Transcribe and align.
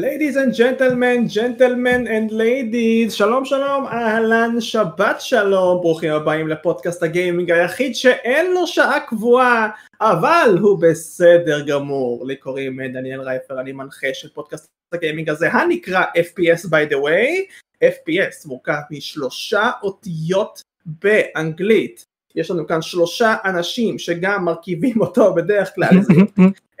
Ladies 0.00 0.36
and 0.36 0.54
gentlemen, 0.54 1.28
gentlemen 1.28 2.06
and 2.06 2.32
ladies, 2.32 3.12
שלום 3.12 3.44
שלום, 3.44 3.86
אהלן, 3.86 4.60
שבת 4.60 5.20
שלום, 5.20 5.80
ברוכים 5.80 6.12
הבאים 6.12 6.48
לפודקאסט 6.48 7.02
הגיימינג 7.02 7.50
היחיד 7.50 7.94
שאין 7.94 8.52
לו 8.52 8.66
שעה 8.66 9.00
קבועה, 9.00 9.70
אבל 10.00 10.56
הוא 10.60 10.78
בסדר 10.82 11.66
גמור. 11.66 12.26
לי 12.26 12.36
קוראים 12.36 12.82
דניאל 12.92 13.20
רייפר, 13.20 13.60
אני 13.60 13.72
מנחה 13.72 14.06
של 14.12 14.28
פודקאסט 14.28 14.66
הגיימינג 14.92 15.28
הזה, 15.28 15.52
הנקרא 15.52 16.04
FPS 16.16 16.66
by 16.66 16.92
the 16.92 16.96
way, 16.96 17.52
FPS 17.84 18.48
מורכב 18.48 18.80
משלושה 18.90 19.70
אותיות 19.82 20.62
באנגלית. 20.86 22.09
יש 22.36 22.50
לנו 22.50 22.66
כאן 22.66 22.82
שלושה 22.82 23.34
אנשים 23.44 23.98
שגם 23.98 24.44
מרכיבים 24.44 25.00
אותו 25.04 25.34
בדרך 25.34 25.74
כלל, 25.74 25.98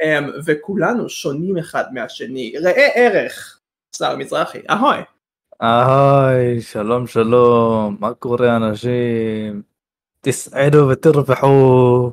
אמ, 0.02 0.30
וכולנו 0.44 1.08
שונים 1.08 1.58
אחד 1.58 1.84
מהשני. 1.92 2.52
ראה 2.62 2.88
ערך, 2.94 3.60
שר 3.96 4.16
מזרחי, 4.16 4.58
אהוי. 4.70 4.96
אהוי, 5.62 6.60
שלום 6.60 7.06
שלום, 7.06 7.96
מה 8.00 8.14
קורה 8.14 8.56
אנשים? 8.56 9.62
תסעדו 10.20 10.88
ותרבחו. 10.88 12.10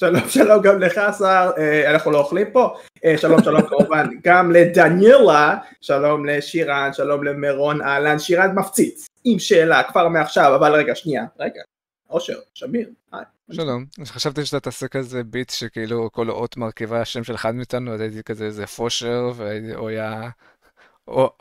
שלום 0.00 0.28
שלום 0.28 0.62
גם 0.62 0.80
לך 0.80 1.00
שר, 1.18 1.50
אה, 1.58 1.90
אנחנו 1.90 2.10
לא 2.10 2.18
אוכלים 2.18 2.46
פה, 2.52 2.76
אה, 3.04 3.18
שלום 3.18 3.42
שלום 3.42 3.62
כמובן 3.62 4.06
גם 4.24 4.52
לדניאלה, 4.52 5.58
שלום 5.80 6.26
לשירן, 6.26 6.90
שלום 6.92 7.24
למירון 7.24 7.82
אהלן, 7.82 8.18
שירן 8.18 8.58
מפציץ, 8.58 9.06
עם 9.24 9.38
שאלה 9.38 9.82
כבר 9.82 10.08
מעכשיו, 10.08 10.54
אבל 10.56 10.72
רגע 10.72 10.94
שנייה, 10.94 11.24
רגע, 11.38 11.62
אושר, 12.10 12.38
שמיר, 12.54 12.88
היי. 13.12 13.24
שלום, 13.52 13.84
חשבתי 14.04 14.44
שאתה 14.44 14.60
תעשה 14.60 14.88
כזה 14.88 15.24
ביט 15.24 15.50
שכאילו 15.50 16.12
כל 16.12 16.30
אות 16.30 16.56
מרכיבה 16.56 17.00
השם 17.00 17.24
של 17.24 17.34
אחד 17.34 17.54
מאיתנו, 17.54 17.94
אז 17.94 18.00
הייתי 18.00 18.22
כזה 18.22 18.44
איזה 18.44 18.66
פושר, 18.66 19.32
והוא 19.36 19.88
היה 19.88 20.28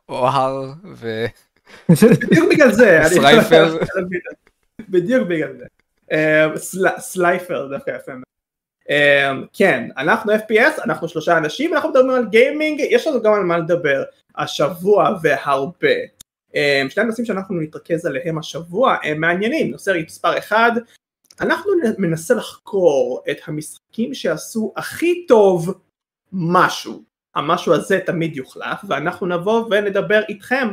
אוהר, 0.09 0.71
ו... 0.95 1.25
בדיוק 1.89 2.49
בגלל 2.51 2.71
זה, 2.71 2.99
סרייפר. 3.05 3.77
בדיוק 4.89 5.27
בגלל 5.27 5.57
זה, 5.57 5.65
אה, 6.11 6.47
סל- 6.57 6.99
סלייפר 6.99 7.67
דווקא 7.67 7.91
יפה 7.91 8.11
מאוד. 8.11 8.23
אה, 8.89 9.31
כן, 9.53 9.89
אנחנו 9.97 10.33
FPS, 10.33 10.83
אנחנו 10.83 11.07
שלושה 11.07 11.37
אנשים, 11.37 11.73
אנחנו 11.73 11.89
מדברים 11.89 12.09
על 12.09 12.27
גיימינג, 12.27 12.79
יש 12.79 13.07
לנו 13.07 13.21
גם 13.21 13.33
על 13.33 13.43
מה 13.43 13.57
לדבר 13.57 14.03
השבוע 14.35 15.17
והרבה. 15.21 15.95
אה, 16.55 16.83
שני 16.89 17.03
הנושאים 17.03 17.25
שאנחנו 17.25 17.61
נתרכז 17.61 18.05
עליהם 18.05 18.37
השבוע 18.37 18.95
הם 19.03 19.21
מעניינים, 19.21 19.71
נושא 19.71 19.93
מספר 20.05 20.37
אחד, 20.37 20.71
אנחנו 21.41 21.71
מנסה 21.97 22.33
לחקור 22.33 23.23
את 23.31 23.37
המשחקים 23.47 24.13
שעשו 24.13 24.73
הכי 24.77 25.25
טוב 25.27 25.81
משהו. 26.33 27.03
המשהו 27.35 27.73
הזה 27.73 27.99
תמיד 28.05 28.35
יוחלף 28.35 28.79
ואנחנו 28.87 29.27
נבוא 29.27 29.65
ונדבר 29.71 30.21
איתכם 30.29 30.67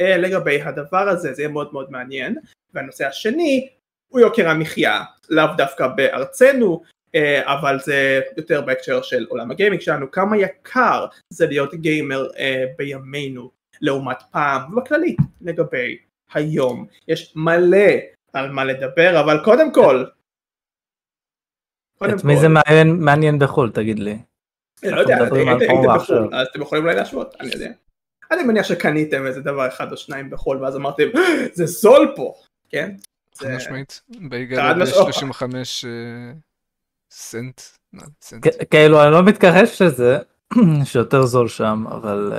אה, 0.00 0.16
לגבי 0.16 0.62
הדבר 0.62 1.08
הזה, 1.08 1.32
זה 1.32 1.42
יהיה 1.42 1.52
מאוד 1.52 1.72
מאוד 1.72 1.90
מעניין. 1.90 2.36
והנושא 2.74 3.06
השני 3.06 3.68
הוא 4.08 4.20
יוקר 4.20 4.48
המחיה, 4.48 5.02
לאו 5.28 5.46
דווקא 5.56 5.86
בארצנו, 5.86 6.82
אבל 7.44 7.78
זה 7.84 8.20
יותר 8.36 8.60
בהקשר 8.60 9.02
של 9.02 9.26
עולם 9.28 9.50
הגיימינג 9.50 9.80
שלנו, 9.80 10.10
כמה 10.10 10.36
יקר 10.36 11.06
זה 11.30 11.46
להיות 11.46 11.74
גיימר 11.74 12.26
אה, 12.38 12.64
בימינו 12.76 13.50
לעומת 13.80 14.22
פעם, 14.30 14.72
ובכללי 14.72 15.16
לגבי 15.40 15.98
היום. 16.34 16.86
יש 17.08 17.32
מלא 17.36 17.86
על 18.32 18.50
מה 18.50 18.64
לדבר, 18.64 19.20
אבל 19.20 19.44
קודם 19.44 19.72
כל, 19.74 20.04
קודם 21.98 22.16
את 22.18 22.24
מי 22.24 22.36
זה 22.36 22.46
מעניין- 22.48 22.96
מעניין 23.00 23.38
בחו"ל 23.38 23.70
תגיד 23.72 23.98
לי. 23.98 24.18
אני 24.82 24.92
לא 24.92 25.00
יודע, 25.00 25.16
הייתם. 25.16 25.64
בחו"ל, 25.94 26.34
אז 26.34 26.46
אתם 26.50 26.62
יכולים 26.62 26.84
אולי 26.84 26.96
להשוות, 26.96 27.36
אני 27.40 27.50
יודע. 27.52 27.70
אני 28.30 28.42
מניח 28.42 28.66
שקניתם 28.66 29.26
איזה 29.26 29.40
דבר 29.40 29.68
אחד 29.68 29.92
או 29.92 29.96
שניים 29.96 30.30
בחו"ל, 30.30 30.62
ואז 30.64 30.76
אמרתם, 30.76 31.04
זה 31.52 31.66
זול 31.66 32.12
פה, 32.16 32.34
כן? 32.68 32.94
חד 33.36 33.46
משמעית, 33.56 34.02
בייגל 34.28 34.72
משמעית. 34.74 35.16
ב-35 35.16 35.42
סנט. 37.12 37.60
כאילו 38.70 39.02
אני 39.04 39.12
לא 39.12 39.22
מתכחש 39.22 39.82
לזה 39.82 40.18
שיותר 40.84 41.22
זול 41.26 41.48
שם 41.48 41.84
אבל 41.90 42.32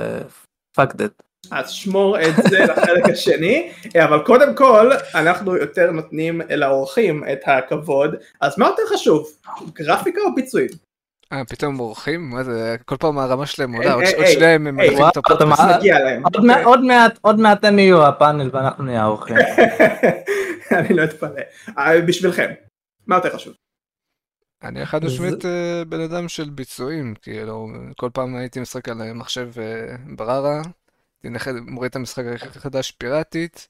fuck 0.76 0.94
that. 0.94 1.22
אז 1.50 1.70
שמור 1.70 2.20
את 2.20 2.34
זה 2.50 2.58
לחלק 2.64 3.08
השני, 3.12 3.72
אבל 4.04 4.18
קודם 4.24 4.54
כל, 4.54 4.90
אנחנו 5.14 5.56
יותר 5.56 5.90
נותנים 5.90 6.40
לאורחים 6.50 7.24
את 7.32 7.38
הכבוד, 7.46 8.14
אז 8.40 8.58
מה 8.58 8.66
יותר 8.66 8.82
חשוב, 8.94 9.28
גרפיקה 9.72 10.20
או 10.20 10.34
ביצועים? 10.34 10.68
אה, 11.32 11.42
פתאום 11.48 11.80
אורחים? 11.80 12.30
מה 12.30 12.44
זה, 12.44 12.76
כל 12.84 12.96
פעם 12.96 13.18
הרמה 13.18 13.46
שלהם 13.46 13.72
עולה, 13.72 13.92
עוד 13.92 14.04
ש- 14.04 14.14
עוד 14.14 14.24
היי, 14.24 14.34
שניים 14.34 14.66
הם 14.66 14.76
מלכים 14.76 14.98
את 15.08 15.16
הפודקאסט. 15.16 15.60
עוד 17.22 17.40
מעט- 17.40 17.64
הם 17.64 17.78
יהיו 17.78 18.06
הפאנל 18.06 18.50
ואנחנו 18.52 18.84
נהיה 18.84 19.02
האורחים. 19.02 19.36
אני 20.78 20.94
לא 20.94 21.04
אתפלא. 21.04 21.40
אה, 21.78 22.00
בשבילכם, 22.00 22.50
מה 23.06 23.16
יותר 23.16 23.30
חשוב? 23.36 23.54
אני 24.64 24.86
חד 24.86 25.00
זה- 25.02 25.06
משמעית 25.06 25.44
אה, 25.44 25.82
בן 25.88 26.00
אדם 26.00 26.28
של 26.28 26.50
ביצועים, 26.50 27.14
כאילו, 27.22 27.68
כל 27.96 28.10
פעם 28.12 28.36
הייתי 28.36 28.60
משחק 28.60 28.88
על 28.88 29.02
אה, 29.02 29.12
מחשב 29.14 29.50
אה, 29.58 29.96
בררה, 30.16 30.62
מוריד 31.66 31.90
את 31.90 31.96
המשחק 31.96 32.24
החדש 32.42 32.90
פיראטית, 32.90 33.68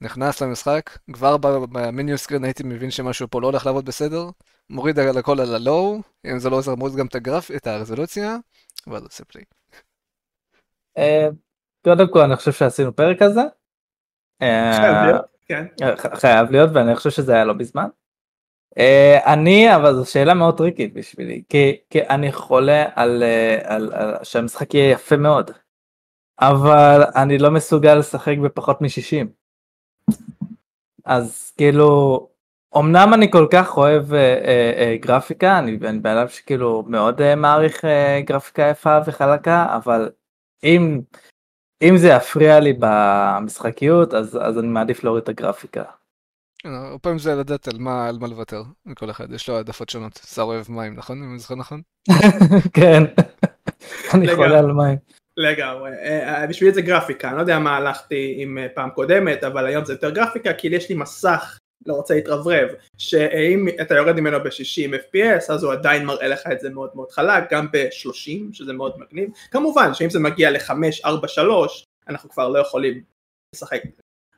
נכנס 0.00 0.42
למשחק, 0.42 0.90
כבר 1.12 1.36
ב- 1.36 1.64
במניו 1.78 2.18
סקרין 2.18 2.44
הייתי 2.44 2.62
מבין 2.62 2.90
שמשהו 2.90 3.28
פה 3.30 3.40
לא 3.40 3.46
הולך 3.46 3.66
לעבוד 3.66 3.84
בסדר, 3.84 4.30
מוריד 4.70 4.98
על 4.98 5.18
הכל 5.18 5.40
על 5.40 5.54
הלואו, 5.54 6.00
אם 6.26 6.38
זה 6.38 6.50
לא 6.50 6.56
עוזר 6.56 6.74
מוריד 6.74 6.96
גם 6.96 7.06
את 7.06 7.14
הגרף, 7.14 7.50
את 7.50 7.66
הרזולוציה, 7.66 8.36
ואז 8.86 9.02
עושה 9.02 9.24
פליי. 9.24 9.44
קודם 11.84 12.12
כל 12.12 12.20
אני 12.20 12.36
חושב 12.36 12.52
שעשינו 12.52 12.96
פרק 12.96 13.16
כזה. 13.22 13.40
חייב 14.40 15.06
להיות, 15.06 15.24
כן. 15.46 15.66
חייב 16.14 16.50
להיות 16.50 16.70
ואני 16.74 16.96
חושב 16.96 17.10
שזה 17.10 17.34
היה 17.34 17.44
לא 17.44 17.52
בזמן. 17.52 17.88
אה, 18.78 19.32
אני 19.34 19.76
אבל 19.76 19.94
זו 19.94 20.10
שאלה 20.10 20.34
מאוד 20.34 20.58
טריקית 20.58 20.94
בשבילי 20.94 21.42
כי, 21.48 21.76
כי 21.90 22.02
אני 22.02 22.32
חולה 22.32 22.84
על, 22.94 23.22
אה, 23.22 23.58
על, 23.64 23.92
על 23.92 24.14
שהמשחק 24.22 24.74
יהיה 24.74 24.90
יפה 24.90 25.16
מאוד 25.16 25.50
אבל 26.40 27.02
אני 27.16 27.38
לא 27.38 27.50
מסוגל 27.50 27.94
לשחק 27.94 28.36
בפחות 28.44 28.80
מ-60 28.82 29.26
אז 31.04 31.52
כאילו 31.56 32.28
אמנם 32.76 33.14
אני 33.14 33.30
כל 33.30 33.46
כך 33.52 33.76
אוהב 33.76 34.14
אה, 34.14 34.18
אה, 34.18 34.72
אה, 34.76 34.96
גרפיקה 35.00 35.58
אני 35.58 35.76
בן 35.76 36.06
אדם 36.06 36.28
שכאילו 36.28 36.84
מאוד 36.86 37.20
אה, 37.20 37.36
מעריך 37.36 37.84
אה, 37.84 38.20
גרפיקה 38.24 38.62
יפה 38.62 38.98
וחלקה 39.06 39.76
אבל 39.76 40.10
אם 40.64 41.00
אם 41.82 41.96
זה 41.96 42.08
יפריע 42.08 42.60
לי 42.60 42.72
במשחקיות 42.80 44.14
אז 44.14 44.38
אז 44.42 44.58
אני 44.58 44.68
מעדיף 44.68 45.04
להוריד 45.04 45.22
את 45.22 45.28
הגרפיקה. 45.28 45.99
הרבה 46.64 46.98
פעמים 46.98 47.18
זה 47.18 47.34
לדעת 47.34 47.68
על 47.68 47.78
מה, 47.78 48.08
על 48.08 48.18
מה 48.20 48.26
לוותר, 48.26 48.62
לכל 48.86 49.10
אחד, 49.10 49.32
יש 49.32 49.48
לו 49.48 49.56
העדפות 49.56 49.88
שונות. 49.88 50.20
שר 50.34 50.42
אוהב 50.42 50.66
מים, 50.68 50.94
נכון? 50.94 51.22
אם 51.22 51.30
אני 51.30 51.38
זוכר 51.38 51.54
נכון? 51.54 51.80
כן. 52.76 53.02
אני. 54.14 54.34
חולה 54.34 54.58
על 54.58 54.72
מים. 54.72 54.98
לגמרי, 55.36 55.90
אה, 55.90 56.40
אה, 56.40 56.46
בשבילי 56.46 56.74
זה 56.74 56.82
גרפיקה, 56.82 57.28
אני 57.28 57.36
לא 57.36 57.40
יודע 57.40 57.58
מה 57.58 57.76
הלכתי 57.76 58.34
עם 58.38 58.58
אה, 58.58 58.66
פעם 58.74 58.90
קודמת, 58.90 59.44
אבל 59.44 59.66
היום 59.66 59.84
זה 59.84 59.92
יותר 59.92 60.10
גרפיקה, 60.10 60.52
כי 60.52 60.68
יש 60.68 60.88
לי 60.88 60.94
מסך, 60.94 61.58
לא 61.86 61.94
רוצה 61.94 62.14
להתרברב, 62.14 62.68
שאם 62.98 63.66
אתה 63.80 63.94
יורד 63.94 64.20
ממנו 64.20 64.40
ב-60 64.40 64.94
FPS, 64.94 65.52
אז 65.52 65.64
הוא 65.64 65.72
עדיין 65.72 66.06
מראה 66.06 66.28
לך 66.28 66.40
את 66.52 66.60
זה 66.60 66.70
מאוד 66.70 66.90
מאוד 66.94 67.10
חלק, 67.10 67.52
גם 67.52 67.66
ב-30, 67.72 68.52
שזה 68.52 68.72
מאוד 68.72 68.98
מגניב, 68.98 69.30
כמובן 69.50 69.94
שאם 69.94 70.10
זה 70.10 70.18
מגיע 70.20 70.50
ל-5, 70.50 70.70
4, 71.04 71.28
3, 71.28 71.84
אנחנו 72.08 72.30
כבר 72.30 72.48
לא 72.48 72.58
יכולים 72.58 73.02
לשחק, 73.54 73.82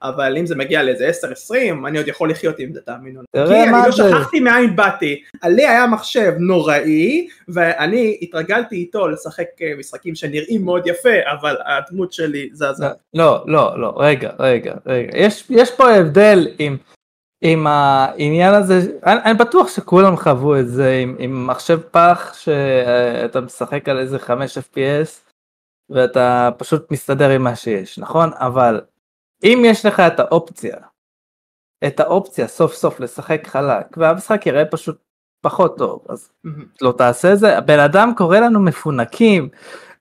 אבל 0.03 0.37
אם 0.39 0.47
זה 0.47 0.57
מגיע 0.57 0.83
לאיזה 0.83 1.07
10, 1.07 1.33
20, 1.33 1.87
אני 1.87 1.99
עוד 1.99 2.09
יכול 2.09 2.31
לחיות 2.31 2.59
עם 2.59 2.73
זה, 2.73 2.81
תאמינו 2.81 3.21
לי. 3.21 3.47
כי 3.47 3.63
אני 3.63 3.73
לא. 3.87 3.93
שכחתי 3.93 4.41
מאין 4.41 4.77
באתי, 4.77 5.23
עלי 5.41 5.67
היה 5.67 5.87
מחשב 5.87 6.33
נוראי, 6.39 7.29
ואני 7.49 8.19
התרגלתי 8.23 8.77
איתו 8.77 9.09
לשחק 9.09 9.47
אה, 9.63 9.73
משחקים 9.79 10.15
שנראים 10.15 10.65
מאוד 10.65 10.87
יפה, 10.87 11.15
אבל 11.41 11.57
הדמות 11.67 12.13
שלי 12.13 12.49
זזה. 12.53 12.87
לא 13.15 13.45
לא 13.47 13.81
לא 13.81 13.95
רגע 13.97 14.31
רגע 14.39 14.75
רגע 14.87 15.11
יש 15.19 15.45
יש 15.51 15.71
פה 15.71 15.91
הבדל 15.91 16.49
עם 16.59 16.77
עם 17.45 17.67
העניין 17.67 18.55
הזה 18.55 18.81
אני, 19.07 19.21
אני 19.25 19.35
בטוח 19.35 19.69
שכולם 19.69 20.17
חוו 20.17 20.57
את 20.57 20.69
זה 20.69 20.99
עם, 21.03 21.17
עם 21.19 21.47
מחשב 21.47 21.81
פח 21.91 22.35
שאתה 22.35 23.41
משחק 23.41 23.89
על 23.89 23.99
איזה 23.99 24.19
5 24.19 24.59
fps 24.59 25.33
ואתה 25.91 26.51
פשוט 26.59 26.91
מסתדר 26.91 27.31
עם 27.31 27.43
מה 27.43 27.57
שיש 27.57 27.99
נכון 27.99 28.31
אבל 28.35 28.81
אם 29.45 29.63
יש 29.67 29.87
לך 29.87 30.01
את 30.01 30.21
האופציה 30.21 30.77
את 31.87 32.01
האופציה 32.01 32.49
סוף 32.49 32.75
סוף 32.75 33.01
לשחק 33.01 33.47
חלק 33.47 33.87
והמשחק 33.97 34.47
יראה 34.47 34.65
פשוט 34.65 34.99
פחות 35.41 35.79
טוב 35.79 36.05
אז. 36.09 36.31
לא 36.81 36.95
תעשה 36.99 37.37
זה 37.37 37.59
הבן 37.59 37.79
אדם 37.79 38.13
קורא 38.17 38.39
לנו 38.39 38.61
מפונקים 38.61 39.49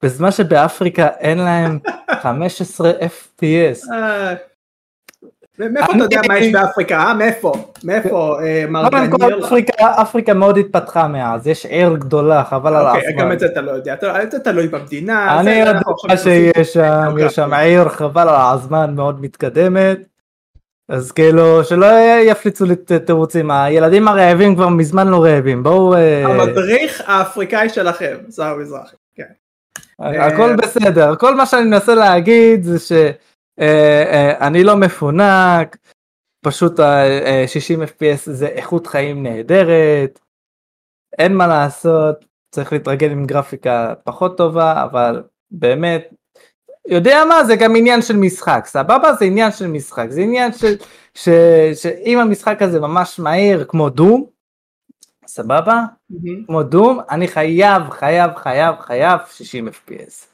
בזמן 0.03 0.31
שבאפריקה 0.31 1.07
אין 1.07 1.37
להם 1.37 1.79
15 2.23 2.91
fps 2.91 3.93
אה, 3.93 4.33
מאיפה 5.59 5.91
אתה 5.95 6.03
יודע 6.03 6.21
מה 6.27 6.37
יש 6.37 6.53
באפריקה? 6.53 6.97
אה? 6.99 7.13
מאיפה? 7.13 7.53
מאיפה 7.83 8.37
אה, 8.43 8.65
מר 8.69 8.89
דניאל? 8.89 9.39
אפריקה, 10.01 10.33
מאוד 10.33 10.57
התפתחה 10.57 11.07
מאז, 11.07 11.47
יש 11.47 11.65
עיר 11.65 11.95
גדולה, 11.95 12.43
חבל 12.43 12.75
על 12.75 12.87
אוקיי, 12.87 13.01
הזמן. 13.09 13.21
גם 13.21 13.31
את 13.31 13.39
זה 13.39 13.45
אתה 13.45 13.61
לא 13.61 13.71
יודע, 13.71 13.93
אתה- 13.93 14.13
זה 14.31 14.39
תלוי 14.39 14.67
במדינה. 14.67 15.39
אני 15.39 15.51
יודע 15.51 15.79
שיש 16.17 16.73
שם, 16.73 16.81
גיאוגרפיה. 17.03 17.25
יש 17.25 17.35
שם 17.35 17.53
עיר 17.53 17.89
חבל 17.89 18.29
על 18.29 18.53
הזמן 18.53 18.95
מאוד 18.95 19.21
מתקדמת. 19.21 19.97
אז 20.89 21.11
כאילו 21.11 21.63
שלא 21.63 21.87
יפליצו 22.25 22.65
לי 22.65 22.75
תירוצים, 23.05 23.51
הילדים 23.51 24.07
הרעבים 24.07 24.55
כבר 24.55 24.67
מזמן 24.69 25.07
לא 25.07 25.23
רעבים, 25.23 25.63
בואו, 25.63 25.95
אה, 25.95 26.25
המדריך 26.25 27.03
האפריקאי 27.07 27.69
שלכם, 27.69 28.15
שר 28.35 28.55
מזרחי. 28.55 28.95
כן. 29.15 29.23
הכל 29.99 30.55
בסדר, 30.55 31.15
כל 31.15 31.35
מה 31.35 31.45
שאני 31.45 31.63
מנסה 31.63 31.95
להגיד 31.95 32.63
זה 32.63 32.79
שאני 33.59 34.63
לא 34.63 34.75
מפונק, 34.77 35.77
פשוט 36.45 36.79
ה- 36.79 37.03
אה, 37.25 37.43
60 37.47 37.83
FPS 37.83 38.31
זה 38.31 38.47
איכות 38.47 38.87
חיים 38.87 39.23
נהדרת, 39.23 40.19
אין 41.19 41.35
מה 41.35 41.47
לעשות, 41.47 42.25
צריך 42.51 42.73
להתרגל 42.73 43.11
עם 43.11 43.25
גרפיקה 43.25 43.93
פחות 44.03 44.37
טובה, 44.37 44.83
אבל 44.83 45.23
באמת, 45.51 46.09
יודע 46.87 47.23
מה, 47.29 47.43
זה 47.43 47.55
גם 47.55 47.75
עניין 47.75 48.01
של 48.01 48.17
משחק, 48.17 48.63
סבבה? 48.67 49.13
זה 49.13 49.25
עניין 49.25 49.51
של 49.51 49.67
משחק, 49.67 50.07
זה 50.09 50.21
עניין 50.21 50.53
של, 50.53 50.75
ש, 51.13 51.29
שאם 51.73 52.19
המשחק 52.19 52.61
הזה 52.61 52.79
ממש 52.79 53.19
מהיר 53.19 53.65
כמו 53.67 53.89
דום, 53.89 54.25
סבבה? 55.27 55.81
מהמם. 56.09 56.45
כמו 56.45 56.63
דום, 56.63 56.99
אני 57.09 57.27
חייב, 57.27 57.89
חייב, 57.89 58.31
חייב, 58.35 58.75
חייב 58.79 59.19
60 59.29 59.67
FPS. 59.67 60.30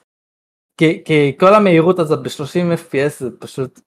כי, 0.77 1.03
כי 1.06 1.38
כל 1.39 1.56
המהירות 1.56 2.00
הזאת 2.00 2.24
ב-30 2.24 2.79
FPS 2.79 3.19
זה 3.19 3.29
פשוט 3.39 3.79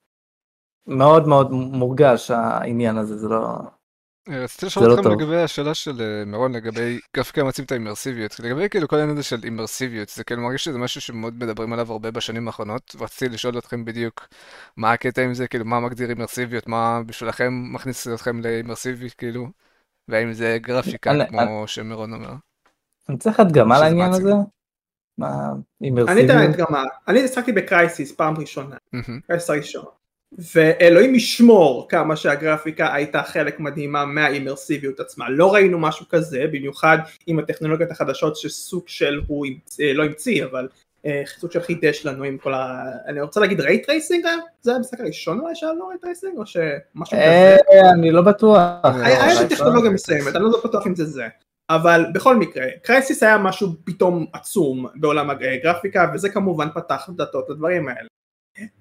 מאוד 0.87 1.28
מאוד 1.28 1.50
מורגש 1.52 2.31
העניין 2.31 2.96
הזה, 2.96 3.19
זה 3.19 3.28
לא... 3.28 3.58
אה, 4.28 4.44
רציתי 4.44 4.66
לשאול 4.66 4.88
לא 4.88 4.94
אתכם. 4.94 5.10
לגבי 5.10 5.37
השאלה 5.37 5.75
של 5.75 6.00
אה, 6.00 6.25
מירון 6.25 6.52
לגבי 6.52 6.98
גרפיקה 7.16 7.44
מציעים 7.44 7.66
את 7.66 7.72
האימרסיביות. 7.72 8.40
לגבי 8.40 8.69
כאילו 8.69 8.88
כל 8.88 8.96
העניין 8.96 9.16
הזה 9.16 9.22
של 9.22 9.40
אימרסיביות, 9.44 10.08
זה 10.08 10.25
כאילו 10.25 10.42
מרגיש 10.42 10.64
שזה 10.64 10.78
משהו 10.78 11.00
שמאוד 11.00 11.34
מדברים 11.34 11.72
עליו 11.72 11.92
הרבה 11.92 12.10
בשנים 12.10 12.46
האחרונות, 12.46 12.96
ורציתי 12.98 13.34
לשאול 13.34 13.58
אתכם 13.58 13.84
בדיוק 13.84 14.28
מה 14.76 14.92
הקטע 14.92 15.22
עם 15.22 15.34
זה, 15.34 15.48
כאילו 15.48 15.64
מה 15.64 15.81
מגדיר 15.81 16.08
אימרסיביות, 16.08 16.69
מה 16.69 17.00
בשבילכם 17.06 17.52
מכניס 17.72 18.08
אתכם 18.08 18.40
לאימרסיביות 18.40 19.14
כאילו, 19.14 19.46
והאם 20.08 20.32
זה 20.32 20.58
גרפיקה 20.60 21.26
כמו 21.28 21.66
שמירון 21.66 22.12
אומר. 22.12 22.32
אני 23.08 23.19
צריך 23.19 23.40
הדגמה 23.40 23.81
לעניין. 23.81 24.12
הזה? 24.12 24.32
מה, 25.20 25.52
אני 27.08 27.25
השחקתי 27.25 27.52
בקרייסיס 27.52 28.12
פעם 28.12 28.34
ראשונה. 28.38 28.76
Crysis 29.26 29.50
הראשון, 29.50 29.84
ואלוהים 30.55 31.14
ישמור 31.14 31.87
כמה 31.88 32.17
שהגרפיקה 32.17 32.94
הייתה 32.94 33.22
חלק 33.22 33.61
מדהימה 33.61 34.05
מהאימרסיביות 34.05 35.00
עצמה, 35.00 35.31
לא 35.31 35.55
ראינו 35.55 35.78
משהו 35.78 36.06
כזה, 36.08 36.44
במיוחד 36.52 36.99
עם 37.26 37.38
הטכנולוגיות 37.38 37.90
החדשות 37.90 38.37
שסוג 38.37 38.82
של 38.87 39.20
הוא 39.26 39.46
המציא, 39.46 39.93
לא 39.93 40.05
המציא, 40.05 40.44
אבל 40.44 40.69
אה, 41.06 41.23
סוג 41.38 41.52
של 41.52 41.61
חידש 41.61 42.06
לנו 42.06 42.25
עם 42.25 42.38
כל 42.38 42.55
ה... 42.55 42.82
אני 43.06 43.20
רוצה 43.20 43.40
להגיד 43.40 43.61
ray 43.60 43.88
tracing 43.90 44.26
היה? 44.26 44.37
זה 44.61 44.75
המשחק 44.75 45.00
הראשון 45.00 45.40
אולי 45.40 45.55
שהיה 45.55 45.73
לו 45.73 45.87
ray 45.88 46.04
tracing 46.04 46.38
או 46.38 46.46
שמשהו 46.46 47.16
כזה? 47.16 47.56
אה, 47.73 47.90
אני 47.90 48.11
לא 48.11 48.23
בטוח. 48.23 48.58
היה 48.84 49.25
היה 49.25 49.26
לא, 49.26 49.34
שם 49.34 49.43
לא, 49.43 49.49
טכנולוגיה 49.49 49.90
לא. 49.90 49.94
מסוימת, 49.94 50.37
אני 50.37 50.44
לא 50.44 50.61
בטוח 50.64 50.87
אם 50.87 50.94
זה 50.94 51.05
זה. 51.05 51.28
אבל 51.70 52.05
בכל 52.14 52.37
מקרה, 52.37 52.67
Crysis 52.82 53.22
היה 53.22 53.38
משהו 53.38 53.69
פתאום 53.84 54.26
עצום 54.32 54.87
בעולם 54.94 55.31
הגרפיקה, 55.31 56.11
וזה 56.14 56.28
כמובן 56.28 56.69
פתח 56.75 57.08
דלתות 57.17 57.50
לדברים 57.50 57.88
האלה. 57.88 58.08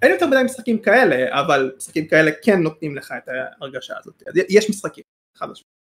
אין 0.02 0.12
יותר 0.12 0.28
מדי 0.28 0.44
משחקים 0.46 0.82
כאלה, 0.82 1.40
אבל 1.42 1.72
משחקים 1.78 2.08
כאלה 2.08 2.32
כן 2.44 2.60
נותנים 2.62 2.96
לך 2.96 3.14
את 3.18 3.30
ההרגשה 3.30 3.94
הזאת. 3.98 4.24
אז 4.28 4.34
יש 4.50 4.70
משחקים, 4.70 5.04
חד 5.38 5.46
משמעית. 5.46 5.80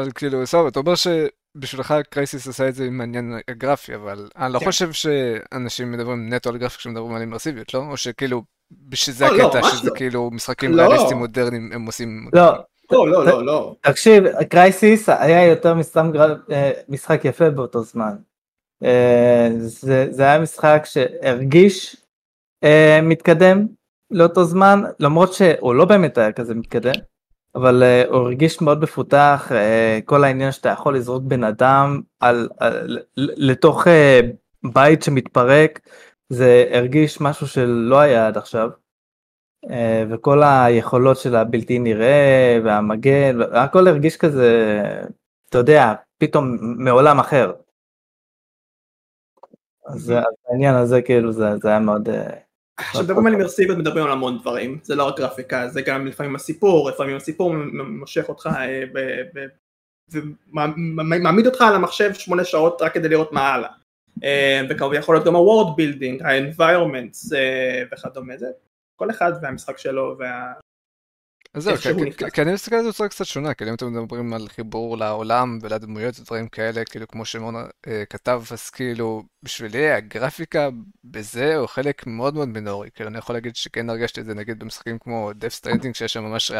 אבל 0.00 0.10
כאילו, 0.14 0.46
סבבה, 0.46 0.68
אתה 0.68 0.78
אומר 0.78 0.94
שבשבילך 0.94 1.94
קרייסיס 2.10 2.48
עשה 2.48 2.68
את 2.68 2.74
זה 2.74 2.84
עם 2.84 3.00
העניין 3.00 3.34
הגרפי, 3.48 3.94
אבל 3.94 4.28
אני 4.36 4.52
לא 4.52 4.58
כן. 4.58 4.64
חושב 4.64 4.92
שאנשים 4.92 5.92
מדברים 5.92 6.32
נטו 6.32 6.50
על 6.50 6.58
גרפיקה 6.58 6.78
כשמדברים 6.78 7.14
על 7.14 7.20
אימרסיביות, 7.20 7.74
לא? 7.74 7.80
או 7.90 7.96
שכאילו, 7.96 8.42
שזה 8.94 9.26
לא, 9.26 9.38
לא, 9.38 9.46
הקטע, 9.46 9.62
שזה 9.62 9.90
לא. 9.90 9.96
כאילו 9.96 10.30
משחקים 10.30 10.74
לא. 10.74 10.82
ריאליסטיים 10.82 11.18
מודרניים 11.18 11.72
הם 11.72 11.86
עושים... 11.86 12.28
לא, 12.32 12.52
לא, 12.92 13.08
לא, 13.08 13.26
לא, 13.26 13.46
לא. 13.46 13.74
תקשיב, 13.80 14.42
קרייסיס 14.42 15.08
היה 15.08 15.46
יותר 15.46 15.74
מסתם. 15.74 16.10
אה, 16.50 16.70
משחק 16.88 17.24
יפה 17.24 17.50
באותו 17.50 17.82
זמן. 17.82 18.16
אה, 18.84 19.48
זה, 19.58 20.06
זה 20.10 20.22
היה 20.22 20.38
משחק 20.38 20.82
שהרגיש 20.84 21.96
אה, 22.64 23.00
מתקדם 23.02 23.66
לאותו 24.10 24.44
זמן, 24.44 24.82
למרות 25.00 25.32
שהוא 25.32 25.74
לא 25.74 25.84
באמת 25.84 26.18
היה 26.18 26.32
כזה 26.32 26.54
מתקדם, 26.54 26.94
אבל 27.54 27.82
הוא 28.08 28.16
הרגיש 28.16 28.60
מאוד 28.60 28.82
מפותח, 28.82 29.52
כל 30.04 30.24
העניין 30.24 30.52
שאתה 30.52 30.68
יכול 30.68 30.96
לזרוק 30.96 31.22
בן 31.24 31.44
אדם 31.44 32.00
על, 32.20 32.48
על, 32.58 32.98
לתוך 33.16 33.86
בית 34.64 35.02
שמתפרק, 35.02 35.80
זה 36.28 36.64
הרגיש 36.72 37.20
משהו 37.20 37.46
שלא 37.46 37.98
היה 37.98 38.26
עד 38.26 38.36
עכשיו. 38.36 38.70
אה, 39.70 40.04
וכל 40.10 40.42
היכולות 40.42 41.16
של 41.16 41.36
הבלתי 41.36 41.78
נראה 41.78 42.58
והמגן, 42.64 43.38
הכל 43.52 43.88
הרגיש 43.88 44.16
כזה, 44.16 44.82
אתה 45.48 45.58
יודע, 45.58 45.94
פתאום 46.18 46.58
מעולם 46.60 47.18
אחר. 47.18 47.52
אז 49.86 50.12
העניין 50.48 50.74
הזה 50.74 51.02
כאילו 51.02 51.32
זה, 51.32 51.56
זה 51.62 51.68
היה 51.68 51.78
מאוד... 51.78 52.08
אה, 52.08 52.30
כשמדברים 52.76 53.26
על 53.26 53.32
אימרסיביות 53.32 53.78
מדברים 53.78 54.04
על 54.04 54.10
המון 54.12 54.38
דברים, 54.38 54.78
זה 54.82 54.94
לא 54.94 55.08
רק 55.08 55.18
גרפיקה, 55.18 55.68
זה 55.68 55.82
גם 55.82 56.06
לפעמים 56.06 56.34
הסיפור, 56.34 56.90
לפעמים 56.90 57.16
הסיפור 57.16 57.54
מושך 57.72 58.28
אותך 58.28 58.48
אה, 58.56 58.82
ומעמיד 60.52 61.46
אותך 61.46 61.60
על 61.60 61.74
המחשב 61.74 62.14
שמונה 62.14 62.44
שעות 62.44 62.82
רק 62.82 62.94
כדי 62.94 63.08
לראות 63.08 63.32
מה 63.32 63.54
הלאה. 63.54 63.70
אה, 64.24 64.62
וכמובן 64.70 64.96
יכול 64.96 65.14
להיות 65.14 65.26
גם 65.26 65.36
ה-word 65.36 65.68
building, 65.68 66.24
ה-environments 66.24 67.32
וכדומה, 67.92 68.36
זה 68.36 68.46
כל 68.96 69.10
אחד 69.10 69.32
והמשחק 69.42 69.78
שלו 69.78 70.16
וה... 70.18 70.52
אז 71.54 71.62
זהו, 71.62 71.76
כי- 71.76 72.12
כי-. 72.18 72.30
כי 72.34 72.42
אני 72.42 72.52
מסתכל 72.52 72.76
על 72.76 72.82
זה 72.82 72.88
בצורה 72.88 73.08
קצת 73.08 73.24
שונה, 73.24 73.54
כאילו 73.54 73.70
אם 73.70 73.74
אתם 73.74 73.92
מדברים 73.92 74.32
על 74.34 74.48
חיבור 74.48 74.98
לעולם 74.98 75.58
ולדמויות 75.62 76.20
ודברים 76.20 76.48
כאלה, 76.48 76.84
כאילו 76.84 77.08
כמו 77.08 77.24
שמעון 77.24 77.54
אה, 77.86 78.04
כתב, 78.10 78.42
אז 78.50 78.70
כאילו 78.70 79.22
בשבילי 79.42 79.90
הגרפיקה 79.90 80.68
בזה 81.04 81.56
הוא 81.56 81.66
חלק 81.66 82.06
מאוד 82.06 82.34
מאוד 82.34 82.48
מינורי, 82.48 82.90
כאילו 82.94 83.08
אני 83.10 83.18
יכול 83.18 83.36
להגיד 83.36 83.56
שכן 83.56 83.90
הרגשתי 83.90 84.20
את 84.20 84.26
זה 84.26 84.34
נגיד 84.34 84.58
במשחקים 84.58 84.98
כמו 84.98 85.30
Death 85.30 85.64
Stranding 85.64 85.94
שיש 85.94 86.12
שם 86.12 86.24
ממש 86.24 86.50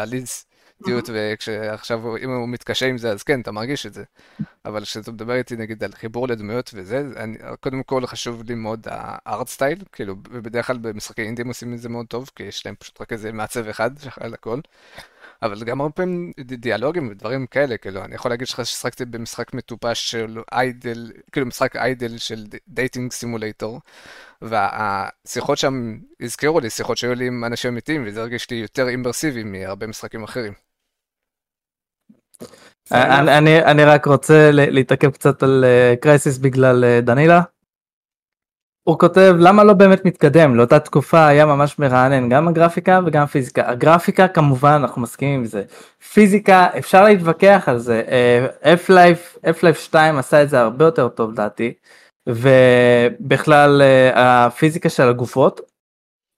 ריאליסטיות, 0.83 1.17
וכשעכשיו 1.33 2.17
אם 2.17 2.29
הוא 2.29 2.49
מתקשה 2.49 2.85
עם 2.85 2.97
זה 2.97 3.11
אז 3.11 3.23
כן, 3.23 3.41
אתה 3.41 3.51
מרגיש 3.51 3.85
את 3.85 3.93
זה, 3.93 4.03
אבל 4.65 4.81
כשאתה 4.81 5.11
מדבר 5.11 5.33
איתי 5.33 5.55
נגיד 5.55 5.83
על 5.83 5.91
חיבור 5.93 6.27
לדמויות 6.27 6.71
וזה, 6.73 7.03
אני, 7.17 7.37
קודם 7.59 7.83
כל 7.83 8.05
חשוב 8.05 8.43
לי 8.43 8.55
מאוד 8.55 8.87
הארט 8.89 9.47
סטייל, 9.47 9.83
כאילו 9.91 10.15
ובדרך 10.31 10.67
כלל 10.67 10.77
במשחקי 10.77 11.21
אינדים 11.21 11.47
עושים 11.47 11.73
את 11.73 11.79
זה 11.79 11.89
מאוד 11.89 12.05
טוב, 12.05 12.31
כי 12.35 12.43
יש 12.43 12.65
להם 12.65 12.75
פשוט 12.75 13.01
רק 13.01 13.13
איזה 13.13 13.31
מעצב 13.31 13.67
אחד 13.67 13.91
על 14.19 14.33
הכל. 14.33 14.59
אבל 15.41 15.63
גם 15.63 15.81
הרבה 15.81 15.93
פעמים 15.93 16.31
דיאלוגים 16.39 17.07
ודברים 17.11 17.47
כאלה, 17.47 17.77
כאילו, 17.77 18.03
אני 18.03 18.15
יכול 18.15 18.31
להגיד 18.31 18.47
לך 18.47 18.65
ששחקתי 18.65 19.05
במשחק 19.05 19.53
מטופש 19.53 20.11
של 20.11 20.39
idle, 20.51 21.11
כאילו 21.31 21.45
משחק 21.45 21.75
idle 21.75 22.17
של 22.17 22.45
dating 22.67 23.11
simulator, 23.11 23.81
והשיחות 24.41 25.57
שם 25.57 25.97
הזכירו 26.21 26.59
לי 26.59 26.69
שיחות 26.69 26.97
שהיו 26.97 27.15
לי 27.15 27.27
עם 27.27 27.45
אנשים 27.45 27.71
אמיתיים, 27.71 28.03
וזה 28.07 28.21
הרגיש 28.21 28.49
לי 28.49 28.57
יותר 28.57 28.87
אימרסיבי 28.87 29.43
מהרבה 29.43 29.87
משחקים 29.87 30.23
אחרים. 30.23 30.53
אני, 32.91 33.37
אני, 33.37 33.63
אני 33.63 33.83
רק 33.83 34.05
רוצה 34.05 34.49
להתעכב 34.51 35.11
קצת 35.11 35.43
על 35.43 35.65
Crysis 36.01 36.37
בגלל 36.37 36.83
אה, 36.83 37.01
דנילה. 37.01 37.41
הוא 38.87 38.99
כותב 38.99 39.35
למה 39.39 39.63
לא 39.63 39.73
באמת 39.73 40.05
מתקדם? 40.05 40.55
לאותה 40.55 40.79
תקופה 40.79 41.27
היה 41.27 41.45
ממש 41.45 41.79
מרענן 41.79 42.29
גם 42.29 42.47
הגרפיקה 42.47 42.99
וגם 43.05 43.23
הפיזיקה 43.23 43.69
הגרפיקה 43.69 44.27
כמובן 44.27 44.69
אנחנו 44.81 45.01
מסכימים 45.01 45.39
עם 45.39 45.45
זה. 45.45 45.63
פיזיקה 46.13 46.67
אפשר 46.77 47.03
להתווכח 47.03 47.63
על 47.67 47.77
זה 47.77 48.03
F-Life 48.63 49.45
F-Life 49.45 49.79
2 49.79 50.17
עשה 50.17 50.43
את 50.43 50.49
זה 50.49 50.59
הרבה 50.59 50.85
יותר 50.85 51.07
טוב 51.07 51.31
לדעתי 51.31 51.73
ובכלל 52.27 53.81
אה, 53.81 54.45
הפיזיקה 54.45 54.89
של 54.89 55.03
הגופות 55.03 55.61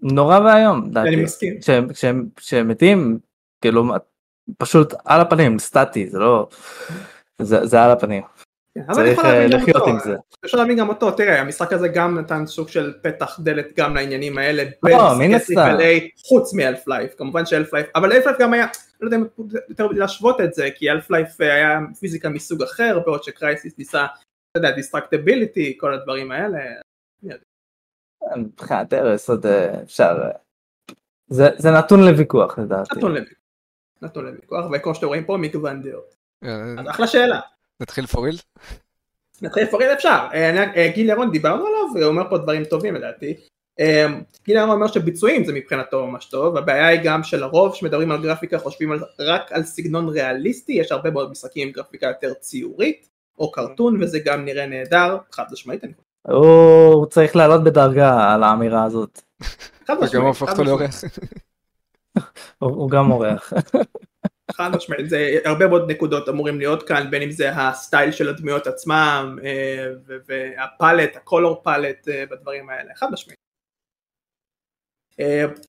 נורא 0.01 0.39
ואיום 0.39 0.91
אני 0.96 1.15
מסכים. 1.15 1.60
כשהם, 1.60 1.94
כשהם, 1.94 2.25
כשהם 2.36 2.67
מתים 2.67 3.20
כאילו 3.62 3.94
פשוט 4.58 4.94
על 5.06 5.22
הפנים 5.22 5.60
סטטי 5.60 6.10
זה 6.10 6.20
לא 6.20 6.48
זה, 7.41 7.65
זה 7.65 7.84
על 7.84 7.91
הפנים 7.91 8.24
כן, 8.75 8.94
צריך 8.94 9.20
אה, 9.25 9.48
לחיות. 9.48 9.88
עם 9.88 10.00
זה. 10.00 10.15
אפשר 10.46 10.58
להבין 10.58 10.77
גם 10.77 10.89
אותו, 10.89 11.12
תראה, 11.12 11.41
המשחק 11.41 11.74
הזה 11.74 11.88
גם 11.88 12.20
נתן 12.20 12.46
סוג 12.46 12.70
של 12.70 12.94
פתח 13.01 13.39
דלת 13.44 13.67
גם 13.77 13.96
לעניינים 13.96 14.38
האלה, 14.38 14.63
לא, 14.84 15.13
מן 15.20 15.34
הסתם. 15.34 15.77
חוץ 16.27 16.53
מ 16.53 16.88
Half-Life, 16.88 17.15
כמובן 17.17 17.46
ש 17.46 17.74
Half-Life, 17.74 17.88
אבל 17.96 18.13
Half-Life 18.13 18.39
גם 18.39 18.53
היה, 18.53 18.67
לא 19.01 19.08
יודע 19.08 19.17
אם 19.17 19.24
יותר 19.70 19.88
להשוות 19.88 20.41
את 20.41 20.53
זה, 20.53 20.70
כי 20.75 20.91
Half-Life 20.91 21.41
היה 21.41 21.79
פיזיקה 22.00 22.29
מסוג 22.29 22.63
אחר, 22.63 23.00
בעוד 23.06 23.24
ש 23.24 23.36
Crysis 23.36 23.74
ניסה, 23.77 24.06
אתה 24.58 24.66
יודע, 24.66 24.76
destructibility, 24.75 25.77
כל 25.80 25.94
הדברים 25.94 26.32
האלה, 26.32 26.60
מבחינת 28.38 28.94
ארס 28.94 29.30
עוד 29.30 29.46
אה, 29.46 29.82
אפשר. 29.84 30.18
אה, 30.24 30.30
זה, 31.28 31.50
זה 31.58 31.72
נתון 31.72 32.00
לוויכוח 32.04 32.60
לדעתי. 32.60 32.96
נתון 32.98 33.12
לוויכוח. 33.12 33.38
נתון 34.02 34.26
לוויכוח, 34.26 34.66
וכמו 34.74 34.96
שאתם 34.96 35.08
רואים 35.08 35.26
פה 35.26 35.38
מגוון 35.38 35.82
דעות. 35.82 36.16
אה, 36.44 36.50
אז 36.80 36.90
אחלה 36.90 37.08
שאלה. 37.08 37.40
נתחיל 37.80 38.06
for 38.06 38.17
real? 38.17 38.36
נתחיל 39.42 39.64
לפרט 39.64 39.82
אפשר. 39.98 40.28
אני- 40.34 40.90
גיל 40.90 41.10
ירון 41.10 41.32
דיברנו 41.32 41.66
עליו, 41.66 41.82
הוא 41.94 42.04
אומר 42.04 42.30
פה 42.30 42.38
דברים 42.38 42.66
טובים 42.66 42.96
לדעתי. 42.96 43.38
גיל 44.46 44.56
ירון 44.58 44.70
אומר 44.70 44.88
שביצועים 44.88 45.46
זה 45.46 45.54
מבחינתו 45.54 46.08
ממש 46.08 46.26
טוב, 46.26 46.58
הבעיה 46.58 46.88
היא 46.88 47.00
גם 47.04 47.24
שלרוב 47.24 47.74
כשמדברים 47.74 48.12
על 48.12 48.22
גרפיקה 48.22 48.60
חושבים 48.60 48.92
על, 48.92 49.00
רק 49.20 49.52
על 49.52 49.64
סגנון 49.64 50.10
ריאליסטי, 50.10 50.74
יש 50.74 50.92
הרבה 50.92 51.12
מאוד 51.12 51.32
משחקים 51.32 51.68
עם 51.68 51.74
גרפיקה 51.74 52.08
יותר 52.08 52.34
ציורית, 52.34 53.10
או 53.38 53.51
קרטון, 53.51 54.03
וזה 54.03 54.20
גם 54.25 54.46
נראה 54.46 54.65
נהדר, 54.65 55.17
חד 55.32 55.46
משמעית, 55.51 55.84
אני 55.84 55.94
חושב. 55.94 56.08
הוא 56.27 57.06
צריך 57.06 57.36
לעלות 57.36 57.63
בדרגה 57.63 58.34
על 58.34 58.44
האמירה 58.44 58.84
הזאת. 58.84 59.22
חד 59.88 59.94
וגם 59.94 60.03
משמעית, 60.03 60.25
הופך 60.25 60.50
חד 60.50 60.60
אותו. 60.60 60.63
לאורח. 60.63 61.03
הוא, 62.60 62.89
גם 62.89 63.12
אורח. 63.12 63.53
חד 64.51 64.75
משמעית, 64.75 65.10
זה 65.10 65.38
הרבה 65.46 65.67
מאוד 65.67 65.91
נקודות 65.91 66.29
אמורים 66.29 66.58
להיות 66.58 66.84
כאן, 66.84 67.12
בין 67.12 67.22
אם 67.22 67.32
זה 67.32 67.51
הסטייל 67.51 68.12
של 68.12 68.29
הדמויות 68.29 68.67
עצמם, 68.67 69.39
אה, 69.44 69.88
וה 70.27 70.45
palette, 70.45 71.15
ה 71.15 71.23
color 71.23 71.62
palette 71.63 72.08
אה, 72.08 72.24
בדברים 72.32 72.70
האלה, 72.70 72.96
חד 72.96 73.08
משמעית. 73.12 73.38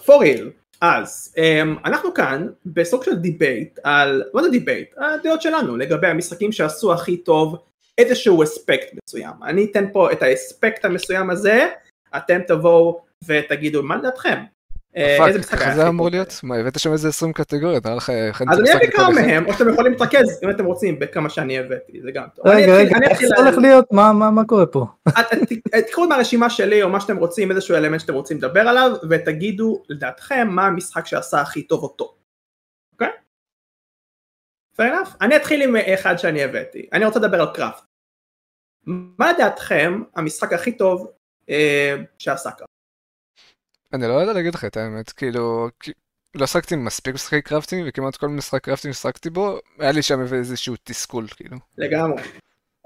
for 0.03 0.19
real, 0.23 0.68
אז 0.81 1.35
אה, 1.39 1.63
אנחנו 1.85 2.15
כאן 2.15 2.47
בסוג 2.67 3.05
של 3.05 3.15
debate 3.15 3.79
על, 3.85 4.23
מה 4.35 4.43
זה 4.43 4.51
debate? 4.51 4.95
הדעות 4.97 5.43
שלנו 5.43 5.77
לגבי 5.77 6.07
המשחקים 6.07 6.53
שעשו 6.53 6.93
הכי 6.93 7.17
טוב 7.17 7.57
איזשהו 7.99 8.43
אספקט 8.43 8.95
מסוים. 9.05 9.35
אני 9.43 9.67
אתן 9.71 9.85
פה 9.93 10.13
את 10.13 10.23
האספקט 10.23 10.85
המסוים 10.85 11.31
הזה, 11.31 11.69
אתם 12.17 12.41
תבואו 12.47 13.01
ותגידו 13.25 13.83
מה 13.83 13.97
לדעתכם. 13.97 14.39
אה, 14.97 15.27
איזה 15.27 15.39
משחק 15.39 15.61
היה 15.61 15.75
זה? 15.75 15.89
אמור 15.89 16.11
להיות? 16.11 16.41
מה, 16.43 16.57
הבאת 16.57 16.79
שם 16.79 16.93
איזה 16.93 17.09
20 17.09 17.33
קטגוריות, 17.33 17.85
נראה 17.87 17.97
לך 17.97 18.11
אז 18.11 18.61
אני 18.61 18.73
אביא 18.73 18.91
כמה? 18.91 19.11
מהם, 19.11 19.47
או 19.47 19.53
שאתם 19.53 19.69
יכולים 19.73 19.93
להתרכז 19.93 20.41
אם 20.45 20.51
אתם 20.51 20.65
רוצים 20.65 20.99
בכמה 20.99 21.31
שאני 21.31 21.59
הבאתי, 21.59 22.01
זה 22.03 22.11
גם 22.11 22.25
טוב. 22.35 22.47
רגע, 22.47 22.77
אני 22.77 22.83
אתחיל- 22.83 22.97
רגע, 22.97 23.11
איך 23.11 23.21
זה 23.21 23.35
הולך 23.37 23.59
להיות? 23.59 23.93
מה, 23.93 24.43
קורה 24.49 24.67
פה? 24.67 24.87
תקחו 25.87 26.07
מהרשימה 26.09 26.51
שלי 26.51 26.83
או 26.83 26.89
מה 26.89 27.01
שאתם 27.01 27.17
רוצים, 27.17 27.51
איזשהו 27.51 27.77
אלמנט 27.77 28.01
שאתם 28.01 28.15
רוצים 28.15 28.37
לדבר 28.39 28.61
עליו, 28.61 28.91
ותגידו 29.11 29.83
לדעתכם 29.89 30.49
מה 30.51 30.67
המשחק 30.67 31.07
שעשה 31.07 31.41
הכי 31.41 31.63
טוב 31.63 31.83
אותו. 31.83 32.15
אוקיי? 32.93 33.09
fair 34.81 34.85
enough. 34.93 35.11
אני 35.21 35.37
אתחיל 35.37 35.63
עם 35.63 35.77
אחד 35.95 36.17
שאני 36.17 36.43
הבאתי, 36.43 36.89
אני 36.93 37.05
רוצה 37.05 37.19
לדבר 37.19 37.41
על 37.41 37.49
craft. 37.55 37.85
מה 39.19 39.33
לדעתכם 39.33 40.03
המשחק 40.17 40.53
הכי 40.53 40.73
טוב 40.73 41.11
אה, 41.51 41.97
שעשה 42.19 42.51
craft? 42.51 42.68
אני 43.93 44.03
לא 44.03 44.13
יודע 44.13 44.33
להגיד 44.33 44.55
לך 44.55 44.65
את 44.65 44.77
האמת, 44.77 45.13
כאילו, 45.13 45.69
לא 46.35 46.45
עסקתי 46.45 46.77
מספיק 46.77 47.15
משחקי 47.15 47.43
crafting, 47.43 47.85
וכמעט 47.89 48.17
כל 48.17 48.29
משחק 48.29 48.65
crafting 48.65 48.95
ששחקתי 48.95 49.31
בו, 49.31 49.59
היה 49.79 49.93
לי 49.93 50.03
שם 50.03 50.21
איזשהו 50.21 50.75
תסכול, 50.83 51.27
כאילו. 51.29 51.57
לגמרי. 51.79 52.23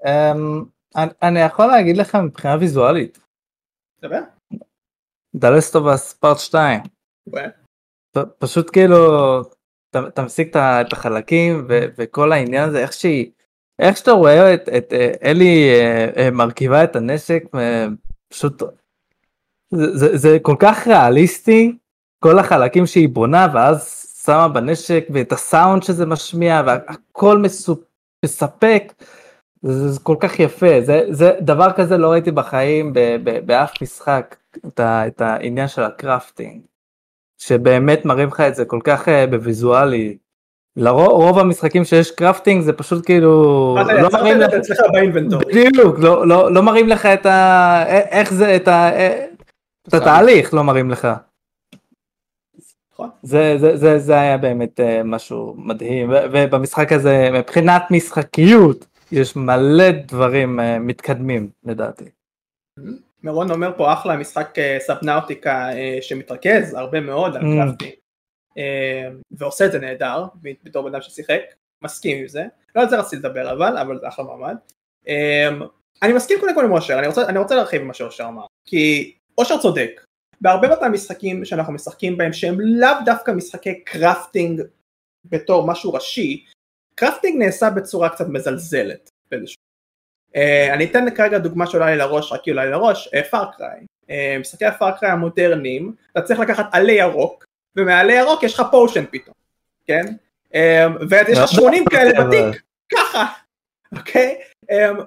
אמ, 0.06 0.64
אני, 0.96 1.10
אני 1.22 1.40
יכול 1.40 1.66
להגיד 1.66 1.96
לך 1.96 2.14
מבחינה 2.14 2.56
ויזואלית, 2.60 3.18
דבר. 4.02 4.20
דלסטובס 5.34 6.12
פארט 6.12 6.38
2, 6.38 6.80
ו- 7.32 7.36
פ- 8.12 8.38
פשוט 8.38 8.70
כאילו, 8.72 9.40
אתה, 9.90 10.22
משיג 10.22 10.56
את 10.56 10.92
החלקים 10.92 11.66
ו, 11.68 11.80
וכל 11.98 12.32
העניין 12.32 12.68
הזה, 12.68 12.78
איך 12.82 12.92
שהיא, 12.92 13.30
איך 13.78 13.96
שאתה 13.96 14.10
רואה 14.10 14.54
את, 14.54 14.68
את 14.68 14.92
אה, 14.92 15.12
אלי 15.22 15.70
אה, 15.70 16.10
אה, 16.16 16.30
מרכיבה 16.30 16.84
את 16.84 16.96
הנשק, 16.96 17.42
אה, 17.54 17.86
פשוט, 18.28 18.62
זה, 19.72 19.96
זה, 19.96 20.16
זה 20.16 20.38
כל 20.42 20.56
כך 20.58 20.86
ריאליסטי, 20.86 21.76
כל 22.18 22.38
החלקים 22.38 22.86
שהיא 22.86 23.08
בונה, 23.08 23.48
ואז 23.54 24.06
שמה 24.24 24.48
בנשק, 24.48 25.04
ואת 25.10 25.32
הסאונד 25.32 25.82
שזה 25.82 26.06
משמיע, 26.06 26.62
והכל 26.66 27.38
מסופ, 27.38 27.78
מספק. 28.24 28.92
זה, 29.62 29.88
זה 29.88 30.00
כל 30.00 30.16
כך 30.20 30.40
יפה, 30.40 30.80
זה, 30.80 31.04
זה 31.10 31.32
דבר 31.40 31.72
כזה 31.72 31.98
לא 31.98 32.08
ראיתי 32.08 32.30
בחיים 32.30 32.92
ב, 32.92 32.98
ב, 33.24 33.46
באף 33.46 33.82
משחק, 33.82 34.36
את, 34.66 34.80
ה, 34.80 35.06
את 35.06 35.20
העניין 35.20 35.68
של 35.68 35.82
ה 35.82 35.90
crafting, 35.90 36.60
שבאמת 37.38 38.04
מראים 38.04 38.28
לך 38.28 38.40
את 38.40 38.54
זה 38.54 38.64
כל 38.64 38.80
כך 38.84 39.08
uh, 39.08 39.30
בוויזואלי. 39.30 40.16
לרוב 40.76 41.08
רוב 41.08 41.38
המשחקים 41.38 41.84
שיש 41.84 42.10
crafting 42.10 42.62
זה 42.62 42.72
פשוט 42.72 43.06
כאילו, 43.06 43.76
אתה 43.80 43.92
לא 43.92 44.06
יצרת 44.06 44.44
את 44.44 44.50
זה 44.50 44.58
אצלך 44.58 44.78
ב 44.92 44.97
inventory. 44.97 45.44
בדיוק, 45.44 45.98
לא, 45.98 46.26
לא, 46.26 46.52
לא 46.52 46.62
מראים 46.62 46.88
לך 46.88 47.06
את 47.06 47.26
ה... 47.26 47.84
איך 47.88 48.32
זה, 48.32 48.56
את 48.56 48.68
ה... 48.68 48.90
את 49.88 49.94
התהליך 49.94 50.54
לא 50.54 50.64
מראים 50.64 50.90
לך. 50.90 51.08
נכון. 52.92 53.10
זה, 53.22 53.54
זה, 53.58 53.76
זה, 53.76 53.98
זה 53.98 54.20
היה 54.20 54.38
באמת 54.38 54.80
uh, 54.80 54.82
משהו 55.04 55.54
מדהים, 55.58 56.10
ובמשחק 56.32 56.92
הזה 56.92 57.28
מבחינת 57.32 57.82
משחקיות 57.90 58.86
יש 59.12 59.36
מלא 59.36 59.90
דברים 59.90 60.60
uh, 60.60 60.62
מתקדמים 60.80 61.50
לדעתי. 61.64 62.04
מירון 63.22 63.50
אומר 63.50 63.72
פה 63.76 63.92
אחלה 63.92 64.16
משחק 64.16 64.58
אה, 64.58 64.76
Subnautica 64.80 65.72
אה, 65.72 65.98
שמתרכז 66.00 66.74
הרבה 66.74 67.00
מאוד 67.00 67.36
על 67.36 67.42
Mm. 67.42 67.44
crafting 67.44 67.92
אה, 68.58 69.08
ועושה 69.30 69.66
את 69.66 69.72
זה 69.72 69.78
נהדר 69.78 70.24
בתור 70.64 70.82
בן 70.82 70.94
אדם 70.94 71.02
ששיחק, 71.02 71.40
מסכים 71.82 72.18
עם 72.18 72.28
זה, 72.28 72.44
לא 72.76 72.82
על 72.82 72.88
זה 72.88 72.98
רציתי 72.98 73.16
לדבר 73.16 73.52
אבל, 73.52 73.78
אבל 73.78 73.98
זה 74.00 74.08
אחלה 74.08 74.24
מעמד. 74.24 74.56
אה, 75.08 75.48
אני 76.02 76.12
מסכים 76.12 76.38
קודם 76.40 76.54
כל 76.54 76.64
עם 76.64 76.72
אושר, 76.72 76.98
אני 76.98 77.06
רוצה, 77.06 77.26
אני 77.28 77.38
רוצה 77.38 77.54
להרחיב 77.54 77.82
ממה 77.82 77.94
שאושר 77.94 78.24
אמר, 78.24 78.44
כי 78.64 79.14
אושר 79.42 79.58
צודק, 79.58 80.04
בהרבה 80.40 80.68
מהמשחקים 80.80 81.44
שאנחנו 81.44 81.72
משחקים 81.72 82.16
בהם 82.16 82.32
שהם 82.32 82.60
לאו 82.60 82.88
דווקא 83.04 83.30
משחקי 83.30 83.80
crafting 83.84 84.62
בתור 85.24 85.66
משהו 85.66 85.92
ראשי, 85.92 86.44
crafting 86.94 87.42
נעשה 87.42 87.70
בצורה 87.70 88.08
קצת 88.08 88.28
מזלזלת 88.28 89.10
באיזשהו 89.30 89.62
Uh, 90.32 90.74
אני 90.74 90.84
אתן 90.84 91.14
כרגע 91.14 91.38
דוגמה 91.38 91.66
שעולה 91.66 91.90
לי 91.90 91.96
לראש, 91.96 92.32
רק 92.32 92.44
היא 92.44 92.52
עולה 92.52 92.64
לי 92.64 92.70
לראש, 92.70 93.08
Far 93.30 93.51
Cry. 93.51 93.80
Uh, 94.02 94.10
משחקי 94.40 94.64
ה 94.64 94.71
Far 94.71 94.92
Cry 94.92 95.12
המודרניים, 95.12 95.94
אתה 96.12 96.22
צריך 96.22 96.40
לקחת 96.40 96.66
עלי 96.72 96.92
ירוק, 96.92 97.44
ומעלי 97.76 98.12
ירוק 98.12 98.42
יש 98.42 98.54
לך 98.54 98.62
potion 98.70 99.04
פתאום, 99.10 99.34
כן? 99.86 100.04
Uh, 100.52 100.56
ויש 101.10 101.38
לך 101.38 101.48
80 101.48 101.84
כאלה 101.90 102.24
בתיק, 102.24 102.62
ככה, 102.92 103.26
אוקיי? 103.96 104.36
Um, 104.40 104.51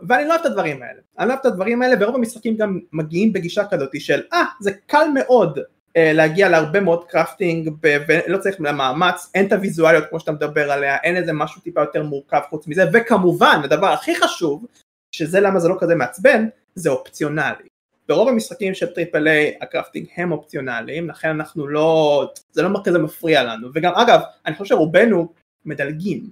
ואני 0.08 0.28
לא 0.28 0.30
אוהב 0.30 0.40
את 0.42 0.46
הדברים 0.46 0.84
האלה. 0.84 1.00
אני 1.20 1.28
לא 1.28 1.34
אוהב 1.34 1.40
את 1.40 1.46
הדברים 1.46 1.82
האלה, 1.82 1.96
ורוב 2.00 2.16
המשחקים 2.16 2.58
גם 2.58 2.80
מגיעים 2.94 3.34
בגישה 3.34 3.64
כזאת 3.66 3.90
של, 4.00 4.22
אה, 4.34 4.42
ah, 4.42 4.64
זה 4.64 4.72
קל 4.86 5.08
מאוד 5.14 5.60
uh, 5.60 5.62
להגיע 5.98 6.50
להרבה 6.50 6.80
מאוד 6.80 7.04
crafting, 7.08 7.70
ולא 8.08 8.38
צריך 8.38 8.60
מאמץ, 8.60 9.32
אין 9.36 9.48
את 9.48 9.54
הוויזואליות 9.54 10.06
כמו 10.10 10.20
שאתה 10.20 10.32
מדבר 10.32 10.72
עליה, 10.72 10.98
אין 10.98 11.16
איזה 11.16 11.34
משהו 11.34 11.62
טיפה 11.62 11.82
יותר 11.82 12.04
מורכב 12.04 12.42
חוץ 12.50 12.68
מזה, 12.68 12.84
וכמובן, 12.94 13.62
הדבר 13.64 13.88
הכי 13.88 14.16
חשוב, 14.16 14.66
שזה 15.12 15.40
למה 15.40 15.60
זה 15.60 15.70
לא 15.70 15.76
כזה 15.80 15.96
מעצבן, 15.96 16.48
זה 16.76 16.90
אופציונלי. 16.90 17.68
ברוב 18.08 18.30
המשחקים 18.30 18.74
של 18.74 18.94
triple 18.94 19.28
A 19.28 19.58
ה 19.62 19.67
crafting 19.67 20.08
הם 20.18 20.32
אופציונליים, 20.32 21.10
לכן 21.10 21.30
אנחנו 21.30 21.68
לא, 21.68 22.32
זה 22.52 22.62
לא 22.62 22.80
כזה 22.84 23.00
מפריע 23.00 23.44
לנו, 23.44 23.68
וגם 23.74 23.94
אגב, 23.94 24.20
אני 24.46 24.56
חושב 24.56 24.76
שרובנו 24.76 25.34
מדלגים 25.66 26.30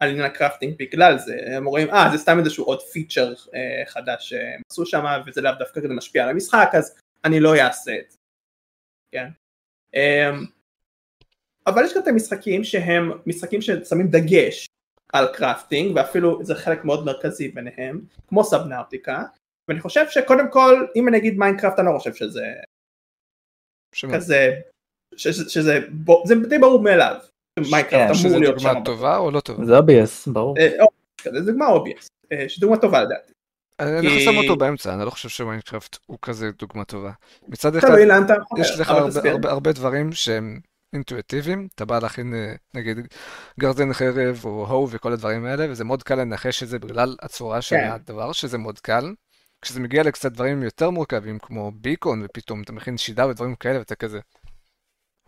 על 0.00 0.08
עניין 0.08 0.24
ה 0.24 0.30
crafting 0.30 0.74
בגלל 0.78 1.18
זה, 1.18 1.36
הם 1.56 1.64
רואים, 1.64 1.90
אה 1.90 2.08
זה 2.12 2.18
סתם 2.18 2.38
איזשהו 2.38 2.64
עוד 2.64 2.82
feature 2.82 3.34
אה, 3.54 3.82
חדש 3.86 4.28
שהם 4.28 4.60
עשו 4.72 4.86
שם, 4.86 5.04
וזה 5.26 5.40
לאו 5.40 5.52
דווקא 5.58 5.80
כזה 5.80 5.94
משפיע 5.94 6.22
על 6.24 6.28
המשחק, 6.28 6.70
אז 6.78 6.98
אני 7.24 7.40
לא 7.40 7.56
אעשה 7.56 7.98
את 7.98 8.10
זה, 8.10 8.18
כן? 9.12 9.28
אה, 9.94 10.30
אבל 11.66 11.84
יש 11.84 11.94
גם 11.94 12.02
את 12.02 12.08
המשחקים 12.08 12.64
שהם 12.64 13.10
משחקים 13.26 13.62
ששמים 13.62 14.08
דגש 14.08 14.66
על 15.12 15.26
crafting 15.34 15.96
ואפילו 15.96 16.44
זה 16.44 16.54
חלק 16.54 16.84
מאוד 16.84 17.04
מרכזי 17.04 17.48
ביניהם 17.48 18.00
כמו 18.28 18.44
Subnautica 18.44 19.24
ואני 19.68 19.80
חושב 19.80 20.08
שקודם 20.10 20.50
כל 20.50 20.86
אם 20.96 21.08
אני 21.08 21.18
אגיד 21.18 21.38
Minecraft 21.38 21.78
אני 21.78 21.86
לא 21.86 21.98
חושב 21.98 22.14
שזה 22.14 22.46
שמה? 23.94 24.14
כזה 24.14 24.60
שזה, 25.16 25.50
שזה 25.50 25.80
בו- 25.90 26.22
זה 26.26 26.34
די 26.48 26.58
ברור 26.58 26.82
מאליו 26.82 27.16
Minecraft 27.60 27.90
כן, 27.90 28.02
אמור 28.02 28.14
שזה 28.14 28.38
להיות 28.38 28.60
שם 28.60 28.68
דוגמה 28.68 28.84
טובה 28.84 29.16
או 29.16 29.30
לא 29.30 29.40
טובה? 29.40 29.64
זה 29.64 29.76
obvious, 29.76 30.28
ברור. 30.28 30.58
אה, 30.58 30.84
כזה, 31.22 31.42
זה 31.42 31.52
דוגמה 31.52 31.66
obvious 31.66 32.06
שדוגמה 32.48 32.76
טובה 32.76 33.02
לדעתי 33.02 33.32
אני 33.80 34.20
שם 34.20 34.36
אותו 34.36 34.56
באמצע, 34.56 34.94
אני 34.94 35.04
לא 35.04 35.10
חושב 35.10 35.28
שמיינקראפט 35.28 35.96
הוא 36.06 36.18
כזה 36.22 36.50
דוגמה 36.58 36.84
טובה. 36.84 37.10
מצד 37.48 37.76
אחד, 37.76 37.88
לאן 37.90 38.24
אתה 38.24 38.34
חותר, 38.48 38.62
יש 38.62 38.80
לך 38.80 38.90
הרבה 39.44 39.72
דברים 39.72 40.12
שהם 40.12 40.60
אינטואיטיביים, 40.92 41.68
אתה 41.74 41.84
בא 41.84 41.98
להכין 41.98 42.34
אה, 42.34 42.54
נגיד 42.74 42.98
גרזן 43.60 43.92
חרב 43.92 44.40
או 44.44 44.66
הו 44.66 44.90
וכל 44.90 45.12
הדברים 45.12 45.44
האלה, 45.44 45.66
וזה 45.70 45.84
מאוד 45.84 46.02
קל 46.02 46.14
לנחש 46.14 46.62
את 46.62 46.68
זה 46.68 46.78
בגלל 46.78 47.16
הצורה 47.22 47.62
של 47.62 47.76
כן. 47.76 47.90
הדבר, 47.90 48.32
שזה 48.32 48.58
מאוד 48.58 48.78
קל. 48.78 49.14
כשזה 49.62 49.80
מגיע 49.80 50.02
לקצת 50.02 50.32
דברים 50.32 50.62
יותר 50.62 50.90
מורכבים 50.90 51.38
כמו 51.38 51.72
ביקון, 51.74 52.22
ופתאום 52.24 52.62
אתה 52.62 52.72
מכין 52.72 52.96
שידה 52.96 53.26
ודברים 53.26 53.54
כאלה, 53.54 53.78
ואתה 53.78 53.94
כזה, 53.94 54.20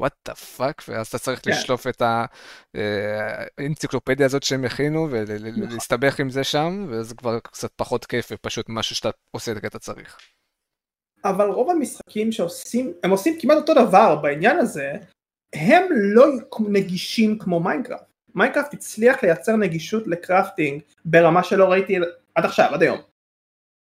what 0.00 0.28
the 0.28 0.32
fuck, 0.32 0.82
ואז 0.88 1.06
אתה 1.06 1.18
צריך 1.18 1.40
כן. 1.44 1.50
לשלוף 1.50 1.86
את 1.86 2.02
אה, 2.02 2.24
האנציקלופדיה 3.58 4.26
הזאת 4.26 4.42
שהם 4.42 4.64
הכינו 4.64 5.06
נכון. 5.06 5.18
ולהסתבך 5.56 6.20
עם 6.20 6.30
זה 6.30 6.44
שם, 6.44 6.86
וזה 6.88 7.14
כבר 7.14 7.40
קצת 7.40 7.70
פחות 7.76 8.04
כיף 8.04 8.28
ופשוט 8.32 8.66
משהו 8.68 8.96
שאתה 8.96 9.10
עושה 9.30 9.60
כי 9.60 9.66
אתה 9.66 9.78
צריך. 9.78 10.18
אבל 11.24 11.46
רוב 11.46 11.70
המשחקים 11.70 12.32
שעושים, 12.32 12.92
הם 13.02 13.10
עושים 13.10 13.38
כמעט 13.40 13.56
אותו 13.56 13.74
דבר 13.74 14.16
בעניין 14.16 14.58
הזה, 14.58 14.92
הם 15.54 15.84
לא 15.92 16.26
נגישים 16.68 17.38
כמו 17.38 17.60
Minecraft. 17.60 18.04
Minecraft 18.34 18.74
הצליח 18.74 19.22
לייצר 19.22 19.56
נגישות 19.56 20.06
ל 20.06 20.15
crafting 20.15 20.82
ברמה 21.04 21.44
שלא 21.44 21.64
ראיתי 21.64 21.96
עד 22.34 22.44
עכשיו, 22.44 22.74
עד 22.74 22.82
היום. 22.82 22.98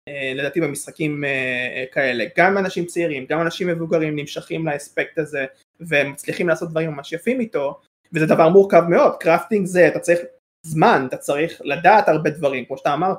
אה, 0.08 0.32
לדעתי 0.34 0.60
במשחקים 0.60 1.24
אה, 1.24 1.84
כאלה, 1.92 2.24
גם 2.36 2.58
אנשים 2.58 2.86
צעירים, 2.86 3.26
גם 3.28 3.40
אנשים 3.40 3.68
מבוגרים 3.68 4.16
נמשכים 4.16 4.68
לאספקט 4.68 5.18
הזה 5.18 5.46
ומצליחים 5.80 6.48
לעשות 6.48 6.70
דברים 6.70 6.90
ממש 6.90 7.12
יפים 7.12 7.40
איתו 7.40 7.80
וזה 8.12 8.26
דבר 8.26 8.48
מורכב 8.48 8.82
מאוד, 8.88 9.16
crafting 9.20 9.66
זה, 9.66 9.88
אתה 9.88 9.98
צריך 9.98 10.20
זמן, 10.62 11.04
אתה 11.08 11.16
צריך 11.16 11.60
לדעת 11.64 12.08
הרבה 12.08 12.30
דברים, 12.30 12.64
כמו 12.64 12.78
שאתה 12.78 12.94
אמרת, 12.94 13.18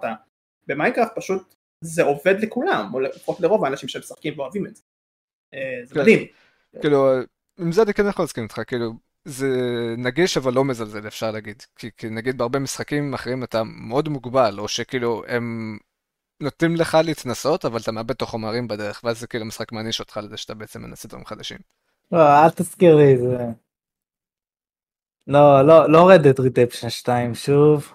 ב 0.67 0.72
Minecraft 0.72 1.11
פשוט 1.15 1.55
זה 1.81 2.03
עובד 2.03 2.35
לכולם, 2.39 2.89
או 2.93 2.99
לפחות 2.99 3.39
לרוב 3.39 3.65
האנשים 3.65 3.89
שמשחקים 3.89 4.39
ואוהבים 4.39 4.67
את 4.67 4.75
זה, 4.75 4.81
אה, 5.53 5.81
זה 5.83 5.95
כן. 5.95 6.01
מדהים. 6.01 6.27
כאילו, 6.81 7.09
עם 7.59 7.71
זה 7.71 7.81
אני 7.81 7.93
כן 7.93 8.07
יכול 8.07 8.23
להסכים 8.23 8.43
איתך, 8.43 8.61
כאילו, 8.67 8.93
זה 9.25 9.47
נגיש 9.97 10.37
אבל 10.37 10.53
לא 10.53 10.65
מזלזל 10.65 11.07
אפשר 11.07 11.31
להגיד, 11.31 11.63
כי, 11.75 11.89
כי 11.97 12.09
נגיד 12.09 12.37
בהרבה 12.37 12.59
משחקים 12.59 13.13
אחרים 13.13 13.43
אתה 13.43 13.63
מאוד 13.63 14.09
מוגבל, 14.09 14.59
או 14.59 14.67
שכאילו 14.67 15.23
הם 15.27 15.77
נותנים 16.39 16.75
לך 16.75 16.97
להתנסות, 17.03 17.65
אבל 17.65 17.79
אתה 17.79 17.91
מאבד 17.91 18.11
את 18.11 18.21
החומרים 18.21 18.67
בדרך, 18.67 19.01
ואז 19.03 19.19
זה 19.19 19.27
כאילו 19.27 19.45
משחק 19.45 19.71
מעניש 19.71 19.99
אותך 19.99 20.19
לזה 20.23 20.37
שאתה 20.37 20.53
בעצם 20.53 20.81
מנסה 20.81 21.07
דברים 21.07 21.25
חדשים. 21.25 21.57
לא, 22.11 22.43
אל 22.43 22.49
תזכיר 22.49 22.95
לי 22.95 23.13
את 23.13 23.19
זה. 23.19 23.37
לא, 25.27 25.61
לא, 25.67 25.91
לא 25.91 26.09
Red 26.09 26.22
Dead 26.22 26.39
Redemption 26.39 26.89
2 26.89 27.35
שוב. 27.35 27.93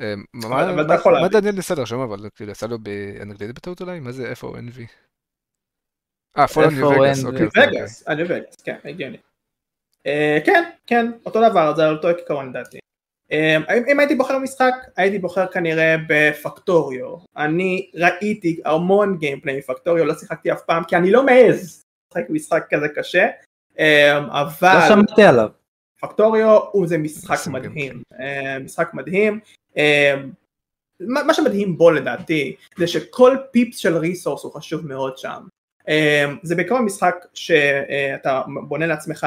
אה, 0.00 0.14
מה 0.34 1.28
דניאל 1.28 1.54
ניסה 1.54 1.74
לרשום 1.74 2.00
אבל 2.00 2.28
כאילו 2.34 2.52
עשה 2.52 2.66
לו 2.66 2.78
באנגלית 2.78 3.54
בטעות 3.54 3.80
אולי? 3.80 4.00
מה 4.00 4.12
זה 4.12 4.30
איפה 4.30 4.54
NV? 4.58 4.80
אה 6.38 6.48
Fallout 6.48 6.70
New 6.70 6.88
Vegas, 6.88 7.24
אוקיי. 7.24 7.46
Vegas, 7.46 8.08
New 8.08 8.26
Vegas, 8.28 8.62
כן, 8.64 8.76
הגיוני. 8.84 9.16
אה, 10.06 10.38
כן, 10.46 10.70
כן, 10.86 11.10
אותו 11.26 11.50
דבר, 11.50 11.76
זה 11.76 11.88
אותו 11.88 12.08
עיקרון 12.08 12.50
לדעתי. 12.50 12.78
אה, 13.32 13.56
אם 13.92 14.00
הייתי 14.00 14.14
בוחר 14.14 14.38
משחק, 14.38 14.72
הייתי 14.96 15.18
בוחר 15.18 15.46
כנראה 15.46 15.96
ב 16.08 16.19
Factorio. 16.19 17.16
אני 17.36 17.90
ראיתי 17.94 18.60
המון 18.64 19.18
gameplay 19.18 19.58
מ 19.58 19.63
Factorio, 19.63 20.04
לא 20.04 20.14
שיחקתי 20.14 20.52
אף 20.52 20.62
פעם, 20.62 20.84
כי 20.84 20.96
אני 20.96 21.10
לא 21.10 21.22
מעז 21.26 21.84
לשחק 22.10 22.30
משחק 22.30 22.66
כזה 22.70 22.88
קשה, 22.88 23.26
אבל... 24.30 24.74
לא 24.74 24.88
שמעתי 24.88 25.22
עליו. 25.22 25.48
Factorio 26.00 26.58
הוא 26.72 26.86
זה 26.86 26.98
משחק 26.98 27.46
מדהים, 27.46 28.02
אה, 28.20 28.58
משחק 28.58 28.94
מדהים, 28.94 29.40
אה, 29.76 30.14
מה 31.00 31.34
שמדהים 31.34 31.78
בו 31.78 31.90
לדעתי 31.90 32.56
זה 32.76 32.86
שכל 32.86 33.36
פיפס 33.50 33.76
של 33.76 33.96
resource 33.96 34.44
הוא 34.44 34.52
חשוב 34.52 34.86
מאוד 34.86 35.18
שם, 35.18 35.46
אה, 35.88 36.24
זה 36.42 36.54
בעיקר 36.54 36.80
משחק 36.80 37.14
שאתה 37.34 38.42
בונה 38.68 38.86
לעצמך 38.86 39.26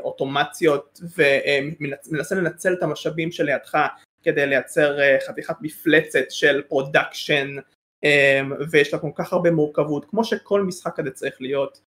אוטומציות 0.00 1.00
ומנסה 1.16 2.34
לנצל 2.34 2.72
את 2.72 2.82
המשאבים 2.82 3.32
שלידך 3.32 3.86
כדי 4.22 4.46
לייצר 4.46 4.98
חתיכת 5.26 5.54
מפלצת 5.60 6.30
של 6.30 6.62
production 6.68 7.48
ויש 8.70 8.92
לה 8.92 8.98
כל 8.98 9.10
כך 9.14 9.32
הרבה 9.32 9.50
מורכבות 9.50 10.04
כמו 10.10 10.24
שכל 10.24 10.62
משחק 10.62 10.96
כזה 10.96 11.10
צריך 11.10 11.36
להיות 11.40 11.80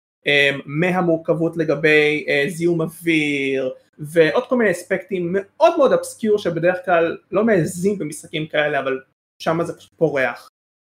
מהמורכבות 0.65 1.57
לגבי 1.57 2.25
זיהום 2.47 2.81
אוויר 2.81 3.73
ועוד 3.99 4.47
כל 4.49 4.57
מיני 4.57 4.71
אספקטים 4.71 5.29
מאוד 5.31 5.77
מאוד 5.77 5.93
obscure 5.93 6.37
שבדרך 6.37 6.85
כלל 6.85 7.17
לא 7.31 7.43
מעזים 7.43 7.97
במשחקים 7.99 8.47
כאלה 8.47 8.79
אבל 8.79 8.99
שם 9.41 9.57
זה 9.63 9.77
פשוט 9.77 9.93
פורח. 9.97 10.49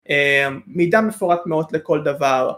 אה, 0.10 0.48
מידע 0.68 1.02
מפורט 1.02 1.46
מאוד 1.46 1.76
לכל 1.76 2.04
דבר 2.04 2.54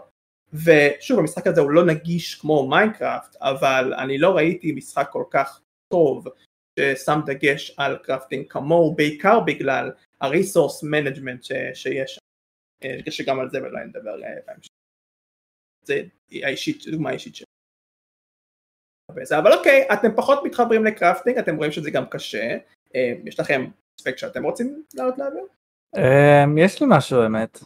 ושוב 0.52 1.18
המשחק 1.18 1.46
הזה 1.46 1.60
הוא 1.60 1.70
לא 1.70 1.86
נגיש 1.86 2.34
כמו 2.34 2.68
Minecraft 2.68 3.36
אבל 3.40 3.94
אני 3.98 4.18
לא 4.18 4.36
ראיתי 4.36 4.72
משחק 4.72 5.08
כל 5.12 5.24
כך 5.30 5.60
טוב 5.92 6.26
ששם 6.80 7.20
דגש 7.26 7.74
על 7.76 7.96
crafting 8.02 8.46
כמוהו 8.48 8.94
בעיקר 8.94 9.40
בגלל 9.40 9.90
ה 10.20 10.27
resource 10.27 10.82
management 10.82 11.44
שיש 11.74 12.14
שם 12.14 12.20
אה, 12.84 13.10
שגם 13.10 13.40
על 13.40 13.50
זה 13.50 13.58
אולי 13.58 13.84
נדבר 13.84 14.22
אה, 14.24 14.34
בהמשך. 14.46 14.75
זה 15.86 16.02
האישית, 16.42 16.86
דוגמה 16.86 17.10
אישית 17.10 17.36
שלי. 17.36 17.46
אבל 19.38 19.52
אוקיי, 19.52 19.88
אתם 19.92 20.08
פחות 20.16 20.44
מתחברים 20.44 20.84
ל 20.84 20.89
crafting, 20.89 21.38
אתם 21.38 21.56
רואים 21.56 21.72
שזה 21.72 21.90
גם 21.90 22.06
קשה, 22.06 22.56
אה, 22.94 23.12
יש 23.24 23.40
לכם 23.40 23.66
אספקט 24.00 24.18
שאתם 24.18 24.44
רוצים 24.44 24.82
לעלות 24.94 25.18
לאוויר? 25.18 25.44
אמ, 25.96 26.58
יש 26.58 26.80
לי 26.80 26.86
משהו 26.90 27.26
אמת. 27.26 27.58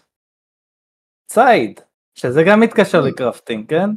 צייד, 1.31 1.81
שזה 2.15 2.43
גם 2.47 2.61
מתקשר 2.61 3.03
mm. 3.03 3.07
ל 3.09 3.15
crafting, 3.15 3.69
כן? 3.69 3.91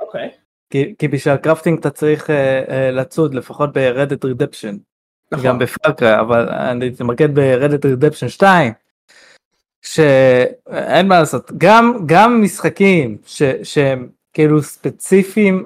אוקיי. 0.00 0.30
כי, 0.70 0.94
כי 0.98 1.08
בשביל 1.08 1.36
crafting 1.36 1.78
אתה 1.78 1.90
צריך 1.90 2.26
uh, 2.26 2.32
uh, 2.68 2.72
לצוד 2.92 3.34
לפחות 3.34 3.70
ב- 3.72 3.84
Red 3.84 4.01
Dead 4.01 4.24
Redemption. 4.24 4.76
נכון. 5.32 5.46
גם 5.46 5.58
ב 5.58 5.66
Far 5.66 5.89
Cry, 5.89 6.20
אבל 6.20 6.48
אני 6.48 6.88
אתמקד 6.88 7.34
ב- 7.34 7.45
Red 7.45 7.62
Dead 7.62 7.84
Redemption 7.84 8.28
2. 8.28 8.72
שאין 9.82 11.08
מה 11.08 11.18
לעשות, 11.20 11.52
גם, 11.58 11.98
גם 12.06 12.42
משחקים 12.42 13.16
ש, 13.26 13.42
שהם 13.62 14.08
כאילו 14.32 14.62
ספציפיים 14.62 15.64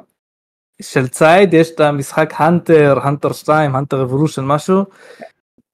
של 0.83 1.09
צייד 1.09 1.55
יש 1.55 1.71
את 1.71 1.81
המשחק 1.81 2.35
Hunter, 2.37 2.99
Hunter 3.03 3.33
2, 3.33 3.77
Hunter 3.77 4.03
Evolution 4.03 4.45
משהו, 4.45 4.85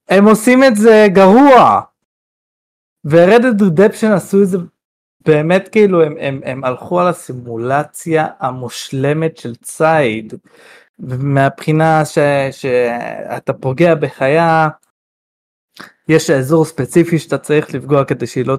הם 0.09 0.29
עושים 0.29 0.65
את 0.65 0.77
זה 0.77 1.07
גרוע. 1.13 1.81
ו 3.05 3.12
Red 3.12 3.34
Dead 3.34 3.63
Redemption 3.63 4.13
עשו 4.13 4.43
את 4.43 4.49
זה 4.49 4.59
באמת 5.27 5.69
כאילו 5.69 6.03
הם, 6.03 6.15
הם, 6.21 6.41
הם 6.45 6.65
הלכו 6.65 7.01
על 7.01 7.09
הסימולציה 7.09 8.27
המושלמת 8.41 9.37
של 9.37 9.55
צייד. 9.55 10.35
מהבחינה 10.99 12.05
ש, 12.05 12.19
שאתה 12.51 13.53
פוגע 13.53 13.95
בחיה, 13.95 14.69
יש 16.11 16.31
אזור 16.31 16.65
ספציפי 16.65 17.19
שאתה 17.19 17.39
צריך 17.39 17.75
לפגוע 17.75 18.05
כדי 18.05 18.27
שהיא 18.27 18.47
לא, 18.47 18.57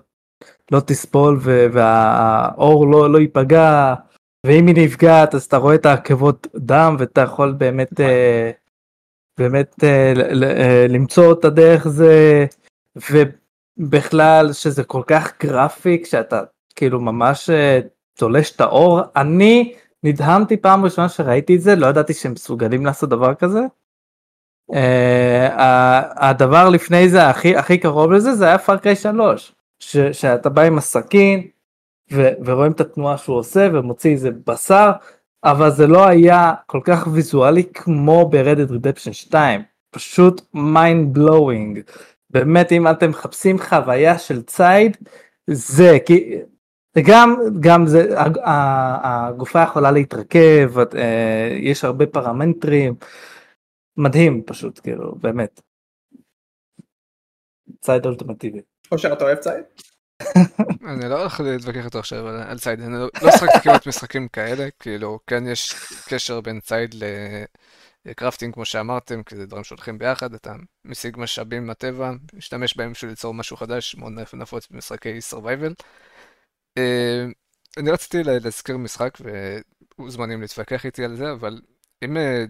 לא 0.72 0.80
תסבול 0.80 1.40
והאור 1.44 2.92
לא, 2.92 3.12
לא 3.12 3.18
ייפגע. 3.18 3.94
ואם 4.46 4.68
היא 4.68 4.76
נפגעת 4.86 5.36
אז 5.36 5.44
אתה 5.44 5.58
רואה 5.58 5.76
את 5.76 5.86
העקבות 5.86 6.48
דם 6.56 6.96
ואתה 7.00 7.22
יכול 7.22 7.52
באמת 7.52 8.00
אה, 8.00 8.52
באמת 9.40 9.76
אה, 9.84 10.14
אה, 10.44 10.86
למצוא 10.90 11.26
אותה 11.26 11.50
דרך 11.50 11.88
זה 11.88 12.46
ובכלל 13.12 14.54
שזה 14.54 14.84
כל 14.84 15.02
כך 15.08 15.32
גרפי 15.44 16.04
כשאתה 16.04 16.42
כאילו 16.76 17.02
ממש 17.02 17.50
תולש 18.18 18.56
את 18.56 18.62
העור 18.62 19.02
אני 19.16 19.74
נדהמתי 20.04 20.58
פעם 20.58 20.84
ראשונה 20.84 21.10
שראיתי 21.10 21.56
את 21.56 21.62
זה 21.62 21.76
לא 21.76 21.88
ידעתי 21.88 22.14
שהם 22.14 22.32
מסוגלים 22.32 22.86
לעשות 22.86 23.10
דבר 23.10 23.36
כזה. 23.36 23.60
הדבר 26.16 26.70
לפני 26.70 27.10
זה 27.10 27.30
הכי 27.30 27.56
הכי 27.56 27.78
קרוב 27.78 28.12
לזה 28.12 28.36
זה 28.36 28.46
היה 28.46 28.58
Far 28.58 28.77
Cry 28.77 28.96
3 28.96 29.56
שאתה 30.12 30.50
בא 30.50 30.62
עם 30.62 30.78
הסכין 30.78 31.48
ו- 32.12 32.32
ורואים 32.46 32.72
את 32.72 32.82
התנועה 32.82 33.18
שהוא 33.18 33.38
עושה 33.38 33.68
ומוציא 33.74 34.12
איזה 34.12 34.30
בשר, 34.48 34.92
אבל 35.44 35.72
זה 35.72 35.88
לא 35.88 36.08
היה 36.08 36.54
כל 36.66 36.80
כך 36.84 37.08
ויזואלי 37.12 37.64
כמו 37.74 38.30
ב 38.30 38.35
Red 38.35 38.51
Dead 38.51 38.72
Redemption 38.72 39.14
2, 39.14 39.62
פשוט 39.92 40.42
mind 40.54 41.14
blowing. 41.14 41.80
באמת 42.30 42.72
אם 42.72 42.88
אתם 42.88 43.10
מחפשים 43.10 43.60
חוויה 43.60 44.18
של 44.18 44.42
ציד, 44.42 44.98
זה 45.48 45.98
כי 46.06 46.38
גם 47.06 47.36
גם 47.60 47.88
זה 47.88 48.16
הגופה 48.54 49.64
יכולה 49.64 49.92
להתרכב 49.92 50.72
אה, 50.96 51.58
יש 51.60 51.84
הרבה 51.84 52.06
פרמטרים 52.06 52.94
מדהים 53.98 54.44
פשוט 54.46 54.80
כאילו 54.80 55.16
באמת. 55.16 55.62
ציד 57.82 58.06
אולטימטיבי. 58.06 58.62
אושר 58.92 59.14
אתה 59.14 59.24
אוהב 59.24 59.38
ציד? 59.38 59.64
אני 60.92 61.10
לא 61.10 61.20
הולך 61.20 61.40
להתווכח 61.40 61.86
איתו 61.86 62.00
עכשיו 62.00 62.28
על 62.28 62.60
צייד, 62.60 62.82
אני 62.82 62.94
לא, 62.94 63.10
לא 63.24 63.32
שחקתי 63.32 63.60
כמעט 63.64 63.88
משחקים 63.88 64.28
כאלה, 64.28 64.68
כאילו 64.80 65.20
כן 65.28 65.48
יש 65.48 65.74
קשר 66.10 66.42
בין 66.42 66.60
צייד 66.60 66.96
לקרפטינג 68.06 68.54
כמו 68.54 68.66
שאמרתם, 68.66 69.24
כי 69.24 69.36
זה 69.36 69.46
דברים 69.46 69.64
שהולכים 69.64 69.98
ביחד, 69.98 70.34
אתה 70.34 70.54
משיג 70.86 71.18
משאבים 71.20 71.68
מהטבע, 71.68 72.12
משתמש 72.34 72.78
בהם 72.78 72.92
בשביל 72.92 73.12
ליצור 73.12 73.34
משהו 73.34 73.58
חדש, 73.58 73.96
מאוד 73.96 74.14
נפוץ 74.34 74.68
במשחקי 74.72 75.20
survival. 75.32 75.84
אה, 76.78 77.26
אני 77.78 77.92
רציתי 77.92 78.24
להזכיר 78.24 78.78
משחק 78.78 79.18
ומוזמנים 79.98 80.42
להתווכח 80.42 80.86
איתי 80.86 81.04
על 81.04 81.16
זה, 81.16 81.32
אבל 81.32 81.62
אם 82.04 82.18
אה, 82.18 82.46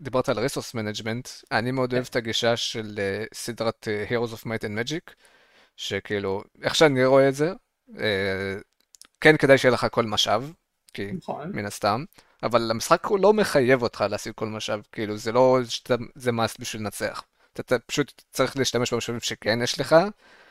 דיברת 0.00 0.28
על 0.28 0.38
resource 0.38 0.74
management, 0.74 1.28
אני 1.52 1.70
מאוד 1.70 1.92
אוהב 1.92 2.06
את 2.10 2.16
הגישה 2.16 2.56
של 2.56 2.94
אה, 2.98 3.24
סדרת 3.34 3.88
Heroes 4.08 4.32
of 4.32 4.46
Might 4.46 4.64
and 4.64 4.88
Magic. 4.88 5.14
שכאילו, 5.76 6.42
איך 6.62 6.74
שאני 6.74 7.04
רואה 7.04 7.28
את 7.28 7.34
זה, 7.34 7.52
אה, 7.98 8.56
כן 9.20 9.36
כדאי 9.36 9.58
שיהיה 9.58 9.74
לך 9.74 9.86
כל 9.90 10.06
משאב, 10.06 10.52
כי 10.94 11.12
נכון. 11.12 11.50
מן 11.54 11.66
הסתם, 11.66 12.04
אבל 12.42 12.70
המשחק 12.70 13.04
הוא 13.04 13.18
לא 13.18 13.32
מחייב 13.32 13.82
אותך 13.82 14.04
להשיג 14.10 14.32
כל 14.34 14.46
משאב, 14.46 14.82
כאילו 14.92 15.16
זה 15.16 15.32
לא, 15.32 15.58
זה 16.14 16.32
must 16.32 16.56
בשביל 16.60 16.82
לנצח. 16.82 17.22
אתה, 17.60 17.78
פשוט 17.78 18.22
צריך 18.30 18.56
להשתמש 18.56 18.94
במשאבים 18.94 19.20
שכן 19.20 19.62
יש 19.62 19.80
לך, 19.80 19.96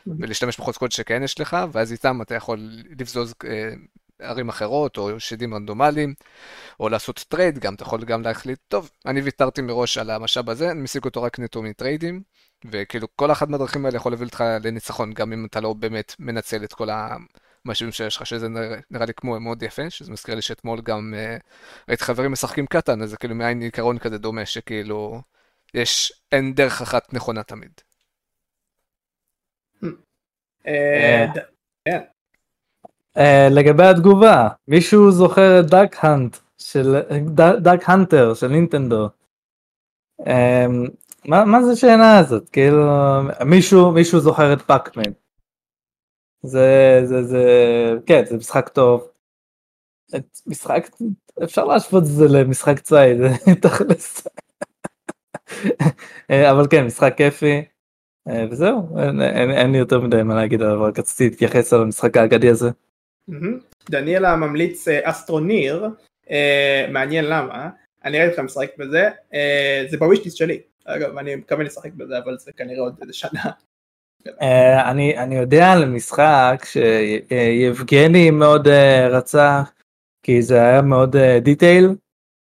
ולהשתמש 0.06 0.60
בחוזקות 0.60 0.92
שכן 0.92 1.22
יש 1.22 1.40
לך, 1.40 1.56
ואז 1.72 1.92
איתם 1.92 2.22
אתה 2.22 2.34
יכול 2.34 2.70
לבזוז 2.98 3.34
אה, 3.44 3.74
ערים 4.18 4.48
אחרות, 4.48 4.96
או 4.98 5.20
שדים 5.20 5.54
רנדומליים, 5.54 6.14
או 6.80 6.88
לעשות 6.88 7.24
trade, 7.28 7.58
גם 7.58 7.74
אתה 7.74 7.82
יכול 7.82 8.04
גם 8.04 8.22
להחליט, 8.22 8.58
טוב, 8.68 8.90
אני 9.06 9.20
ויתרתי 9.20 9.62
מראש 9.62 9.98
על 9.98 10.10
המשאב 10.10 10.50
הזה, 10.50 10.70
אני 10.70 10.80
משיג 10.82 11.04
אותו 11.04 11.22
רק 11.22 11.38
נטו 11.38 11.62
מטריידים, 11.62 12.22
וכאילו 12.70 13.08
כל 13.16 13.32
אחת 13.32 13.48
מהדרכים 13.48 13.86
האלה 13.86 13.96
יכול 13.96 14.12
להביא 14.12 14.26
אותך 14.26 14.44
לניצחון, 14.64 15.12
גם 15.12 15.32
אם 15.32 15.46
אתה 15.46 15.60
לא 15.60 15.72
באמת 15.72 16.14
מנצל 16.18 16.64
את 16.64 16.72
כל 16.72 16.88
המשאבים 17.64 17.92
שיש 17.92 18.16
לך, 18.16 18.26
שזה 18.26 18.48
נראה, 18.48 18.78
נראה 18.90 19.06
לי 19.06 19.14
כמו 19.14 19.40
מאוד 19.40 19.62
יפה, 19.62 19.90
שזה 19.90 20.12
מזכיר 20.12 20.34
לי 20.34 20.42
שאתמול 20.42 20.80
גם 20.80 21.14
אה, 21.16 21.42
ראיתי 21.88 22.04
חברים 22.04 22.32
משחקים 22.32 22.66
קטאן, 22.66 23.02
אז 23.02 23.10
זה 23.10 23.16
כאילו 23.16 23.34
מעין 23.34 23.60
עיקרון 23.60 23.98
כזה 23.98 24.18
דומה, 24.18 24.46
שכאילו, 24.46 25.22
יש, 25.74 26.12
אין 26.32 26.54
דרך 26.54 26.82
אחת 26.82 27.14
נכונה 27.14 27.42
תמיד. 27.42 27.72
אה, 30.66 31.26
ד- 31.34 31.40
כן. 31.84 32.00
אה, 33.16 33.48
לגבי 33.50 33.84
התגובה, 33.84 34.48
מישהו 34.68 35.10
זוכר 35.10 35.60
את 35.60 35.66
Duck 35.66 36.04
Hunt 36.04 36.36
של 36.58 36.96
Duck 37.62 37.88
Hunter 37.88 38.34
של 38.34 38.48
נינטנדו. 38.48 39.08
אה, 40.26 40.66
מה 41.24 41.44
מה 41.44 41.62
זה 41.62 41.72
השאלה 41.72 42.18
הזאת 42.18 42.48
כאילו 42.48 42.86
מישהו 43.46 43.92
מישהו 43.92 44.20
זוכר 44.20 44.52
את 44.52 44.62
Pac-Man. 44.62 45.12
זה 46.42 47.00
זה 47.04 47.22
זה 47.22 47.44
כן 48.06 48.24
זה 48.26 48.36
משחק 48.36 48.68
טוב. 48.68 49.08
את 50.16 50.38
משחק 50.46 50.88
אפשר 51.44 51.64
להשוות 51.64 52.02
את 52.02 52.08
זה 52.08 52.24
למשחק 52.28 52.78
ציד 52.78 53.18
תכלס. 53.62 54.28
אה, 56.30 56.50
אבל 56.50 56.66
כן 56.70 56.84
משחק 56.84 57.14
כיפי. 57.16 57.64
אה, 58.28 58.46
וזהו 58.50 58.98
אין, 58.98 59.22
אין, 59.22 59.50
אין 59.50 59.72
לי 59.72 59.78
יותר 59.78 60.00
מדי 60.00 60.22
מה 60.22 60.34
להגיד 60.34 60.62
עליו 60.62 60.82
רק 60.82 60.98
רציתי 60.98 61.24
להתייחס 61.30 61.72
על 61.72 61.82
המשחק 61.82 62.16
האגדי 62.16 62.50
הזה. 62.50 62.70
דניאלה 63.90 64.36
ממליץ 64.36 64.88
אה, 64.88 65.10
אסטרוניר, 65.10 65.88
אה, 66.30 66.86
מעניין 66.90 67.24
למה, 67.24 67.68
אני 68.04 68.18
ראיתי 68.18 68.30
אותך 68.30 68.40
משחק 68.40 68.70
בזה, 68.78 69.08
אה, 69.34 69.84
זה 69.90 69.96
בווישליסט 69.96 70.36
שלי, 70.36 70.60
אגב 70.84 71.18
אני 71.18 71.36
מקווה 71.36 71.64
לשחק 71.64 71.92
בזה 71.92 72.18
אבל 72.18 72.38
זה 72.38 72.52
כנראה 72.52 72.80
עוד 72.80 72.94
איזה 73.02 73.12
שנה. 73.12 73.50
אני 75.16 75.36
יודע 75.36 75.72
על 75.72 75.84
משחק 75.84 76.64
שיבגני 76.64 78.30
מאוד 78.30 78.68
רצה 79.10 79.62
כי 80.22 80.42
זה 80.42 80.62
היה 80.62 80.82
מאוד 80.82 81.16
detailed 81.42 81.88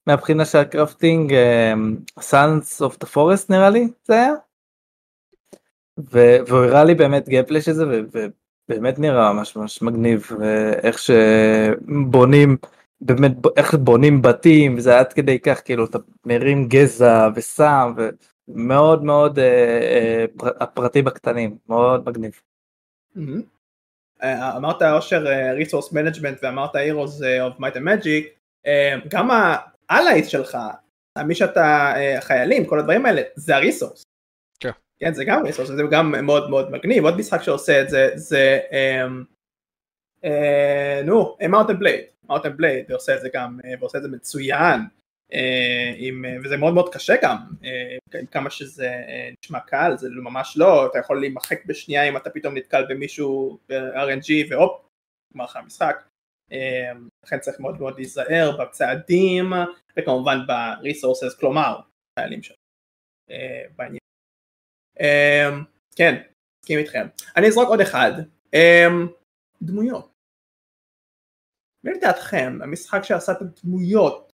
מהבחינה 0.07 0.45
של 0.45 0.57
ה 0.57 0.66
crafting 0.66 1.33
Sons 2.19 2.81
of 2.81 2.97
the 2.99 3.05
Forest 3.05 3.49
נראה 3.49 3.69
לי 3.69 3.87
זה 4.03 4.13
היה. 4.13 4.33
והוא 5.97 6.59
הראה 6.59 6.83
לי 6.83 6.95
באמת 6.95 7.29
gameplay 7.29 7.61
של 7.61 7.73
זה 7.73 7.85
ובאמת 8.69 8.99
נראה 8.99 9.33
ממש 9.33 9.55
ממש 9.55 9.81
מגניב 9.81 10.27
ואיך 10.39 10.97
שבונים 10.99 12.57
באמת 13.01 13.31
איך 13.57 13.73
בונים 13.75 14.21
בתים 14.21 14.77
וזה 14.77 14.99
עד 14.99 15.13
כדי 15.13 15.39
כך 15.39 15.61
כאילו 15.65 15.85
אתה 15.85 15.97
מרים 16.25 16.67
גזע 16.67 17.29
ושם 17.35 17.93
ומאוד 18.47 19.03
מאוד 19.03 19.39
אה, 19.39 19.45
אה, 19.81 20.25
פר- 20.37 20.63
הפרטים 20.63 21.07
הקטנים 21.07 21.57
מאוד 21.69 22.09
מגניב. 22.09 22.41
אה, 24.23 24.57
אמרת 24.57 24.81
אושר 24.81 25.25
resource 25.55 25.91
management 25.93 26.37
ואמרת 26.43 26.75
Heroes 26.75 27.23
אה, 27.23 27.47
of 27.47 27.59
Might 27.59 27.75
and 27.75 28.07
אה, 28.67 28.95
גם 29.07 29.31
ה-allies 29.31 30.25
שלך, 30.27 30.57
מי 31.25 31.35
שאתה, 31.35 31.93
אה, 31.95 32.17
החיילים, 32.17 32.65
כל 32.65 32.79
הדברים 32.79 33.05
האלה, 33.05 33.21
זה 33.35 33.55
ה 33.55 33.60
resource. 33.60 34.03
כן. 34.99 35.13
זה 35.13 35.25
גם 35.25 35.45
resource, 35.45 35.67
זה 35.67 35.83
גם 35.91 36.11
מאוד 36.25 36.49
מאוד 36.49 36.71
מגניב, 36.71 37.05
עוד 37.05 37.17
משחק 37.17 37.41
שעושה 37.41 37.81
את 37.81 37.89
זה, 37.89 38.11
זה, 38.15 38.59
אמ, 38.71 39.23
אה, 40.23 41.01
נו, 41.05 41.37
Mount 41.49 41.68
and 41.68 41.79
Blade, 41.79 42.05
Mount 42.29 42.47
and 42.47 42.57
Blade 42.57 42.91
עושה 42.91 43.15
את 43.15 43.21
זה 43.21 43.29
גם, 43.33 43.59
אה, 43.65 43.73
ועושה 43.79 43.97
את 43.97 44.03
זה 44.03 44.09
מצוין, 44.09 44.79
אה, 45.33 46.09
וזה 46.43 46.57
מאוד 46.57 46.73
מאוד 46.73 46.93
קשה 46.93 47.13
גם, 47.21 47.37
כמה 48.31 48.49
שזה 48.49 48.91
נשמע 49.43 49.59
קל, 49.59 49.93
זה 49.97 50.09
ממש 50.09 50.57
לא, 50.57 50.85
אתה 50.85 50.99
יכול 50.99 51.19
להימחק 51.19 51.65
בשנייה 51.65 52.09
אם 52.09 52.17
אתה 52.17 52.29
פתאום 52.29 52.57
נתקל 52.57 52.85
במישהו 52.89 53.59
ב-RNG 53.69 54.49
והופ, 54.49 54.81
נגמר 55.31 55.45
לך 55.45 55.55
המשחק, 55.55 56.07
לכן 57.25 57.39
צריך 57.39 57.59
מאוד 57.59 57.79
מאוד 57.79 57.95
להיזהר 57.95 58.57
בצעדים, 58.57 59.53
וכמובן 59.97 60.37
ב-resources, 60.47 61.39
כלומר, 61.39 61.79
חיילים 62.19 62.43
שלנו, 62.43 62.57
בעניין. 63.75 64.02
אה, 65.01 65.49
כן, 65.95 66.21
מסכים 66.63 66.79
איתכם. 66.79 67.07
אני 67.37 67.47
אזרוק 67.47 67.69
עוד 67.69 67.81
אחד, 67.81 68.11
אה, 68.53 68.87
דמויות. 69.61 70.13
מי 71.83 71.91
לדעתכם 71.93 72.59
המשחק 72.63 73.03
שעשה 73.03 73.31
את 73.31 73.37
הדמויות 73.41 74.31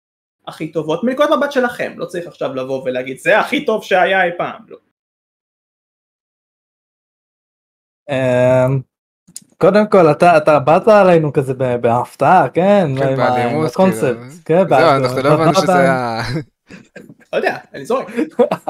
הכי 0.48 0.72
טובות 0.72 1.04
מנקודת 1.04 1.30
מבט 1.38 1.52
שלכם, 1.52 1.94
לא 1.98 2.06
צריך 2.06 2.28
עכשיו 2.28 2.56
לבוא 2.56 2.84
ולהגיד 2.84 3.18
זה 3.18 3.40
הכי 3.40 3.66
טוב 3.66 3.84
שהיה 3.84 4.24
אי 4.24 4.30
פעם, 4.38 4.62
לא. 4.68 4.78
אמ, 8.10 8.82
קודם 9.58 9.88
כל 9.90 10.12
אתה 10.12 10.38
אתה 10.38 10.60
באת 10.60 10.88
עלינו 10.88 11.34
כזה 11.34 11.54
בהפתעה 11.54 12.50
כן 12.50 12.88
כן, 13.00 13.18
באלימות, 13.18 13.72
הקונספט 13.72 14.18
כאילו. 14.46 14.66
כן, 14.70 14.70
זהו, 14.70 15.06
אנחנו 15.06 15.22
לא 15.22 15.30
הבנו 15.30 15.56
שזה 15.56 15.76
היה... 15.76 16.22
לא 17.34 17.38
יודע, 17.38 17.58
אני 17.74 17.86
זורק. 17.86 18.08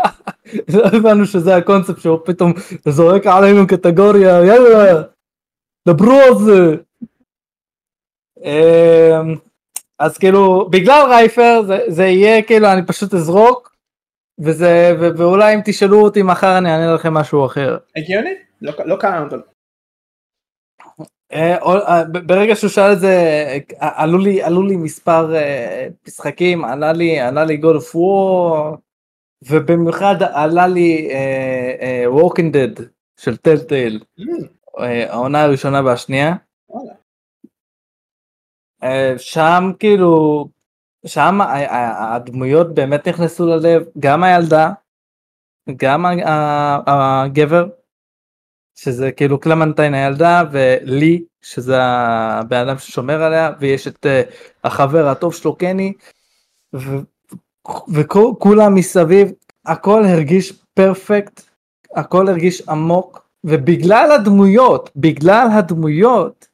לא 0.73 0.83
הבנו 0.93 1.25
שזה 1.25 1.55
הקונספט 1.55 1.99
שהוא 2.01 2.19
פתאום 2.25 2.53
זורק 2.87 3.27
עלינו 3.27 3.67
קטגוריה 3.67 4.45
יאללה 4.45 5.03
דברו 5.87 6.19
על 6.27 6.35
זה. 6.45 6.75
אמ, 8.43 9.35
אז 9.99 10.17
כאילו 10.17 10.69
בגלל 10.69 11.05
רייפר 11.09 11.61
זה, 11.67 11.77
זה 11.87 12.03
יהיה 12.03 12.41
כאילו 12.41 12.67
אני 12.71 12.85
פשוט 12.85 13.13
אזרוק 13.13 13.75
וזה 14.39 14.95
ואולי 14.99 15.55
אם 15.55 15.59
תשאלו 15.65 16.01
אותי 16.01 16.23
מחר 16.23 16.57
אני 16.57 16.71
אענה 16.71 16.93
לכם 16.93 17.13
משהו 17.13 17.45
אחר. 17.45 17.77
הגיוני? 17.95 18.33
לא 18.61 18.73
לא 18.85 18.95
קרה 18.95 19.19
לנו. 19.19 19.56
אה, 21.33 21.57
אה, 21.57 22.03
ברגע 22.03 22.55
שהוא 22.55 22.69
שאל 22.69 22.93
את 22.93 22.99
זה 22.99 23.15
אה, 23.81 24.03
עלו 24.03 24.17
לי 24.17 24.43
עלו 24.43 24.63
לי 24.63 24.75
מספר 24.75 25.33
משחקים 26.07 26.65
עלה 26.65 26.93
לי 26.93 27.19
עלה 27.19 27.45
לי 27.45 27.61
God 27.63 27.75
of 27.81 27.95
War 27.95 28.77
ובמיוחד 29.49 30.15
עלה 30.33 30.67
לי 30.67 31.09
Walking 32.07 32.53
Dead 32.53 32.81
של 33.19 33.37
טלטייל 33.37 34.03
אה, 34.79 35.13
העונה 35.13 35.43
הראשונה 35.43 35.81
והשנייה. 35.85 36.35
שם 39.17 39.71
כאילו 39.79 40.47
שם 41.05 41.37
הדמויות 41.97 42.73
באמת 42.73 43.07
נכנסו 43.07 43.45
ללב 43.45 43.83
גם 43.99 44.23
הילדה 44.23 44.71
גם 45.75 46.05
הגבר 46.87 47.69
שזה 48.79 49.11
כאילו 49.11 49.39
קלמנטיין 49.39 49.93
הילדה 49.93 50.43
ולי 50.51 51.23
שזה 51.41 51.81
הבן 51.81 52.67
אדם 52.67 52.77
ששומר 52.77 53.23
עליה 53.23 53.51
ויש 53.59 53.87
את 53.87 54.05
uh, 54.05 54.33
החבר 54.63 55.07
הטוב 55.07 55.33
שלו 55.33 55.55
קני 55.55 55.93
וכולם 57.87 58.75
מסביב 58.75 59.31
הכל 59.65 60.03
הרגיש 60.05 60.53
פרפקט 60.73 61.41
הכל 61.95 62.27
הרגיש 62.27 62.69
עמוק 62.69 63.27
ובגלל 63.43 64.11
הדמויות 64.11 64.89
בגלל 64.95 65.47
הדמויות 65.53 66.47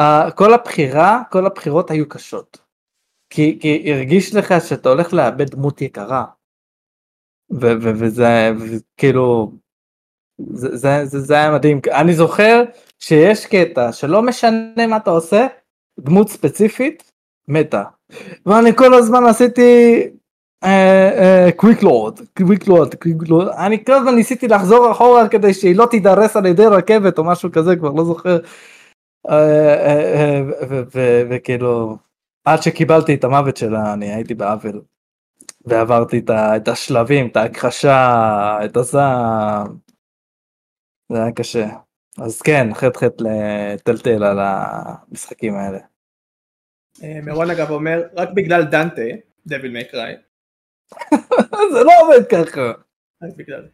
uh, 0.00 0.30
כל 0.34 0.54
הבחירה 0.54 1.22
כל 1.30 1.46
הבחירות 1.46 1.90
היו 1.90 2.08
קשות. 2.08 2.58
כי, 3.30 3.58
כי 3.60 3.92
הרגיש 3.92 4.34
לך 4.34 4.54
שאתה 4.68 4.88
הולך 4.88 5.12
לאבד 5.12 5.50
דמות 5.50 5.82
יקרה. 5.82 6.24
ו- 7.52 7.78
ו- 7.82 7.92
וזה 7.98 8.50
כאילו 8.96 9.52
זה, 10.38 10.76
זה, 10.76 11.04
זה, 11.04 11.20
זה 11.20 11.34
היה 11.34 11.50
מדהים. 11.50 11.80
אני 11.92 12.14
זוכר 12.14 12.62
שיש 12.98 13.46
קטע 13.46 13.92
שלא 13.92 14.22
משנה 14.22 14.86
מה 14.88 14.96
אתה 14.96 15.10
עושה 15.10 15.46
דמות 16.00 16.28
ספציפית 16.28 17.12
מתה. 17.48 17.82
ואני 18.46 18.76
כל 18.76 18.94
הזמן 18.94 19.24
עשיתי 19.24 20.02
קוויק 21.56 21.82
לורד 21.82 22.20
קוויק 22.36 22.66
לורד 22.66 22.94
קוויק 22.94 23.28
לורד 23.28 23.48
אני 23.48 23.84
כל 23.84 23.92
הזמן 23.92 24.14
ניסיתי 24.14 24.48
לחזור 24.48 24.90
אחורה 24.90 25.28
כדי 25.28 25.54
שהיא 25.54 25.76
לא 25.76 25.86
תידרס 25.90 26.36
על 26.36 26.46
ידי 26.46 26.66
רכבת 26.66 27.18
או 27.18 27.24
משהו 27.24 27.52
כזה 27.52 27.76
כבר 27.76 27.90
לא 27.90 28.04
זוכר. 28.04 28.38
אה, 29.28 29.74
אה, 29.86 30.40
אה, 30.70 30.82
וכאילו 31.30 31.96
עד 32.44 32.62
שקיבלתי 32.62 33.14
את 33.14 33.24
המוות 33.24 33.56
שלה 33.56 33.92
אני 33.92 34.14
הייתי 34.14 34.34
בעוול. 34.34 34.80
ועברתי 35.66 36.22
את 36.28 36.68
השלבים 36.68 37.26
את 37.26 37.36
ההכחשה 37.36 38.58
את 38.64 38.76
הזעם 38.76 39.66
זה 41.12 41.22
היה 41.22 41.32
קשה. 41.32 41.66
אז 42.24 42.42
כן, 42.42 42.74
חטא 42.74 42.98
חטא 42.98 43.22
לטלטל 43.22 44.24
על 44.24 44.38
המשחקים 44.40 45.54
האלה. 45.54 45.78
אה, 47.02 47.20
מירון 47.24 47.50
אגב 47.50 47.70
אומר 47.70 48.02
רק 48.16 48.28
בגלל 48.36 48.64
דנטה, 48.64 49.02
דביל 49.46 49.72
מייקראי, 49.72 50.14
זה 51.72 51.84
לא 51.84 51.92
עובד 52.02 52.28
ככה. 52.30 52.72
רק 53.22 53.36
בגלל 53.36 53.62
זה. 53.62 53.68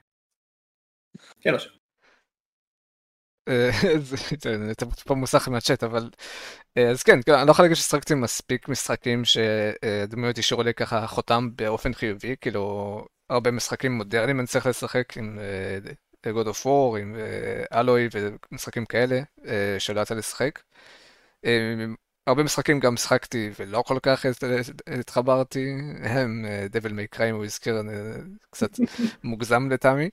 כן, 1.40 1.52
לא 1.52 1.58
שם. 1.58 1.70
אה, 3.48 3.70
זה 4.68 4.74
טיפה 4.74 5.14
מוסך 5.14 5.48
מהצ'אט, 5.48 5.84
אבל... 5.84 6.10
אה, 6.76 6.90
אז 6.90 7.02
כן, 7.02 7.12
אני 7.12 7.46
לא 7.46 7.50
יכול 7.50 7.64
להגיד 7.64 7.76
ששחקתי 7.76 8.14
מספיק 8.14 8.68
משחקים 8.68 9.22
שדמויות 9.24 10.38
השאירו 10.38 10.62
לי 10.62 10.74
ככה 10.74 11.06
חותם 11.06 11.48
באופן 11.56 11.94
חיובי, 11.94 12.36
כאילו, 12.40 13.04
הרבה 13.30 13.50
משחקים 13.50 13.92
מודרניים 13.92 14.38
אני 14.38 14.46
צריך 14.46 14.66
לשחק 14.66 15.16
עם 15.16 15.38
God 16.24 16.46
of 16.46 16.64
War, 16.64 16.98
עם 17.00 17.16
אלוי 17.72 18.08
ומשחקים 18.12 18.84
כאלה, 18.84 19.20
שלא 19.78 20.00
יצא 20.00 20.14
לשחק. 20.14 20.62
הרבה 22.26 22.42
משחקים 22.42 22.80
גם 22.80 22.96
שחקתי 22.96 23.50
ולא 23.58 23.82
כל 23.86 23.98
כך 24.02 24.26
התחברתי, 24.86 25.74
הם 26.02 26.44
דבל 26.70 26.92
מי 26.92 27.06
קריים 27.06 27.34
הוא 27.34 27.44
הזכיר, 27.44 27.82
קצת 28.50 28.70
מוגזם 29.24 29.70
לטעמי. 29.70 30.08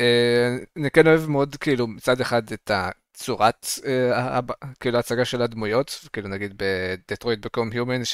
אה, 0.00 0.56
אני 0.76 0.90
כן 0.90 1.06
אוהב 1.06 1.26
מאוד 1.26 1.56
כאילו 1.56 1.86
מצד 1.86 2.20
אחד 2.20 2.52
את 2.52 2.70
הצורת 2.74 3.66
אה, 3.86 4.40
כאילו 4.80 4.96
ההצגה 4.96 5.24
של 5.24 5.42
הדמויות 5.42 6.00
כאילו 6.12 6.28
נגיד 6.28 6.54
בדטרויד 6.56 7.40
בקום 7.40 7.70
היומן 7.70 8.04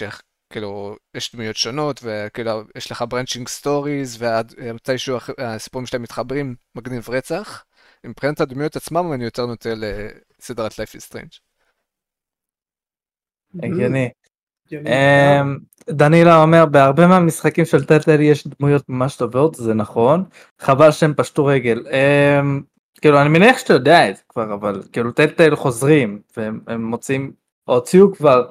שכאילו 0.56 0.96
יש 1.14 1.34
דמויות 1.34 1.56
שונות 1.56 2.00
וכאילו 2.02 2.50
יש 2.76 2.92
לך 2.92 3.04
branching 3.08 3.48
stories 3.48 4.22
ומתישהו 4.58 5.16
הסיפורים 5.38 5.86
שלהם 5.86 6.02
מתחברים 6.02 6.54
מגניב 6.74 7.10
רצח. 7.10 7.64
מבחינת 8.06 8.40
הדמויות 8.40 8.76
עצמם 8.76 9.12
אני 9.12 9.24
יותר 9.24 9.46
נוטה 9.46 9.70
לסדרת 9.76 10.72
Life 10.72 10.96
is 10.98 11.12
Strange. 11.12 11.38
הגיוני. 13.62 14.08
אמ, 14.72 15.58
דנילה 15.90 16.42
אומר 16.42 16.66
בהרבה 16.66 17.06
מהמשחקים 17.06 17.64
של 17.64 17.84
Telltale 17.84 18.20
יש 18.20 18.46
דמויות 18.46 18.88
ממש 18.88 19.16
טובות 19.16 19.54
זה 19.54 19.74
נכון 19.74 20.24
חבל 20.58 20.90
שהם 20.90 21.14
פשטו 21.16 21.44
רגל 21.44 21.86
אמ, 21.90 22.62
כאילו 23.00 23.20
אני 23.20 23.28
מניח 23.28 23.58
שאתה 23.58 23.72
יודע 23.72 24.10
את 24.10 24.16
זה 24.16 24.22
כבר 24.28 24.54
אבל 24.54 24.82
כאילו 24.92 25.12
Telltale 25.12 25.56
חוזרים 25.56 26.20
והם 26.36 26.84
מוצאים 26.84 27.32
הוציאו 27.64 28.14
כבר 28.14 28.46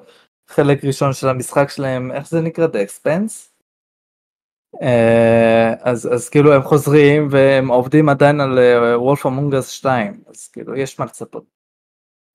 חלק 0.47 0.85
ראשון 0.85 1.13
של 1.13 1.27
המשחק 1.27 1.69
שלהם 1.69 2.11
איך 2.11 2.27
זה 2.29 2.41
נקרא 2.41 2.67
The 2.67 2.89
Expense. 2.89 3.55
אה, 4.81 5.73
אז 5.81 6.13
אז 6.13 6.29
כאילו 6.29 6.53
הם 6.53 6.61
חוזרים 6.61 7.27
והם 7.31 7.67
עובדים 7.67 8.09
עדיין 8.09 8.41
על 8.41 8.59
וולף 8.95 9.25
אמונגס 9.25 9.69
2 9.69 10.23
אז 10.27 10.47
כאילו 10.47 10.75
יש 10.75 10.99
מה 10.99 11.05
לצפות. 11.05 11.55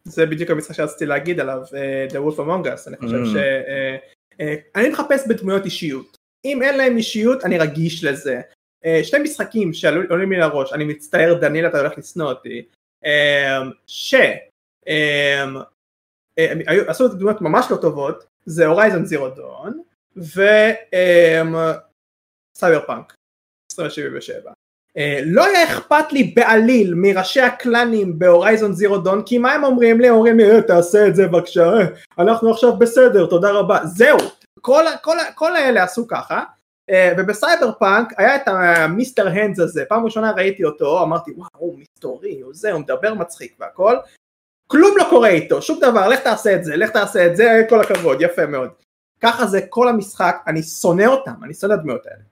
זה 0.04 0.26
בדיוק 0.26 0.50
המשחק 0.50 0.74
שרציתי 0.74 1.06
להגיד 1.06 1.40
עליו, 1.40 1.62
uh, 1.64 2.12
The 2.12 2.16
Wolf 2.16 2.38
Among 2.38 2.66
Us, 2.66 2.88
אני 2.88 2.96
חושב 2.96 3.22
mm. 3.22 3.26
ש... 3.26 3.34
Uh, 3.34 4.32
uh, 4.32 4.80
אני 4.80 4.88
מחפש 4.88 5.28
בדמויות 5.28 5.64
אישיות, 5.64 6.16
אם 6.44 6.62
אין 6.62 6.76
להם 6.76 6.96
אישיות 6.96 7.44
אני 7.44 7.58
רגיש 7.58 8.04
לזה. 8.04 8.40
Uh, 8.84 9.04
שני 9.04 9.22
משחקים 9.22 9.72
שעולים 9.72 10.32
לי 10.32 10.38
לראש, 10.38 10.72
אני 10.72 10.84
מצטער 10.84 11.34
דניאל 11.40 11.66
אתה 11.66 11.78
הולך 11.78 11.98
לשנוא 11.98 12.28
אותי, 12.28 12.62
אה, 13.04 13.08
ש... 13.86 14.14
אה, 16.48 16.68
אה, 16.68 16.90
עשו 16.90 17.06
את 17.06 17.10
דמויות 17.10 17.40
ממש 17.40 17.66
לא 17.70 17.76
טובות, 17.76 18.24
זה 18.46 18.66
Horizon 18.66 19.04
Zero 19.04 19.28
Dawn 19.28 19.82
ו 20.16 20.40
Cyberpunk 22.86 23.14
2077. 23.72 24.52
אה, 24.96 25.20
לא 25.24 25.44
היה 25.44 25.64
אכפת 25.64 26.12
לי 26.12 26.22
בעליל 26.22 26.94
מראשי 26.96 27.40
הקלאנים 27.40 28.18
ב 28.18 28.25
Horizon 28.25 28.72
Zero 28.72 28.98
Dawn 28.98 29.22
כי 29.22 29.38
מה 29.38 29.52
הם 29.52 29.64
אומרים 29.64 30.00
לי? 30.00 30.10
אומרים 30.10 30.36
לי 30.36 30.50
אה, 30.50 30.62
תעשה 30.62 31.06
את 31.06 31.16
זה 31.16 31.28
בבקשה 31.28 31.72
אה, 31.72 31.86
אנחנו 32.18 32.50
עכשיו 32.50 32.76
בסדר 32.76 33.26
תודה 33.26 33.50
רבה 33.50 33.78
זהו 33.84 34.18
כל, 34.60 34.84
כל, 35.02 35.16
כל 35.34 35.56
האלה 35.56 35.82
עשו 35.82 36.06
ככה 36.08 36.44
ובסייבר 37.18 37.72
פאנק 37.78 38.12
היה 38.16 38.36
את 38.36 38.48
ה 38.48 38.60
Mister 38.60 39.28
Hands 39.28 39.58
הזה 39.58 39.84
פעם 39.88 40.04
ראשונה 40.04 40.30
ראיתי 40.30 40.64
אותו 40.64 41.02
אמרתי 41.02 41.30
וואו 41.36 41.76
מסתורי 41.76 42.40
הוא 42.40 42.52
זה 42.54 42.72
הוא 42.72 42.80
מדבר 42.80 43.14
מצחיק 43.14 43.56
והכל 43.60 43.96
כלום 44.70 44.96
לא 44.96 45.04
קורה 45.10 45.28
איתו 45.28 45.62
שום 45.62 45.80
דבר 45.80 46.08
לך 46.08 46.20
תעשה 46.20 46.54
את 46.54 46.64
זה 46.64 46.76
לך 46.76 46.90
תעשה 46.90 47.26
את 47.26 47.36
זה 47.36 47.62
כל 47.68 47.80
הכבוד 47.80 48.20
יפה 48.20 48.46
מאוד 48.46 48.70
ככה 49.20 49.46
זה 49.46 49.60
כל 49.68 49.88
המשחק 49.88 50.36
אני 50.46 50.62
שונא 50.62 51.06
אותם 51.06 51.44
אני 51.44 51.54
שונא 51.54 51.72
הדמויות 51.72 52.06
האלה 52.06 52.22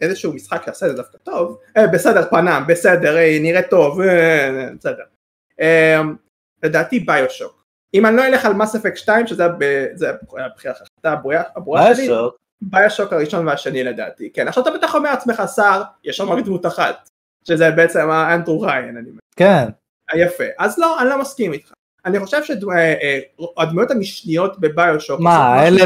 איזשהו 0.00 0.32
משחק 0.32 0.66
יעשה 0.66 0.86
את 0.86 0.90
זה 0.90 0.96
דווקא 0.96 1.18
טוב, 1.18 1.58
אה, 1.76 1.86
בסדר 1.86 2.30
פנם, 2.30 2.64
בסדר, 2.68 3.16
אה, 3.16 3.38
נראה 3.40 3.62
טוב, 3.62 4.00
אה, 4.00 4.48
אה 4.48 4.70
בסדר. 4.78 5.04
אה, 5.60 6.00
לדעתי 6.62 7.00
ביושוק. 7.00 7.64
אם 7.94 8.06
אני 8.06 8.16
לא 8.16 8.26
אלך 8.26 8.44
על 8.44 8.52
מס 8.52 8.74
אפק 8.74 8.96
2 8.96 9.26
שזה 9.26 9.44
הבחירה 10.38 10.74
הברורה 11.04 11.94
שלי, 11.94 12.08
ביושוק 12.62 13.12
הראשון 13.12 13.48
והשני 13.48 13.84
לדעתי, 13.84 14.32
כן, 14.32 14.48
עכשיו 14.48 14.62
אתה 14.62 14.70
בטח 14.70 14.94
אומר 14.94 15.10
לעצמך 15.10 15.42
שר, 15.56 15.82
יש 16.04 16.16
שם 16.16 16.28
רק 16.28 16.44
דמות 16.44 16.66
אחת, 16.66 17.08
שזה 17.44 17.70
בעצם 17.70 18.10
האנטרו 18.10 18.60
ריין, 18.60 18.96
אני 18.96 19.00
מבין. 19.00 19.18
כן. 19.36 19.68
יפה, 20.14 20.44
אז 20.58 20.78
לא, 20.78 21.00
אני 21.00 21.08
לא 21.08 21.20
מסכים 21.20 21.52
איתך. 21.52 21.72
אני 22.04 22.20
חושב 22.20 22.44
שהדמויות 22.44 23.90
המשניות 23.90 24.60
בביושוק 24.60 25.20
מה 25.20 25.66
אלה 25.66 25.84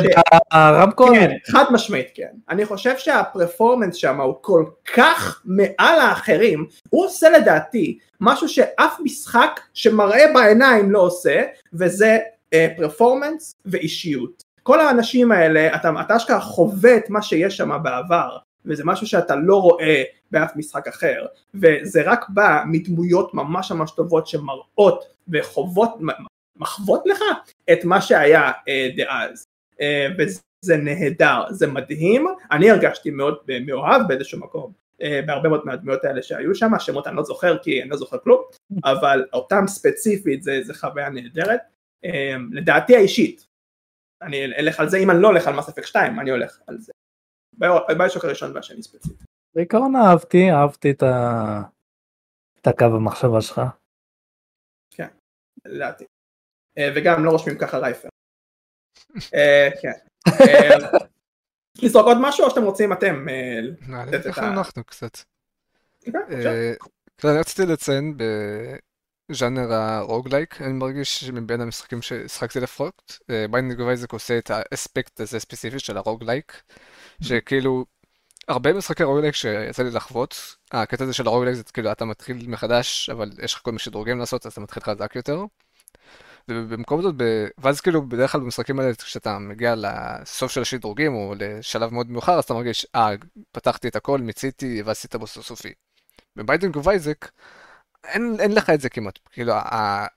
ברמקול? 0.52 1.14
כן 1.14 1.36
חד 1.50 1.64
משמעית 1.70 2.08
כן. 2.14 2.28
אני 2.48 2.66
חושב 2.66 2.98
שהפרפורמנס 2.98 3.94
שם 3.96 4.20
הוא 4.20 4.34
כל 4.40 4.64
כך 4.94 5.42
מעל 5.44 6.00
האחרים 6.00 6.66
הוא 6.90 7.04
עושה 7.04 7.30
לדעתי 7.30 7.98
משהו 8.20 8.48
שאף 8.48 8.96
משחק 9.04 9.60
שמראה 9.74 10.32
בעיניים 10.34 10.90
לא 10.90 10.98
עושה 10.98 11.42
וזה 11.72 12.18
פרפורמנס 12.76 13.54
ואישיות. 13.66 14.42
כל 14.62 14.80
האנשים 14.80 15.32
האלה 15.32 15.76
אתה 15.76 16.16
אשכרה 16.16 16.40
חווה 16.40 16.96
את 16.96 17.10
מה 17.10 17.22
שיש 17.22 17.56
שם 17.56 17.78
בעבר 17.82 18.36
וזה 18.66 18.82
משהו 18.84 19.06
שאתה 19.06 19.36
לא 19.36 19.62
רואה 19.62 20.02
באף 20.30 20.56
משחק 20.56 20.88
אחר 20.88 21.26
וזה 21.54 22.02
רק 22.04 22.28
בא 22.28 22.62
מדמויות 22.66 23.34
ממש 23.34 23.72
ממש 23.72 23.90
טובות 23.90 24.26
שמראות 24.26 25.04
וחוות, 25.28 25.90
מחוות 26.56 27.02
לך 27.06 27.20
את 27.72 27.84
מה 27.84 28.00
שהיה 28.00 28.52
אה, 28.68 28.88
דאז. 28.96 29.44
אה, 29.80 30.06
וזה 30.18 30.76
נהדר, 30.76 31.42
זה 31.50 31.66
מדהים, 31.66 32.26
אני 32.50 32.70
הרגשתי 32.70 33.10
מאוד 33.10 33.38
מאוהב 33.66 34.08
באיזשהו 34.08 34.40
מקום 34.40 34.72
אה, 35.02 35.20
בהרבה 35.26 35.48
מאוד 35.48 35.62
מהדמויות 35.64 36.04
האלה 36.04 36.22
שהיו 36.22 36.54
שם, 36.54 36.74
השמות 36.74 37.06
אני 37.06 37.16
לא 37.16 37.22
זוכר 37.22 37.58
כי 37.58 37.82
אני 37.82 37.90
לא 37.90 37.96
זוכר 37.96 38.18
כלום, 38.18 38.42
אבל 38.92 39.24
אותם 39.32 39.64
ספציפית 39.66 40.42
זה, 40.42 40.60
זה 40.62 40.74
חוויה 40.74 41.10
נהדרת, 41.10 41.60
אה, 42.04 42.36
לדעתי 42.52 42.96
האישית, 42.96 43.46
אני 44.22 44.44
אלך 44.44 44.80
על 44.80 44.88
זה, 44.88 44.98
אם 44.98 45.10
אני 45.10 45.22
לא 45.22 45.28
הולך 45.28 45.46
על 45.46 45.54
מס 45.54 45.68
אפק 45.68 45.86
2 45.86 46.20
אני 46.20 46.30
הולך 46.30 46.60
על 46.66 46.78
זה 46.78 46.92
ביושוק 47.98 48.24
הראשון 48.24 48.56
והשני 48.56 48.82
ספציפית. 48.82 49.26
בעיקרון 49.54 49.96
אהבתי, 49.96 50.50
אהבתי 50.52 50.90
את, 50.90 51.02
ה... 51.02 51.62
את 52.60 52.66
הקו 52.66 52.84
המחשבה 52.84 53.40
שלך. 53.40 53.60
כן, 54.90 55.08
לדעתי. 55.64 56.04
אה, 56.78 56.92
וגם 56.96 57.24
לא 57.24 57.30
רושמים 57.30 57.58
ככה 57.58 57.78
רייפר. 57.78 58.08
אה, 59.34 59.68
כן. 59.82 59.92
אה, 60.28 61.00
לזרוק 61.82 62.06
עוד 62.06 62.16
משהו 62.20 62.44
או 62.44 62.50
שאתם 62.50 62.62
רוצים 62.62 62.92
אתם? 62.92 63.26
נעלה 63.88 64.22
ככה 64.22 64.48
אנחנו 64.48 64.84
קצת. 64.84 65.18
אוקיי, 66.06 66.76
אני 67.24 67.38
רציתי 67.38 67.72
לציין 67.72 68.16
ז'אנר 69.34 69.72
ה 69.72 69.81
roguelike, 69.81 70.62
אני 70.62 70.72
מרגיש 70.72 71.24
שמבין 71.24 71.60
המשחקים 71.60 72.02
ששחקתי 72.02 72.60
לפחות, 72.60 73.18
Binding 73.50 73.80
of 73.80 74.12
עושה 74.12 74.38
את 74.38 74.50
האספקט 74.50 75.20
הזה 75.20 75.40
ספציפי 75.40 75.78
של 75.78 75.96
ה 75.96 76.02
roguelike, 76.02 76.62
שכאילו, 77.22 77.84
הרבה 78.48 78.72
משחקי 78.72 79.02
roguelike 79.02 79.34
שיצא 79.34 79.82
לי 79.82 79.90
לחוות, 79.90 80.56
הקטע 80.72 81.04
הזה 81.04 81.12
של 81.12 81.26
ה 81.26 81.29
roguelike 81.29 81.56
זה 81.56 81.62
כאילו 81.62 81.92
אתה 81.92 82.04
מתחיל 82.04 82.48
מחדש, 82.48 83.10
אבל 83.10 83.30
יש 83.42 83.54
לך 83.54 83.60
כל 83.62 83.70
מיני 83.70 83.78
שדרוגים 83.78 84.18
לעשות, 84.18 84.46
אז 84.46 84.52
אתה 84.52 84.60
מתחיל 84.60 84.82
חזק 84.82 85.16
יותר. 85.16 85.44
ובמקום 86.48 87.02
זאת, 87.02 87.14
ב... 87.16 87.24
ואז 87.58 87.80
כאילו 87.80 88.08
בדרך 88.08 88.32
כלל 88.32 88.40
במשחקים 88.40 88.80
האלה, 88.80 88.94
כשאתה 88.94 89.38
מגיע 89.38 89.74
לסוף 89.76 90.52
של 90.52 90.60
השדרוגים 90.60 91.14
או 91.14 91.34
לשלב 91.38 91.92
מאוד 91.92 92.10
מאוחר, 92.10 92.38
אז 92.38 92.44
אתה 92.44 92.54
מרגיש, 92.54 92.86
אה, 92.94 93.10
פתחתי 93.52 93.88
את 93.88 93.96
הכל, 93.96 94.20
מיציתי 94.20 94.82
ועשית 94.84 95.16
בוס 95.16 95.38
סופי. 95.38 95.72
ב 96.36 96.41
Binding 96.41 96.76
of 96.76 96.89
Isaac, 96.89 97.28
אין, 98.04 98.36
אין 98.40 98.52
לך 98.52 98.70
את 98.70 98.80
זה 98.80 98.88
כמעט, 98.88 99.18
כאילו 99.32 99.54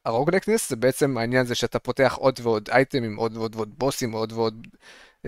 ה 0.05 0.10
roguelikeness 0.10 0.69
זה 0.69 0.75
בעצם 0.75 1.17
העניין 1.17 1.41
הזה 1.41 1.55
שאתה 1.55 1.79
פותח 1.79 2.15
עוד 2.19 2.39
ועוד 2.43 2.69
אייטמים, 2.69 3.15
עוד 3.15 3.37
ועוד 3.37 3.55
ועוד 3.55 3.79
בוסים, 3.79 4.11
עוד 4.11 4.31
ועוד 4.31 4.67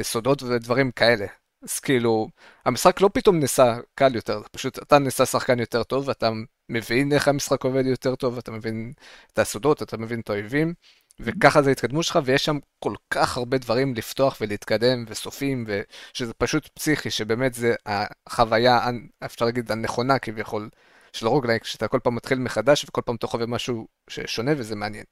סודות 0.02 0.44
ודברים 0.44 0.92
כאלה. 0.92 1.26
אז 1.64 1.80
כאילו, 1.80 2.28
המשחק 2.66 3.02
לא 3.02 3.10
פתאום 3.14 3.40
נעשה 3.40 3.78
קל 3.96 4.16
יותר, 4.16 4.42
פשוט 4.52 4.80
אתה 4.80 5.00
נעשה 5.00 5.26
שחקן 5.26 5.60
יותר 5.60 5.84
טוב, 5.84 6.08
ואתה 6.08 6.30
מבין 6.70 7.12
איך 7.12 7.28
המשחק 7.28 7.64
עובד 7.64 7.86
יותר 7.86 8.16
טוב, 8.16 8.38
אתה 8.38 8.52
מבין 8.52 8.94
את 9.34 9.40
הסודות, 9.40 9.84
אתה 9.84 9.98
מבין 9.98 10.20
את 10.20 10.30
האויבים, 10.30 10.74
וככה 11.20 11.62
זה 11.62 11.70
ההתקדמות 11.70 12.04
שלך, 12.04 12.20
ויש 12.26 12.46
שם 12.46 12.58
כל 12.80 12.94
כך 13.10 13.38
הרבה 13.38 13.58
דברים 13.58 13.96
לפתוח 13.96 14.38
ולהתקדם, 14.42 15.06
וסופים, 15.08 15.66
ושזה 15.68 16.34
פשוט 16.34 16.68
פסיכי, 16.68 17.12
שבאמת 17.12 17.54
זה 17.54 17.76
החוויה, 17.86 18.90
אפשר 19.26 19.46
להגיד, 19.46 19.72
הנכונה 19.72 20.20
כביכול, 20.20 20.70
של 21.14 21.28
רוגלייק, 21.28 21.64
שאתה 21.64 21.88
כל 21.88 22.00
פעם 22.04 22.16
מתחיל 22.16 22.40
מחדש, 22.40 22.86
וכל 22.86 23.02
פעם 23.06 23.16
אתה 23.16 23.28
חווה 23.28 23.46
משהו 23.46 23.88
ששונה, 24.10 24.52
וזה 24.58 24.76
מעניין. 24.76 25.06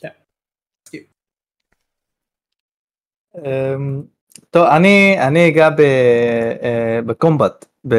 כן. 0.00 0.08
אמ, 3.34 4.02
טוב, 4.50 4.66
אני, 4.76 5.16
אני 5.28 5.48
אגע 5.48 5.70
ב, 5.70 5.80
uh, 5.80 7.06
בקומבט. 7.06 7.64
ב... 7.88 7.94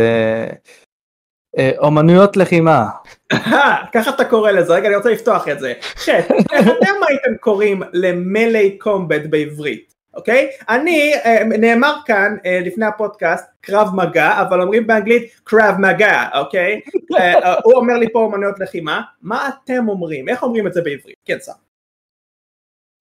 אה, 1.58 1.72
אומנויות 1.78 2.38
לחימה. 2.38 2.86
אה, 3.34 3.76
ככה 3.94 4.10
אתה 4.10 4.26
קורא 4.26 4.52
לזה, 4.52 4.74
רגע 4.74 4.88
אני 4.88 4.96
רוצה 4.96 5.10
לפתוח 5.10 5.48
את 5.48 5.60
זה. 5.60 5.74
חטא, 5.82 6.34
איך 6.54 6.68
אתם 6.68 7.04
הייתם 7.08 7.38
קוראים 7.40 7.82
למלי 7.94 8.78
קומבט 8.78 9.22
בעברית, 9.30 9.93
אוקיי? 10.14 10.52
אני, 10.70 11.14
אה, 11.26 11.44
נאמר 11.44 11.96
כאן 12.06 12.36
אה, 12.46 12.60
לפני 12.66 12.86
הפודקאסט 12.86 13.46
קרב 13.62 13.88
מגע, 13.96 14.42
אבל 14.42 14.62
אומרים 14.62 14.88
באנגלית 14.88 15.42
קרב 15.44 15.76
מגע, 15.80 16.30
אוקיי? 16.34 16.82
אה, 17.20 17.54
הוא 17.64 17.74
אומר 17.74 17.94
לי 17.94 18.14
פה 18.14 18.20
אומנויות 18.20 18.60
לחימה, 18.60 19.02
מה 19.22 19.50
אתם 19.50 19.90
אומרים? 19.90 20.30
איך 20.30 20.44
אומרים 20.44 20.68
את 20.68 20.74
זה 20.74 20.82
בעברית? 20.82 21.16
כן, 21.26 21.40
סע. 21.40 21.54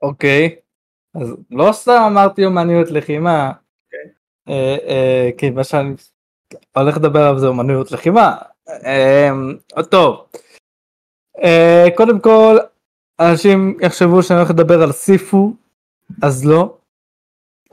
אוקיי. 0.03 0.57
אז 1.15 1.37
לא 1.51 1.73
סתם 1.73 2.03
אמרתי 2.07 2.45
אומנויות 2.45 2.91
לחימה. 2.91 3.53
אוקיי. 4.47 5.33
כי 5.39 5.51
מה 5.51 5.65
שאני 5.65 5.95
הולך 6.77 6.97
לדבר 6.97 7.21
עליו 7.21 7.39
זה 7.39 7.47
אומנויות 7.47 7.93
לחימה. 7.93 8.37
אה, 8.69 9.31
טוב. 9.91 10.27
קודם 11.97 12.21
כל, 12.21 12.59
אנשים 13.21 13.79
יחשבו 13.81 14.23
שאני 14.23 14.39
הולך 14.39 14.51
לדבר 14.51 14.83
על 14.83 14.93
סיפו, 14.93 15.53
אז 16.23 16.47
לא. 16.47 16.77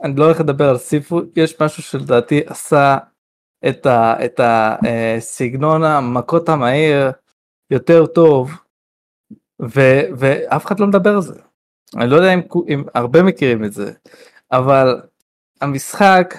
אני 0.02 0.16
לא 0.16 0.24
הולך 0.24 0.40
לדבר 0.40 0.68
על 0.68 0.78
סיפו, 0.78 1.20
יש 1.36 1.60
משהו 1.60 1.82
שלדעתי 1.82 2.40
עשה 2.46 2.98
את, 3.68 3.86
ה, 3.86 4.24
את 4.24 4.40
הסגנון 4.42 5.84
המכות 5.84 6.48
המהיר 6.48 7.10
יותר 7.70 8.06
טוב, 8.06 8.50
ו, 9.62 9.80
ואף 10.18 10.66
אחד 10.66 10.80
לא 10.80 10.86
מדבר 10.86 11.14
על 11.14 11.22
זה. 11.22 11.40
אני 11.96 12.10
לא 12.10 12.16
יודע 12.16 12.34
אם, 12.34 12.40
אם 12.68 12.84
הרבה 12.94 13.22
מכירים 13.22 13.64
את 13.64 13.72
זה, 13.72 13.92
אבל 14.52 15.00
המשחק 15.60 16.34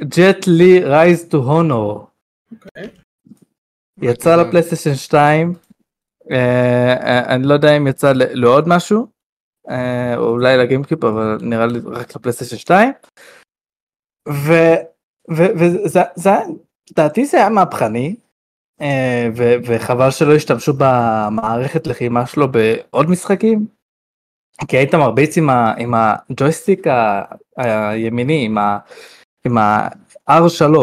Jet 0.00 0.46
Li 0.46 0.84
Rise 0.84 1.28
to 1.28 1.38
Honor. 1.38 2.06
יצא 4.02 4.36
ל 4.36 4.41
PlayStation 4.41 4.94
2, 4.94 5.54
אה, 6.30 6.36
אה, 7.00 7.34
אני 7.34 7.42
לא 7.42 7.54
יודע 7.54 7.76
אם 7.76 7.86
יצא 7.86 8.12
לעוד 8.14 8.68
משהו, 8.68 9.06
אה, 9.70 10.16
או 10.16 10.28
אולי 10.28 10.56
ל 10.56 10.61
GameCube 10.61 11.04
אבל 11.04 11.38
נראה 11.40 11.66
לי 11.66 11.78
רק 11.86 12.16
ל 12.16 12.19
PlayStation 12.19 12.56
2, 12.56 12.92
ו- 14.28 14.82
ו- 15.30 15.52
וזה 15.58 16.00
לדעתי 16.90 17.24
זה 17.24 17.36
היה 17.36 17.48
מהפכני, 17.48 18.16
אה, 18.80 19.28
ו- 19.36 19.56
וחבל 19.66 20.10
שלא 20.10 20.34
השתמשו 20.34 20.72
במערכת 20.78 21.86
לחימה 21.86 22.26
שלו 22.26 22.52
בעוד 22.52 23.10
משחקים. 23.10 23.66
כי 24.68 24.76
היית 24.76 24.94
מרביץ 24.94 25.38
עם, 25.38 25.50
ה, 25.50 25.74
עם 25.78 25.94
הג'ויסטיק 25.94 26.86
ה, 26.86 27.22
הימיני, 27.56 28.44
עם, 28.44 28.58
ה, 28.58 28.78
עם 29.46 29.58
ה-R3. 29.58 30.74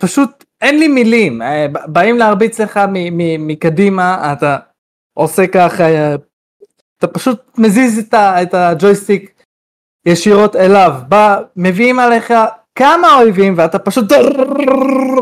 ופשוט 0.00 0.44
אין 0.60 0.78
לי 0.78 0.88
מילים, 0.88 1.42
אה, 1.42 1.66
באים 1.86 2.16
להרביץ 2.16 2.60
לך 2.60 2.80
מקדימה, 3.38 4.32
אתה 4.32 4.58
עושה 5.18 5.46
ככה, 5.46 5.84
אה, 5.84 6.14
אתה 6.98 7.06
פשוט 7.06 7.40
מזיז 7.58 7.98
את, 7.98 8.14
ה, 8.14 8.42
את 8.42 8.54
הג'ויסטיק 8.54 9.42
ישירות 10.06 10.56
אליו, 10.56 10.92
בא, 11.08 11.40
מביאים 11.56 11.98
עליך 11.98 12.32
כמה 12.74 13.14
אויבים 13.14 13.54
ואתה 13.56 13.78
פשוט, 13.78 14.12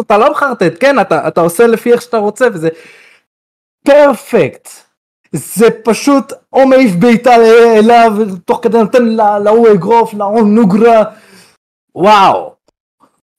אתה 0.06 0.18
לא 0.18 0.30
מחרטט, 0.30 0.72
כן, 0.80 1.00
אתה, 1.00 1.28
אתה 1.28 1.40
עושה 1.40 1.66
לפי 1.66 1.92
איך 1.92 2.02
שאתה 2.02 2.16
רוצה 2.16 2.46
וזה 2.52 2.68
פרפקט. 3.86 4.68
זה 5.32 5.66
פשוט 5.84 6.32
או 6.52 6.66
מעיף 6.66 6.94
בעיטה 6.94 7.34
אליו, 7.76 8.12
תוך 8.44 8.58
כדי 8.62 8.78
נותן 8.78 9.04
לה- 9.04 9.38
להוא 9.38 9.68
אגרוף, 9.72 10.14
להוא 10.14 10.40
נוגרה. 10.48 11.04
וואו. 11.94 12.54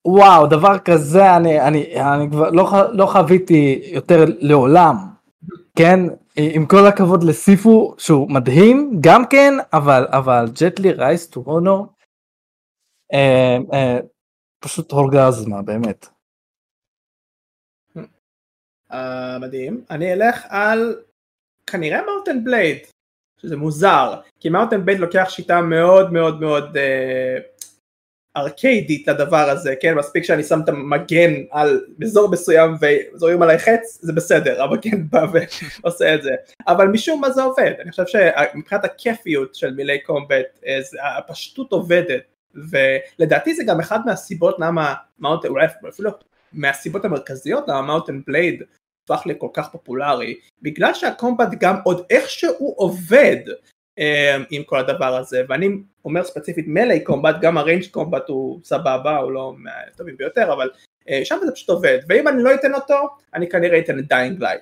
וואו, 0.07 0.47
דבר 0.47 0.79
כזה 0.79 1.35
אני, 1.35 1.61
אני, 1.61 2.01
אני 2.01 2.29
כבר 2.31 2.49
לא, 2.49 2.71
לא 2.91 3.05
חוויתי 3.05 3.81
יותר 3.91 4.25
לעולם. 4.39 4.95
כן, 5.75 5.99
עם 6.37 6.65
כל 6.65 6.87
הכבוד 6.87 7.23
לסיפו 7.23 7.95
שהוא 7.97 8.31
מדהים 8.31 8.91
גם 9.01 9.23
כן, 9.29 9.53
אבל, 9.73 10.07
אבל 10.09 10.45
ג'טלי 10.61 10.91
רייס 10.91 11.29
טו 11.29 11.43
אה, 13.13 13.57
אה, 13.73 13.99
פשוט 14.59 14.91
אורגזמה 14.91 15.61
באמת. 15.61 16.07
אה, 18.91 19.37
מדהים. 19.39 19.83
אני 19.89 20.13
אלך 20.13 20.45
על 20.49 20.95
כנראה 21.67 22.01
מאוטן 22.05 22.43
בלייד, 22.43 22.77
שזה 23.41 23.57
מוזר, 23.57 24.21
כי 24.39 24.49
מאוטן 24.49 24.85
בלייד 24.85 24.99
לוקח 24.99 25.29
שיטה 25.29 25.61
מאוד 25.61 26.13
מאוד 26.13 26.41
מאוד 26.41 26.77
אה, 26.77 27.37
ארקיידית 28.37 29.07
לדבר 29.07 29.49
הזה, 29.49 29.75
כן? 29.81 29.93
מספיק 29.93 30.23
שאני 30.23 30.43
שם 30.43 30.59
את 30.63 30.69
המגן 30.69 31.33
על 31.51 31.81
אזור 32.03 32.31
מסוים 32.31 32.71
וזורים 32.81 33.41
עליי 33.41 33.59
חץ, 33.59 33.99
זה 34.01 34.13
בסדר, 34.13 34.63
המגן 34.63 35.07
בא 35.09 35.25
ועושה 35.83 36.15
את 36.15 36.23
זה. 36.23 36.31
אבל 36.67 36.87
משום 36.87 37.21
מה 37.21 37.31
זה 37.31 37.43
עובד, 37.43 37.71
אני 37.81 37.91
חושב 37.91 38.03
שמבחינת 38.07 38.85
הכיפיות 38.85 39.55
של 39.55 39.73
מילי 39.73 39.99
קומבט, 39.99 40.59
הפשטות 41.17 41.71
עובדת, 41.71 42.21
ולדעתי 42.55 43.55
זה 43.55 43.63
גם 43.63 43.79
אחד 43.79 43.99
מהסיבות 44.05 44.55
למה 44.59 44.93
Mount 45.19 45.35
and, 45.35 45.47
אולי 45.47 45.65
אפילו 45.89 46.11
מהסיבות 46.53 47.05
המרכזיות 47.05 47.67
למה 47.67 47.81
Mount 47.81 48.06
and 48.06 48.21
Blade 48.27 48.63
הפך 49.03 49.23
לכל 49.25 49.47
כך 49.53 49.69
פופולרי, 49.71 50.35
בגלל 50.61 50.93
שה 50.93 51.11
combat 51.11 51.47
גם 51.59 51.75
עוד 51.83 52.05
איכשהו 52.09 52.73
עובד 52.77 53.37
עם 54.49 54.63
כל 54.63 54.79
הדבר 54.79 55.15
הזה, 55.17 55.41
ואני 55.49 55.69
אומר 56.05 56.23
ספציפית 56.23 56.65
melee 56.67 56.99
combat, 57.03 57.35
גם 57.41 57.57
ה 57.57 57.62
range 57.62 57.85
combat 57.91 58.29
הוא 58.29 58.59
סבבה, 58.63 59.17
הוא 59.17 59.31
לא 59.31 59.53
מהטובים 59.57 60.17
ביותר, 60.17 60.53
אבל 60.53 60.69
אה, 61.09 61.21
שם 61.23 61.37
זה 61.45 61.51
פשוט 61.51 61.69
עובד, 61.69 61.99
ואם 62.09 62.27
אני 62.27 62.43
לא 62.43 62.53
אתן 62.53 62.73
אותו, 62.75 62.95
אני 63.33 63.49
כנראה 63.49 63.79
אתן 63.79 63.99
את 63.99 64.07
Dying 64.07 64.43
Light. 64.43 64.61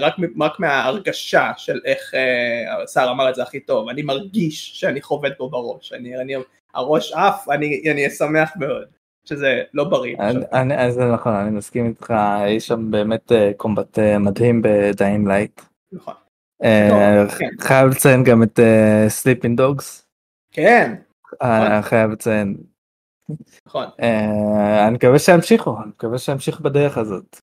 רק, 0.00 0.14
רק 0.40 0.60
מההרגשה 0.60 1.50
של 1.56 1.80
איך 1.84 2.14
אה, 2.14 2.86
סער 2.86 3.10
אמר 3.10 3.30
את 3.30 3.34
זה 3.34 3.42
הכי 3.42 3.60
טוב, 3.60 3.88
אני 3.88 4.02
מרגיש 4.02 4.80
שאני 4.80 5.00
חובט 5.02 5.32
בו 5.38 5.50
בראש, 5.50 5.92
אני, 5.92 6.16
אני, 6.16 6.34
הראש 6.74 7.12
עף, 7.12 7.48
אני 7.48 7.82
אני 7.90 8.00
אהיה 8.00 8.10
שמח 8.10 8.52
מאוד, 8.56 8.84
שזה 9.24 9.62
לא 9.74 9.84
בריא. 9.84 10.16
אני- 10.20 10.44
אני- 10.52 10.92
זה 10.92 11.04
נכון, 11.04 11.34
אני 11.34 11.50
מסכים 11.50 11.86
איתך, 11.86 12.14
יש 12.48 12.66
שם 12.66 12.90
באמת 12.90 13.32
אה, 13.32 13.50
combat 13.56 13.98
אה, 13.98 14.18
מדהים 14.18 14.62
ב 14.64 14.75
Dying 14.75 15.28
Light. 15.28 15.60
נכון. 15.92 16.14
אה, 16.64 17.24
כן. 17.38 17.48
חייב 17.60 17.88
לציין 17.88 18.24
גם 18.24 18.42
את 18.42 18.58
Sleeping 19.08 19.56
Dogs, 19.56 20.06
כן, 20.52 20.94
חייב 21.82 22.10
לציין. 22.10 22.56
נכון. 23.66 23.84
אה, 24.02 24.86
אני 24.86 24.94
מקווה 24.94 25.18
שימשיכו, 25.18 25.76
אני 25.82 25.88
מקווה 25.88 26.18
שימשיך 26.18 26.60
בדרך 26.60 26.98
הזאת. 26.98 27.40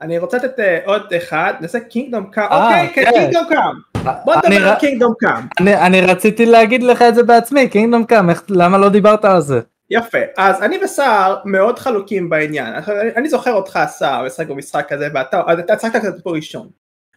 אני 0.00 0.18
רוצה 0.18 0.36
לתת 0.36 0.60
אה, 0.60 0.78
עוד 0.84 1.02
אחד, 1.16 1.54
נעשה 1.60 1.80
Kingdom 1.80 2.30
Come, 2.30 2.42
אה, 2.44 2.66
אוקיי, 2.66 2.88
כן, 2.94 3.04
כן. 3.04 3.10
Kingdom 3.20 3.44
Come, 3.48 4.04
בוא 4.24 4.34
נדבר 4.36 4.68
על 4.68 4.78
Kingdom 4.78 5.14
Come. 5.18 5.46
אני- 5.60 6.00
רציתי 6.00 6.46
להגיד 6.46 6.82
לך 6.82 7.02
את 7.02 7.14
זה 7.14 7.22
בעצמי, 7.22 7.68
קינגדום 7.68 8.04
קאם, 8.04 8.26
למה 8.48 8.78
לא 8.78 8.88
דיברת 8.88 9.24
על 9.24 9.40
זה? 9.40 9.60
יפה, 9.90 10.18
אז 10.38 10.62
אני 10.62 10.78
וסער 10.84 11.36
מאוד 11.44 11.78
חלוקים 11.78 12.30
בעניין, 12.30 12.74
אני- 13.16 13.28
זוכר 13.28 13.52
אותך 13.52 13.78
סער 13.86 14.26
משחק 14.26 14.46
במשחק 14.48 14.92
הזה 14.92 15.08
ואתה 15.14 15.76
צחקת 15.76 15.96
קצת 16.00 16.22
פה 16.22 16.30
ראשון, 16.30 16.68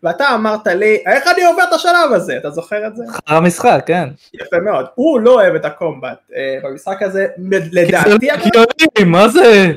ואתה 0.06 0.36
אמרת 0.36 0.68
לי 0.68 1.04
איך 1.06 1.28
אני 1.28 1.46
עובר 1.46 1.64
את 1.64 1.74
השלב 1.74 2.12
הזה, 2.14 2.38
אתה 2.38 2.50
זוכר 2.50 2.88
את 2.88 2.96
זה? 2.96 3.04
המשחק, 3.28 3.84
כן. 3.86 4.10
יפה 4.34 4.60
מאוד, 4.60 4.86
הוא 4.96 5.20
לא 5.20 5.34
אוהב 5.34 5.56
את 5.56 5.66
הקומבט 5.66 6.18
אה, 6.36 6.58
במשחק 6.64 7.02
הזה, 7.02 7.28
לדעתי 7.72 8.32
אבל, 8.32 8.34
הגיוני, 8.34 9.12
מה 9.12 9.28
זה? 9.28 9.72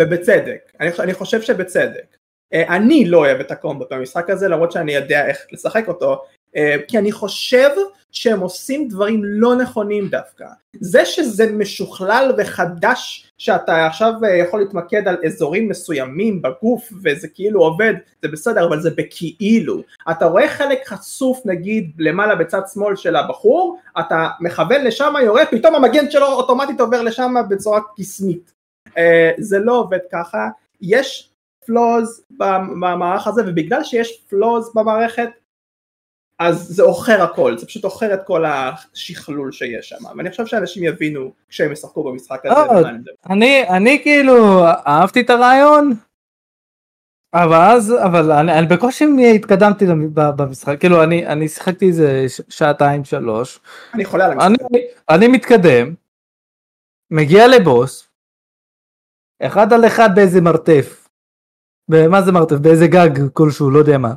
ובצדק, 0.00 0.72
אני, 0.80 0.90
אני 0.98 1.14
חושב 1.14 1.42
שבצדק. 1.42 2.16
אה, 2.54 2.76
אני 2.76 3.04
לא 3.04 3.18
אוהב 3.18 3.40
את 3.40 3.50
הקומבט 3.50 3.92
במשחק 3.92 4.30
הזה 4.30 4.48
למרות 4.48 4.72
שאני 4.72 4.92
יודע 4.92 5.26
איך 5.26 5.38
לשחק 5.52 5.88
אותו, 5.88 6.24
כי 6.88 6.98
אני 6.98 7.12
חושב 7.12 7.68
שהם 8.12 8.40
עושים 8.40 8.88
דברים 8.88 9.22
לא 9.24 9.56
נכונים 9.56 10.08
דווקא. 10.08 10.44
זה 10.80 11.04
שזה 11.04 11.52
משוכלל 11.52 12.32
וחדש 12.38 13.32
שאתה 13.38 13.86
עכשיו 13.86 14.12
אה, 14.24 14.36
יכול 14.36 14.60
להתמקד 14.60 15.08
על 15.08 15.16
אזורים 15.26 15.68
מסוימים 15.68 16.42
בגוף 16.42 16.92
וזה 17.02 17.28
כאילו 17.28 17.60
עובד, 17.60 17.94
זה 18.22 18.28
בסדר 18.28 18.66
אבל 18.66 18.80
זה 18.80 18.90
בכאילו. 18.96 19.82
אתה 20.10 20.26
רואה 20.26 20.48
חלק 20.48 20.88
חשוף 20.88 21.40
נגיד 21.44 21.92
למעלה 21.98 22.34
בצד 22.34 22.60
שמאל 22.74 22.96
של 22.96 23.16
הבחור, 23.16 23.78
אתה 24.00 24.28
מכוון 24.40 24.84
לשם 24.84 25.14
יורה, 25.24 25.46
פתאום 25.50 25.74
המגן 25.74 26.10
שלו 26.10 26.26
אוטומטית 26.26 26.80
עובר 26.80 27.02
לשם 27.02 27.34
בצורה 27.50 27.80
קסמית. 27.98 28.52
אה, 28.98 29.30
זה 29.38 29.58
לא 29.58 29.72
עובד 29.72 29.98
ככה, 30.12 30.48
יש 30.80 31.30
פלוז 31.66 32.22
במערך 32.80 33.26
הזה 33.26 33.42
ובגלל 33.46 33.84
שיש 33.84 34.22
פלוז 34.28 34.72
במערכת 34.74 35.28
אז 36.40 36.68
זה 36.68 36.82
עוכר 36.82 37.22
הכל, 37.22 37.58
זה 37.58 37.66
פשוט 37.66 37.84
עוכר 37.84 38.14
את 38.14 38.20
כל 38.26 38.44
השכלול 38.44 39.52
שיש 39.52 39.88
שם, 39.88 40.04
ואני 40.16 40.30
חושב 40.30 40.46
שאנשים 40.46 40.84
יבינו 40.84 41.32
כשהם 41.48 41.72
ישחקו 41.72 42.04
במשחק 42.04 42.46
הזה. 42.46 42.54
במה 42.68 42.88
אני. 42.88 42.98
אני, 43.30 43.68
אני 43.68 44.02
כאילו 44.02 44.64
אהבתי 44.66 45.20
את 45.20 45.30
הרעיון, 45.30 45.92
אבל 47.34 47.56
אז, 47.56 47.94
אבל 48.04 48.32
אני, 48.32 48.58
אני 48.58 48.66
בקושי 48.66 49.06
התקדמתי 49.34 49.86
במשחק, 50.14 50.80
כאילו 50.80 51.02
אני, 51.02 51.26
אני 51.26 51.48
שיחקתי 51.48 51.86
איזה 51.86 52.26
שעתיים 52.48 53.04
שלוש, 53.04 53.60
אני 53.94 54.04
חולה 54.04 54.26
על 54.26 54.32
אני, 54.32 54.40
המשחק. 54.44 54.70
אני 55.08 55.28
מתקדם, 55.28 55.94
מגיע 57.10 57.48
לבוס, 57.48 58.08
אחד 59.42 59.72
על 59.72 59.86
אחד 59.86 60.08
באיזה 60.14 60.40
מרתף. 60.40 61.08
ומה 61.88 62.22
זה 62.22 62.32
מרתף? 62.32 62.56
באיזה 62.56 62.86
גג 62.86 63.28
כלשהו, 63.32 63.70
לא 63.70 63.78
יודע 63.78 63.98
מה. 63.98 64.14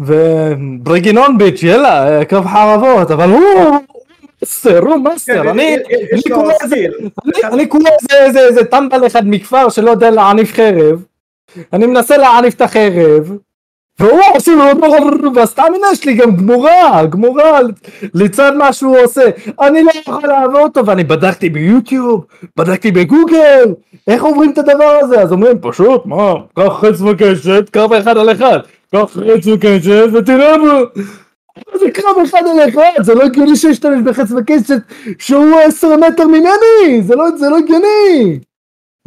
וברגינון 0.00 1.38
ביץ', 1.38 1.62
יאללה, 1.62 2.24
קרב 2.24 2.46
חרבות, 2.46 3.10
אבל 3.10 3.30
הוא 3.30 3.76
מאסטר, 4.42 4.78
הוא 4.78 4.96
מאסטר, 4.96 5.42
כן, 5.42 5.48
אני 7.52 7.66
קורא 7.66 7.90
איזה- 8.10 8.64
טמבל 8.64 9.06
אחד 9.06 9.22
מכפר 9.24 9.68
שלא 9.68 9.90
יודע 9.90 10.10
להעניף 10.10 10.52
חרב, 10.52 11.02
אני 11.72 11.86
מנסה 11.86 12.16
להעניף 12.16 12.54
את 12.54 12.60
החרב, 12.60 13.32
והוא 14.00 14.20
עושה 14.34 14.52
לו, 14.52 15.34
והסטמינה 15.34 15.86
שלי 15.94 16.14
גם 16.14 16.36
גמורה, 16.36 17.06
גמורה 17.06 17.60
לצד 18.14 18.52
מה 18.56 18.72
שהוא 18.72 18.98
עושה, 18.98 19.22
אני 19.60 19.82
לא 19.82 19.90
יכול 20.00 20.28
לעבור 20.28 20.60
אותו, 20.60 20.86
ואני 20.86 21.04
בדקתי 21.04 21.48
ביוטיוב, 21.48 22.24
בדקתי 22.56 22.90
בגוגל, 22.90 23.64
איך 24.08 24.22
עוברים 24.22 24.50
את 24.50 24.58
הדבר 24.58 24.98
הזה, 25.02 25.20
אז 25.22 25.32
אומרים 25.32 25.56
פשוט, 25.60 26.06
מה, 26.06 26.34
קח 26.56 26.72
חץ 26.80 27.00
וקשת, 27.00 27.68
קרב 27.70 27.92
אחד 27.92 28.18
על 28.18 28.32
אחד, 28.32 28.58
קח 28.94 29.10
חץ 29.10 29.46
וקשת 29.46 30.08
ותראה 30.12 30.58
בו. 30.58 31.00
זה 31.78 31.90
קרב 31.90 32.16
אחד 32.24 32.42
על 32.46 32.68
אחד, 32.68 33.02
זה 33.02 33.14
לא 33.14 33.22
הגיוני 33.22 33.56
שישתמש 33.56 34.00
בחץ 34.04 34.32
וקשת 34.32 34.82
שהוא 35.18 35.60
עשר 35.60 35.96
מטר 35.96 36.26
ממני, 36.26 37.02
זה 37.02 37.16
לא, 37.16 37.24
לא 37.40 37.58
הגיוני. 37.58 38.38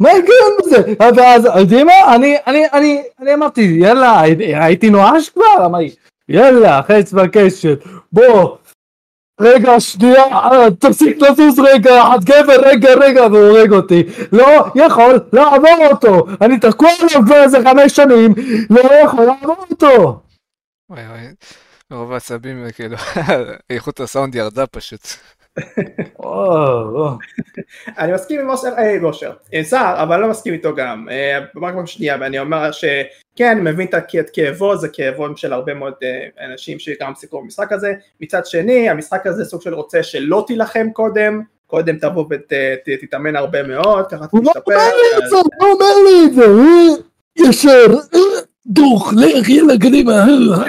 מה 0.00 0.08
ההיגיון 0.10 0.52
בזה? 0.58 0.94
ואז, 1.16 1.48
יודעים 1.58 1.86
מה? 1.86 2.14
אני, 2.14 2.36
אני, 2.46 2.64
אני, 2.72 3.02
אני 3.20 3.34
אמרתי, 3.34 3.60
יאללה, 3.60 4.20
הייתי 4.38 4.90
נואש 4.90 5.28
כבר? 5.28 5.66
אמרתי, 5.66 5.94
יאללה, 6.28 6.80
חץ 6.82 7.14
וקשת, 7.14 7.78
בוא, 8.12 8.56
רגע, 9.42 9.80
שנייה, 9.80 10.24
אה, 10.24 10.70
תפסיק 10.78 11.16
לזוז 11.16 11.58
רגע, 11.58 12.02
את 12.16 12.24
גבר, 12.24 12.60
רגע, 12.62 12.94
רגע, 12.94 13.26
והוא 13.26 13.48
הורג 13.48 13.72
אותי. 13.72 14.02
לא 14.32 14.72
יכול 14.74 15.20
לעבור 15.32 15.86
אותו. 15.90 16.26
אני 16.40 16.58
תקוע 16.58 16.90
עליו 17.00 17.26
כבר 17.26 17.42
איזה 17.42 17.58
חמש 17.64 17.92
שנים, 17.92 18.34
לא 18.70 18.94
יכול 19.04 19.24
לעבור 19.24 19.56
אותו. 19.70 20.20
וואי 20.90 21.06
וואי, 21.06 21.26
מרוב 21.90 22.12
העצבים, 22.12 22.66
כאילו, 22.74 22.96
איכות 23.70 24.00
הסאונד 24.00 24.34
ירדה 24.34 24.66
פשוט. 24.66 25.00
אני 27.98 28.12
מסכים 28.12 28.40
עם 28.40 28.50
אושר, 28.50 28.68
אה, 28.78 28.94
עם 28.94 29.04
אושר, 29.04 29.32
עם 29.52 29.62
סער, 29.62 30.02
אבל 30.02 30.20
לא 30.20 30.28
מסכים 30.28 30.52
איתו 30.52 30.74
גם, 30.74 31.08
אה, 31.10 31.38
רק 31.62 31.74
פעם 31.74 31.86
שנייה, 31.86 32.16
ואני 32.20 32.38
אומר 32.38 32.72
שכן, 32.72 33.50
אני 33.50 33.60
מבין 33.60 33.86
את 33.86 34.30
כאבו, 34.32 34.76
זה 34.76 34.88
כאבו 34.88 35.36
של 35.36 35.52
הרבה 35.52 35.74
מאוד 35.74 35.94
אה, 36.02 36.46
אנשים 36.46 36.78
שגם 36.78 37.14
סיכרו 37.14 37.42
במשחק 37.42 37.72
הזה, 37.72 37.92
מצד 38.20 38.46
שני, 38.46 38.90
המשחק 38.90 39.26
הזה 39.26 39.44
סוג 39.44 39.62
של 39.62 39.74
רוצה 39.74 40.02
שלא 40.02 40.44
תילחם 40.46 40.86
קודם, 40.92 41.42
קודם 41.66 41.98
תבוא 41.98 42.24
ותתאמן 42.86 43.36
הרבה 43.36 43.62
מאוד, 43.62 44.06
ככה 44.06 44.26
הוא 44.30 44.44
לא 44.44 44.50
תשתפר, 44.50 44.72
אומר 44.72 44.86
לי 44.86 45.24
את 45.24 45.30
זה, 45.30 45.36
הוא 45.36 45.50
לא 45.60 45.72
אומר 45.72 45.94
לי 46.04 46.26
את 46.26 46.34
זה, 46.34 46.44
הוא 46.44 46.96
ישר, 47.36 47.86
אה, 48.14 48.20
דוך, 48.66 49.12
לך, 49.16 49.48
יאללה, 49.48 49.78
קדימה, 49.78 50.12
אה, 50.12 50.24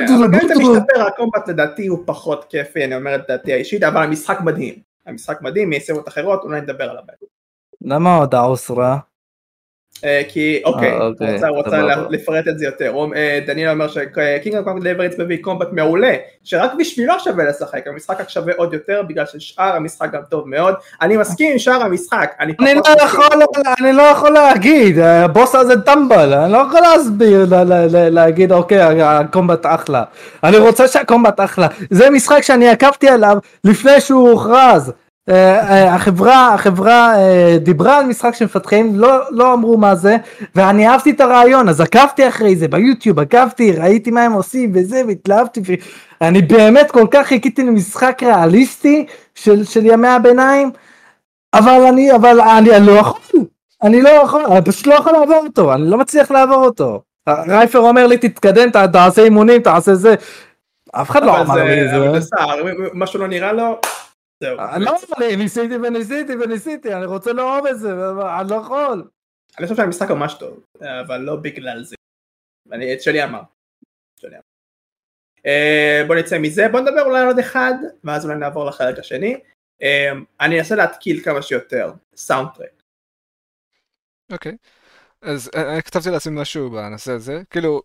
אם 0.10 0.24
אתה 0.26 0.54
משתפר, 0.60 1.02
הקומבט 1.08 1.48
לדעתי 1.48 1.88
הוא 1.88 2.00
פחות 2.06 2.46
כיפי, 2.50 2.86
אני 2.86 2.96
אומר 2.96 3.16
את 3.16 3.22
דעתי 3.28 3.54
האישית, 3.54 3.84
אבל 3.84 4.04
המשחק 4.04 4.41
מדהים, 4.41 4.74
המשחק 5.06 5.41
מדהים, 5.41 5.70
מסיבות 5.70 6.08
אחרות, 6.08 6.44
אולי 6.44 6.62
נדבר 6.62 6.84
עליו. 6.84 7.04
למה 7.82 8.16
עוד 8.16 8.36
האוסרה? 8.36 8.98
אה, 10.04 10.22
כי 10.30 10.62
אוקיי, 10.66 10.91
אה, 10.91 11.06
אוקיי, 11.06 11.34
רוצה, 11.34 11.47
רוצה. 11.47 11.78
לפרט 12.10 12.47
את 12.47 12.60
זה 12.60 12.66
יותר, 12.66 12.89
הוא- 12.89 13.16
אה, 13.16 13.39
דניאל 13.47 13.70
אומר 13.70 13.88
שקינג 13.88 14.62
קונג 14.64 14.82
דליבריץ 14.82 15.20
מביא 15.20 15.38
קומבט 15.41 15.68
מעולה, 15.72 16.14
שרק 16.43 16.72
בשבילו 16.80 17.14
שווה 17.20 17.43
לשחק, 17.43 17.88
המשחק 17.88 18.22
רק 18.22 18.30
שווה 18.30 18.54
עוד 18.58 18.74
יותר 18.74 19.01
בגלל 19.10 19.26
ששאר 19.26 19.76
המשחק 19.76 20.12
גם 20.12 20.22
טוב 20.30 20.47
מאוד, 20.47 20.74
אני 21.01 21.18
מסכים 21.18 21.51
עם 21.51 21.60
שאר 21.60 21.82
המשחק, 21.84 22.32
אני 22.39 22.54
אני 22.60 22.74
לא. 22.76 23.04
יכול, 23.04 23.26
לא 23.93 24.01
יכול 24.01 24.30
להגיד, 24.30 24.99
הבוס 24.99 25.56
הזה 25.56 25.82
טמבל, 25.82 26.34
אני 26.34 26.51
לא 26.54 26.58
יכול 26.58 26.80
להסביר, 26.82 27.45
להגיד 27.89 28.51
אוקיי, 28.51 29.01
הקומבט 29.01 29.66
אחלה. 29.66 30.04
אני 30.43 30.58
רוצה 30.58 30.88
שהקומבט 30.88 31.39
אחלה. 31.39 31.68
זה 31.89 32.10
משחק 32.10 32.41
שאני 32.41 32.70
עקבתי 32.70 33.10
עליו 33.10 33.38
לפני 33.64 34.01
שהוא 34.01 34.30
הוכרז. 34.30 34.91
אה, 35.30 35.69
אה, 35.69 35.95
החברה, 35.95 36.53
החברה 36.53 37.15
אה, 37.17 37.57
דיברה 37.59 37.97
על 37.97 38.05
משחק 38.05 38.36
שמפתחים, 38.36 38.99
לא, 38.99 39.09
לא 39.30 39.53
אמרו 39.53 39.78
מה 39.78 39.95
זה, 39.95 40.17
ואני 40.55 40.88
אהבתי 40.88 41.11
את 41.11 41.21
הרעיון, 41.21 41.69
אז 41.69 41.82
עקבתי 41.82 42.28
אחרי 42.28 42.55
זה 42.55 42.67
ביוטיוב, 42.67 43.19
עקבתי, 43.19 43.71
ראיתי 43.71 44.11
מה 44.11 44.24
הם 44.24 44.32
עושים 44.32 44.71
וזה, 44.76 45.01
והתלהבתי, 45.07 45.61
ואני 46.21 46.41
באמת 46.41 46.91
כל 46.91 47.07
כך 47.11 47.28
חיכיתי 47.28 47.63
למשחק 47.63 48.24
ריאליסטי 48.24 49.05
של, 49.36 49.65
של 49.65 49.86
ימי 49.86 50.07
הביניים, 50.07 50.71
אבל 51.53 51.82
אני, 51.88 52.15
אבל 52.15 52.41
אני, 52.41 52.78
אני 52.78 52.88
לא 52.88 52.91
יכול, 52.91 53.21
אני 53.84 54.01
לא 54.01 54.09
יכול, 54.09 54.45
אני 54.45 54.61
פשוט 54.65 54.88
לא 54.88 54.93
יכול 54.93 55.13
לעבור 55.13 55.43
אותו, 55.47 55.74
אני 55.74 55.89
לא 55.89 55.97
מצליח 55.97 56.32
לעבור 56.32 56.65
אותו. 56.65 57.01
רייפר 57.47 57.80
אומר 57.80 58.07
לי 58.07 58.17
תתקדם, 58.17 58.69
תעשה 58.69 59.24
אימונים, 59.24 59.61
תעשה 59.61 59.95
זה, 59.95 60.15
אף 60.91 61.09
אחד 61.09 61.24
לא 61.24 61.41
אמר 61.41 61.63
לי 61.63 61.89
זה. 61.89 62.19
זה 62.19 62.21
סער, 62.21 62.63
משהו 62.93 63.19
לא 63.19 63.28
נראה 63.28 63.53
לו, 63.53 63.80
זהו. 64.44 64.60
אני 64.60 64.86
לא, 64.86 64.98
אני 65.18 65.36
ניסיתי 65.36 65.76
וניסיתי 65.76 66.36
וניסיתי, 66.36 66.94
אני 66.94 67.06
רוצה 67.06 67.34
לאהוב 67.34 67.66
את 67.68 67.80
זה, 67.80 67.94
אני 68.39 68.50
לא 68.50 68.56
יכול. 68.56 69.10
אני 69.58 69.68
חושב 69.68 69.76
שהמשחק 69.76 70.10
ממש 70.10 70.34
טוב, 70.34 70.66
אבל 70.82 71.18
לא 71.18 71.36
בגלל 71.36 71.84
זה. 71.84 71.96
אני, 72.72 72.94
את 72.94 73.02
שלי 73.02 73.24
אמר. 73.24 73.41
אה, 75.46 76.04
בוא 76.08 76.16
נצא 76.16 76.39
מזה, 76.39 76.68
בוא 76.72 76.80
נדבר 76.80 77.02
אולי 77.02 77.22
על 77.22 77.28
עוד 77.28 77.39
אחד, 77.39 77.74
ואז 78.04 78.26
אולי 78.26 78.38
נעבור 78.38 78.66
לחלק 78.66 79.00
השני. 79.00 79.39
אה, 79.82 80.12
אני 80.41 80.60
אנסה 80.60 80.76
להתקיל 80.76 81.24
כמה 81.24 81.41
שיותר, 81.41 81.94
סאונד 82.16 82.48
טרק. 82.56 82.84
אוקיי. 84.32 84.58
אז 85.22 85.52
אה, 85.56 85.74
אני 85.74 85.84
כתבתי 85.84 86.10
לעצמי 86.10 86.41
משהו 86.41 86.70
בנושא 86.70 87.12
הזה. 87.12 87.41
כאילו, 87.50 87.82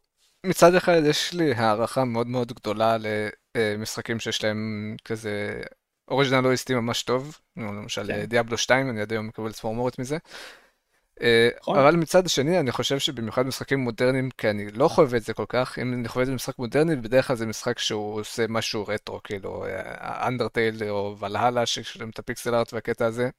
מצד 0.46 0.74
אחד 0.74 1.00
יש 1.06 1.34
לי 1.34 1.54
הערכה 1.54 2.04
מאוד 2.04 2.26
מאוד 2.26 2.52
גדולה 2.52 2.96
למשחקים 3.56 4.20
שיש 4.20 4.44
להם 4.44 4.96
כזה 5.04 5.62
אוריג'נל 6.10 6.46
אויסטי 6.46 6.74
ממש 6.74 7.02
טוב. 7.02 7.38
למשל 7.56 8.06
כן. 8.06 8.24
דיאבלו 8.24 8.58
2, 8.58 8.90
אני 8.90 9.00
עד 9.00 9.12
היום 9.12 9.26
מקבל 9.26 9.52
צמרמורת 9.52 9.98
מזה. 9.98 10.18
אה, 11.22 11.48
נכון. 11.60 11.78
אבל 11.78 11.96
מצד 11.96 12.28
שני, 12.28 12.60
אני 12.60 12.72
חושב 12.72 12.98
שבמיוחד 12.98 13.46
משחקים 13.46 13.78
מודרניים, 13.78 14.30
כי 14.38 14.50
אני 14.50 14.70
לא 14.70 14.88
חווה 14.88 15.18
את 15.18 15.22
זה 15.22 15.34
כל 15.34 15.44
כך, 15.48 15.78
אם 15.78 15.92
אני 15.92 16.08
חווה 16.08 16.22
את 16.22 16.26
זה 16.26 16.32
במשחק 16.32 16.58
מודרני, 16.58 16.96
בדרך 16.96 17.26
כלל 17.26 17.36
זה 17.36 17.46
משחק 17.46 17.78
שהוא 17.78 18.20
עושה 18.20 18.46
משהו 18.48 18.84
רטרו, 18.88 19.20
כאילו, 19.24 19.64
Undertale 20.00 20.90
או 20.90 21.16
ולהלה, 21.18 21.66
שיש 21.66 21.96
להם 21.96 22.10
את 22.10 22.18
ה 22.18 22.24
pixel 22.24 22.54
art 22.54 22.72
והקטע 22.72 23.06
הזה. 23.06 23.30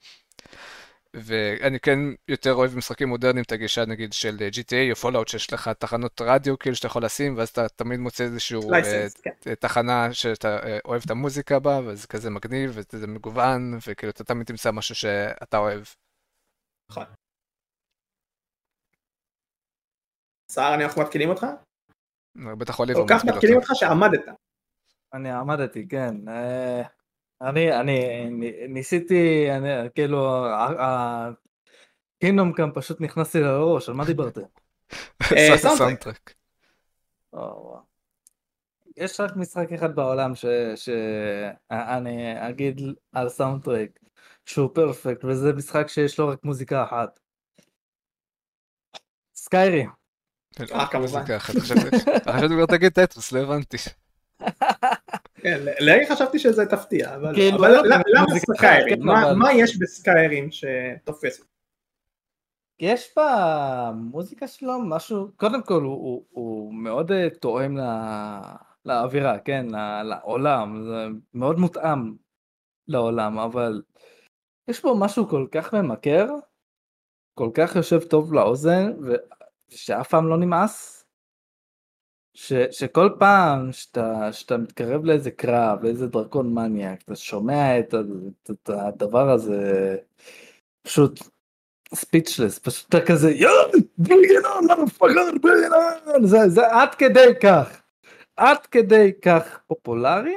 ואני 1.15 1.79
כן 1.79 1.99
יותר 2.27 2.53
אוהב 2.53 2.75
משחקים 2.75 3.07
מודרניים 3.09 3.43
את 3.43 3.51
הגישה 3.51 3.85
נגיד 3.85 4.13
של 4.13 4.37
GTA 4.37 4.91
או 4.91 4.95
Fallout 4.95 5.27
שיש 5.27 5.53
לך 5.53 5.67
תחנות 5.67 6.21
רדיו 6.21 6.59
כאילו 6.59 6.75
שאתה 6.75 6.87
יכול 6.87 7.05
לשים 7.05 7.37
ואז 7.37 7.49
אתה 7.49 7.69
תמיד 7.69 7.99
מוצא 7.99 8.23
איזשהו 8.23 8.61
אה, 8.61 8.71
license, 8.71 9.21
כן. 9.21 9.55
תחנה 9.55 10.13
שאתה 10.13 10.59
אה, 10.63 10.77
אוהב 10.85 11.01
את 11.05 11.11
המוזיקה 11.11 11.59
בה 11.59 11.79
וזה 11.85 12.07
כזה 12.07 12.29
מגניב 12.29 12.71
וזה 12.73 13.07
מגוון 13.07 13.77
וכאילו 13.87 14.11
אתה 14.11 14.23
תמיד 14.23 14.47
תמצא 14.47 14.71
משהו 14.71 14.95
שאתה 14.95 15.57
אוהב. 15.57 15.83
נכון. 16.91 17.05
סער, 20.51 20.75
אנחנו 20.75 21.01
מתקילים 21.01 21.29
אותך? 21.29 21.45
בטח 22.57 22.79
עולה 22.79 22.93
כל 22.93 23.05
כך 23.09 23.25
מתקילים 23.25 23.55
אותך 23.55 23.69
שעמדת. 23.73 24.25
אני 25.13 25.31
עמדתי, 25.31 25.87
כן. 25.87 26.15
אה, 27.41 27.49
אני, 27.49 27.79
אני 27.79 28.67
ניסיתי, 28.67 29.51
אני, 29.51 29.89
כאילו, 29.95 30.45
קינדום 32.19 32.53
קאם 32.53 32.71
פשוט 32.73 33.01
נכנס 33.01 33.35
לי 33.35 33.41
לראש, 33.41 33.89
על 33.89 33.95
מה 33.95 34.05
דיברתם? 34.05 34.41
אה, 35.37 35.57
סאונדטרק. 35.57 36.33
יש 38.97 39.19
רק 39.19 39.35
משחק 39.35 39.71
אחד 39.71 39.95
בעולם 39.95 40.35
ש- 40.35 40.45
שאני 40.75 42.49
אגיד 42.49 42.81
על 43.11 43.29
סאונדטרק 43.29 43.99
שהוא 44.45 44.69
פרפקט, 44.73 45.25
וזה 45.25 45.53
משחק 45.53 45.87
שיש 45.87 46.19
לו 46.19 46.27
רק 46.27 46.43
מוזיקה 46.43 46.83
אחת. 46.83 47.19
סקיירי. 49.35 49.85
אה, 50.59 50.87
כמובן. 50.91 50.99
מוזיקה 51.01 51.37
אחת, 51.37 51.53
חשבתי 51.55 52.53
כבר 52.53 52.65
תגיד 52.65 52.93
טטרוס, 52.93 53.31
לא 53.31 53.39
הבנתי. 53.39 53.77
כן, 55.41 55.59
לרגע 55.79 56.05
חשבתי 56.15 56.39
שזה 56.39 56.65
תפתיע, 56.65 57.15
אבל 57.15 57.33
למה- 57.85 58.39
סקיירים? 58.39 59.05
מה- 59.37 59.53
יש 59.53 59.77
בסקיירים 59.77 60.49
שתופס? 60.51 61.41
יש 62.79 63.15
במוזיקה 63.17 64.47
שלו 64.47 64.79
משהו, 64.81 65.31
קודם 65.37 65.63
כל 65.63 65.81
הוא, 65.81 66.23
מאוד 66.73 67.11
אה, 67.11 67.27
תואם 67.29 67.77
לאווירה, 68.85 69.39
כן, 69.39 69.65
לעולם, 70.03 70.83
זה 70.83 71.05
מאוד 71.33 71.59
מותאם 71.59 72.13
לעולם, 72.87 73.39
אבל 73.39 73.81
יש 74.67 74.81
בו 74.81 74.99
משהו 74.99 75.27
כל 75.27 75.47
כך 75.51 75.73
ממכר, 75.73 76.25
כל 77.33 77.49
כך 77.53 77.75
יושב 77.75 77.99
טוב 78.03 78.33
לאוזן, 78.33 78.91
ושאף 79.71 80.09
פעם 80.09 80.27
לא 80.27 80.37
נמאס, 80.37 80.98
ש, 82.33 82.53
שכל 82.71 83.09
פעם 83.19 83.71
שאתה, 83.71 84.33
שאתה 84.33 84.57
מתקרב 84.57 85.05
לאיזה 85.05 85.31
קרב, 85.31 85.83
לאיזה 85.83 86.07
דרקון 86.07 86.53
מניאק, 86.53 87.01
אתה 87.05 87.15
שומע 87.15 87.79
את, 87.79 87.93
את, 87.93 88.51
את 88.51 88.69
הדבר 88.69 89.29
הזה, 89.29 89.95
פשוט 90.81 91.19
ספיצ'לס, 91.93 92.59
פשוט 92.59 92.89
אתה 92.89 93.05
כזה 93.05 93.31
יאללה, 93.31 93.71
בלגנון, 93.97 94.67
למה 94.69 94.89
פחד 94.89 95.41
בלגנון, 95.41 96.27
זה, 96.27 96.49
זה 96.49 96.67
עד 96.67 96.95
כדי 96.95 97.29
כך, 97.41 97.81
עד 98.35 98.65
כדי 98.65 99.11
כך 99.21 99.59
פופולרי, 99.67 100.35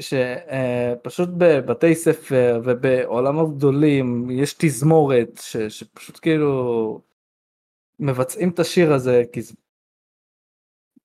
שפשוט 0.00 1.28
בבתי 1.38 1.94
ספר 1.94 2.60
ובעולמות 2.64 3.56
גדולים 3.56 4.30
יש 4.30 4.54
תזמורת 4.58 5.40
ש, 5.40 5.56
שפשוט 5.56 6.18
כאילו 6.22 7.00
מבצעים 7.98 8.48
את 8.48 8.58
השיר 8.58 8.92
הזה 8.92 9.22
כי 9.32 9.42
זה 9.42 9.54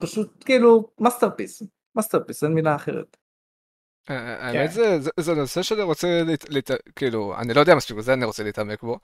פשוט 0.02 0.43
כאילו 0.45 0.91
מאסטרפיס, 0.99 1.64
מאסטרפיס, 1.95 2.43
אין 2.43 2.54
מילה 2.54 2.76
אחרת. 2.76 3.18
אה, 4.10 4.47
האמת 4.47 4.70
כן. 4.70 4.99
זה 5.18 5.34
נושא 5.34 5.64
שאני 5.64 5.82
רוצה, 5.82 6.24
כאילו, 6.95 7.36
אני 7.38 7.54
לא 7.54 7.60
יודע 7.60 7.76
מספיק, 7.76 7.99
זה 7.99 8.14
אני 8.14 8.26
רוצה 8.26 8.43
להתעמק 8.43 8.84
בו, 8.84 8.99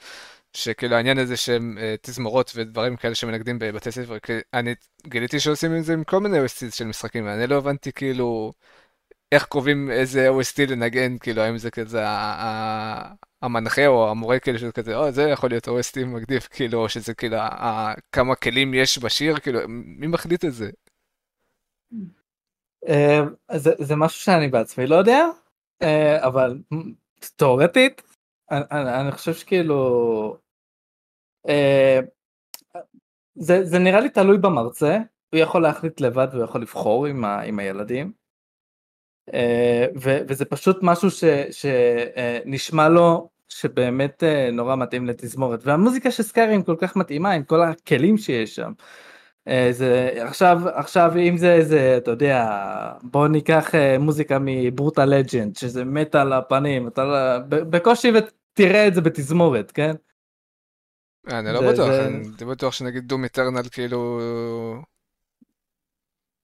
שכאילו 0.54 0.96
העניין 0.96 1.18
הזה 1.18 1.38
שהם 1.38 1.78
אה, 1.78 1.96
תזמורות 2.02 2.52
ודברים 2.56 2.96
כאלה 2.96 3.16
שמנגדים 3.16 3.60
בבתי 3.60 3.92
ספר, 3.92 4.18
אני 4.54 4.76
גיליתי 5.08 5.40
שעושים 5.40 5.78
את 5.78 5.84
זה 5.84 5.94
עם 5.94 6.04
כל 6.04 6.20
מיני 6.20 6.38
OST 6.46 6.76
של 6.76 6.86
משחקים, 6.86 7.28
אני 7.28 7.48
לא 7.48 7.56
הבנתי 7.58 7.92
כאילו 7.92 8.54
איך 9.32 9.46
קובעים 9.46 9.92
איזה 9.92 10.30
OST 10.30 10.72
לנגן, 10.72 11.18
כאילו 11.18 11.42
האם 11.42 11.58
זה 11.58 11.72
כזה 11.72 12.04
המנחה 13.42 13.88
או 13.88 14.12
המורה 14.12 14.40
כאילו 14.40 14.60
שזה 14.60 14.72
כזה, 14.72 14.96
או 14.96 15.12
זה 15.12 15.24
יכול 15.24 15.50
להיות 15.50 15.68
OST 15.68 16.06
מגניב, 16.06 16.42
כאילו, 16.52 16.90
שזה 16.90 17.14
כאילו 17.14 17.38
כמה 18.12 18.36
כלים 18.36 18.74
יש 18.74 19.00
בשיר, 19.00 19.40
כאילו, 19.40 19.60
מי 19.68 20.08
מחליט 20.08 20.46
את 20.46 20.54
זה? 20.54 20.70
אה, 22.88 23.22
זה, 23.58 23.96
משהו 23.96 24.20
שאני 24.22 24.48
בעצמי 24.48 24.88
לא 24.88 24.96
יודע, 24.96 25.26
אה, 25.82 26.28
אבל 26.28 26.62
תאורטית, 27.36 28.02
אני, 28.52 29.12
חושב 29.12 29.34
שכאילו, 29.34 30.38
אה, 31.50 32.00
זה, 33.36 33.80
נראה 33.80 34.00
לי 34.00 34.10
תלוי 34.10 34.38
במרצה, 34.38 34.98
הוא 35.34 35.40
יכול 35.40 35.62
להחליט 35.62 36.02
לבד 36.02 36.28
והוא 36.32 36.44
יכול 36.44 36.62
לבחור 36.62 37.06
עם, 37.06 37.60
הילדים. 37.60 38.12
וזה 40.28 40.46
פשוט 40.46 40.78
משהו 40.82 41.10
שנשמע 41.52 42.90
לו 42.90 43.30
שבאמת 43.50 44.24
נורא 44.54 44.76
מתאים 44.76 45.08
לתזמורת 45.08 45.60
והמוזיקה 45.64 46.12
של 46.12 46.24
סקיירים 46.24 46.64
כל 46.64 46.76
כך 46.80 46.96
מתאימה 46.96 47.32
עם 47.32 47.44
כל 47.44 47.62
הכלים 47.62 48.18
שיש 48.18 48.56
שם. 48.56 48.72
אה, 49.48 49.68
זה 49.72 50.10
עכשיו 50.22 50.58
עכשיו 50.74 51.12
אם 51.18 51.38
זה 51.38 51.54
איזה 51.54 51.98
אתה 51.98 52.12
יודע 52.12 52.46
בוא 53.04 53.28
ניקח 53.28 53.76
אה, 53.76 53.98
מוזיקה 54.00 54.38
מ 54.42 54.51
Brutal 54.51 55.06
Legend 55.06 55.56
שזה 55.56 55.86
מת 55.86 56.16
על 56.16 56.34
הפנים 56.34 56.88
אתה 56.88 57.04
לא, 57.04 57.40
בקושי 57.48 58.12
ותראה 58.12 58.88
את 58.88 58.96
זה 58.96 59.02
בתזמורת 59.02 59.72
כן. 59.72 59.96
אני 61.28 61.54
לא 61.54 61.72
בטוח 61.72 61.90
אני 61.90 62.46
בטוח 62.46 62.74
שנגיד 62.74 63.04
Doom 63.04 63.24
Eternal 63.24 63.70
כאילו. 63.72 64.20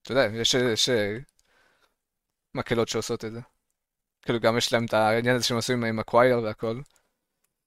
אתה 0.01 0.11
יודע 0.11 0.27
יש, 0.33 0.53
יש 0.53 0.89
מקהלות 2.55 2.87
שעושות 2.87 3.25
את 3.25 3.31
זה. 3.31 3.39
כאילו 4.21 4.39
גם 4.39 4.57
יש 4.57 4.73
להם 4.73 4.85
את 4.85 4.93
העניין 4.93 5.35
הזה 5.35 5.45
שהם 5.45 5.57
עושים 5.57 5.83
עם 5.83 5.99
הקווייר 5.99 6.39
והכל. 6.43 6.79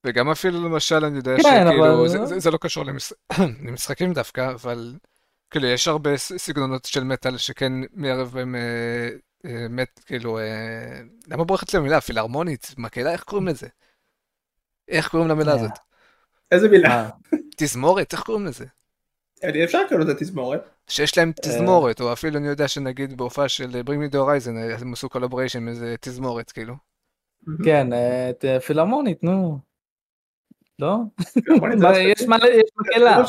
וגם 0.07 0.31
אפילו 0.31 0.69
למשל 0.69 1.05
אני 1.05 1.17
יודע 1.17 1.37
כן, 1.37 1.43
שכאילו 1.43 2.01
אבל... 2.01 2.09
זה, 2.09 2.27
זה, 2.27 2.39
זה 2.39 2.51
לא 2.51 2.59
קשור 2.61 2.85
למש... 2.85 3.13
למשחקים 3.67 4.13
דווקא 4.13 4.51
אבל. 4.55 4.95
כאילו, 5.51 5.67
יש 5.67 5.89
הרבה 5.89 6.17
סגנונות 6.17 6.85
של 6.85 7.05
מטאל 7.05 7.37
שכן 7.37 7.73
מערב 7.93 8.31
בהם 8.35 8.55
אה, 8.55 9.09
אה, 9.45 9.69
מת, 9.69 10.01
כאילו, 10.07 10.39
אה, 10.39 11.01
למה 11.27 11.45
בורחת 11.45 11.73
לי 11.73 11.79
המילה? 11.79 12.01
פילהרמונית? 12.01 12.75
מקהלה? 12.79 13.13
איך 13.13 13.23
קוראים 13.23 13.49
לזה? 13.49 13.67
איך 14.89 15.09
קוראים 15.09 15.29
למילה 15.29 15.53
הזאת? 15.53 15.71
איזה 16.53 16.69
מילה? 16.69 17.09
תזמורת? 17.57 18.13
איך 18.13 18.23
קוראים 18.23 18.47
לזה? 18.47 18.65
אפשר 19.65 19.85
לקרוא 19.85 20.01
לזה 20.01 20.15
תזמורת. 20.15 20.71
שיש 20.89 21.19
להם 21.19 21.33
תזמורת, 21.43 22.01
או 22.01 22.13
אפילו 22.13 22.39
אני 22.39 22.49
יודע 22.49 22.69
שנגיד 22.69 23.17
בהופעה 23.17 23.49
של 23.49 23.71
Bring 23.71 24.11
Me 24.11 24.13
the 24.13 24.17
Horizon 24.17 24.81
הם 24.81 24.93
עשו 24.93 25.09
collaboration 25.09 25.59
עם 25.59 25.69
איזה 25.69 25.95
תזמורת, 26.01 26.51
כאילו. 26.51 26.75
כן, 27.65 27.87
פילהרמונית, 28.67 29.23
נו. 29.23 29.59
לא? 30.79 30.97
יש 31.99 32.23
מקהלה. 32.23 33.23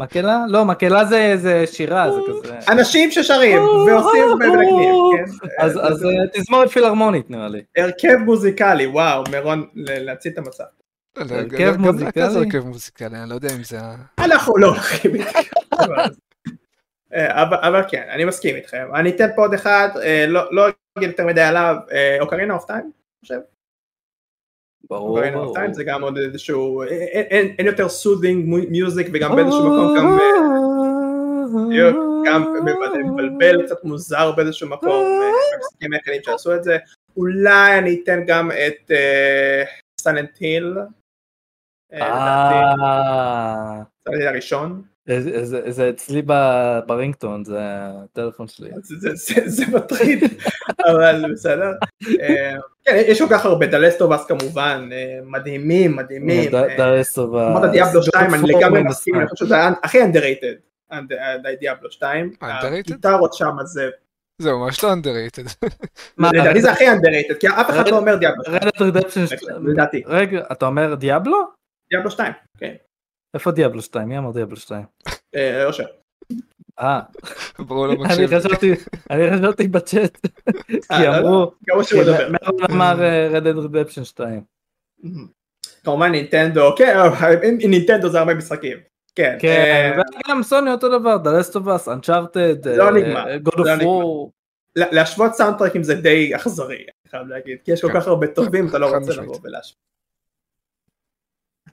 מקהלה? 0.00 0.44
לא, 0.48 0.64
מקהלה 0.64 1.04
זה, 1.04 1.36
זה 1.36 1.64
שירה, 1.66 2.12
זה 2.12 2.20
כזה... 2.28 2.58
אנשים 2.72 3.10
ששרים 3.10 3.62
ועושים 3.62 4.24
ומנגנים, 4.32 4.94
כן? 5.16 5.48
אז 5.58 6.04
אה, 6.04 6.10
תזמורת 6.32 6.68
פילהרמונית 6.68 7.30
נראה 7.30 7.48
לי. 7.48 7.62
הרכב 7.76 8.16
מוזיקלי, 8.16 8.86
וואו, 8.86 9.24
מירון, 9.30 9.66
להציל 9.74 10.32
את 10.32 10.38
המצב. 10.38 10.64
הרכב 11.16 11.76
מוזיקלי? 11.78 12.22
הרכב 12.22 12.66
מוזיקלי, 12.66 13.18
אני 13.22 13.30
לא 13.30 13.34
יודע 13.34 13.48
אם 13.56 13.62
זה... 13.62 13.78
אנחנו 14.18 14.56
לא 14.56 14.66
הולכים 14.66 15.12
אה, 17.14 17.42
אבל 17.42 17.82
כן, 17.88 18.06
אני 18.10 18.24
מסכים 18.24 18.56
איתכם. 18.56 18.86
אני 18.94 19.10
אתן 19.10 19.28
פה 19.36 19.42
עוד 19.42 19.54
אחד, 19.54 19.88
אה, 20.02 20.24
לא, 20.28 20.42
לא 20.50 20.66
אגיד 20.98 21.08
יותר 21.10 21.26
מדי 21.26 21.42
עליו, 21.42 21.76
Ocarina 22.20 22.54
of 22.54 22.64
Time, 22.64 22.80
אני 22.80 22.90
חושב. 23.20 23.38
ברור, 24.84 25.20
ברור. 25.30 25.56
זה 25.72 25.84
גם 25.84 26.02
עוד 26.02 26.18
איזשהו, 26.18 26.82
אין, 26.82 27.24
אין, 27.30 27.54
אין 27.58 27.66
יותר 27.66 27.88
soothing 27.88 28.44
music 28.70 29.06
וגם 29.12 29.36
באיזשהו 29.36 29.66
מקום 29.66 29.96
גם, 29.98 30.18
אה, 31.72 31.90
גם 32.26 32.54
מבלבל 33.04 33.66
קצת 33.66 33.84
מוזר 33.84 34.32
באיזשהו 34.32 34.68
מקום, 34.68 35.06
המשחקים 35.56 35.92
היחידים 35.92 36.22
שעשו 36.24 36.54
את 36.54 36.64
זה, 36.64 36.78
אולי 37.16 37.78
אני 37.78 38.00
אתן 38.04 38.20
גם 38.26 38.50
את 38.50 38.90
Silent 40.00 40.38
Hill 40.40 40.74
הראשון, 44.06 44.82
זה 45.16 45.90
אצלי 45.90 46.22
ברינגטון, 46.86 47.44
זה 47.44 47.58
הטלפון 47.60 48.48
שלי. 48.48 48.70
זה 49.46 49.64
מטריד, 49.72 50.24
אבל 50.90 51.24
בסדר. 51.32 51.72
אה, 52.20 52.54
כן, 52.84 53.02
יש 53.06 53.22
כל 53.22 53.28
כך 53.30 53.44
הרבה, 53.44 53.66
The 53.66 53.82
Last 53.82 54.04
of 54.04 54.15
Us 54.15 54.26
כמובן, 54.26 54.88
אה, 54.92 55.18
מדהימים, 55.24 55.96
מדהימים. 55.96 56.50
The 56.78 56.95
Last 56.95 57.18
of 57.18 57.29
Us. 57.29 57.46
אמרת 57.50 57.70
Diablo 57.70 58.02
2, 58.02 58.34
אני 58.34 58.52
לגמרי 58.52 58.82
מסכים, 58.82 59.14
אני 59.14 59.28
חושב 59.28 59.44
שזה 59.44 59.56
הכי 59.82 59.98
underrated, 60.02 60.94
Diablo 61.60 61.90
2. 61.90 62.32
הגיטרות 62.40 63.34
שם 63.34 63.56
זה... 63.64 63.88
זה 64.42 64.52
ממש 64.52 64.84
לא 64.84 64.92
underrated. 64.92 65.66
לדעתי 66.32 66.60
זה 66.60 66.72
הכי 66.72 66.88
underrated, 66.88 67.34
כי 67.40 67.48
אף 67.48 67.70
אחד 67.70 67.88
לא 67.88 67.98
אומר 67.98 68.16
Diablo 68.16 68.44
2. 68.44 68.58
לדעתי. 69.66 70.02
רגע, 70.06 70.44
אתה 70.52 70.66
אומר 70.66 70.94
Diablo? 70.94 71.38
Diablo 71.90 72.10
2, 72.10 72.32
כן. 72.58 72.74
איפה 73.34 73.50
Diablo 73.50 73.82
2? 73.82 74.08
מי 74.08 74.18
אמר 74.18 74.30
Diablo 74.32 74.56
2? 74.56 74.84
אה, 75.34 75.66
אושר. 75.66 75.84
אה, 76.80 77.00
אני 79.10 79.30
חשבתי 79.30 79.68
בצ'אט, 79.68 80.18
אה, 80.90 80.98
כי 80.98 81.06
לא, 81.06 81.18
אמרו, 81.18 81.52
מרון 81.68 82.64
אמר 82.70 83.00
Red 83.32 83.42
Dead 83.42 83.56
Redemption 83.56 84.04
2. 84.04 84.42
כמובן 85.84 86.10
נינטנדו, 86.10 86.74
כן, 86.76 86.96
נינטנדו 87.68 88.08
זה 88.08 88.18
הרבה 88.18 88.34
משחקים. 88.34 88.76
כן, 89.14 89.36
כן, 89.40 89.98
וגם 90.26 90.42
סוני 90.42 90.72
אותו 90.72 90.98
דבר, 90.98 91.16
The 91.24 91.26
Last 91.26 91.54
of 91.54 91.64
Us, 91.64 91.88
Uncharted, 91.88 92.68
לא 92.68 92.92
נגמר, 92.92 93.24
God 93.44 93.58
of 93.58 93.82
War. 93.82 94.30
להשוות 94.76 95.34
סאונדטרקים 95.34 95.82
זה 95.82 95.94
די 95.94 96.36
אכזרי, 96.36 96.76
אני 96.76 97.10
חייב 97.10 97.26
להגיד, 97.26 97.58
כי 97.64 97.72
יש 97.72 97.80
כל 97.80 97.92
כן. 97.92 98.00
כך 98.00 98.06
הרבה 98.06 98.26
טובים, 98.26 98.68
אתה 98.68 98.78
לא 98.78 98.96
רוצה 98.96 99.22
לבוא 99.22 99.38
ולהשוות. 99.42 99.87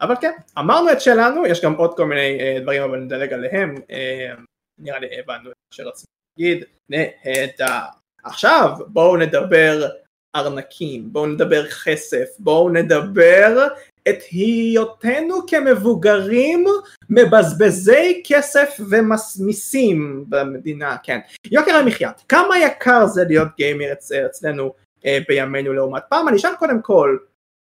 אבל 0.01 0.15
כן, 0.21 0.31
אמרנו 0.59 0.91
את 0.91 1.01
שלנו, 1.01 1.45
יש 1.45 1.61
גם 1.61 1.73
עוד 1.73 1.97
כל 1.97 2.05
מיני 2.05 2.37
uh, 2.39 2.61
דברים 2.61 2.81
אבל 2.81 2.99
נדלג 2.99 3.33
עליהם, 3.33 3.75
uh, 3.75 4.41
נראה 4.79 4.99
לי 4.99 5.07
הבנו 5.19 5.51
את 5.51 5.55
מה 5.55 5.73
שרציתי 5.73 6.11
להגיד, 6.39 6.63
נהדר. 6.89 7.85
עכשיו 8.23 8.69
בואו 8.87 9.17
נדבר 9.17 9.87
ארנקים, 10.35 11.13
בואו 11.13 11.25
נדבר 11.25 11.67
כסף, 11.67 12.25
בואו 12.39 12.69
נדבר 12.69 13.67
את 14.09 14.17
היותנו 14.31 15.47
כמבוגרים 15.47 16.65
מבזבזי 17.09 18.23
כסף 18.25 18.77
ומיסים 18.89 20.25
במדינה, 20.29 20.97
כן. 21.03 21.19
יוקר 21.51 21.75
המחיה, 21.75 22.11
כמה 22.29 22.59
יקר 22.59 23.07
זה 23.07 23.23
להיות 23.27 23.47
גיימר 23.57 23.91
אצ, 23.93 24.11
אצלנו 24.11 24.73
אה, 25.05 25.19
בימינו 25.27 25.73
לעומת 25.73 26.03
פעם, 26.09 26.27
אני 26.27 26.37
אשאל 26.37 26.55
קודם 26.59 26.81
כל 26.81 27.17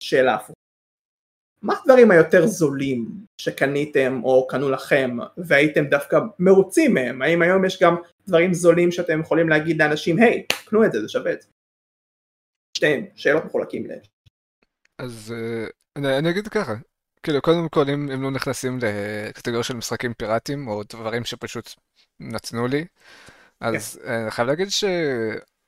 שאלה 0.03 0.35
הפוכה. 0.35 0.68
מה 1.63 1.75
הדברים 1.81 2.11
היותר 2.11 2.47
זולים 2.47 3.09
שקניתם 3.39 4.21
או 4.25 4.47
קנו 4.47 4.71
לכם 4.71 5.17
והייתם 5.37 5.85
דווקא 5.85 6.19
מרוצים 6.39 6.95
מהם? 6.95 7.23
האם 7.23 7.43
היום 7.43 7.65
יש 7.65 7.83
גם 7.83 7.97
דברים 8.27 8.55
זולים 8.55 8.93
שאתם 8.93 9.21
יכולים 9.21 9.49
להגיד 9.49 9.83
לאנשים, 9.83 10.19
היי, 10.19 10.47
קנו 10.65 10.85
את 10.85 10.93
זה, 10.93 11.03
זה 11.03 11.09
שווה 11.09 11.33
את 11.33 11.43
זה? 11.43 11.49
שתיהם, 12.77 13.05
שאלות 13.15 13.45
מחולקים 13.45 13.87
להם. 13.87 13.99
אז 14.99 15.35
uh, 15.37 15.71
אני, 15.97 16.19
אני 16.19 16.31
אגיד 16.31 16.49
ככה, 16.49 16.75
כאילו 17.23 17.43
קודם 17.43 17.69
כל 17.69 17.91
אם 17.91 18.11
הם 18.11 18.23
לא 18.23 18.31
נכנסים 18.31 18.79
לקטגוריה 18.83 19.63
של 19.63 19.75
משחקים 19.75 20.15
פיראטיים 20.15 20.69
או 20.69 20.83
דברים 20.83 21.25
שפשוט 21.25 21.75
נתנו 22.21 22.67
לי, 22.67 22.85
אז 23.61 24.01
כן. 24.03 24.09
אה, 24.09 24.23
אני 24.23 24.31
חייב 24.31 24.49
להגיד 24.49 24.69
ש... 24.69 24.85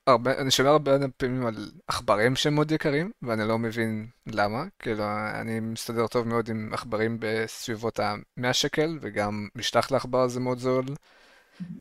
הרבה, 0.06 0.38
אני 0.38 0.50
שומע 0.50 0.70
הרבה 0.70 1.08
פעמים 1.16 1.46
על 1.46 1.70
עכברים 1.86 2.36
שהם 2.36 2.54
מאוד 2.54 2.72
יקרים, 2.72 3.10
ואני 3.22 3.48
לא 3.48 3.58
מבין 3.58 4.06
למה. 4.26 4.64
כאילו, 4.78 5.04
אני 5.40 5.60
מסתדר 5.60 6.06
טוב 6.06 6.28
מאוד 6.28 6.48
עם 6.50 6.70
עכברים 6.72 7.16
בסביבות 7.20 8.00
ה-100 8.00 8.52
שקל, 8.52 8.98
וגם 9.00 9.48
משטח 9.54 9.90
לעכבר 9.90 10.28
זה 10.28 10.40
מאוד 10.40 10.58
זול, 10.58 10.84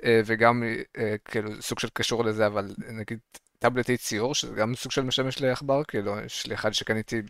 אה, 0.04 0.22
וגם 0.26 0.64
אה, 0.98 1.16
כאילו 1.26 1.62
סוג 1.62 1.80
של 1.80 1.90
קשור 1.94 2.24
לזה, 2.24 2.48
אבל 2.48 2.76
נגיד 2.78 3.20
טאבלטי 3.60 3.98
ציור, 3.98 4.36
שזה 4.36 4.56
גם 4.56 4.76
סוג 4.76 4.92
של 4.92 5.02
משמש 5.02 5.42
לעכבר, 5.42 5.84
כאילו, 5.84 6.20
יש 6.20 6.48
לי 6.48 6.56
אחד 6.56 6.74
שקניתי 6.74 7.22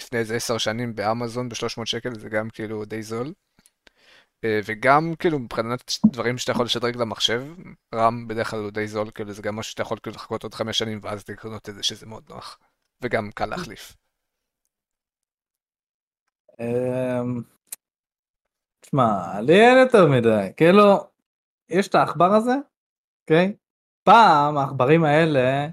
לפני 0.00 0.18
איזה 0.18 0.36
עשר 0.36 0.58
שנים 0.58 0.94
באמזון 0.94 1.48
ב-300 1.48 1.86
שקל, 1.86 2.14
זה 2.14 2.28
גם 2.28 2.50
כאילו 2.50 2.84
די 2.84 3.02
זול. 3.02 3.32
אה, 4.44 4.60
וגם 4.64 5.14
כאילו 5.18 5.38
מבחינת 5.38 5.92
דברים 6.06 6.38
שאתה 6.38 6.52
יכול 6.52 6.64
לשדרג 6.64 6.96
למחשב, 6.96 7.44
רם 7.94 8.28
בדרך 8.28 8.50
כלל 8.50 8.60
הוא 8.60 8.70
די 8.70 8.88
זול, 8.88 9.10
כאילו 9.10 9.32
זה 9.32 9.42
גם 9.42 9.56
משהו 9.56 9.70
שאתה 9.70 9.82
יכול 9.82 9.98
כאילו 10.02 10.16
לחכות 10.16 10.42
עוד 10.42 10.54
חמש 10.54 10.78
שנים 10.78 10.98
ואז 11.02 11.24
לקנות 11.28 11.68
את 11.68 11.74
זה 11.74 11.82
שזה 11.82 12.06
מאוד 12.06 12.24
נוח. 12.28 12.58
וגם 13.02 13.30
קל 13.34 13.46
להחליף. 13.46 13.96
אמ, 16.60 17.42
תשמע, 18.80 19.40
לי 19.40 19.60
אין 19.60 19.78
יותר 19.78 20.06
מדי, 20.06 20.52
כאילו, 20.56 21.10
יש 21.68 21.88
את 21.88 21.94
העכבר 21.94 22.34
הזה, 22.34 22.54
אוקיי? 23.22 23.56
פעם 24.02 24.56
העכברים 24.56 25.04
האלה, 25.04 25.68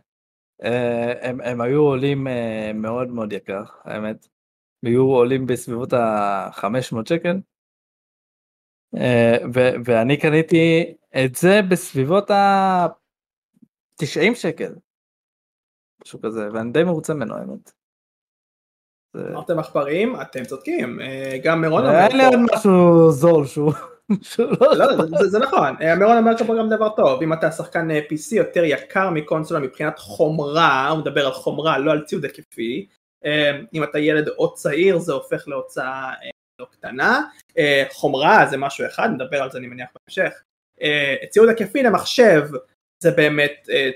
אה, 0.63 1.29
הם, 1.29 1.41
הם 1.41 1.61
היו 1.61 1.81
עולים 1.81 2.27
אה, 2.27 2.71
מאוד 2.73 3.07
מאוד 3.07 3.33
יקר, 3.33 3.63
האמת. 3.83 4.27
היו 4.83 5.03
עולים 5.03 5.45
בסביבות 5.45 5.93
ה-500 5.93 7.09
שקל. 7.09 7.39
אה, 8.97 9.37
ו- 9.53 9.73
ואני 9.85 10.17
קניתי 10.17 10.93
את 11.25 11.35
זה 11.35 11.61
בסביבות 11.69 12.31
ה-90 12.31 14.35
שקל. 14.35 14.73
משהו 16.03 16.21
כזה, 16.21 16.49
ואני 16.53 16.71
די 16.71 16.83
מרוצה 16.83 17.13
ממנו 17.13 17.35
האמת. 17.35 17.71
אמרתם 19.15 19.59
עכברים, 19.59 20.21
אתם 20.21 20.45
צודקים, 20.45 21.01
אה, 21.01 21.37
גם 21.43 21.61
מירון 21.61 21.85
אומר 21.85 21.99
אין 21.99 22.17
לי 22.17 22.25
עוד 22.25 22.39
משהו 22.53 23.11
זול 23.11 23.45
שהוא... 23.45 23.73
לא, 24.39 24.77
לא 24.77 25.27
זה 25.27 25.39
נכון, 25.39 25.75
אה, 25.81 25.95
מירון 25.95 26.17
אומר 26.17 26.31
פה 26.47 26.55
גם 26.59 26.69
דבר 26.69 26.89
טוב, 26.89 27.21
אם 27.21 27.33
אתה 27.33 27.51
שחקן 27.51 27.87
PC 27.91 28.35
יותר 28.35 28.63
יקר 28.63 29.09
מקונסולה 29.09 29.59
מבחינת 29.59 29.99
חומרה, 29.99 30.89
הוא 30.89 30.99
מדבר 30.99 31.25
על 31.25 31.31
חומרה, 31.31 31.77
לא 31.77 31.91
על 31.91 32.05
ציוד 32.05 32.23
היקפי, 32.23 32.87
אם 33.73 33.83
אתה 33.83 33.99
ילד 33.99 34.27
או 34.27 34.53
צעיר 34.53 34.97
זה 34.97 35.13
הופך 35.13 35.47
להוצאה 35.47 36.13
לא 36.61 36.67
קטנה, 36.71 37.21
אה, 37.57 37.83
חומרה 37.91 38.45
זה 38.49 38.57
משהו 38.57 38.85
אחד, 38.85 39.09
נדבר 39.13 39.41
על 39.41 39.51
זה 39.51 39.57
אני 39.57 39.67
מניח 39.67 39.89
בהמשך, 39.95 40.41
אה, 40.81 41.15
ציוד 41.29 41.49
היקפי 41.49 41.83
למחשב 41.83 42.47
זה 43.03 43.11
באמת 43.11 43.69
אה, 43.71 43.91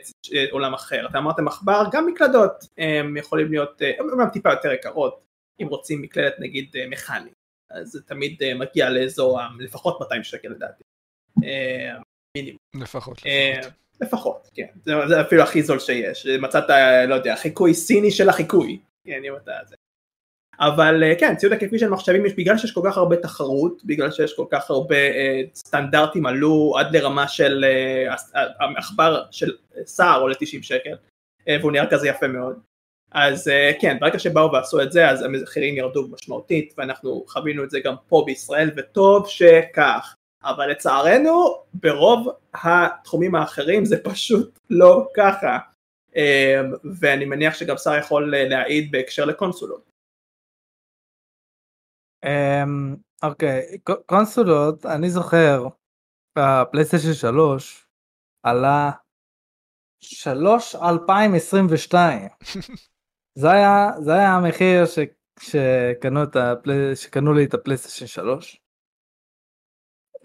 עולם 0.52 0.74
אחר, 0.74 1.08
אתה 1.10 1.18
אמרתם 1.18 1.48
עכבר, 1.48 1.84
גם 1.92 2.08
מקלדות 2.08 2.64
יכולים 3.18 3.52
להיות, 3.52 3.82
הם 4.00 4.30
טיפה 4.34 4.50
יותר 4.50 4.72
יקרות, 4.72 5.20
אם 5.62 5.68
רוצים 5.68 6.02
מקלדת 6.02 6.34
נגיד 6.40 6.76
מכנית, 6.90 7.34
אז 7.72 7.88
זה 7.88 8.02
תמיד 8.02 8.42
מגיע 8.56 8.90
לאזור 8.90 9.40
לפחות 9.60 10.00
200 10.00 10.24
שקל 10.24 10.48
לדעתי, 10.48 10.84
מינימום. 12.38 12.60
לפחות. 12.76 13.22
לפחות, 14.02 14.50
כן, 14.54 14.68
זה 14.84 15.22
אפילו 15.22 15.44
הכי 15.44 15.64
זול 15.64 15.80
שיש, 15.80 16.28
מצאת, 16.42 16.64
לא 17.08 17.16
יודע, 17.16 17.36
חיקוי 17.36 17.74
סיני 17.74 18.12
של 18.12 18.30
החיקוי, 18.30 18.80
כן, 19.08 19.22
אם 19.24 19.36
אתה 19.36 19.52
זה. 19.66 19.76
אבל 20.60 21.04
אה, 21.04 21.14
כן, 21.20 21.36
ציוד 21.36 21.52
היקפי 21.52 21.80
של 21.80 21.90
מחשבים 21.90 22.26
יש 22.26 22.34
בגלל 22.34 22.58
שיש 22.58 22.72
כל 22.72 22.82
כך 22.86 22.98
הרבה 22.98 23.16
תחרות, 23.16 23.86
בגלל 23.86 24.12
שיש 24.12 24.34
כל 24.34 24.46
כך 24.50 24.70
הרבה 24.70 24.96
uh, 24.96 25.56
סטנדרטים 25.56 26.26
עלו 26.26 26.74
עד 26.80 26.96
לרמה 26.96 27.28
של 27.28 27.66
uh, 28.06 28.40
עכבר 28.78 29.24
של 29.32 29.52
סער 29.86 30.22
עולה 30.22 30.36
90 30.36 30.64
שקל, 30.64 30.96
והוא 31.48 31.72
נראה 31.72 31.90
כזה 31.90 32.08
יפה 32.08 32.28
מאוד. 32.28 32.60
אז 33.12 33.52
כן, 33.82 33.98
ברגע 34.00 34.20
שבאו 34.20 34.52
ועשו 34.52 34.82
את 34.82 34.92
זה 34.92 35.10
אז 35.10 35.22
המחירים 35.22 35.78
ירדו 35.78 36.08
משמעותית 36.08 36.74
ואנחנו 36.78 37.24
חווינו 37.28 37.64
את 37.64 37.72
זה 37.72 37.80
גם 37.80 37.96
פה 38.08 38.24
בישראל 38.26 38.72
וטוב 38.76 39.28
שכך. 39.28 40.16
אבל 40.44 40.72
לצערנו 40.72 41.56
ברוב 41.74 42.28
התחומים 42.54 43.36
האחרים 43.36 43.86
זה 43.86 44.04
פשוט 44.04 44.60
לא 44.70 45.08
ככה. 45.16 45.58
ואני 47.00 47.26
מניח 47.26 47.54
שגם 47.54 47.78
שר 47.78 47.98
יכול 47.98 48.36
להעיד 48.38 48.92
בהקשר 48.92 49.26
לקונסולות. 49.26 49.95
אמ, 52.26 52.96
אוקיי, 53.24 53.78
קונסולות, 54.06 54.86
אני 54.86 55.10
זוכר, 55.10 55.68
בפלייסטיישן 56.38 57.14
3 57.14 57.88
עלה 58.44 58.92
3 60.00 60.76
2022. 60.76 62.28
זה 63.40 63.52
היה, 63.52 63.92
זה 64.00 64.14
היה 64.14 64.36
המחיר 64.36 64.86
ש, 64.86 65.00
שקנו, 65.40 66.24
את 66.24 66.36
הפלי, 66.36 66.96
שקנו 66.96 67.34
לי 67.34 67.46
את 67.46 67.54
הפלייסטיישן 67.54 68.08
3. 68.08 68.62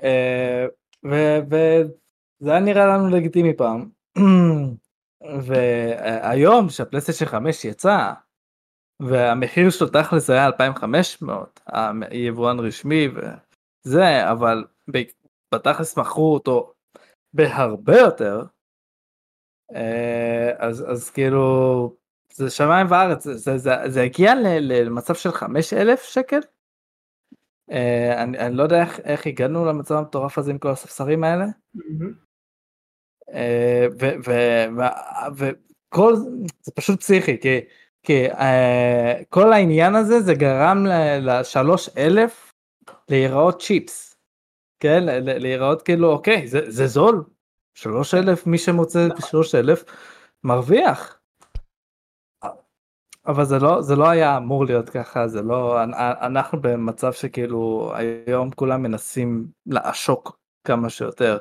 אה, 0.03 0.67
וזה 1.05 2.51
היה 2.51 2.61
נראה 2.61 2.87
לנו 2.87 3.09
לגיטימי 3.09 3.57
פעם. 3.57 3.91
והיום 5.47 6.69
שהפלייסטיישן 6.69 7.27
5 7.27 7.65
יצא, 7.65 8.13
והמחיר 9.09 9.71
שלו 9.71 9.89
תכלס 9.89 10.31
היה 10.31 10.47
2500 10.47 11.61
היבואן 12.11 12.61
רשמי 12.61 13.09
וזה 13.85 14.31
אבל 14.33 14.65
בתכלס 15.53 15.99
מכרו 15.99 16.35
אותו 16.35 16.73
בהרבה 17.33 17.99
יותר 17.99 18.45
אה, 19.75 20.51
אז 20.59 20.85
אז 20.91 21.11
כאילו 21.11 21.97
זה 22.35 22.51
שמיים 22.51 22.87
וארץ 22.91 23.25
זה, 23.25 23.59
זה, 23.59 23.75
זה 23.87 24.03
הגיע 24.03 24.35
למצב 24.61 25.15
של 25.15 25.31
5,000 25.31 26.01
שקל. 26.03 26.41
אה, 27.71 28.23
אני, 28.23 28.39
אני 28.39 28.57
לא 28.57 28.63
יודע 28.63 28.83
איך, 28.83 29.01
איך 29.01 29.27
הגענו 29.27 29.65
למצב 29.65 29.95
המטורף 29.95 30.39
הזה 30.39 30.51
עם 30.51 30.59
כל 30.59 30.69
הספסרים 30.69 31.25
האלה. 31.25 31.45
אה, 33.33 33.87
וכל 35.37 36.15
זה 36.61 36.73
פשוט 36.75 37.01
פסיכי 37.01 37.41
כי 37.41 37.61
כי 38.03 38.31
uh, 38.31 38.37
כל 39.29 39.53
העניין 39.53 39.95
הזה 39.95 40.21
זה 40.21 40.35
גרם 40.35 40.87
לשלוש 41.21 41.89
אלף 41.97 42.53
להיראות 43.09 43.63
צ'יפס. 43.63 44.17
כן, 44.81 45.03
להיראות 45.25 45.83
כאילו 45.83 46.13
אוקיי 46.13 46.47
זה, 46.49 46.71
זה 46.71 46.87
זול. 46.87 47.25
שלוש 47.75 48.15
אלף 48.15 48.47
מי 48.47 48.59
שמוצא 48.59 49.07
את 49.07 49.13
שלוש 49.31 49.55
אלף 49.55 49.85
מרוויח. 50.45 51.21
אבל 53.27 53.45
זה 53.45 53.59
לא 53.59 53.83
זה 53.83 53.97
לא 53.97 54.09
היה 54.09 54.37
אמור 54.37 54.65
להיות 54.65 54.91
ככה 54.91 55.29
זה 55.29 55.43
לא 55.43 55.83
אנחנו 56.21 56.61
במצב 56.61 57.13
שכאילו 57.13 57.93
היום 57.95 58.51
כולם 58.51 58.83
מנסים 58.83 59.47
לעשוק 59.67 60.39
כמה 60.65 60.91
שיותר 60.91 61.39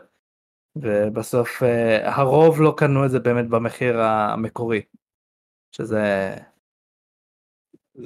ובסוף 0.76 1.64
uh, 1.64 1.66
הרוב 2.03 2.62
לא 2.62 2.74
קנו 2.78 3.05
את 3.05 3.10
זה 3.10 3.20
באמת 3.20 3.49
במחיר 3.49 4.01
המקורי 4.01 4.82
שזה 5.76 6.36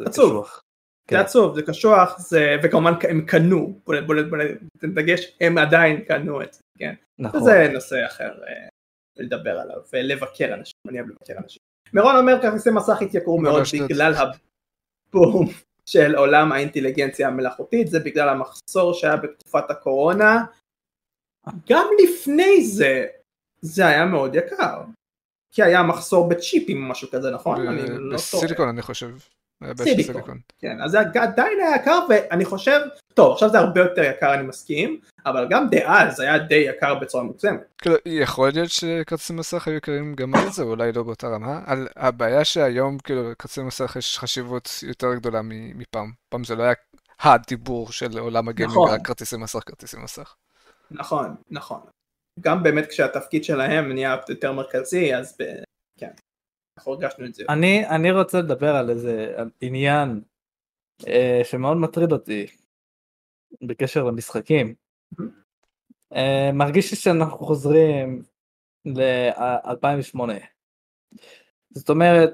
עצוב. 0.06 0.46
זה 0.46 0.62
כן. 1.08 1.16
עצוב, 1.16 1.56
זה 1.56 1.62
קשוח, 1.62 2.20
זה, 2.20 2.56
וכמובן 2.64 2.94
הם 3.10 3.26
קנו, 3.26 3.80
בוא 3.84 3.96
נדגש, 4.84 5.38
הם 5.42 5.58
עדיין 5.58 6.02
קנו 6.02 6.42
את 6.42 6.54
זה, 6.54 6.62
כן? 6.78 6.94
נכון. 7.20 7.42
וזה 7.42 7.70
נושא 7.74 8.06
אחר 8.06 8.44
אה, 8.48 8.68
לדבר 9.18 9.60
עליו, 9.60 9.82
ולבקר 9.94 10.54
אנשים, 10.54 10.76
אני 10.90 11.00
אוהב 11.00 11.10
לבקר 11.10 11.34
אנשים. 11.44 11.60
מירון 11.94 12.16
אומר 12.16 12.42
כרטיסי 12.42 12.70
מסך 12.70 13.02
התייקרו 13.02 13.42
מאוד 13.42 13.64
בגלל 13.84 14.14
הבום 14.14 15.46
של 15.86 16.16
עולם 16.16 16.52
האינטליגנציה 16.52 17.28
המלאכותית, 17.28 17.88
זה 17.88 18.00
בגלל 18.00 18.30
המחסור 18.30 18.94
שהיה 18.94 19.18
בתקופת 19.18 19.72
הקורונה. 19.72 20.46
גם 21.70 21.88
לפני 22.04 22.66
זה, 22.66 23.08
זה 23.62 23.88
היה 23.88 24.06
מאוד 24.06 24.36
יקר. 24.36 24.82
כי 25.54 25.64
היה 25.64 25.84
מחסור 25.84 26.30
בצ'יפים 26.30 26.84
או 26.84 26.90
משהו 26.90 27.08
כזה, 27.12 27.32
נכון? 27.32 27.66
בסיליקון 28.14 28.70
אני 28.70 28.82
חושב. 28.82 29.10
סיליקון. 29.76 30.40
כן, 30.60 30.82
אז 30.82 30.92
זה 30.92 31.00
עדיין 31.00 31.60
היה 31.60 31.76
יקר 31.76 32.00
ואני 32.10 32.46
חושב, 32.46 32.80
טוב 33.14 33.34
עכשיו 33.34 33.50
זה 33.50 33.60
הרבה 33.60 33.82
יותר 33.82 34.04
יקר 34.04 34.34
אני 34.34 34.44
מסכים, 34.44 35.00
אבל 35.26 35.48
גם 35.50 35.68
דאז 35.72 36.20
היה 36.20 36.38
די 36.38 36.56
יקר 36.56 36.96
בצורה 36.96 37.24
מוגזמת. 37.24 37.60
כאילו, 37.78 37.96
יכול 38.06 38.50
להיות 38.54 38.70
שכרטיסי 38.70 39.34
מסך 39.34 39.68
היו 39.68 39.76
יקרים 39.76 40.16
גם 40.16 40.36
על 40.36 40.50
זה, 40.50 40.64
אולי 40.64 40.92
לא 40.92 41.04
באותה 41.04 41.28
רמה. 41.28 41.62
על 41.66 41.88
הבעיה 41.96 42.46
שהיום 42.46 42.98
כאילו 43.00 43.32
לכרטיסי 43.32 43.62
מסך 43.62 43.96
יש 43.96 44.20
חשיבות 44.20 44.70
יותר 44.88 45.14
גדולה 45.14 45.42
מפעם. 45.44 46.12
פעם 46.30 46.44
זה 46.44 46.56
לא 46.56 46.64
היה 46.64 46.74
הדיבור 47.20 47.92
של 47.92 48.20
עולם 48.20 48.48
הגיימינג, 48.48 48.78
נכון. 48.78 49.04
כרטיסי 49.04 49.38
מסך, 49.38 49.60
כרטיסי 49.66 49.98
מסך. 49.98 50.36
נכון, 50.92 51.36
נכון. 51.52 51.80
גם 52.40 52.64
באמת 52.64 52.86
כשהתפקיד 52.90 53.44
שלהם 53.44 53.92
נהיה 53.92 54.18
יותר 54.30 54.52
מרכזי, 54.52 55.16
אז 55.16 55.38
כן. 56.00 56.12
אנחנו 56.78 56.92
הרגשנו 56.92 57.26
את 57.26 57.34
זה. 57.34 57.44
אני, 57.50 57.88
אני 57.88 58.12
רוצה 58.12 58.40
לדבר 58.40 58.76
על 58.76 58.90
איזה 58.90 59.34
על 59.38 59.50
עניין 59.62 60.22
אה, 61.08 61.42
שמאוד 61.44 61.78
מטריד 61.78 62.12
אותי 62.12 62.48
בקשר 63.62 64.04
למשחקים. 64.04 64.76
אה, 66.14 66.50
מרגיש 66.54 66.92
לי 66.92 66.98
שאנחנו 66.98 67.38
חוזרים 67.38 68.24
ל-2008, 68.86 70.20
זאת 71.72 71.90
אומרת, 71.90 72.34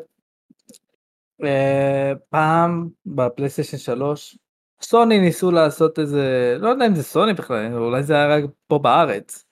אה, 1.44 2.12
פעם 2.30 2.90
בפלייסטיישן 3.06 3.78
3 3.78 4.38
סוני 4.82 5.20
ניסו 5.20 5.52
לעשות 5.52 6.00
איזה 6.00 6.56
לא 6.60 6.70
יודע 6.70 6.88
אם 6.88 6.96
זה 6.96 7.04
סוני 7.04 7.34
בכלל 7.34 7.74
אולי 7.74 8.04
זה 8.04 8.14
היה 8.14 8.38
רק 8.38 8.44
פה 8.68 8.80
בארץ. 8.80 9.46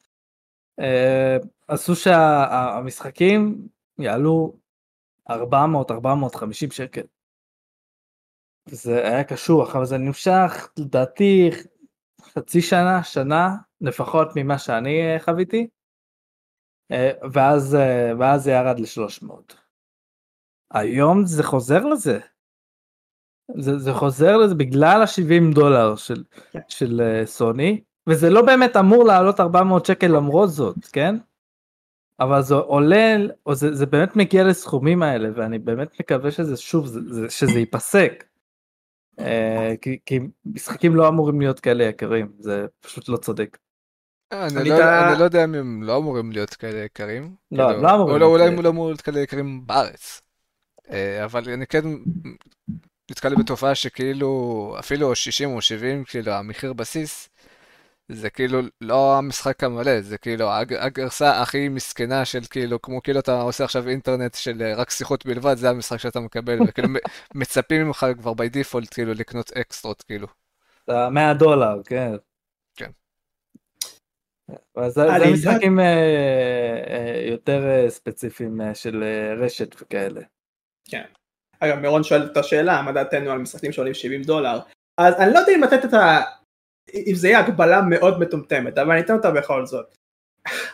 אה, 0.80 1.38
עשו 1.68 1.96
שהמשחקים 1.96 3.68
יעלו 4.00 4.58
400 5.30 5.92
450 5.92 6.72
שקל. 6.72 7.02
זה 8.70 9.08
היה 9.08 9.24
קשוח 9.24 9.76
אבל 9.76 9.86
זה 9.86 9.98
נמשך 9.98 10.70
לדעתי 10.80 11.50
חצי 12.22 12.62
שנה 12.62 13.04
שנה 13.04 13.50
לפחות 13.82 14.28
ממה 14.36 14.60
שאני 14.60 15.02
אה, 15.02 15.20
חוויתי. 15.20 15.68
ואז 17.34 17.78
ואז 18.20 18.44
זה 18.44 18.52
ירד 18.52 18.80
ל-300. 18.80 19.54
היום 20.72 21.26
זה 21.26 21.44
חוזר 21.44 21.86
לזה. 21.86 22.20
זה, 23.58 23.78
זה 23.80 23.94
חוזר 23.94 24.38
לזה 24.38 24.56
בגלל 24.56 25.02
ה-70 25.02 25.56
דולר 25.56 25.96
של, 25.96 26.24
כן. 26.52 26.60
של 26.68 27.02
סוני 27.26 27.82
וזה 28.08 28.30
לא 28.30 28.42
באמת 28.42 28.78
אמור 28.78 29.04
לעלות 29.04 29.40
400 29.40 29.86
שקל 29.86 30.08
למרות 30.08 30.50
זאת 30.50 30.86
כן 30.94 31.16
אבל 32.20 32.42
זה 32.42 32.56
עולה 32.56 33.18
או 33.46 33.56
זה, 33.56 33.76
זה 33.76 33.86
באמת 33.86 34.16
מגיע 34.16 34.44
לסכומים 34.44 35.04
האלה 35.04 35.30
ואני 35.36 35.60
באמת 35.60 36.00
מקווה 36.00 36.32
שזה 36.32 36.58
שוב 36.58 36.88
זה, 36.88 37.00
זה, 37.14 37.30
שזה 37.30 37.60
ייפסק. 37.60 38.24
uh, 39.20 39.24
כי, 39.82 39.98
כי 40.06 40.20
משחקים 40.46 40.96
לא 40.96 41.08
אמורים 41.08 41.42
להיות 41.42 41.60
כאלה 41.60 41.84
יקרים 41.84 42.32
זה 42.40 42.66
פשוט 42.82 43.10
לא 43.10 43.18
צודק. 43.18 43.58
אה, 44.34 44.48
אני, 44.48 44.70
לא, 44.70 44.76
אני 44.76 45.20
לא 45.20 45.24
יודע 45.24 45.44
אם 45.44 45.56
הם 45.56 45.84
לא 45.84 45.98
אמורים 45.98 46.32
להיות 46.32 46.54
כאלה 46.54 46.84
יקרים. 46.84 47.36
לא, 47.52 47.68
כאילו, 47.68 47.82
לא 47.82 47.96
אמורים. 47.96 48.22
אולי 48.22 48.48
הם 48.48 48.62
לא 48.62 48.70
אמורים 48.70 48.92
להיות 48.92 49.02
כאלה 49.02 49.20
יקרים 49.20 49.68
בארץ. 49.68 50.22
אה, 50.92 51.26
אבל 51.26 51.50
אני 51.50 51.68
כן 51.68 51.84
נתקע 53.12 53.30
לי 53.30 53.36
בתופעה 53.36 53.76
שכאילו 53.76 54.76
אפילו 54.80 55.16
60 55.16 55.50
או 55.50 55.62
70 55.62 56.04
כאילו 56.04 56.32
המחיר 56.32 56.74
בסיס 56.74 57.30
זה 58.12 58.30
כאילו 58.30 58.60
לא 58.82 59.18
המשחק 59.18 59.64
המלא 59.64 60.02
זה 60.02 60.18
כאילו 60.18 60.50
הגרסה 60.80 61.42
הכי 61.42 61.70
מסכנה 61.70 62.26
של 62.26 62.40
כאילו 62.50 62.82
כמו 62.82 63.04
כאילו 63.04 63.20
אתה 63.20 63.42
עושה 63.42 63.64
עכשיו 63.64 63.90
אינטרנט 63.90 64.36
של 64.36 64.62
אה, 64.62 64.76
רק 64.76 64.90
שיחות 64.90 65.26
בלבד 65.26 65.56
זה 65.58 65.70
המשחק 65.70 65.98
שאתה 65.98 66.20
מקבל 66.20 66.58
וכאילו 66.68 66.88
מצפים 67.36 67.88
ממך 67.88 68.06
כבר 68.18 68.34
בי 68.34 68.50
דיפולט 68.50 68.94
כאילו 68.94 69.14
לקנות 69.14 69.52
אקסטרות 69.52 70.02
כאילו. 70.02 70.28
100 70.88 71.34
דולר 71.34 71.82
כן. 71.86 72.12
כן. 72.76 72.92
זה 74.88 75.08
משחקים 75.34 75.80
אה, 75.80 77.22
יותר 77.32 77.90
ספציפיים 77.90 78.62
של 78.74 79.04
רשת 79.40 79.82
וכאלה. 79.82 80.22
כן. 80.90 81.04
אגב, 81.60 81.80
מירון 81.80 82.04
שואל 82.04 82.26
את 82.26 82.38
השאלה, 82.38 82.82
מה 82.82 82.92
דעתנו 82.92 83.32
על 83.32 83.38
משחקים 83.38 83.72
שעולים 83.72 83.94
70 83.94 84.22
דולר? 84.22 84.60
אז 84.98 85.14
אני 85.20 85.34
לא 85.34 85.40
יודע 85.40 85.56
אם 85.56 85.64
לתת 85.64 85.86
את 85.86 85.94
ה... 85.94 86.22
אם 86.94 87.16
זה 87.16 87.28
יהיה 87.28 87.40
הגבלה 87.40 87.82
מאוד 87.82 88.20
מטומטמת, 88.20 88.78
אבל 88.78 88.92
אני 88.92 89.02
אתן 89.02 89.14
אותה 89.14 89.32
בכל 89.32 89.66
זאת. 89.66 89.96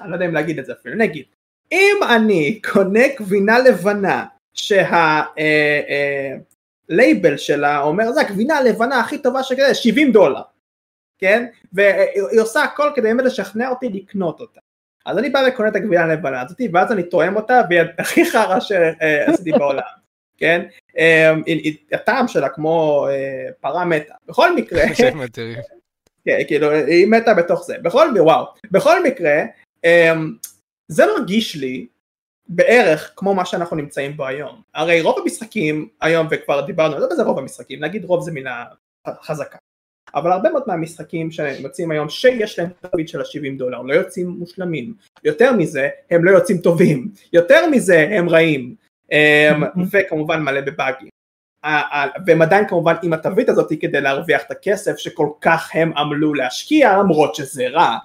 אני 0.01 0.09
לא 0.09 0.15
יודע 0.15 0.25
אם 0.25 0.33
להגיד 0.33 0.59
את 0.59 0.65
זה 0.65 0.73
אפילו, 0.73 0.95
נגיד, 0.95 1.25
אם 1.71 1.95
אני 2.15 2.61
קונה 2.73 3.07
גבינה 3.19 3.59
לבנה 3.59 4.25
שהלייבל 4.53 5.37
אה, 7.27 7.31
אה, 7.31 7.37
שלה 7.37 7.81
אומר 7.81 8.11
זה 8.11 8.21
הגבינה 8.21 8.57
הלבנה 8.57 8.99
הכי 8.99 9.17
טובה 9.17 9.43
שכזה 9.43 9.75
70 9.75 10.11
דולר, 10.11 10.41
כן? 11.19 11.45
והיא 11.73 12.41
עושה 12.41 12.63
הכל 12.63 12.91
כדי 12.95 13.07
באמת 13.07 13.25
לשכנע 13.25 13.69
אותי 13.69 13.89
לקנות 13.89 14.39
אותה. 14.39 14.59
אז 15.05 15.17
אני 15.17 15.29
בא 15.29 15.43
וקונה 15.47 15.69
את 15.69 15.75
הגבינה 15.75 16.03
הלבנה 16.03 16.41
הזאת 16.41 16.61
ואז 16.73 16.91
אני 16.91 17.03
תואם 17.03 17.35
אותה 17.35 17.61
והיא 17.69 17.81
הכי 17.99 18.25
חרא 18.25 18.59
שעשיתי 18.59 19.51
בעולם, 19.51 19.81
כן? 20.37 20.65
אמ, 20.97 21.43
הטעם 21.91 22.27
שלה 22.27 22.49
כמו 22.49 23.07
אה, 23.09 23.47
פרה 23.61 23.85
מתה, 23.85 24.13
בכל 24.27 24.55
מקרה, 24.55 24.83
כן, 26.25 26.39
כאילו 26.47 26.71
היא 26.71 27.07
מתה 27.07 27.33
בתוך 27.33 27.63
זה, 27.63 27.75
בכל 27.81 28.11
מקרה, 28.11 28.23
וואו, 28.23 28.45
בכל 28.71 29.03
מקרה 29.03 29.43
אמ, 29.83 30.33
זה 30.87 31.03
מרגיש 31.05 31.55
לי 31.55 31.87
בערך 32.47 33.13
כמו 33.15 33.35
מה 33.35 33.45
שאנחנו 33.45 33.77
נמצאים 33.77 34.17
בו 34.17 34.25
היום, 34.25 34.61
הרי 34.73 35.01
רוב 35.01 35.19
המשחקים 35.19 35.87
היום 36.01 36.27
וכבר 36.31 36.65
דיברנו, 36.65 36.99
לא 36.99 37.07
בזה 37.11 37.23
רוב 37.23 37.39
המשחקים, 37.39 37.83
נגיד 37.83 38.05
רוב 38.05 38.23
זה 38.23 38.31
מילה 38.31 38.65
חזקה, 39.07 39.57
אבל 40.15 40.31
הרבה 40.31 40.49
מאוד 40.49 40.63
מהמשחקים 40.67 41.31
שיוצאים 41.31 41.91
היום 41.91 42.09
שיש 42.09 42.59
להם 42.59 42.69
תווית 42.81 43.09
של 43.09 43.21
ה-70 43.21 43.57
דולר 43.57 43.81
לא 43.81 43.93
יוצאים 43.93 44.27
מושלמים, 44.27 44.93
יותר 45.23 45.53
מזה 45.53 45.89
הם 46.11 46.25
לא 46.25 46.31
יוצאים 46.31 46.57
טובים, 46.57 47.11
יותר 47.33 47.69
מזה 47.69 48.07
הם 48.11 48.29
רעים, 48.29 48.75
אמ, 49.11 49.63
וכמובן 49.91 50.41
מלא 50.41 50.61
בבאגים. 50.61 51.12
והם 52.25 52.41
עדיין 52.41 52.67
כמובן 52.67 52.95
עם 53.03 53.13
התווית 53.13 53.49
הזאת 53.49 53.71
כדי 53.81 54.01
להרוויח 54.01 54.41
את 54.43 54.51
הכסף 54.51 54.97
שכל 54.97 55.29
כך 55.41 55.71
הם 55.73 55.97
עמלו 55.97 56.33
להשקיע 56.33 56.97
למרות 56.97 57.35
שזה 57.35 57.67
רע. 57.67 57.97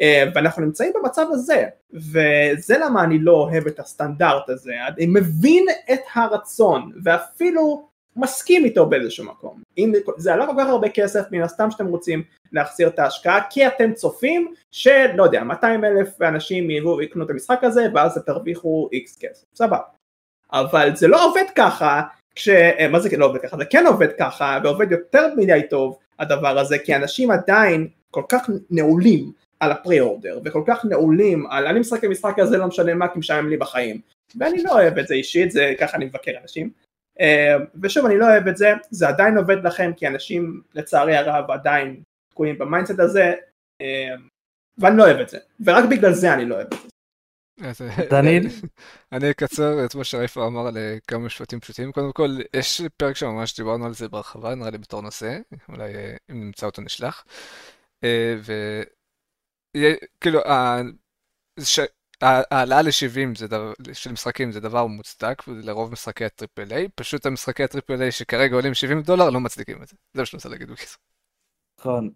אמ, 0.00 0.28
ואנחנו 0.34 0.62
נמצאים 0.62 0.92
במצב 0.94 1.26
הזה, 1.30 1.66
וזה 1.92 2.78
למה 2.78 3.04
אני 3.04 3.18
לא 3.18 3.32
אוהב 3.32 3.66
את 3.66 3.80
הסטנדרט 3.80 4.48
הזה, 4.48 4.72
אני 4.88 5.06
מבין 5.06 5.66
את 5.92 6.00
הרצון, 6.14 6.92
ואפילו 7.04 7.88
מסכים 8.16 8.64
איתו 8.64 8.86
באיזשהו 8.86 9.24
מקום. 9.24 9.62
אם 9.78 9.92
זה 10.16 10.32
עלה 10.34 10.46
כל 10.46 10.52
כך 10.58 10.66
הרבה 10.66 10.88
כסף, 10.88 11.22
מן 11.30 11.42
הסתם 11.42 11.70
שאתם 11.70 11.86
רוצים 11.86 12.22
להחזיר 12.52 12.88
את 12.88 12.98
ההשקעה, 12.98 13.40
כי 13.50 13.66
אתם 13.66 13.92
צופים 13.92 14.54
שלא 14.70 15.24
יודע, 15.24 15.44
200 15.44 15.84
אלף 15.84 16.22
אנשים 16.22 16.70
יבואו 16.70 16.96
ויקנו 16.96 17.24
את 17.24 17.30
המשחק 17.30 17.64
הזה, 17.64 17.86
ואז 17.94 18.18
תרוויחו 18.26 18.88
איקס 18.92 19.18
כסף, 19.18 19.44
סבבה. 19.54 19.78
אבל 20.52 20.96
זה 20.96 21.08
לא 21.08 21.30
עובד 21.30 21.44
ככה, 21.54 22.02
כש... 22.34 22.48
מה 22.90 23.00
זה 23.00 23.16
לא 23.16 23.26
עובד 23.26 23.40
ככה? 23.40 23.56
זה 23.56 23.64
כן 23.64 23.86
עובד 23.86 24.08
ככה, 24.18 24.58
ועובד 24.64 24.92
יותר 24.92 25.34
מדי 25.36 25.60
טוב 25.70 25.98
הדבר 26.18 26.58
הזה, 26.58 26.78
כי 26.78 26.96
אנשים 26.96 27.30
עדיין 27.30 27.88
כל 28.10 28.22
כך 28.28 28.50
נעולים 28.70 29.32
על 29.60 29.72
ה 29.72 30.00
pre-order, 30.00 30.40
וכל 30.44 30.62
כך 30.66 30.84
נעולים 30.84 31.46
על 31.46 31.66
אני 31.66 31.80
משחק 31.80 32.04
במשחק 32.04 32.38
הזה 32.38 32.58
לא 32.58 32.66
משנה 32.66 32.94
מה 32.94 33.08
כי 33.08 33.18
משעמם 33.18 33.48
לי 33.48 33.56
בחיים, 33.56 34.00
ואני 34.38 34.62
לא 34.62 34.72
אוהב 34.72 34.98
את 34.98 35.08
זה 35.08 35.14
אישית, 35.14 35.50
זה 35.50 35.74
ככה 35.78 35.96
אני 35.96 36.04
מבקר 36.04 36.32
אנשים. 36.42 36.70
אה, 37.20 37.56
ושוב 37.82 38.06
אני 38.06 38.18
לא 38.18 38.24
אוהב 38.24 38.48
את 38.48 38.56
זה, 38.56 38.72
זה 38.90 39.08
עדיין 39.08 39.36
עובד 39.36 39.64
לכם 39.64 39.92
כי 39.96 40.06
אנשים 40.06 40.60
לצערי 40.74 41.16
הרב 41.16 41.50
עדיין 41.50 42.02
תקועים 42.30 42.58
ב 42.58 42.63
mindset 42.63 43.00
הזה 43.00 43.34
אה, 43.80 44.14
ואני 44.78 44.96
לא 44.96 45.04
אוהב 45.04 45.20
את 45.20 45.28
זה, 45.28 45.38
ורק 45.64 45.84
בגלל 45.90 46.12
זה 46.12 46.34
אני 46.34 46.44
לא 46.44 46.54
אוהב 46.54 46.66
את 46.66 46.80
זה. 46.82 46.89
דניאל? 48.10 48.42
אני 49.12 49.30
אקצר 49.30 49.84
את 49.84 49.94
מה 49.94 50.04
שרייפה 50.04 50.46
אמר 50.46 50.66
על 50.66 50.76
אה, 50.76 50.98
כמה 51.06 51.18
משפטים 51.18 51.60
פשוטים. 51.60 51.92
קודם 51.92 52.12
כל, 52.12 52.38
יש 52.56 52.82
פרק 52.96 53.16
שממש 53.16 53.56
דיברנו 53.56 53.86
על 53.86 53.94
זה 53.94 54.08
בהרחבה, 54.08 54.54
נראה 54.54 54.70
לי 54.70 54.78
בתור 54.78 55.00
נושא, 55.00 55.38
אולי 55.68 55.92
אם 56.30 56.40
נמצא 56.40 56.66
אותו 56.66 56.82
נשלח. 56.82 57.24
וכאילו, 59.76 60.40
העלאה 62.20 62.82
ל-70 62.82 63.34
של 63.92 64.12
משחקים 64.12 64.52
זה 64.52 64.60
דבר 64.60 64.86
מוצדק, 64.86 65.42
לרוב 65.46 65.92
משחקי 65.92 66.24
הטריפל 66.24 66.72
איי, 66.72 66.88
פשוט 66.94 67.26
המשחקי 67.26 67.62
הטריפל 67.62 68.02
איי 68.02 68.12
שכרגע 68.12 68.54
עולים 68.54 68.74
70 68.74 69.02
דולר 69.02 69.30
לא 69.30 69.40
מצדיקים 69.40 69.82
את 69.82 69.88
זה, 69.88 69.96
זה 70.14 70.22
מה 70.22 70.26
שאני 70.26 70.38
רוצה 70.38 70.48
להגיד 70.48 70.70
בקיצור. 70.70 70.98
נכון. 71.78 72.10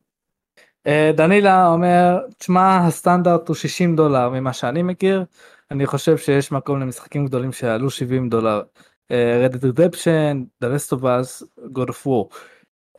אה, 0.87 1.11
דנילה 1.17 1.69
אומר, 1.69 2.19
תשמע 2.39 2.77
הסטנדרט 2.77 3.49
הוא 3.49 3.57
60 3.57 3.97
דולר 3.97 4.31
ממה 4.31 4.53
שאני 4.53 4.83
מכיר, 4.83 5.25
אני 5.71 5.87
חושב 5.87 6.19
שיש 6.19 6.53
מקום 6.53 6.81
למשחקים 6.81 7.27
גדולים 7.27 7.53
שעלו 7.53 7.91
70 7.91 8.29
דולר. 8.29 8.63
אה, 9.11 9.47
Reddit 9.47 9.61
Redemption, 9.61 10.65
The 10.65 10.67
Rest 10.67 10.99
of 10.99 11.03
Us, 11.03 11.47
God 11.75 11.89
of 11.89 12.07
War. 12.07 12.37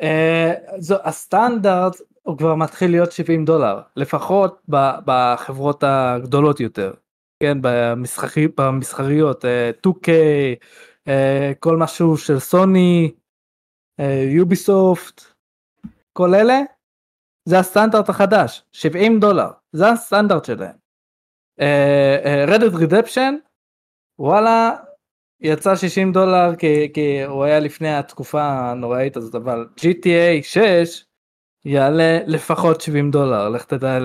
אה, 0.02 0.54
זו 0.78 0.96
הסטנדרט 1.04 1.96
הוא 2.24 2.38
כבר 2.38 2.56
מתחיל 2.56 2.92
להיות 2.92 3.12
70 3.12 3.46
דולר 3.46 3.82
לפחות 3.96 4.62
בחברות 5.06 5.84
הגדולות 5.88 6.60
יותר 6.60 6.94
כן 7.40 7.58
במשחקי, 7.62 8.48
במסחריות 8.58 9.46
2K 9.88 10.08
uh, 10.08 11.08
uh, 11.08 11.12
כל 11.60 11.78
משהו 11.78 12.18
של 12.18 12.40
סוני 12.40 13.12
יוביסופט 14.36 15.22
כל 16.14 16.36
אלה 16.36 16.62
זה 17.46 17.60
הסטנדרט 17.60 18.10
החדש 18.10 18.64
70 18.72 19.20
דולר 19.20 19.50
זה 19.72 19.90
הסטנדרט 19.90 20.46
שלהם. 20.46 20.76
רדיט 22.48 22.74
uh, 22.74 22.78
רידפשן 22.78 23.36
וואלה 24.20 24.76
יצא 25.42 25.76
60 25.76 26.12
דולר 26.12 26.56
כי, 26.56 26.94
כי 26.94 27.24
הוא 27.24 27.44
היה 27.44 27.60
לפני 27.60 27.96
התקופה 27.96 28.44
הנוראית 28.44 29.18
הזאת 29.18 29.36
אבל 29.36 29.68
GTA 29.80 30.44
6 30.44 31.06
יעלה 31.66 32.20
לפחות 32.28 32.82
70 32.82 33.12
דולר, 33.12 33.50
לך 33.50 33.66
תדע 33.66 33.98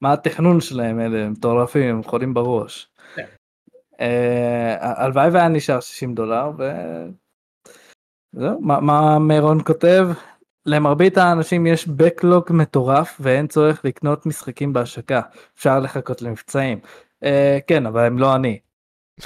מה 0.00 0.12
התכנון 0.12 0.60
שלהם 0.60 1.00
אלה 1.00 1.28
מטורפים, 1.28 1.96
הם 1.96 2.02
חולים 2.02 2.34
בראש. 2.34 2.88
כן. 3.14 3.26
אה, 4.00 5.02
הלוואי 5.04 5.30
והיה 5.30 5.48
נשאר 5.48 5.80
60 5.80 6.14
דולר 6.14 6.50
וזהו, 8.34 8.60
מה 8.60 9.18
מירון 9.18 9.58
כותב? 9.66 10.08
למרבית 10.66 11.18
האנשים 11.18 11.66
יש 11.66 11.88
בקלוג 11.88 12.44
מטורף 12.50 13.16
ואין 13.20 13.46
צורך 13.46 13.84
לקנות 13.84 14.26
משחקים 14.26 14.72
בהשקה, 14.72 15.20
אפשר 15.56 15.80
לחכות 15.80 16.22
למבצעים. 16.22 16.78
Uh, 17.24 17.28
כן, 17.66 17.86
אבל 17.86 18.00
הם 18.00 18.18
לא 18.18 18.34
אני. 18.34 18.58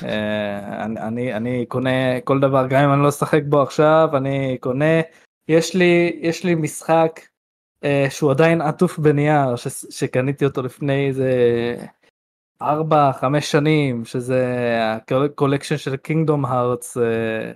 אה, 0.03 0.85
אני, 0.85 1.01
אני, 1.01 1.35
אני 1.35 1.67
קונה 1.67 2.21
כל 2.25 2.41
דבר, 2.41 2.67
גם 2.67 2.85
אם 2.85 2.93
אני 2.93 3.03
לא 3.03 3.09
אשחק 3.09 3.43
בו 3.49 3.63
עכשיו, 3.63 4.09
אני 4.17 4.59
קונה, 4.61 5.01
יש 5.49 5.75
לי, 5.75 6.19
יש 6.21 6.45
לי 6.45 6.55
משחק 6.55 7.21
אה, 7.85 8.07
שהוא 8.11 8.31
עדיין 8.31 8.61
עטוף 8.61 8.99
בנייר, 8.99 9.57
ש, 9.57 9.69
שקניתי 9.91 10.45
אותו 10.45 10.63
לפני 10.63 11.09
איזה 11.09 11.31
4-5 12.63 12.67
שנים, 13.41 14.05
שזה 14.05 14.45
ה 14.81 14.89
collection 14.89 15.77
של 15.77 15.97
Kingdom 15.97 16.45
Hearts, 16.45 16.97
אה, 16.97 17.53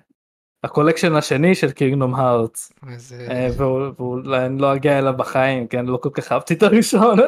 ה 0.64 0.69
collection 0.69 1.14
השני 1.16 1.54
של 1.54 1.70
Kingdom 1.72 2.14
Hearts. 2.14 2.72
אה, 3.30 3.48
ואולי 3.56 4.48
לא 4.58 4.74
אגיע 4.74 4.98
אליו 4.98 5.14
בחיים, 5.16 5.66
כן, 5.68 5.86
לא 5.86 5.96
כל 5.96 6.10
כך 6.12 6.32
אהבתי 6.32 6.54
את 6.54 6.62
הראשון. 6.62 7.18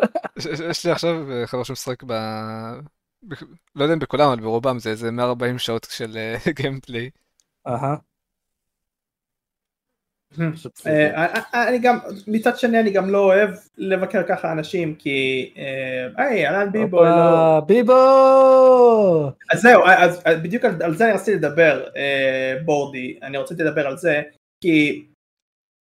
יש- 0.71 0.87
לי 0.87 0.93
עכשיו 0.93 1.33
אה, 1.33 1.47
חברה 1.47 1.65
שמשחק 1.65 2.03
ב... 2.07 2.13
לא 3.77 3.83
יודע 3.85 3.95
אם 3.95 3.99
בכולם, 3.99 4.29
אבל 4.31 4.41
ברובם 4.41 4.79
זה 4.79 4.91
איזה 4.91 5.11
140 5.11 5.59
שעות 5.59 5.87
של 5.91 6.17
אה, 6.17 6.37
gameplay. 6.63 7.11
אהה. 7.67 7.97
פשוט 10.26 10.26
פסיכי. 10.26 10.26
אה, 10.26 10.26
אה, 10.26 10.26
אני 11.55 11.79
גם, 11.79 11.99
מצד 12.27 12.59
שני 12.59 12.81
אני 12.81 12.91
גם 12.91 13.11
לא 13.11 13.19
אוהב 13.19 13.51
לבקר 13.79 14.23
ככה 14.23 14.53
אנשים 14.53 14.95
כי, 14.95 15.51
אה, 15.57 16.25
היי, 16.25 16.47
אהלן 16.47 16.73
ביבו, 16.73 17.05
לא. 17.05 17.61
ביבו! 17.67 19.33
אז 19.53 19.61
זהו, 19.61 19.83
אז 19.87 20.21
בדיוק 20.43 20.65
על, 20.65 20.95
זה 20.95 21.05
אני 21.05 21.13
רציתי 21.13 21.35
לדבר, 21.35 21.87
אה, 21.97 22.57
בורדי, 22.65 23.19
אני 23.23 23.39
רציתי 23.39 23.63
לדבר 23.63 23.87
על 23.87 23.97
זה, 23.97 24.23
כי 24.61 25.07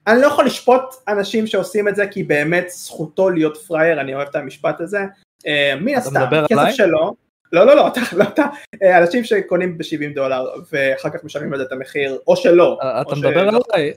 אני 0.08 0.22
לא 0.22 0.28
יכול 0.28 0.46
לשפוט 0.46 0.82
אנשים 1.08 1.48
שעושים 1.48 1.88
את 1.88 1.96
זה, 1.96 2.08
כי 2.08 2.24
באמת 2.24 2.70
זכותו 2.70 3.30
להיות 3.30 3.58
פראייר, 3.58 4.02
אני 4.02 4.16
אוהב 4.16 4.28
את 4.28 4.36
המשפט 4.36 4.82
הזה, 4.82 5.06
אה, 5.48 5.74
מן 5.82 5.96
הסתם, 5.96 6.26
כסף? 6.50 6.72
שלו, 6.72 7.16
לא 7.56 7.66
לא 7.66 7.76
לא, 7.76 7.88
אתה, 7.88 8.00
לא 8.18 8.24
אתה, 8.24 8.46
אה, 8.84 8.98
אנשים 8.98 9.24
שקונים 9.24 9.78
ב-70 9.78 10.16
דולר 10.16 10.46
ואחר 10.72 11.10
כך 11.10 11.24
משלמים 11.24 11.54
על 11.54 11.60
זה 11.60 11.66
את 11.66 11.72
המחיר, 11.72 12.20
או 12.28 12.36
שלא, 12.36 12.78
אה, 12.82 12.98
או 12.98 13.02
אתה 13.02 13.16
שלא. 13.16 13.30
מדבר 13.30 13.50
עליי? 13.74 13.94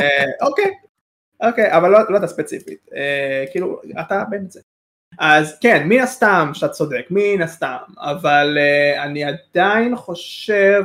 אה, 0.00 0.24
אוקיי, 0.40 0.70
אוקיי, 1.42 1.72
אבל 1.72 1.90
לא, 1.90 1.98
לא 2.08 2.16
אתה 2.16 2.26
ספציפית, 2.26 2.88
כאילו, 3.50 3.80
אתה 4.00 4.22
זה. 4.48 4.60
אז 5.18 5.58
כן, 5.58 5.88
מן 5.88 6.00
הסתם 6.00 6.50
שאתה 6.54 6.68
צודק, 6.68 7.06
מן 7.10 7.42
הסתם, 7.42 7.76
אבל 7.98 8.58
אני 9.02 9.24
עדיין 9.24 9.96
חושב 9.96 10.84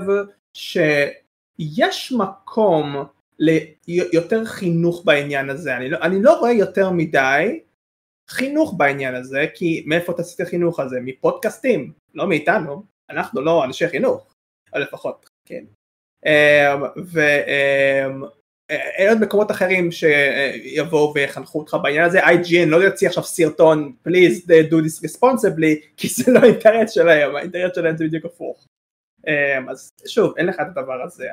שיש 0.53 2.11
מקום 2.11 3.05
ליותר 3.39 4.45
חינוך 4.45 5.01
בעניין 5.05 5.49
הזה, 5.49 5.77
אני 5.77 5.89
לא, 5.89 5.97
אני 6.01 6.21
לא 6.21 6.39
רואה 6.39 6.51
יותר 6.51 6.89
מדי 6.89 7.59
חינוך 8.29 8.73
בעניין 8.77 9.15
הזה, 9.15 9.45
כי 9.53 9.83
מאיפה 9.87 10.11
אתה 10.11 10.21
עשית 10.21 10.47
חינוך 10.47 10.79
הזה? 10.79 10.99
מפודקאסטים, 11.01 11.91
לא 12.13 12.27
מאיתנו, 12.27 12.83
אנחנו 13.09 13.41
לא 13.41 13.65
אנשי 13.65 13.87
חינוך, 13.87 14.33
או 14.73 14.79
לפחות, 14.79 15.29
כן. 15.45 15.63
אמ, 16.25 16.83
ואין 17.05 19.09
עוד 19.09 19.21
מקומות 19.21 19.51
אחרים 19.51 19.89
שיבואו 19.91 21.13
ויחנכו 21.15 21.59
אותך 21.59 21.77
בעניין 21.83 22.03
הזה, 22.03 22.25
IGN 22.25 22.65
לא 22.67 22.77
יוציא 22.77 23.07
עכשיו 23.07 23.23
סרטון, 23.23 23.95
please 24.07 24.47
do 24.69 24.73
this 24.73 25.07
responsibly, 25.07 25.87
כי 25.97 26.07
זה 26.07 26.31
לא 26.31 26.39
האינטרנט 26.39 26.89
שלהם, 26.89 27.35
האינטרנט 27.35 27.75
שלהם 27.75 27.97
זה 27.97 28.05
בדיוק 28.05 28.25
הפוך. 28.25 28.65
אמ, 29.27 29.69
אז 29.69 29.89
שוב, 30.07 30.33
אין 30.37 30.45
לך 30.45 30.55
את 30.55 30.77
הדבר 30.77 31.01
הזה, 31.03 31.27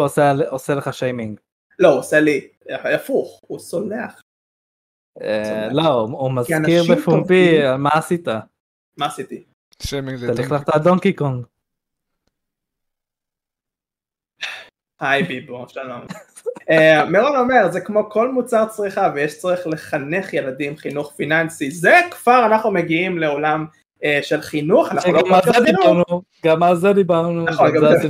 עושה 0.00 0.32
עושה 0.48 0.74
לך 0.74 0.94
שיימינג. 0.94 1.40
לא, 1.78 1.88
הוא 1.88 1.98
עושה 1.98 2.20
לי 2.20 2.48
הפוך, 2.68 3.40
הוא 3.46 3.58
סולח. 3.58 4.20
אה, 5.22 5.68
לא, 5.72 5.82
הוא- 6.10 6.32
מזכיר 6.32 6.82
בפומבי 6.92 7.62
על 7.62 7.76
מה 7.76 7.90
עשית. 7.92 8.28
מה 8.96 9.06
עשיתי? 9.06 9.44
שיימינג 9.82 10.22
אתה 10.24 10.32
לדון. 10.32 10.44
החלפת 10.44 10.76
דונקי 10.76 11.12
קונג. 11.12 11.44
היי 15.00 15.22
ביבו, 15.22 15.68
שלום. 15.68 16.00
אה, 16.70 17.04
מירון 17.04 17.36
אומר, 17.36 17.70
זה 17.70 17.80
כמו 17.80 18.10
כל 18.10 18.32
מוצר 18.32 18.66
צריכה 18.66 19.12
ויש 19.14 19.38
צורך 19.38 19.66
לחנך 19.66 20.34
ילדים 20.34 20.76
חינוך 20.76 21.12
פיננסי, 21.16 21.70
זה 21.70 22.00
כבר 22.10 22.46
אנחנו 22.46 22.70
מגיעים 22.70 23.18
לעולם 23.18 23.66
אה, 24.04 24.20
של 24.22 24.40
חינוך, 24.40 24.92
אנחנו 24.92 25.12
לא 25.12 25.22
גם 25.22 25.32
על 25.34 25.40
זה 25.42 25.52
פודקאסט 25.52 25.66
חינוך. 25.66 25.82
דיברנו, 25.84 26.22
גם 26.44 26.62
על 26.62 26.76
זה 26.76 26.92
דיברנו. 26.92 27.44
נכון, 27.44 27.70
גם 27.76 27.84
על 27.84 27.98
זה 27.98 28.08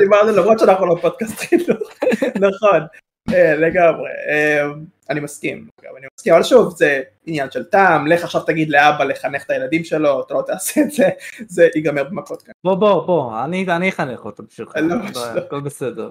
דיברנו 0.00 0.32
למרות 0.36 0.58
שאנחנו 0.58 0.86
לא 0.86 0.96
פודקאסט 1.00 1.38
חינוך, 1.38 1.90
נכון, 2.48 2.80
אה, 2.80 2.86
לגמרי, 3.32 4.10
אה, 4.28 4.66
אני 5.10 5.20
מסכים, 5.20 5.68
אני 5.98 6.06
מסכים, 6.18 6.34
אבל 6.34 6.42
שוב 6.42 6.76
זה 6.76 7.02
עניין 7.26 7.50
של 7.50 7.64
טעם, 7.64 8.06
לך 8.06 8.24
עכשיו 8.24 8.40
תגיד 8.40 8.70
לאבא 8.70 9.04
לחנך 9.04 9.44
את 9.44 9.50
הילדים 9.50 9.84
שלו, 9.84 10.22
אתה 10.26 10.34
לא 10.34 10.42
תעשה 10.46 10.80
את 10.80 10.90
זה, 10.90 11.08
זה 11.48 11.68
ייגמר 11.74 12.04
במכות 12.04 12.42
כאן, 12.42 12.52
בוא 12.64 12.74
בוא 12.74 13.06
בוא, 13.06 13.44
אני 13.44 13.88
אחנך 13.88 14.24
אותו 14.24 14.42
בשבילך. 14.42 14.76
לא, 14.76 14.96
לא. 15.14 15.40
הכל 15.40 15.60
בסדר. 15.60 16.10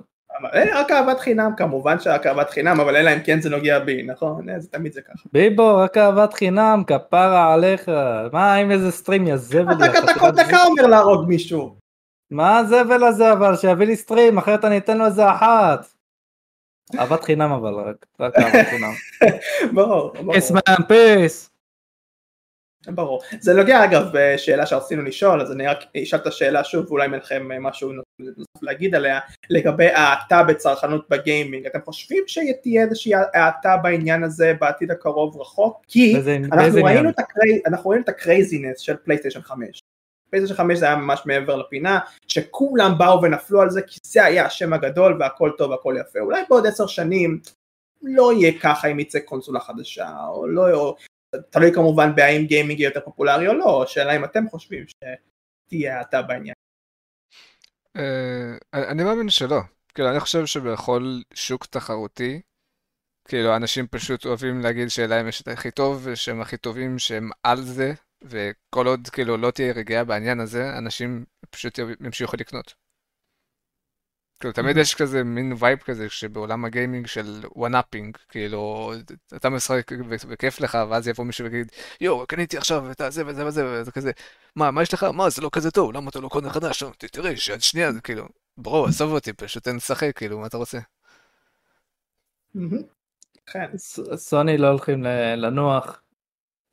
אה, 0.54 0.80
רק 0.80 0.92
אהבת 0.92 1.20
חינם, 1.20 1.52
כמובן 1.58 2.00
שרק 2.00 2.28
אהבת 2.28 2.50
חינם, 2.50 2.80
אבל 2.80 2.96
אלא 2.96 3.14
אם 3.14 3.20
כן 3.24 3.42
זה 3.42 3.50
נוגע 3.50 3.80
בי, 3.80 4.04
נכון? 4.04 4.50
אה, 4.50 4.60
זה 4.60 4.68
תמיד 4.70 4.94
זה 4.94 5.02
ככה. 5.02 5.30
ביבו, 5.34 5.78
רק 5.78 5.98
אהבת 5.98 6.34
חינם, 6.34 6.84
כפרה 6.88 7.54
עליך. 7.54 7.92
מה 8.32 8.56
עם 8.56 8.72
איזה 8.72 8.92
stream 8.92 9.28
יא 9.28 9.36
זבל? 9.36 9.86
אתה 9.88 10.14
כל 10.20 10.32
דקה 10.32 10.64
אומר 10.64 10.88
להרוג 10.88 11.28
מישהו. 11.28 11.76
מה 12.32 12.58
הזבל 12.58 13.04
הזה 13.04 13.34
אבל? 13.34 13.56
שיביא 13.56 13.88
לי 13.88 13.96
stream, 13.96 14.38
אחרת 14.38 14.66
אני 14.66 14.78
אתן 14.78 14.98
לו 14.98 15.06
איזה 15.06 15.32
אחת. 15.32 15.93
אהבת 17.00 17.24
חינם 17.24 17.52
אבל, 17.52 17.74
רק 17.74 18.06
רק 18.20 18.34
אהבת 18.38 18.68
חינם. 18.72 18.92
ברור, 19.74 20.14
ברור. 20.14 20.32
peace 20.34 20.52
man 20.52 20.60
peace. 20.88 21.50
ברור. 22.88 23.22
זה 23.40 23.54
נוגע 23.54 23.84
אגב 23.84 24.04
בשאלה 24.14 24.66
שרצינו 24.66 25.02
לשאול, 25.02 25.42
אז 25.42 25.52
אני 25.52 25.68
רק 25.68 25.78
אשאל 26.04 26.20
את 26.20 26.28
השאלה 26.28 26.64
שוב, 26.64 26.86
ואולי 26.92 27.04
אין 27.06 27.14
לכם 27.14 27.48
משהו 27.64 27.92
נוסף 28.20 28.62
להגיד 28.64 28.96
עליה, 28.96 29.20
לגבי 29.50 29.88
האטה 29.88 30.44
בצרכנות 30.44 31.10
ב 31.10 31.17
gaming. 31.17 31.66
אתם 31.66 31.80
חושבים 31.86 32.24
שתהיה 32.28 32.84
איזושהי 32.84 33.12
האטה 33.34 33.78
בעניין 33.84 34.24
הזה 34.24 34.54
בעתיד 34.62 34.92
הקרוב 34.92 35.42
רחוק? 35.42 35.82
כי 35.88 36.14
באיזה- 36.14 36.36
אנחנו 36.36 36.58
באיזה 36.58 36.78
ראינו 36.82 36.90
עניין? 37.00 37.10
את 37.10 37.20
הקרי- 37.20 37.62
אנחנו 37.68 37.90
ראינו 37.90 38.04
את 38.04 38.10
ה 38.10 38.18
pricings 38.18 38.80
של 38.80 38.96
PlayStation 38.98 39.42
5. 39.42 39.80
פלייסטיישן 40.34 40.64
5 40.64 40.80
זה 40.80 40.86
היה 40.86 40.96
ממש 40.96 41.22
מעבר 41.26 41.56
לפינה, 41.56 42.00
שכולם 42.28 42.98
באו 42.98 43.22
ונפלו 43.22 43.62
על 43.62 43.70
זה, 43.70 43.82
כי 43.82 44.00
זה 44.04 44.26
היה 44.26 44.46
השם 44.46 44.74
הגדול 44.74 45.18
והכל 45.20 45.52
טוב 45.58 45.72
והכל 45.72 45.96
יפה. 46.00 46.20
אולי 46.20 46.44
בעוד 46.50 46.66
עשר 46.66 46.88
שנים 46.88 47.40
לא 48.02 48.34
יהיה 48.34 48.60
ככה 48.62 48.88
אם 48.88 49.00
יצא 49.00 49.20
קונסולה 49.20 49.60
חדשה, 49.60 50.10
או 50.28 50.48
לא, 50.48 50.74
או 50.74 50.96
תלוי 51.50 51.74
כמובן 51.74 52.16
בהאם 52.16 52.46
גיימינג 52.46 52.80
יהיה 52.80 52.88
יותר 52.88 53.00
פופולרי 53.06 53.48
או 53.48 53.54
לא, 53.54 53.84
השאלה 53.84 54.16
אם 54.16 54.24
אתם 54.24 54.50
חושבים 54.50 54.86
שתהיה 54.88 55.98
האטה 55.98 56.22
בעניין. 56.22 56.56
אה, 57.96 58.58
אני 58.74 59.04
מאמין 59.04 59.30
שלא. 59.30 59.60
כאילו, 59.94 60.10
אני 60.10 60.20
חושב 60.20 60.46
שבכל 60.46 61.20
שוק 61.34 61.66
תחרותי, 61.66 62.42
כאילו, 63.28 63.56
אנשים 63.56 63.88
פשוט 63.88 64.26
אוהבים 64.26 64.62
להגיד 64.62 64.90
שלהם 64.90 65.28
יש 65.28 65.42
את 65.42 65.48
הכי 65.48 65.72
טוב, 65.72 66.02
ושהם 66.04 66.42
הכי 66.42 66.58
טובים, 66.58 67.00
שהם 67.00 67.30
על 67.44 67.62
זה, 67.62 67.94
וכל 68.24 68.88
עוד 68.88 69.08
כאילו 69.12 69.38
לא 69.38 69.52
תהיה 69.52 69.74
רגיעה 69.74 70.04
בעניין 70.04 70.40
הזה, 70.40 70.78
אנשים 70.78 71.26
פשוט 71.50 71.80
ימשיכו 72.02 72.38
לקנות. 72.38 72.74
כאילו, 74.40 74.54
תמיד 74.54 74.78
יש 74.78 74.96
כזה 74.96 75.24
מין 75.24 75.54
vibe 75.60 75.80
כזה, 75.80 76.10
שבעולם 76.10 76.66
ה 76.66 76.72
gaming 76.72 77.08
של 77.08 77.42
one-upping, 77.56 78.18
כאילו, 78.30 78.94
אתה 79.36 79.50
משחק 79.50 79.92
וכיף 80.28 80.60
לך, 80.62 80.78
ואז 80.90 81.08
יבוא 81.08 81.26
מישהו 81.26 81.46
ויגיד, 81.46 81.72
יואו, 82.02 82.28
קניתי 82.28 82.58
עכשיו 82.58 82.92
את 82.92 83.02
הזה 83.02 83.24
וזה 83.28 83.46
וזה, 83.46 83.66
וזה 83.68 83.92
כזה, 83.92 84.12
מה, 84.56 84.72
מה 84.72 84.82
יש 84.82 84.94
לך? 84.94 85.04
מה, 85.04 85.30
זה 85.30 85.42
לא 85.42 85.50
כזה 85.54 85.72
טוב, 85.72 85.94
למה 85.94 86.10
אתה 86.10 86.20
לא 86.20 86.28
קונה 86.30 86.50
חדש? 86.50 86.84
"לא, 86.84 86.92
ת- 86.98 87.06
תראה, 87.06 87.38
שעד 87.38 87.62
שנייה, 87.62 87.92
זה 87.92 88.02
כאילו, 88.02 88.26
bro, 88.58 88.86
עזוב 88.86 89.12
אותי, 89.12 89.34
פשוט 89.34 89.64
תן 89.64 89.76
לשחק, 89.76 90.12
כאילו, 90.18 90.40
מה 90.40 90.48
אתה 90.48 90.58
רוצה? 90.58 90.80
כן. 93.46 93.78
סוני 94.16 94.58
לא 94.58 94.68
הולכים 94.68 95.04
לנוח 95.38 96.03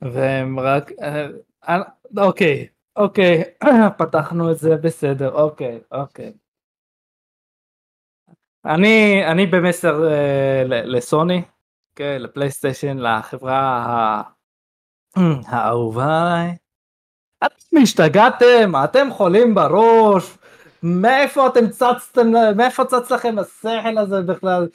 והם 0.01 0.59
רק 0.59 0.91
אה, 1.01 1.27
אה, 1.69 1.81
אוקיי 2.17 2.67
אוקיי 2.95 3.43
פתחנו 3.97 4.51
את 4.51 4.57
זה 4.57 4.75
בסדר 4.75 5.31
אוקיי 5.31 5.79
אוקיי. 5.91 6.33
אני 8.65 9.21
אני 9.31 9.45
במסר 9.45 10.07
אה, 10.11 10.63
לסוני 10.65 11.41
כן, 11.95 12.17
לפלייסטיישן 12.19 12.97
לחברה 12.97 13.59
ה- 13.59 14.21
האהובה 15.47 16.21
עליי. 16.21 16.55
אתם 17.45 17.77
השתגעתם 17.81 18.71
אתם 18.83 19.07
חולים 19.11 19.55
בראש 19.55 20.37
מאיפה 20.83 21.47
אתם 21.47 21.69
צצתם 21.69 22.27
מאיפה 22.57 22.85
צץ 22.85 23.11
לכם 23.11 23.35
השכל 23.39 23.97
הזה 23.97 24.21
בכלל 24.21 24.67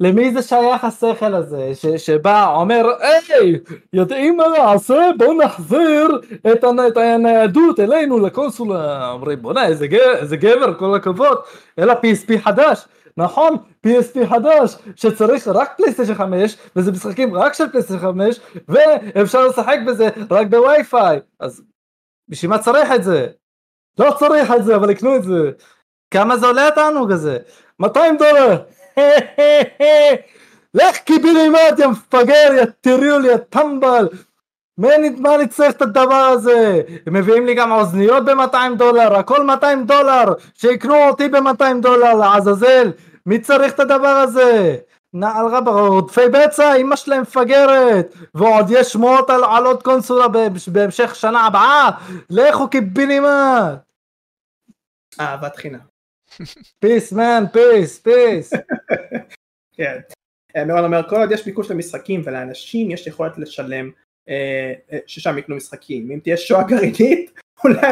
למי 0.00 0.32
זה 0.32 0.42
שייך 0.42 0.84
השכל 0.84 1.34
הזה 1.34 1.70
ש, 1.74 1.86
שבא 1.86 2.54
אומר 2.54 2.86
היי 3.00 3.58
יודעים 3.92 4.36
מה 4.36 4.44
נעשה 4.58 5.10
בוא 5.18 5.34
נחזיר 5.44 6.20
את, 6.52 6.64
הנ, 6.64 6.86
את 6.88 6.96
הניידות 6.96 7.80
אלינו 7.80 8.18
לקונסולה 8.18 9.10
אומרים 9.10 9.42
בוא'נה 9.42 9.66
איזה, 9.66 9.86
איזה 10.18 10.36
גבר 10.36 10.74
כל 10.78 10.94
הכבוד 10.94 11.38
אלא 11.78 11.92
PSP 11.92 12.38
חדש 12.38 12.84
נכון 13.16 13.56
PSP 13.86 14.26
חדש 14.26 14.76
שצריך 14.96 15.48
רק 15.48 15.76
פלייסטיישן 15.76 16.14
5 16.14 16.56
וזה 16.76 16.92
משחקים 16.92 17.34
רק 17.34 17.54
של 17.54 17.68
פלייסטיישן 17.70 18.02
5 18.02 18.40
ואפשר 18.68 19.46
לשחק 19.46 19.76
בזה 19.86 20.08
רק 20.30 20.46
בווי-פיי 20.46 21.20
אז 21.40 21.62
בשביל 22.28 22.50
מה 22.50 22.58
צריך 22.58 22.92
את 22.94 23.04
זה? 23.04 23.26
לא 23.98 24.16
צריך 24.18 24.50
את 24.50 24.64
זה, 24.64 24.76
אבל 24.76 24.90
יקנו 24.90 25.16
את 25.16 25.24
זה. 25.24 25.50
כמה 26.10 26.36
זה 26.36 26.46
עולה 26.46 26.68
התענוג 26.68 27.12
הזה? 27.12 27.38
200 27.80 28.16
דולר! 28.16 28.62
לך 30.74 30.96
קיבינימט 30.96 31.78
יא 31.78 31.86
מפגר, 31.86 32.50
יא 32.56 32.64
טיריול, 32.80 33.24
יא 33.24 33.36
טמבל! 33.36 34.08
מה 35.18 35.34
אני 35.34 35.48
צריך 35.48 35.72
את 35.76 35.82
הדבר 35.82 36.14
הזה? 36.14 36.80
הם 37.06 37.14
מביאים 37.14 37.46
לי 37.46 37.54
גם 37.54 37.72
אוזניות 37.72 38.24
ב-200 38.24 38.76
דולר, 38.76 39.14
הכל 39.16 39.44
200 39.44 39.86
דולר, 39.86 40.24
שיקנו 40.54 41.08
אותי 41.08 41.28
ב-200 41.28 41.80
דולר, 41.82 42.14
לעזאזל, 42.14 42.92
מי 43.26 43.38
צריך 43.38 43.72
את 43.72 43.80
הדבר 43.80 44.08
הזה? 44.08 44.76
נעל 45.14 45.46
רבה, 45.46 45.70
עודפי 45.70 46.28
בצע, 46.32 46.74
אמא 46.74 46.96
שלהם 46.96 47.22
מפגרת, 47.22 48.14
ועוד 48.34 48.66
יש 48.70 48.92
שמועות 48.92 49.30
על, 49.30 49.44
על 49.44 49.64
עוד 49.64 49.82
קונסולה 49.82 50.26
בהמשך 50.72 51.14
שנה 51.14 51.46
הבאה, 51.46 51.90
לכו 52.30 52.68
קיבינימט! 52.68 53.78
אהבת 55.20 55.56
חינם. 55.56 55.89
Peace 56.78 57.12
man, 57.12 57.44
peace, 57.52 57.98
peace. 57.98 58.52
כן. 59.72 59.98
מירון 60.66 60.84
אומר, 60.84 61.08
כל 61.08 61.16
עוד 61.16 61.32
יש 61.32 61.44
ביקוש 61.44 61.70
למשחקים 61.70 62.22
ולאנשים 62.24 62.90
יש 62.90 63.06
יכולת 63.06 63.38
לשלם 63.38 63.90
אה, 64.28 64.72
אה, 64.92 64.98
ששם 65.06 65.38
יקנו 65.38 65.56
משחקים. 65.56 66.10
אם 66.10 66.18
תהיה 66.22 66.36
שואה 66.36 66.62
גרעינית, 66.62 67.30
אולי 67.64 67.86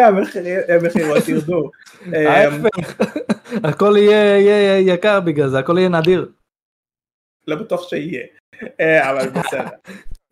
המחירות 0.69 1.29
ירדו. 1.29 1.71
ההפך, 2.29 3.01
הכל 3.69 3.95
יהיה 3.97 4.95
יקר 4.95 5.21
בגלל 5.21 5.49
זה, 5.49 5.59
הכל 5.59 5.79
יהיה 5.79 5.89
נדיר. 5.89 6.33
לא 7.49 7.57
בטוח 7.57 7.89
שיהיה, 7.89 8.27
אה, 8.81 9.11
אבל 9.11 9.29
בסדר. 9.29 9.67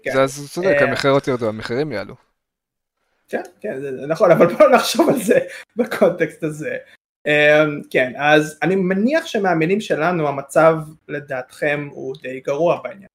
כן. 0.03 0.13
זה 0.13 0.23
אז 0.23 0.51
צודק, 0.53 0.77
המחירות 0.81 1.29
ירדו, 1.29 1.49
המחירים 1.49 1.93
יעלו. 1.93 2.15
כן, 3.29 3.43
כן, 3.61 3.81
זה 3.81 4.07
נכון, 4.07 4.31
אבל 4.31 4.47
בואו 4.55 4.71
נחשוב 4.71 5.09
על 5.09 5.23
זה 5.23 5.39
בקונטקסט 5.77 6.43
הזה. 6.45 6.77
כן, 7.91 8.12
אז 8.16 8.59
אני 8.62 8.77
מניח 8.77 9.27
שמהמינים 9.27 9.81
שלנו 9.81 10.29
המצב 10.29 10.77
לדעתכם 11.09 11.89
הוא 11.93 12.14
די 12.22 12.41
גרוע 12.41 12.81
בעניין. 12.85 13.09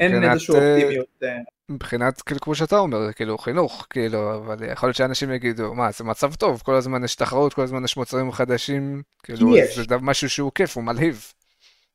אין 0.00 0.24
איזושהי 0.24 0.54
אופטימיות. 0.54 1.22
מבחינת 1.70 2.22
כאילו 2.22 2.40
כמו 2.40 2.54
שאתה 2.54 2.78
אומר 2.78 3.12
כאילו 3.12 3.38
חינוך 3.38 3.86
כאילו 3.90 4.36
אבל 4.36 4.70
יכול 4.72 4.88
להיות 4.88 4.96
שאנשים 4.96 5.32
יגידו 5.32 5.74
מה 5.74 5.90
זה 5.92 6.04
מצב 6.04 6.34
טוב 6.34 6.62
כל 6.64 6.74
הזמן 6.74 7.04
יש 7.04 7.14
תחרות 7.14 7.54
כל 7.54 7.62
הזמן 7.62 7.84
יש 7.84 7.96
מוצרים 7.96 8.32
חדשים 8.32 9.02
כאילו 9.22 9.56
יש. 9.56 9.78
זה 9.78 9.96
משהו 10.00 10.30
שהוא 10.30 10.52
כיף 10.54 10.76
הוא 10.76 10.84
מלהיב. 10.84 11.32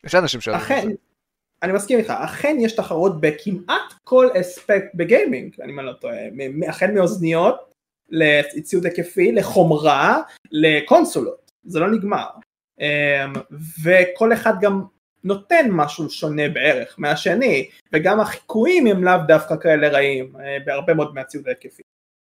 יש 0.04 0.16
אנשים 0.16 0.42
ש... 0.42 0.48
אכן, 0.48 0.88
אני 1.64 1.74
מסכים 1.74 2.00
איתך 2.00 2.10
אכן 2.10 2.58
יש 2.60 2.76
תחרות 2.76 3.22
בכמעט 3.22 3.94
כל 4.04 4.30
אספקט 4.42 4.96
בגיימינג 4.96 5.56
אני 5.62 5.76
לא 5.76 5.94
טועה 5.94 6.16
אכן 6.70 6.94
מאוזניות 6.96 7.73
לציוד 8.56 8.86
היקפי 8.86 9.32
לחומרה 9.32 10.22
לקונסולות 10.52 11.52
זה 11.64 11.80
לא 11.80 11.92
נגמר 11.92 12.28
אמ, 12.80 13.34
וכל 13.84 14.34
אחד 14.34 14.54
גם 14.62 14.84
נותן 15.24 15.68
משהו 15.72 16.10
שונה 16.10 16.50
בערך 16.50 16.96
מהשני 16.98 17.70
וגם 17.94 18.20
החיקויים 18.20 18.88
הם 18.88 19.04
לאו 19.04 19.18
דווקא 19.28 19.56
כאלה 19.58 19.90
רעים 19.90 20.36
אה, 20.36 20.58
בהרבה 20.66 20.94
מאוד 20.94 21.14
מהציוד 21.14 21.48
ההיקפי. 21.48 21.84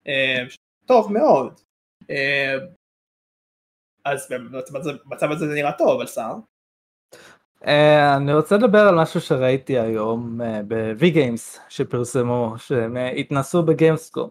אה, 0.06 0.44
טוב 0.86 1.12
מאוד. 1.12 1.60
אה, 2.10 2.54
אז 4.04 4.28
במצב 4.30 5.30
הזה 5.30 5.46
זה 5.46 5.54
נראה 5.54 5.72
טוב 5.72 6.00
על 6.00 6.06
שר. 6.06 6.34
אני 8.16 8.34
רוצה 8.34 8.56
לדבר 8.56 8.78
על 8.78 8.94
משהו 8.94 9.20
שראיתי 9.20 9.78
היום 9.78 10.40
ב-V 10.68 11.14
Games 11.14 11.60
שפרסמו 11.68 12.54
שהם 12.58 12.96
התנסו 12.96 13.62
בגיימסקום. 13.62 14.30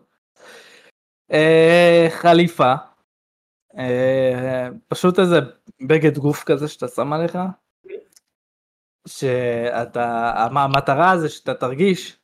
חליפה 2.10 2.74
פשוט 4.88 5.20
איזה 5.20 5.40
בגד 5.88 6.18
גוף 6.18 6.44
כזה 6.44 6.68
שאתה 6.68 6.88
שם 6.88 7.14
עליך 7.14 7.38
שאתה, 9.08 10.32
המטרה 10.36 11.18
זה 11.18 11.30
שאתה 11.30 11.54
תרגיש 11.54 12.20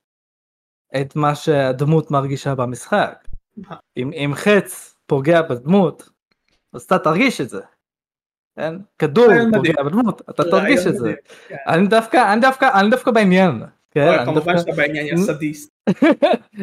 את 1.01 1.15
מה 1.15 1.35
שהדמות 1.35 2.11
מרגישה 2.11 2.55
במשחק. 2.55 3.27
אם, 3.97 4.11
אם 4.13 4.31
חץ 4.35 4.95
פוגע 5.05 5.41
בדמות, 5.41 6.09
אז 6.73 6.81
אתה 6.81 6.99
תרגיש 6.99 7.41
את 7.41 7.49
זה. 7.49 7.61
כן? 8.55 8.75
כדור 8.99 9.27
פוגע 9.53 9.83
בדמות, 9.83 10.21
אתה 10.29 10.43
תרגיש 10.43 10.87
את 10.87 10.95
זה. 10.95 11.13
כן. 11.47 11.55
אני 11.67 11.87
דווקא, 11.87 12.33
אני 12.33 12.41
דווקא, 12.41 12.79
אני 12.79 12.89
דווקא 12.89 13.11
בעניין. 13.11 13.63
כן, 13.91 14.25
כמובן 14.25 14.57
שאתה 14.57 14.71
בעניין 14.71 15.07
יא 15.07 15.17
סדיסט. 15.17 15.72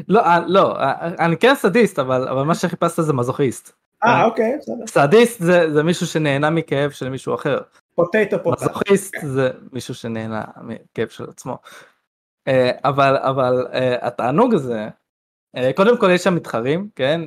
לא, 0.09 0.21
אה, 0.21 0.41
לא, 0.47 0.81
אה, 0.81 1.09
אני 1.19 1.37
כן 1.37 1.55
סדיסט, 1.55 1.99
אבל 1.99 2.43
מה 2.43 2.55
שחיפשת 2.55 3.03
זה 3.03 3.13
מזוכיסט. 3.13 3.73
אה, 4.05 4.25
אוקיי, 4.25 4.57
בסדר. 4.59 4.87
סדיסט 4.87 5.43
זה 5.43 5.83
מישהו 5.83 6.07
שנהנה 6.07 6.51
מכאב 6.51 6.91
של 6.91 7.09
מישהו 7.09 7.35
אחר. 7.35 7.61
פוטטו 7.95 8.43
פוטטו. 8.43 8.65
מזוכיסט 8.65 9.17
זה 9.23 9.51
מישהו 9.73 9.95
שנהנה 9.95 10.45
מכאב 10.63 11.09
של 11.09 11.25
עצמו. 11.29 11.59
אה, 12.49 12.71
אבל 12.85 13.17
אבל 13.17 13.67
אה, 13.73 13.97
התענוג 14.01 14.55
הזה 14.55 14.89
אה, 15.57 15.71
קודם 15.77 15.99
כל 15.99 16.11
יש 16.11 16.25
שם 16.25 16.35
מתחרים 16.35 16.89
כן 16.97 17.21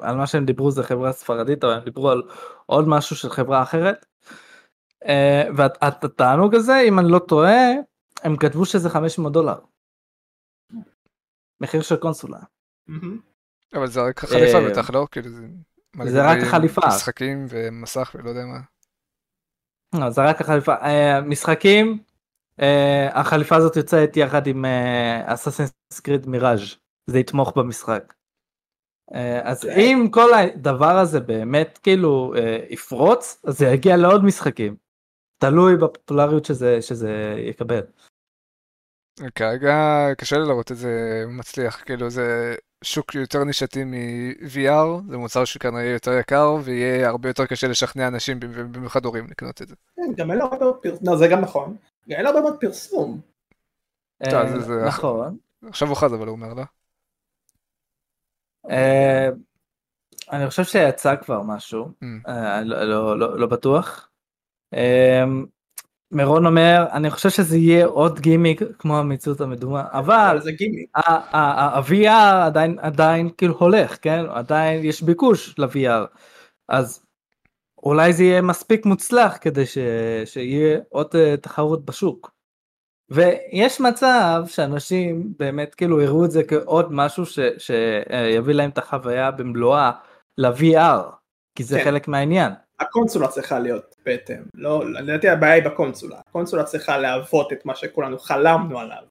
על 0.00 0.16
מה 0.16 0.26
שהם 0.26 0.44
דיברו 0.44 0.70
זה 0.70 0.82
חברה 0.82 1.12
ספרדית 1.12 1.64
אבל 1.64 1.72
הם 1.72 1.84
דיברו 1.84 2.10
על 2.10 2.22
עוד 2.66 2.88
משהו 2.88 3.16
של 3.16 3.30
חברה 3.30 3.62
אחרת. 3.62 4.06
והתענוג 5.56 6.54
הזה 6.54 6.80
אם 6.80 6.98
אני 6.98 7.08
לא 7.08 7.18
טועה 7.18 7.70
הם 8.22 8.36
כתבו 8.36 8.64
שזה 8.64 8.90
500 8.90 9.32
דולר. 9.32 9.54
מחיר 11.60 11.82
של 11.82 11.96
קונסולה. 11.96 12.38
אבל 13.74 13.86
זה 13.86 14.00
רק 14.00 14.20
חליפה 14.20 14.70
בטח 14.70 14.90
לא? 14.90 15.06
כאילו 15.10 15.30
זה 16.04 16.26
רק 16.26 16.38
החליפה. 16.42 16.80
משחקים 16.86 17.46
ומסך 17.48 18.10
ולא 18.14 18.28
יודע 18.28 18.44
מה. 18.44 18.60
לא, 20.00 20.10
זה 20.10 20.20
רק 20.24 20.40
החליפה. 20.40 20.74
אה, 20.74 21.20
משחקים, 21.20 21.98
אה, 22.60 23.20
החליפה 23.20 23.56
הזאת 23.56 23.76
יוצאת 23.76 24.16
יחד 24.16 24.46
עם 24.46 24.64
אססינס 25.24 25.72
קריד 26.02 26.28
מיראז' 26.28 26.76
זה 27.06 27.18
יתמוך 27.18 27.52
במשחק. 27.56 28.14
אה, 29.14 29.50
אז. 29.50 29.64
אוקיי. 29.64 29.92
אם 29.92 30.08
כל 30.10 30.34
הדבר 30.34 30.98
הזה 30.98 31.20
באמת 31.20 31.78
כאילו 31.82 32.34
יפרוץ, 32.70 33.40
אז 33.44 33.58
זה 33.58 33.66
יגיע 33.66 33.96
לעוד 33.96 34.24
משחקים. 34.24 34.76
תלוי 35.40 35.76
בפופולריות 35.76 36.44
שזה, 36.44 36.82
שזה 36.82 37.34
יקבל. 37.38 37.80
כרגע 39.34 40.06
קשה 40.18 40.38
לי 40.38 40.44
לראות 40.44 40.72
את 40.72 40.76
זה 40.76 41.24
מצליח, 41.28 41.82
כאילו 41.84 42.10
זה 42.10 42.54
שוק 42.84 43.14
יותר 43.14 43.44
נישתי 43.44 43.84
מ-VR, 43.84 45.10
זה 45.10 45.16
מוצר 45.16 45.44
שכנראה 45.44 45.82
יהיה 45.82 45.92
יותר 45.92 46.12
יקר 46.12 46.56
ויהיה 46.62 47.08
הרבה 47.08 47.28
יותר 47.28 47.46
קשה 47.46 47.68
לשכנע 47.68 48.08
אנשים, 48.08 48.40
במיוחד 48.72 49.04
הורים, 49.04 49.26
לקנות 49.30 49.62
את 49.62 49.68
זה. 49.68 49.74
כן, 49.96 50.12
גם 50.16 50.30
אין 50.30 50.40
הרבה 50.40 50.58
מאוד 50.58 50.76
פרסום, 50.82 51.08
לא, 51.08 51.16
זה 51.16 51.28
גם 51.28 51.40
נכון, 51.40 51.76
אין 52.10 52.26
הרבה 52.26 52.40
מאוד 52.40 52.56
פרסום. 52.60 53.20
אה, 54.26 54.44
נכון. 54.86 55.36
עכשיו 55.68 55.88
הוא 55.88 55.96
חז 55.96 56.14
אבל 56.14 56.26
הוא 56.26 56.36
אומר 56.36 56.54
לא. 56.54 56.62
אה, 58.70 59.28
אני 60.32 60.48
חושב 60.48 60.64
שיצא 60.64 61.16
כבר 61.16 61.42
משהו, 61.42 61.84
mm. 61.86 62.28
אה, 62.28 62.62
לא, 62.64 63.18
לא, 63.18 63.38
לא 63.38 63.46
בטוח. 63.46 64.08
מירון 66.12 66.46
אומר 66.46 66.86
אני 66.92 67.10
חושב 67.10 67.30
שזה 67.30 67.56
יהיה 67.56 67.86
עוד 67.86 68.20
גימיק 68.20 68.62
כמו 68.78 68.98
המציאות 68.98 69.40
המדומה 69.40 69.84
אבל 69.90 70.38
זה 70.40 70.52
גימיק 70.52 70.90
ה-VR 70.96 72.44
עדיין 72.44 72.78
עדיין 72.78 73.30
כאילו 73.36 73.54
הולך 73.58 73.96
כן 74.02 74.24
עדיין 74.28 74.84
יש 74.84 75.02
ביקוש 75.02 75.54
ל-VR 75.58 76.06
אז 76.68 77.08
אולי 77.82 78.12
זה 78.12 78.24
יהיה 78.24 78.42
מספיק 78.42 78.86
מוצלח 78.86 79.38
כדי 79.40 79.66
ש... 79.66 79.78
שיהיה 80.24 80.78
עוד 80.88 81.06
uh, 81.06 81.40
תחרות 81.40 81.84
בשוק. 81.84 82.30
ויש 83.10 83.80
מצב 83.80 84.42
שאנשים 84.46 85.32
באמת 85.38 85.74
כאילו 85.74 86.00
יראו 86.00 86.24
את 86.24 86.30
זה 86.30 86.44
כעוד 86.44 86.92
משהו 86.92 87.26
ש... 87.26 87.38
שיביא 87.58 88.54
להם 88.54 88.70
את 88.70 88.78
החוויה 88.78 89.30
במלואה 89.30 89.90
ל-VR 90.38 91.02
כי 91.54 91.64
זה 91.64 91.78
כן. 91.78 91.84
חלק 91.84 92.08
מהעניין. 92.08 92.52
הקונסולה 92.80 93.28
צריכה 93.28 93.58
להיות 93.58 93.94
בהתאם, 94.04 94.42
לא, 94.54 94.90
לדעתי 94.90 95.28
הבעיה 95.28 95.54
היא 95.54 95.64
בקונסולה, 95.64 96.20
הקונסולה 96.28 96.64
צריכה 96.64 96.98
להוות 96.98 97.52
את 97.52 97.64
מה 97.66 97.74
שכולנו 97.74 98.18
חלמנו 98.18 98.80
עליו, 98.80 99.02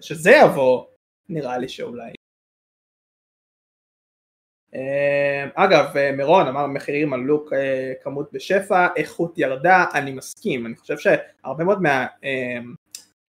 שזה 0.00 0.30
יבוא, 0.30 0.84
נראה 1.28 1.58
לי 1.58 1.68
שאולי. 1.68 2.10
אה, 4.74 5.48
אגב, 5.54 5.96
אה, 5.96 6.12
מירון 6.12 6.46
אמר 6.46 6.66
מחירים 6.66 7.12
עלו 7.12 7.44
אה, 7.52 7.92
כמות 8.02 8.32
בשפע, 8.32 8.86
איכות 8.96 9.38
ירדה, 9.38 9.84
אני 9.94 10.12
מסכים, 10.12 10.66
אני 10.66 10.76
חושב 10.76 10.96
שהרבה 10.98 11.64
מאוד 11.64 11.78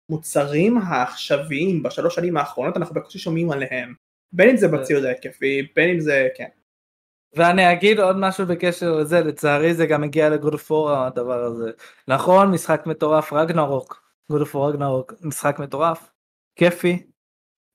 מהמוצרים 0.10 0.78
העכשוויים 0.78 1.84
בשלוש 1.84 2.16
שנים 2.16 2.38
האחרונות 2.38 2.78
אנחנו 2.78 2.96
בקושי 2.96 3.20
שומעים 3.20 3.52
עליהם, 3.52 3.94
בין 4.34 4.50
אם 4.50 4.58
זה 4.58 4.68
בציוד 4.68 5.04
ההיקפי, 5.06 5.68
בין 5.76 5.90
אם 5.90 6.00
זה, 6.00 6.28
כן. 6.36 6.50
ואני 7.34 7.74
אגיד 7.74 8.00
עוד 8.00 8.16
משהו 8.18 8.46
בקשר 8.46 8.92
לזה, 8.92 9.20
לצערי 9.22 9.74
זה 9.74 9.86
גם 9.86 10.04
הגיע 10.04 10.30
לגודפור 10.30 10.92
הדבר 10.92 11.44
הזה. 11.44 11.72
נכון, 12.08 12.52
משחק 12.52 12.82
מטורף, 12.86 13.34
רגנרוק, 13.34 14.14
גודפור 14.32 14.70
רגנרוק, 14.70 15.14
משחק 15.22 15.60
מטורף, 15.60 16.12
כיפי, 16.56 17.08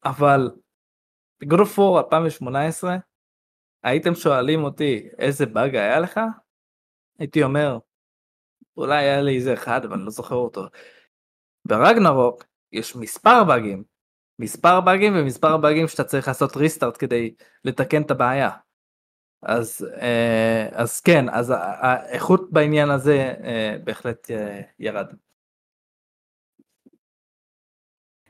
אבל 0.05 0.51
גודפור 1.45 1.99
2018 1.99 2.97
הייתם 3.83 4.15
שואלים 4.15 4.65
אותי 4.65 5.09
איזה 5.19 5.47
באג 5.47 5.77
היה 5.77 6.01
לך? 6.01 6.21
הייתי 7.19 7.43
אומר, 7.43 7.79
אולי 8.77 8.97
היה 8.97 9.23
לי 9.23 9.37
איזה 9.37 9.55
אחד, 9.55 9.85
אבל 9.85 9.95
אני 9.95 10.05
לא 10.05 10.11
זוכר 10.11 10.35
אותו. 10.35 10.67
ברגנרוק 11.65 12.45
יש 12.73 12.97
מספר 12.97 13.45
באגים, 13.45 13.85
מספר 14.39 14.81
באגים 14.81 15.13
ומספר 15.17 15.57
באגים 15.57 15.89
שאתה 15.89 16.05
צריך 16.05 16.29
לעשות 16.29 16.57
ריסטארט 16.57 16.97
כדי 16.99 17.35
לתקן 17.65 18.03
את 18.03 18.11
הבעיה. 18.11 18.51
אז, 19.45 19.89
אה, 20.01 20.69
אז 20.73 21.01
כן, 21.01 21.29
אז 21.29 21.53
האיכות 21.57 22.53
בעניין 22.53 22.91
הזה 22.91 23.35
אה, 23.45 23.77
בהחלט 23.85 24.31
אה, 24.31 24.61
ירד. 24.79 25.07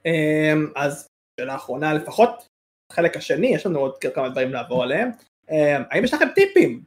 אמ, 0.06 0.72
אז 0.76 1.08
שאלה 1.40 1.54
אחרונה 1.54 1.94
לפחות, 1.94 2.48
החלק 2.92 3.16
השני, 3.16 3.46
יש 3.46 3.66
לנו 3.66 3.78
עוד 3.78 3.98
כמה 4.14 4.28
דברים 4.28 4.52
לעבור 4.52 4.82
עליהם. 4.82 5.08
אמ, 5.50 5.82
האם 5.90 6.04
יש 6.04 6.14
לכם 6.14 6.28
טיפים 6.34 6.84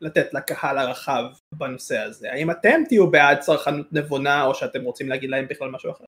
לתת 0.00 0.34
לקהל 0.34 0.78
הרחב 0.78 1.24
בנושא 1.54 1.98
הזה? 1.98 2.32
האם 2.32 2.50
אתם 2.50 2.80
תהיו 2.88 3.10
בעד 3.10 3.38
צרכנות 3.38 3.92
נבונה 3.92 4.44
או 4.44 4.54
שאתם 4.54 4.84
רוצים 4.84 5.08
להגיד 5.08 5.30
להם 5.30 5.48
בכלל 5.48 5.70
משהו 5.70 5.90
אחר? 5.90 6.04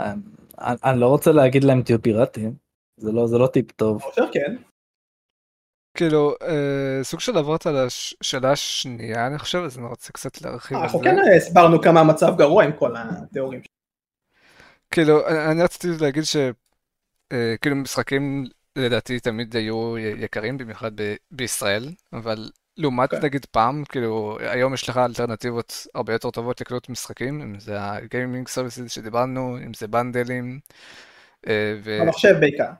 אמ, 0.00 0.20
אני 0.58 1.00
לא 1.00 1.06
רוצה 1.06 1.32
להגיד 1.32 1.64
להם 1.64 1.82
תהיו 1.82 2.02
פיראטים, 2.02 2.54
זה 2.96 3.12
לא, 3.12 3.26
זה 3.26 3.38
לא 3.38 3.46
טיפ 3.46 3.72
טוב. 3.72 4.02
אני 5.90 5.98
כן. 5.98 6.08
כאילו, 6.08 6.34
אה, 6.42 7.04
סוג 7.04 7.20
של 7.20 7.38
עברת 7.38 7.66
על 7.66 7.76
השאלה 7.76 8.52
השנייה, 8.52 9.26
אני 9.26 9.38
חושב, 9.38 9.58
אז 9.58 9.78
אני 9.78 9.86
רוצה 9.86 10.12
קצת 10.12 10.42
להרחיב 10.42 10.76
על 10.76 10.82
זה. 10.82 10.86
אנחנו 10.86 11.00
כן 11.00 11.16
הסברנו 11.36 11.80
כמה 11.80 12.00
המצב 12.00 12.36
גרוע 12.36 12.64
עם 12.64 12.72
כל 12.72 12.94
התיאורים. 12.96 13.60
כאילו, 14.90 15.28
אני 15.28 15.62
רציתי 15.62 15.88
להגיד 16.00 16.22
שכאילו 16.24 17.76
אה, 17.76 17.82
משחקים 17.82 18.44
לדעתי 18.76 19.20
תמיד 19.20 19.56
היו 19.56 19.98
יקרים, 19.98 20.58
במיוחד 20.58 21.00
ב- 21.00 21.14
בישראל, 21.30 21.88
אבל 22.12 22.50
לעומת 22.76 23.12
okay. 23.12 23.16
אוקיי. 23.16 23.28
נגיד 23.28 23.46
פעם, 23.50 23.84
כאילו, 23.88 24.38
היום 24.40 24.74
יש 24.74 24.88
לך 24.88 24.96
אלטרנטיבות 24.96 25.86
הרבה 25.94 26.12
יותר 26.12 26.30
טובות 26.30 26.60
לקנות 26.60 26.88
משחקים, 26.88 27.42
אם 27.42 27.60
זה 27.60 27.76
הגיימינג 27.80 28.48
סרוויסיס 28.48 28.92
שדיברנו, 28.92 29.58
אם 29.66 29.74
זה 29.74 29.88
בנדלים. 29.88 30.60
אה, 31.48 31.74
ו... 31.84 31.98
המחשב 32.00 32.34
בעיקר. 32.40 32.70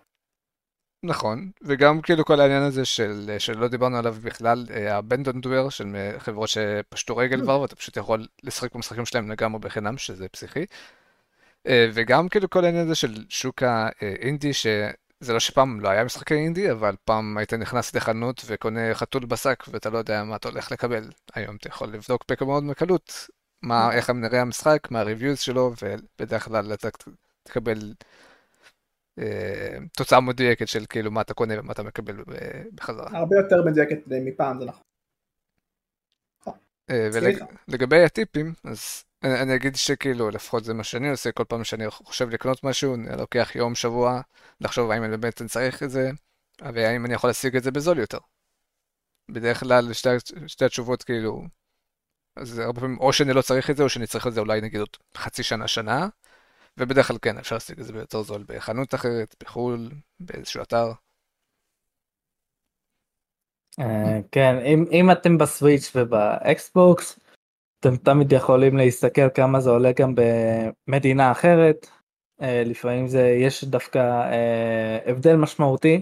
נכון, 1.03 1.51
וגם 1.62 2.01
כאילו 2.01 2.24
כל 2.24 2.40
העניין 2.40 2.62
הזה 2.62 2.84
של, 2.84 3.36
שלא 3.38 3.68
דיברנו 3.68 3.96
עליו 3.96 4.16
בכלל, 4.22 4.66
הבנדונדוור 4.88 5.70
של 5.70 5.86
חברות 6.18 6.48
שפשטו 6.48 7.16
רגל. 7.16 7.42
כבר, 7.42 7.61
ואתה 7.61 7.76
פשוט 7.76 7.96
יכול 7.96 8.26
לשחק 8.42 8.74
במשחקים 8.74 9.07
שלהם 9.07 9.30
לגמרי 9.30 9.61
בחינם, 9.61 9.98
שזה 9.98 10.28
פסיכי. 10.28 10.66
אה, 11.66 11.90
וגם 11.92 12.28
כאילו 12.28 12.51
כל 12.51 12.64
העניין 12.64 12.84
הזה 12.84 12.94
של 12.94 13.24
שוק 13.28 13.62
האינדי, 13.62 14.53
שזה 14.53 15.32
לא 15.32 15.40
שפעם 15.40 15.80
לא 15.80 15.88
היה 15.88 16.05
משחקי 16.05 16.34
אינדי, 16.34 16.70
אבל 16.70 16.94
פעם 17.05 17.38
היית 17.38 17.55
נכנס 17.55 17.94
לחנות 17.94 18.42
וקונה 18.46 18.94
חתול 18.94 19.24
בשק 19.24 19.64
ואתה 19.68 19.90
לא 19.90 19.98
יודע 19.98 20.24
מה 20.24 20.36
אתה 20.36 20.48
הולך 20.48 20.72
לקבל. 20.72 21.11
היום 21.34 21.57
אתה 21.57 21.68
יכול 21.68 21.88
לבדוק 21.88 22.24
מאוד 22.42 22.66
בקלות 22.66 23.28
מה, 23.62 23.92
איך 23.92 24.11
נראה 24.11 24.40
המשחק, 24.40 24.90
מה 24.90 25.01
הריוויוז 25.01 25.40
שלו, 25.40 25.72
ובדרך 25.82 26.44
כלל 26.44 26.72
אתה 26.72 26.88
תקבל 27.42 27.78
אה, 27.78 28.30
תוצאה 29.96 30.20
מדויקת 30.20 30.68
של 30.68 30.84
כאילו 30.88 31.11
מה 31.11 31.20
אתה 31.20 31.34
קונה 31.34 31.54
ומה 31.61 31.72
אתה 31.72 31.82
מקבל 31.82 32.18
אה, 32.18 32.62
בחזרה. 32.74 33.18
הרבה 33.18 33.36
יותר 33.36 33.64
מדויקת 33.64 33.98
מפעם, 34.06 34.58
זה 34.61 34.64
נכון. 36.40 36.54
ולגבי 37.68 38.04
הטיפים, 38.04 38.52
אז 38.64 39.04
אני, 39.22 39.42
אני 39.42 39.54
אגיד 39.54 39.76
שכאילו, 39.76 40.30
לפחות 40.30 40.64
זה 40.64 40.74
מה 40.74 40.84
שאני 40.84 41.11
עושה, 41.11 41.32
כל 41.32 41.44
פעם 41.44 41.64
שאני 41.64 41.90
חושב 41.90 42.30
לקנות 42.30 42.64
משהו, 42.64 42.94
אני 42.94 43.16
לוקח 43.18 43.56
יום, 43.56 43.74
שבוע, 43.74 44.20
לחשוב 44.61 44.90
האם 44.90 45.04
אני 45.04 45.16
באמת 45.16 45.42
צריך 45.42 45.82
את 45.82 45.90
זה, 45.90 46.11
והאם 46.61 47.06
אני 47.06 47.14
יכול 47.14 47.30
להשיג 47.30 47.56
את 47.56 47.62
זה 47.62 47.70
בזול 47.70 47.98
יותר. 47.98 48.18
בדרך 49.28 49.61
כלל 49.61 49.92
שתי, 49.92 50.08
שתי 50.46 50.64
התשובות 50.64 51.02
כאילו, 51.02 51.42
אז 52.36 52.58
הרבה 52.58 52.80
פעמים 52.80 52.98
או 52.98 53.12
שאני 53.12 53.32
לא 53.32 53.42
צריך 53.42 53.70
את 53.70 53.76
זה, 53.76 53.82
או 53.82 53.88
שאני 53.88 54.06
צריך 54.06 54.26
את 54.26 54.32
זה 54.32 54.40
אולי 54.40 54.61
נגיד 54.61 54.80
עוד 54.80 54.96
חצי 55.16 55.42
שנה, 55.42 55.68
שנה, 55.68 56.08
ובדרך 56.81 57.09
כלל 57.09 57.16
כן, 57.22 57.39
אפשר 57.39 57.57
להשיג 57.57 57.81
את 57.81 57.87
זה 57.87 57.93
ביותר 57.93 58.22
זול 58.22 58.45
בחנות 58.49 58.95
אחרת, 58.95 59.35
בחו"ל, 59.43 59.91
באיזשהו 60.20 60.62
אתר. 60.62 60.93
אה, 63.81 64.20
כן, 64.33 64.57
אם 64.93 65.11
אתם 65.12 65.39
בסוויץ' 65.39 65.93
ובאקסבוקס, 65.95 67.18
אתם 67.81 67.97
תמיד 67.97 68.33
יכולים 68.33 68.76
להסתכל 68.76 69.31
כמה 69.35 69.61
זה 69.61 69.70
עולה 69.70 69.93
גם 69.93 70.14
במדינה 70.89 71.33
אחרת. 71.33 71.87
אה, 72.43 72.62
לפעמים 72.66 73.09
זה 73.09 73.28
יש 73.28 73.64
דווקא 73.64 73.99
אה, 74.33 74.99
הבדל 75.07 75.37
משמעותי. 75.37 76.01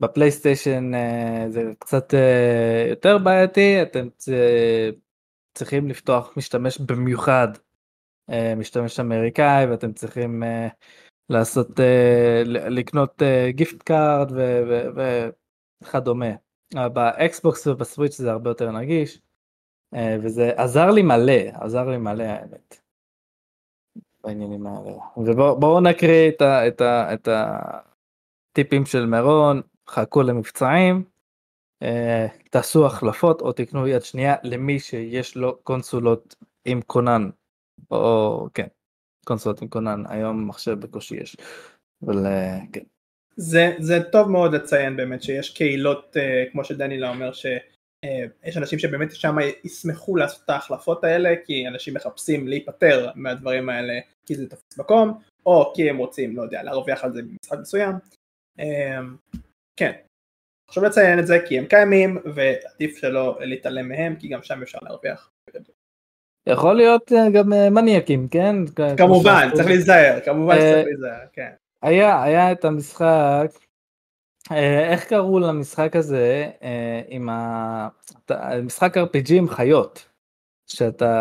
בפלייסטיישן 0.00 0.92
זה 1.48 1.72
קצת 1.78 2.14
יותר 2.90 3.18
בעייתי, 3.18 3.82
אתם 3.82 4.08
צריכים 5.54 5.88
לפתוח 5.88 6.32
משתמש 6.36 6.78
במיוחד, 6.78 7.48
משתמש 8.56 9.00
אמריקאי, 9.00 9.66
ואתם 9.66 9.92
צריכים 9.92 10.42
לעשות, 11.28 11.68
לקנות 12.46 13.22
gift 13.48 13.82
card 13.82 14.32
וכדומה. 15.84 16.30
באקסבוקס 16.74 17.66
ובסוויץ' 17.66 18.16
זה 18.16 18.30
הרבה 18.30 18.50
יותר 18.50 18.70
נגיש. 18.70 19.20
אה, 19.94 20.16
וזה 20.22 20.52
עזר 20.56 20.90
לי 20.90 21.02
מלא, 21.02 21.42
עזר 21.54 21.88
לי 21.88 21.96
מלא 21.96 22.22
האמת. 22.22 22.80
בעניינים 24.24 24.66
האלה. 24.66 24.92
ובואו 25.16 25.80
נקריא 25.80 26.28
את, 26.28 26.40
ה, 26.40 26.68
את, 26.68 26.80
ה, 26.80 27.14
את 27.14 27.28
הטיפים 28.52 28.86
של 28.86 29.06
מירון, 29.06 29.60
חכו 29.88 30.22
למבצעים, 30.22 31.04
אה, 31.82 32.26
תעשו 32.50 32.86
החלפות 32.86 33.40
או 33.40 33.52
תקנו 33.52 33.86
יד 33.86 34.02
שנייה 34.02 34.34
למי 34.42 34.78
שיש 34.78 35.36
לו 35.36 35.58
קונסולות 35.62 36.34
עם 36.64 36.80
קונן, 36.82 37.30
או 37.90 38.46
כן, 38.54 38.66
קונסולות 39.26 39.62
עם 39.62 39.68
קונן, 39.68 40.02
היום 40.08 40.48
מחשב 40.48 40.80
בקושי 40.80 41.16
יש, 41.16 41.36
אבל 42.06 42.26
אה, 42.26 42.58
כן. 42.72 42.84
זה, 43.36 43.76
זה 43.78 44.02
טוב 44.12 44.30
מאוד 44.30 44.54
לציין 44.54 44.96
באמת 44.96 45.22
שיש 45.22 45.54
קהילות, 45.54 46.16
כמו 46.52 46.64
שדנילה 46.64 47.10
אומר, 47.10 47.32
ש... 47.32 47.46
אה, 48.04 48.24
אנשים 48.56 48.78
שבאמת 48.78 49.14
שם 49.14 49.36
ישמחו 49.64 50.16
לעשות 50.16 50.44
את 50.44 50.50
ההחלפות 50.50 51.04
האלה 51.04 51.34
כי 51.44 51.68
אנשים 51.68 51.94
מחפשים 51.94 52.48
להיפטר 52.48 53.10
מהדברים 53.14 53.68
האלה 53.68 54.00
כי 54.26 54.34
זה 54.34 54.50
תופס 54.50 54.78
מקום 54.78 55.18
או 55.46 55.72
כי 55.76 55.90
הם 55.90 55.96
רוצים 55.96 56.36
לא 56.36 56.42
יודע 56.42 56.62
להרוויח 56.62 57.04
על 57.04 57.12
זה 57.12 57.22
במשחק 57.22 57.58
מסוים. 57.60 57.94
אה, 58.60 59.00
כן. 59.76 59.92
חשוב 60.70 60.84
לציין 60.84 61.18
את 61.18 61.26
זה 61.26 61.38
כי 61.48 61.58
הם 61.58 61.66
קיימים 61.66 62.18
ועדיף 62.34 62.96
שלא 62.96 63.38
להתעלם 63.40 63.88
מהם 63.88 64.16
כי 64.16 64.28
גם 64.28 64.42
שם 64.42 64.62
אפשר 64.62 64.78
להרוויח 64.82 65.30
יכול 66.46 66.76
להיות 66.76 67.12
אה, 67.12 67.30
גם 67.30 67.48
מניאקים 67.74 68.28
כן 68.28 68.56
כמובן 68.96 69.48
צריך 69.54 69.66
להיזהר 69.66 70.20
כמובן 70.24 70.54
צריך 70.58 70.86
להיזהר 70.86 71.26
כן 71.32 71.50
היה 71.82 72.22
היה 72.22 72.52
את 72.52 72.64
המשחק 72.64 73.50
אה, 74.52 74.92
איך 74.92 75.04
קראו 75.04 75.38
למשחק 75.38 75.96
הזה 75.96 76.50
אה, 76.62 77.02
עם 77.08 77.28
המשחק 78.28 78.96
RPG 78.96 79.32
עם 79.32 79.48
חיות, 79.48 80.08
שאתה 80.66 81.12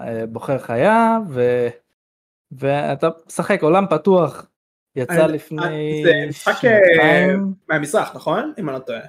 אה, 0.00 0.26
בוחר 0.26 0.58
חיה 0.58 1.18
ו... 1.28 1.68
ואתה 2.52 3.08
משחק 3.26 3.62
עולם 3.62 3.84
פתוח, 3.90 4.46
יצא 4.96 5.26
לפני 5.26 6.02
זה 6.04 6.12
משחק. 6.28 6.68
מהמזרח 7.68 8.16
נכון? 8.16 8.52
אם 8.58 8.68
אני 8.68 8.78
לא 8.78 8.82
טועה. 8.82 9.00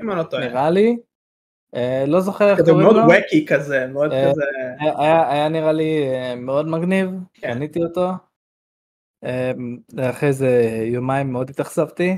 אם 0.00 0.10
אני 0.10 0.18
לא 0.18 0.22
טועה. 0.22 0.48
נראה 0.48 0.70
לי. 0.70 0.96
לא 2.06 2.20
זוכר 2.20 2.50
איך 2.50 2.60
קוראים 2.60 2.86
לו. 2.86 2.92
זה 2.94 3.00
מאוד 3.00 3.10
ווקי 3.10 3.46
כזה, 3.46 3.86
מאוד 3.86 4.10
כזה. 4.10 4.42
היה, 4.98 5.48
נראה 5.48 5.72
לי 5.72 6.04
מאוד 6.36 6.68
מגניב, 6.68 7.10
כן. 7.34 7.54
קניתי 7.54 7.82
אותו. 7.82 8.10
אחרי 10.00 10.28
איזה 10.28 10.62
יומיים 10.84 11.32
מאוד 11.32 11.50
התאכזבתי 11.50 12.16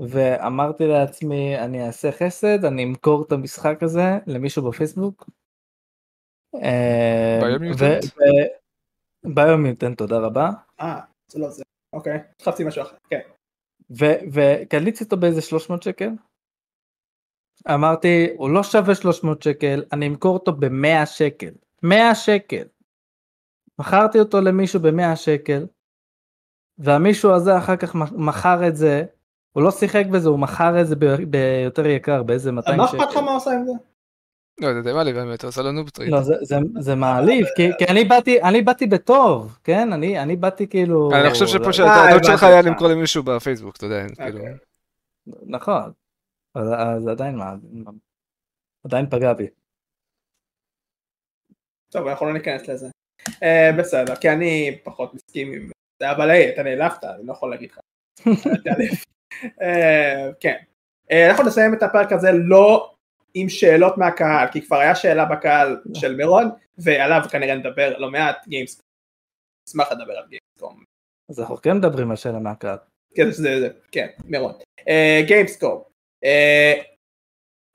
ואמרתי 0.00 0.86
לעצמי 0.86 1.58
אני 1.58 1.86
אעשה 1.86 2.12
חסד 2.12 2.64
אני 2.64 2.84
אמכור 2.84 3.24
את 3.26 3.32
המשחק 3.32 3.82
הזה 3.82 4.18
למישהו 4.26 4.70
בפייסבוק. 4.70 5.30
ביומיוטנט 9.24 9.98
תודה 9.98 10.18
רבה. 10.18 10.50
אה 10.80 11.00
זה 11.28 11.38
לא 11.38 11.48
זה 11.50 11.62
אוקיי 11.92 12.18
חפתי 12.42 12.64
משהו 12.64 12.82
אחר 12.82 12.96
כן. 13.10 13.20
וקליתי 14.32 15.04
אותו 15.04 15.16
באיזה 15.16 15.42
300 15.42 15.82
שקל. 15.82 16.10
אמרתי 17.68 18.28
הוא 18.36 18.50
לא 18.50 18.62
שווה 18.62 18.94
300 18.94 19.42
שקל 19.42 19.82
אני 19.92 20.06
אמכור 20.06 20.34
אותו 20.34 20.52
ב-100 20.52 21.06
שקל 21.06 21.50
100 21.82 22.14
שקל. 22.14 22.62
מכרתי 23.78 24.18
אותו 24.18 24.40
למישהו 24.40 24.80
ב-100 24.80 25.16
שקל 25.16 25.66
והמישהו 26.78 27.30
הזה 27.32 27.58
אחר 27.58 27.76
כך 27.76 27.94
מכר 27.94 28.68
את 28.68 28.76
זה, 28.76 29.04
הוא 29.52 29.62
לא 29.62 29.70
שיחק 29.70 30.04
בזה, 30.06 30.28
הוא 30.28 30.38
מכר 30.38 30.80
את 30.80 30.86
זה 30.86 30.96
ביותר 31.28 31.86
יקר, 31.86 32.22
באיזה 32.22 32.52
200 32.52 32.80
שקל. 32.86 32.96
מה 32.96 33.04
אכפת 33.04 33.16
לך 33.16 33.22
מה 33.22 33.32
עושה 33.34 33.50
עם 33.50 33.64
זה? 33.66 33.72
לא, 34.60 34.74
זה 34.74 34.82
די 34.82 34.92
מעליב 34.92 35.16
באמת, 35.16 35.44
עושה 35.44 35.62
לנו 35.62 35.84
בטריד. 35.84 36.10
לא, 36.10 36.20
זה- 36.22 36.34
זה- 36.42 36.56
זה 36.78 36.94
מעליב, 36.94 37.46
כי- 37.56 37.70
כי 37.78 37.84
אני 37.84 38.04
באתי- 38.04 38.42
אני 38.42 38.62
באתי 38.62 38.86
בטוב, 38.86 39.58
כן? 39.64 39.92
אני 39.92 40.22
אני 40.22 40.36
באתי 40.36 40.66
כאילו... 40.66 41.10
אני 41.14 41.30
חושב 41.30 41.46
שפה 41.46 41.66
אה, 41.66 41.72
שהטעות 41.72 42.24
שלך 42.24 42.42
היה. 42.42 42.62
למכור 42.62 42.88
למישהו 42.88 43.22
בפייסבוק, 43.22 43.76
אתה 43.76 43.86
יודע, 43.86 44.06
כאילו. 44.08 44.38
אוקיי. 44.38 44.54
נכון. 45.46 45.92
אז 46.54 46.68
אז 46.78 47.08
עדיין 47.08 47.36
מה, 47.36 47.54
עדיין 48.84 49.06
פגע 49.10 49.32
בי. 49.32 49.48
טוב, 51.92 52.06
אנחנו 52.06 52.26
לא 52.26 52.32
ניכנס 52.32 52.68
לזה. 52.68 52.86
אה, 53.42 53.70
בסדר, 53.78 54.16
כי 54.16 54.30
אני 54.30 54.78
פחות 54.84 55.14
מסכים 55.14 55.52
עם 55.52 55.70
זה, 56.02 56.10
אבל 56.10 56.30
היי, 56.30 56.54
אתה 56.54 56.62
נעלבת, 56.62 57.04
אני 57.04 57.26
לא 57.26 57.32
יכול 57.32 57.50
להגיד 57.50 57.70
לך. 57.70 57.78
אה, 59.62 60.30
כן. 60.40 60.56
אה, 61.10 61.30
אנחנו 61.30 61.44
נסיים 61.44 61.74
את 61.74 61.82
הפרק 61.82 62.12
הזה 62.12 62.32
לא 62.32 62.94
עם 63.34 63.48
שאלות 63.48 63.98
מהקהל, 63.98 64.48
כי 64.52 64.66
כבר 64.66 64.76
היה 64.76 64.94
שאלה 64.94 65.24
בקהל 65.24 65.82
של 65.94 66.16
מירון, 66.16 66.50
ועליו 66.78 67.20
כנראה 67.30 67.54
נדבר 67.54 67.98
לא 67.98 68.10
מעט, 68.10 68.46
גיימסקום. 68.48 68.86
אשמח 69.68 69.92
לדבר 69.92 70.12
על 70.12 70.24
גיימסקום. 70.28 70.84
אז 71.30 71.40
אנחנו 71.40 71.56
כן 71.56 71.76
מדברים 71.76 72.10
על 72.10 72.16
שאלה 72.16 72.38
מהקהל. 72.38 72.78
כן, 73.14 73.30
זה, 73.30 73.60
זה, 73.60 73.68
כן, 73.92 74.06
מירון. 74.24 74.52
גיימסקום. 75.26 75.91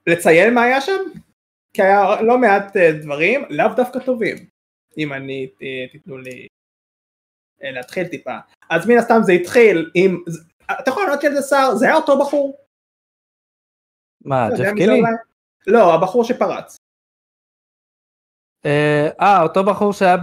לציין 0.07 0.53
מה 0.53 0.63
היה 0.63 0.81
שם? 0.81 1.01
כי 1.73 1.81
היה 1.81 2.21
לא 2.21 2.37
מעט 2.37 2.77
אה, 2.77 2.91
דברים, 3.01 3.45
לאו 3.49 3.67
דווקא 3.75 3.99
טובים. 3.99 4.35
אם 4.97 5.13
אני, 5.13 5.49
אה, 5.61 5.85
תיתנו 5.91 6.17
לי 6.17 6.47
אה, 7.63 7.71
להתחיל 7.71 8.07
טיפה. 8.07 8.37
אז 8.69 8.87
מן 8.87 8.97
הסתם 8.97 9.19
זה 9.21 9.31
התחיל 9.31 9.91
עם, 9.93 10.23
אתה 10.81 10.89
יכול 10.89 11.03
לענות 11.03 11.23
לי 11.23 11.29
על 11.29 11.35
זה 11.35 11.41
שר, 11.41 11.75
זה 11.75 11.85
היה 11.85 11.95
אותו 11.95 12.19
בחור? 12.19 12.57
מה, 14.25 14.49
לא 14.49 14.55
ג'ף 14.57 14.73
קילי? 14.77 15.01
לא, 15.67 15.93
הבחור 15.93 16.23
שפרץ. 16.23 16.77
אה, 18.65 19.09
אה, 19.21 19.43
אותו 19.43 19.63
בחור 19.63 19.93
שהיה 19.93 20.17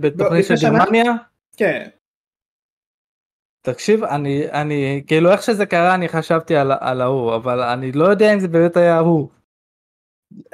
בתוכנית 0.00 0.44
של 0.44 0.54
לפני 0.54 0.56
שנה? 0.56 0.84
גרמניה? 0.84 1.12
כן. 1.56 1.88
תקשיב, 3.62 4.04
אני, 4.04 4.50
אני, 4.52 5.02
כאילו 5.06 5.32
איך 5.32 5.42
שזה 5.42 5.66
קרה 5.66 5.94
אני 5.94 6.08
חשבתי 6.08 6.56
על, 6.56 6.72
על 6.80 7.00
ההוא, 7.00 7.34
אבל 7.36 7.60
אני 7.62 7.92
לא 7.92 8.04
יודע 8.04 8.34
אם 8.34 8.40
זה 8.40 8.48
באמת 8.48 8.76
היה 8.76 8.98
הוא. 8.98 9.28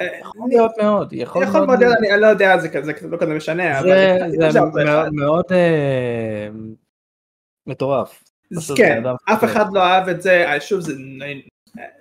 אה, 0.01 0.07
יכול 0.21 0.47
להיות 0.49 0.71
מאוד, 0.81 1.13
יכול 1.13 1.43
יכול 1.43 1.65
מאוד 1.65 1.83
אני 1.83 2.21
לא 2.21 2.27
יודע, 2.27 2.57
זה 2.57 2.69
כזה 2.69 2.91
זה 3.01 3.07
לא 3.07 3.17
כזה 3.17 3.33
משנה, 3.33 3.81
זה, 3.81 4.59
מאוד, 5.11 5.45
אה, 5.51 6.47
מטורף. 7.67 8.23
כן, 8.77 9.03
אף. 9.33 9.43
אחד 9.43 9.65
לא 9.73 9.79
אהב 9.83 10.09
את 10.09 10.21
זה, 10.21 10.47
אה, 10.53 10.61
שוב 10.61 10.79
זה 10.79 10.93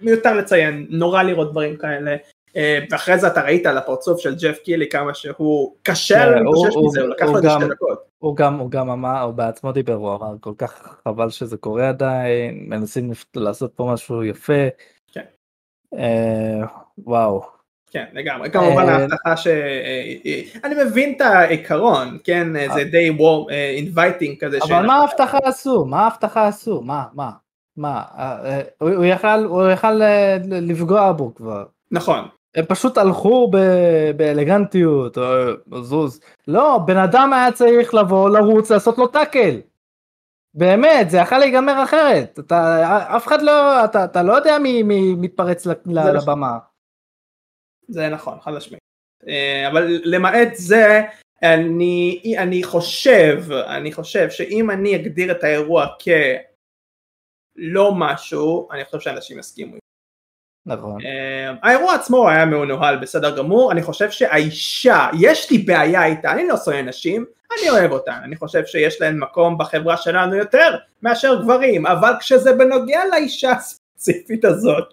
מיותר 0.01 0.35
לציין, 0.37 0.87
נורא 0.91 1.23
לראות 1.23 1.51
דברים 1.51 1.77
כאלה, 1.77 2.17
אה, 2.57 2.79
ואחרי 2.91 3.19
זה 3.19 3.27
אתה 3.27 3.43
ראית 3.43 3.67
על 3.67 3.79
הפרצוף 3.79 4.21
של 4.21 4.35
ג'ף 4.35 4.59
קילי 4.59 4.89
כמה 4.89 5.15
שהוא 5.15 5.75
קשה 5.83 6.15
כן, 6.35 6.47
הוא- 6.47 6.97
לקח 7.09 7.27
לו 7.27 7.43
גם- 7.43 7.61
שתי 7.61 7.71
דקות. 7.71 8.06
הוא 8.27 8.37
גם, 8.37 8.59
הוא 8.59 8.71
גם 8.71 8.91
אמר, 8.91 9.21
הוא 9.21 9.33
בעצמו 9.33 9.73
דיבר, 9.73 9.95
הוא 9.95 10.15
אמר 10.15 10.35
כל 10.41 10.53
כך 10.59 10.99
חבל 11.05 11.31
שזה 11.31 11.57
קורה 11.57 11.89
עדיין, 11.89 12.65
מנסים 12.69 13.11
לעשות 13.37 13.73
פה 13.75 13.91
משהו 13.93 14.25
יפה. 14.25 14.69
כן. 15.13 15.25
אה, 15.95 16.67
וואו. 16.99 17.43
כן, 17.91 18.05
לגמרי, 18.13 18.51
כמובן 18.51 18.83
אה, 18.89 18.97
ההבטחה 18.97 19.37
ש... 19.37 19.47
אה, 19.47 20.41
אני 20.65 20.75
מבין 20.85 21.15
את 21.17 21.21
העיקרון, 21.21 22.19
כן, 22.25 22.69
זה 22.75 22.85
די 22.85 23.11
וורם, 23.11 23.51
אינווייטינג 23.51 24.45
כזה, 24.45 24.59
אבל 24.63 24.87
מה 24.87 24.95
ההבטחה 24.95 25.39
עשו? 25.43 25.85
מה 25.85 26.01
ההבטחה 26.01 26.49
עשו? 26.49 26.83
מה? 26.83 27.05
מה? 27.15 27.31
מה? 27.77 28.03
הוא 28.81 29.05
יכל, 29.67 30.01
לפגוע 30.43 31.13
בו 31.13 31.35
כבר. 31.35 31.65
נכון, 31.91 32.29
הם 32.57 32.65
פשוט 32.69 32.99
הלכו 32.99 33.51
ב- 33.53 34.11
באלגנטיות, 34.17 35.19
או 35.73 35.83
זוז. 35.83 36.21
לא, 36.49 36.79
בן 36.87 36.97
אדם 36.97 37.33
היה 37.33 37.53
צריך 37.53 37.95
לבוא, 37.95 38.31
לרוץ, 38.31 38.71
לעשות 38.71 38.99
לו 38.99 39.07
טאקל. 39.07 39.61
באמת, 40.55 41.11
זה 41.11 41.19
יכול 41.19 41.39
להיגמר 41.39 41.85
אחרת. 41.85 42.39
אתה, 42.39 42.57
אף 43.17 43.27
אחד 43.27 43.43
לא, 43.43 43.85
אתה, 43.85 44.05
אתה 44.05 44.23
לא 44.23 44.33
יודע 44.33 44.59
מי, 44.59 44.83
מי 44.83 45.15
מתפרץ 45.15 45.67
ל- 45.67 45.71
נכון. 45.87 46.17
לבמה. 46.17 46.59
זה 47.89 48.09
נכון, 48.09 48.41
חד 48.41 48.51
משמעית. 48.53 48.83
אה, 49.29 49.69
אבל 49.71 50.01
למעט 50.05 50.49
זה, 50.55 51.03
אני, 51.43 52.35
אני 52.39 52.63
חושב, 52.65 53.43
אני 53.53 53.93
חושב 53.93 54.31
שאם 54.31 54.71
אני 54.71 54.97
אגדיר 54.97 55.33
את 55.33 55.45
האירוע 55.45 55.87
כלא 57.57 57.93
משהו, 57.99 58.69
אני 58.73 58.85
חושב 58.85 59.01
שאנשים 59.01 59.39
יסכימו. 59.39 59.77
נכון. 60.67 60.99
אה, 61.05 61.53
האירוע 61.63 61.95
עצמו 61.95 62.29
היה 62.29 62.45
מנוהל 62.45 62.97
בסדר 62.97 63.37
גמור, 63.37 63.73
אני 63.73 63.83
חושב 63.83 64.11
שהאישה, 64.11 65.07
יש 65.21 65.51
לי 65.51 65.59
בעיה 65.59 66.05
איתה, 66.07 66.33
אני 66.33 66.49
לא 66.49 66.57
שונא 66.57 66.83
נשים, 66.83 67.25
אני 67.61 67.71
אוהב 67.71 67.93
אותן, 67.93 68.19
אני 68.25 68.37
חושב 68.37 68.67
שיש 68.67 69.01
להן 69.01 69.19
מקום 69.19 69.59
בחברה 69.59 69.97
שלנו 69.97 70.37
יותר 70.37 70.77
מאשר 71.03 71.43
גברים, 71.43 71.87
אבל 71.87 72.13
כשזה 72.21 72.53
בנוגע 72.53 73.01
לאישה 73.13 73.53
הספציפית 73.53 74.45
הזאת, 74.45 74.85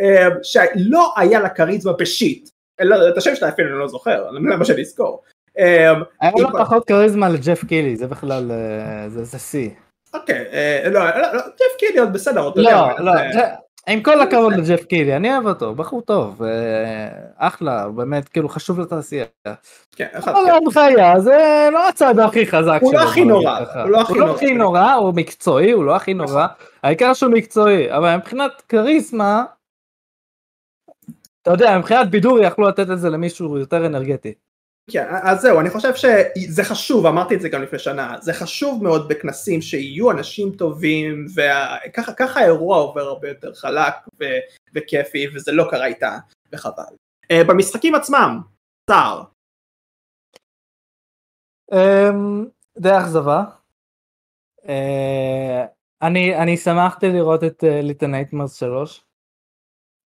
אה, 0.00 0.26
שלא 0.42 1.12
היה 1.16 1.40
לה 1.40 1.48
כריזמה 1.48 1.92
בשיט, 1.92 2.48
לא, 2.80 3.08
את 3.08 3.16
השם 3.16 3.34
שלה 3.34 3.48
אפילו 3.48 3.68
אני 3.70 3.78
לא 3.78 3.88
זוכר, 3.88 4.30
למה 4.30 4.64
שאני 4.64 4.80
אזכור. 4.82 5.22
אה, 5.58 5.92
היה 6.20 6.32
כבר- 6.32 6.64
פחות 6.64 6.84
כריזמה 6.86 7.28
לג'ף 7.28 7.64
קילי, 7.64 7.96
זה 7.96 8.06
בכלל, 8.06 8.50
אה, 8.50 9.08
זה 9.08 9.38
שיא. 9.38 9.70
אוקיי, 10.14 10.44
אה, 10.52 10.88
לא, 10.90 11.04
לא, 11.04 11.32
לא, 11.32 11.40
ג'ף 11.40 11.76
קילי 11.78 11.98
עוד 11.98 12.12
בסדר, 12.12 12.48
אתה 12.48 12.60
יודע, 12.60 12.70
לא, 12.98 13.04
לא, 13.04 13.12
עם 13.88 14.02
כל 14.02 14.20
הכבוד 14.20 14.52
לג'ף 14.52 14.84
קילי, 14.84 15.16
אני 15.16 15.32
אוהב 15.32 15.46
אותו, 15.46 15.74
בחור 15.74 16.02
טוב, 16.02 16.42
אה, 16.42 17.08
אחלה, 17.36 17.82
הוא 17.82 17.94
באמת, 17.94 18.28
כאילו 18.28 18.48
חשוב 18.48 18.80
לתעשייה. 18.80 19.24
כן, 19.96 20.06
אחד, 20.12 20.32
אבל 20.32 20.40
כן. 20.46 20.50
ההנחיה 20.50 21.20
זה 21.20 21.68
לא 21.72 21.88
הצד 21.88 22.18
הכי 22.18 22.46
חזק 22.46 22.78
הוא 22.80 22.94
לא 22.94 23.00
שלו, 23.00 23.08
הכי 23.08 23.24
בוא 23.24 23.32
נגיד 23.32 23.42
נורא. 23.42 23.58
הוא 23.82 23.90
לא 23.90 24.00
הכי 24.00 24.12
הוא 24.12 24.20
לא 24.20 24.26
נורא. 24.26 24.36
הכי 24.36 24.54
נורא, 24.54 24.92
הוא 24.92 25.12
מקצועי, 25.16 25.70
הוא 25.70 25.84
לא 25.84 25.96
הכי 25.96 26.14
נורא, 26.14 26.46
העיקר 26.82 27.14
שהוא 27.14 27.32
מקצועי, 27.32 27.92
אבל 27.96 28.16
מבחינת 28.16 28.62
כריזמה, 28.68 29.44
אתה 31.42 31.50
יודע, 31.50 31.78
מבחינת 31.78 32.10
בידור 32.10 32.38
יכלו 32.38 32.68
לתת 32.68 32.90
את 32.90 32.98
זה 32.98 33.10
למישהו 33.10 33.58
יותר 33.58 33.86
אנרגטי. 33.86 34.34
כן, 34.90 35.06
אז 35.22 35.40
זהו, 35.40 35.60
אני 35.60 35.70
חושב 35.70 35.94
שזה 35.94 36.64
חשוב, 36.64 37.06
אמרתי 37.06 37.34
את 37.34 37.40
זה 37.40 37.48
גם 37.48 37.62
לפני 37.62 37.78
שנה, 37.78 38.16
זה 38.20 38.32
חשוב 38.32 38.82
מאוד 38.82 39.08
בכנסים 39.08 39.62
שיהיו 39.62 40.10
אנשים 40.10 40.52
טובים, 40.52 41.26
וככה 41.34 42.12
ככה 42.12 42.40
האירוע 42.40 42.76
עובר 42.76 43.00
הרבה 43.00 43.28
יותר 43.28 43.54
חלק 43.54 43.94
ו- 44.20 44.24
וכיפי, 44.74 45.26
וזה 45.34 45.52
לא 45.52 45.64
קרה 45.70 45.86
איתה, 45.86 46.18
וחבל. 46.52 46.84
אה, 47.32 47.44
במשחקים 47.48 47.94
עצמם, 47.94 48.40
צער, 48.90 49.22
אמ, 51.72 52.46
די 52.78 52.98
אכזבה. 52.98 53.44
אה, 54.68 55.64
אני 56.02 56.36
אני 56.42 56.56
שמחתי 56.56 57.08
לראות 57.08 57.44
את 57.44 57.64
ליטל 57.82 58.06
נייטמרס 58.06 58.54
3 58.54 59.04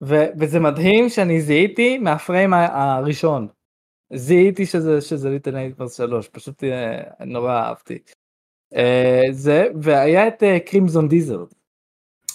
ו- 0.02 0.30
וזה 0.40 0.60
מדהים 0.60 1.09
שאני 1.09 1.40
זיהיתי 1.40 1.98
מה 1.98 2.14
frame 2.14 2.52
הראשון. 2.54 3.48
זיהיתי 4.14 4.66
שזה 4.66 5.01
שזה 5.01 5.30
ליטל 5.30 5.51
נייטמרס 5.51 5.97
3 5.97 6.28
פשוט 6.28 6.64
אה, 6.64 7.24
נורא 7.26 7.52
אהבתי. 7.52 7.98
אה, 8.74 9.22
זה 9.30 9.64
והיה 9.82 10.28
את 10.28 10.43
קרימזון 10.66 11.09
דיזרד. 11.09 11.48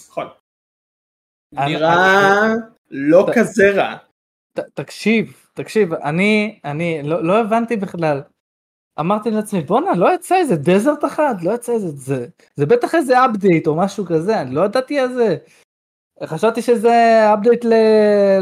נכון. 0.08 0.26
נראה 1.52 2.48
לא 2.90 3.26
ת- 3.30 3.34
כזה 3.38 3.70
רע. 3.74 3.96
תקשיב 4.74 5.46
תקשיב 5.54 5.92
אני 5.94 6.60
אני 6.64 7.02
לא 7.02 7.24
לא 7.24 7.40
הבנתי 7.40 7.76
בכלל. 7.76 8.22
אמרתי 9.00 9.30
לעצמי 9.30 9.60
בואנה 9.60 9.94
לא 9.96 10.14
יצא 10.14 10.36
איזה 10.36 10.56
Desert 10.56 11.04
אחד 11.04 11.34
לא 11.42 11.54
יצא 11.54 11.72
איזה 11.72 11.88
זה 11.88 12.26
זה 12.56 12.66
בטח 12.66 12.94
איזה 12.94 13.24
update 13.24 13.66
או 13.66 13.76
משהו 13.76 14.04
כזה 14.06 14.40
אני 14.40 14.54
לא 14.54 14.64
ידעתי 14.64 14.98
על 14.98 15.14
זה. 15.14 15.36
חשבתי 16.24 16.62
שזה 16.62 16.90
update 17.34 17.64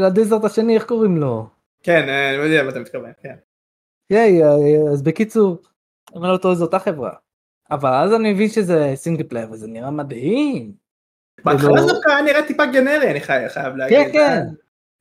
לדזרט 0.01 0.43
השני 0.43 0.75
איך 0.75 0.85
קוראים 0.85 1.17
לו. 1.17 1.56
כן, 1.87 2.09
אה, 2.09 2.29
אני 2.35 2.43
יודע 2.43 2.63
מה 2.63 2.69
אתה 2.69 2.79
מתכוון, 2.79 3.11
כן. 3.21 3.35
ייי 4.09 4.43
אה, 4.43 4.49
אז 4.91 5.01
בקיצור. 5.01 5.57
אני 6.15 6.21
לא 6.23 6.37
טועה 6.37 6.55
זו 6.55 6.65
אותה 6.65 6.79
חברה. 6.79 7.11
אבל 7.71 7.93
אז 7.93 8.13
אני 8.13 8.33
מבין 8.33 8.49
שזה 8.49 8.91
single 8.95 9.23
player 9.23 9.51
וזה 9.51 9.67
נראה 9.67 9.91
מדהים. 9.91 10.71
בהתחלה 11.45 11.81
זה 11.81 11.93
דווקא 11.93 12.09
היה 12.09 12.21
נראה 12.21 12.47
טיפה 12.47 12.65
generic-י, 12.65 13.11
אני 13.11 13.19
חי- 13.21 13.49
חייב 13.49 13.75
להגיד. 13.75 13.97
כן 13.97 14.09
כן. 14.13 14.43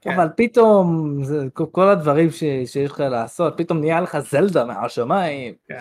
כן. 0.00 0.10
אבל 0.14 0.28
פתאום 0.36 1.18
זה 1.24 1.46
כל- 1.72 1.88
הדברים 1.88 2.30
שיש 2.30 2.76
לך 2.90 3.00
לעשות 3.00 3.54
פתאום 3.56 3.80
נהיה 3.80 4.00
לך 4.00 4.18
זלדה 4.18 4.64
מהשמיים. 4.64 5.54
כן. 5.68 5.80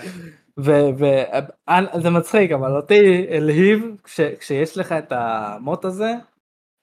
וזה 0.57 2.09
מצחיק 2.09 2.51
אבל 2.51 2.75
אותי 2.75 3.27
הלהיב 3.29 3.85
כש, 4.03 4.21
כשיש 4.21 4.77
לך 4.77 4.91
את 4.91 5.11
המוט 5.15 5.85
הזה 5.85 6.13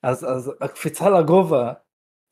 אז 0.02 0.24
אז 0.24 0.52
הקפיצה 0.60 1.10
לגובה 1.10 1.72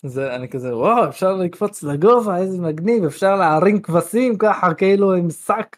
זה 0.03 0.35
אני 0.35 0.49
כזה 0.49 0.77
וואו 0.77 1.09
אפשר 1.09 1.33
לקפוץ 1.33 1.83
לגובה 1.83 2.37
איזה 2.37 2.59
מגניב 2.63 3.05
אפשר 3.05 3.37
להרים 3.37 3.83
כבשים 3.83 4.39
ככה 4.39 4.75
כאילו 4.75 5.15
עם 5.15 5.31
שק. 5.31 5.77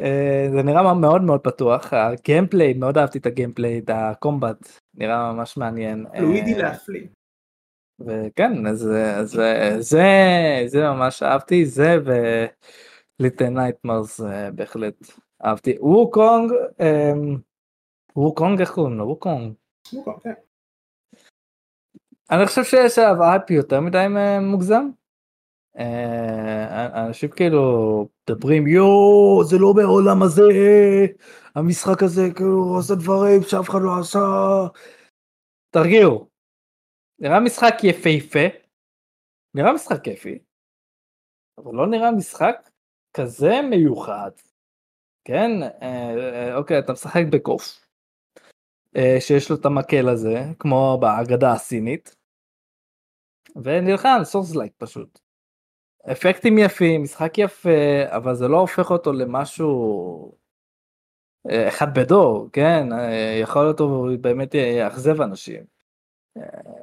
אה, 0.00 0.48
זה 0.52 0.62
נראה 0.62 0.94
מאוד 0.94 1.22
מאוד 1.22 1.40
פתוח 1.40 1.92
ה 1.92 2.01
gameplay 2.01 2.74
מאוד 2.74 2.98
אהבתי 2.98 3.18
את 3.18 3.26
ה 3.26 3.32
gameplay 3.32 3.78
את 3.78 3.90
ה 3.94 4.05
combat 4.05 4.68
נראה 4.94 5.32
ממש 5.32 5.56
מעניין. 5.56 6.06
fluidy 6.16 6.54
אה, 6.54 6.58
להפליא. 6.58 7.06
וכן, 8.00 8.66
אז, 8.66 8.90
אז 9.16 9.40
זה, 9.78 10.04
זה 10.66 10.80
ממש 10.80 11.22
אהבתי, 11.22 11.66
זה 11.66 11.96
וליטל 13.20 13.48
נייטמרס 13.48 14.20
בהחלט 14.54 14.94
אהבתי. 15.44 15.76
ווקונג, 15.80 16.52
אמ, 16.80 17.36
ווקונג 18.16 18.60
איך 18.60 18.70
קוראים 18.70 18.98
לו? 18.98 19.04
ווקונג. 19.06 19.52
ווקונג, 19.92 20.16
כן. 20.22 20.45
אני 22.30 22.46
חושב 22.46 22.64
אייפ 23.20 23.50
יותר 23.50 23.80
מדי 23.80 24.06
מוגזם. 24.40 24.88
אה, 25.78 27.06
אנשים 27.06 27.30
כאילו 27.30 28.08
מדברים 28.30 28.66
יואו 28.66 29.44
זה 29.44 29.56
לא 29.58 29.72
בעולם 29.76 30.22
הזה 30.22 30.42
המשחק 31.54 32.02
הזה 32.02 32.22
כאילו 32.36 32.76
עושה 32.76 32.94
דברים 32.94 33.42
שאף 33.42 33.70
אחד 33.70 33.78
לא 33.82 34.00
עשה. 34.00 34.18
תרגיעו. 35.70 36.28
נראה 37.18 37.40
משחק 37.40 37.74
יפהפה. 37.82 38.56
נראה 39.54 39.72
משחק 39.72 40.04
כיפי. 40.04 40.38
אבל 41.58 41.74
לא 41.74 41.86
נראה 41.86 42.10
משחק 42.12 42.70
כזה 43.16 43.52
מיוחד. 43.70 44.30
כן 45.24 45.50
אה, 45.62 46.14
אה, 46.16 46.56
אוקיי 46.56 46.78
אתה 46.78 46.92
משחק 46.92 47.22
בקוף. 47.32 47.86
שיש 49.20 49.50
לו 49.50 49.56
את 49.56 49.66
המקל 49.66 50.08
הזה 50.08 50.42
כמו 50.58 50.98
בהגדה 51.00 51.52
הסינית. 51.52 52.15
ונלחם 53.64 54.20
souls-like 54.24 54.72
פשוט. 54.78 55.18
אפקטים 56.12 56.58
יפים, 56.58 57.02
משחק 57.02 57.38
יפה, 57.38 57.70
אבל 58.06 58.34
זה 58.34 58.48
לא 58.48 58.56
הופך 58.56 58.90
אותו 58.90 59.12
למשהו 59.12 60.32
אה, 61.50 61.68
אחד 61.68 61.98
בדור, 61.98 62.48
כן? 62.52 62.92
אה, 62.92 63.38
יכול 63.42 63.62
להיות 63.62 63.80
הוא 63.80 64.08
באמת 64.20 64.54
יאכזב 64.54 65.20
אנשים. 65.20 65.64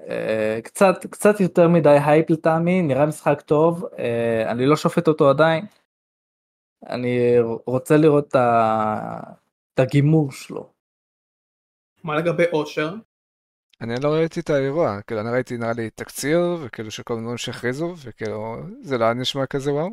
אה, 0.09 0.59
קצת, 0.63 1.05
קצת 1.11 1.39
יותר 1.39 1.67
מדי 1.67 1.97
הייפ 2.05 2.29
לטעמי, 2.29 2.81
נראה 2.81 3.05
משחק 3.05 3.41
טוב, 3.41 3.85
אני 4.45 4.65
לא 4.65 4.75
שופט 4.75 5.07
אותו 5.07 5.29
עדיין. 5.29 5.65
אני 6.89 7.35
רוצה 7.65 7.97
לראות 7.97 8.35
את 8.35 9.79
הגימור 9.79 10.31
שלו. 10.31 10.69
מה 12.03 12.15
לגבי 12.15 12.43
אושר? 12.53 12.93
אני 13.83 13.95
לא 14.03 14.09
ראיתי 14.09 14.39
את 14.39 14.49
האירוע, 14.49 15.01
כאילו 15.07 15.21
אני 15.21 15.29
ראיתי 15.29 15.57
נראה 15.57 15.73
לי 15.73 15.89
תקציר, 15.89 16.57
וכאילו 16.61 16.91
שכל 16.91 17.13
מיני 17.13 17.23
דברים 17.23 17.37
שהכריזו, 17.37 17.93
וכאילו 17.97 18.57
זה 18.81 18.97
לא 18.97 19.05
היה 19.05 19.13
נשמע 19.13 19.45
כזה 19.45 19.73
וואו. 19.73 19.89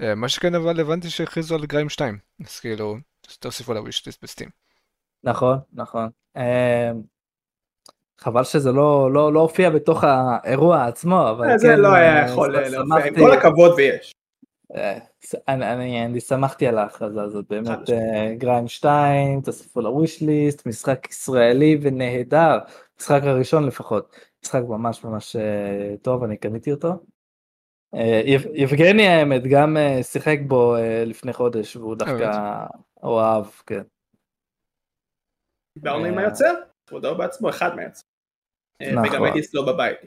אה, 0.00 0.14
מה 0.14 0.28
שכן 0.28 0.54
אבל 0.54 0.80
הבנתי 0.80 1.10
שהכריזו 1.10 1.54
על 1.54 1.66
גריים 1.66 1.88
2, 1.88 2.18
אז 2.46 2.60
כאילו 2.60 2.96
תוסיפו 3.38 3.74
לווישליסט 3.74 4.22
בסטים. 4.22 4.48
נכון, 5.24 5.58
נכון. 5.72 6.08
אה, 6.36 6.90
חבל 8.18 8.44
שזה 8.44 8.72
לא, 8.72 9.12
לא, 9.12 9.32
לא 9.32 9.40
הופיע 9.40 9.70
בתוך 9.70 10.04
האירוע 10.04 10.86
עצמו, 10.86 11.30
אבל 11.30 11.50
אה, 11.50 11.58
זה 11.58 11.68
כן, 11.68 11.80
לא 11.80 11.94
היה 11.94 12.26
יכול 12.26 12.52
להופיע, 12.52 13.06
עם 13.06 13.14
כל 13.14 13.32
הכבוד 13.32 13.72
ויש. 13.76 14.14
אני, 15.48 15.72
אני, 15.72 16.04
אני 16.04 16.20
שמחתי 16.20 16.66
על 16.66 16.78
ההכרזה 16.78 17.22
הזאת, 17.22 17.44
באמת 17.50 17.78
גריים 18.38 18.68
2, 18.68 19.40
תוסיפו 19.40 19.80
לוויש 19.80 20.22
ליסט, 20.22 20.66
משחק 20.66 21.10
ישראלי 21.10 21.78
ונהדר, 21.82 22.58
משחק 23.00 23.20
הראשון 23.22 23.66
לפחות, 23.66 24.16
משחק 24.44 24.60
ממש 24.68 25.04
ממש 25.04 25.36
אה, 25.36 25.94
טוב, 26.02 26.24
אני 26.24 26.36
קניתי 26.36 26.72
אותו. 26.72 26.88
אה, 27.94 28.22
יבגני 28.54 29.06
האמת 29.06 29.42
גם 29.50 29.76
אה, 29.76 30.02
שיחק 30.02 30.38
בו 30.46 30.74
לפני 31.06 31.32
חודש 31.32 31.76
והוא 31.76 31.96
דווקא 31.96 32.56
אוהב, 33.02 33.44
כן. 33.66 33.82
דיברנו 35.78 36.04
עם 36.04 36.18
היוצר, 36.18 36.54
כבודו 36.86 37.14
בעצמו, 37.14 37.50
אחד 37.50 37.76
מהיוצר. 37.76 38.02
נכון. 38.92 39.08
וגם 39.08 39.24
הייתי 39.24 39.40
אצלו 39.40 39.66
בבית. 39.66 39.98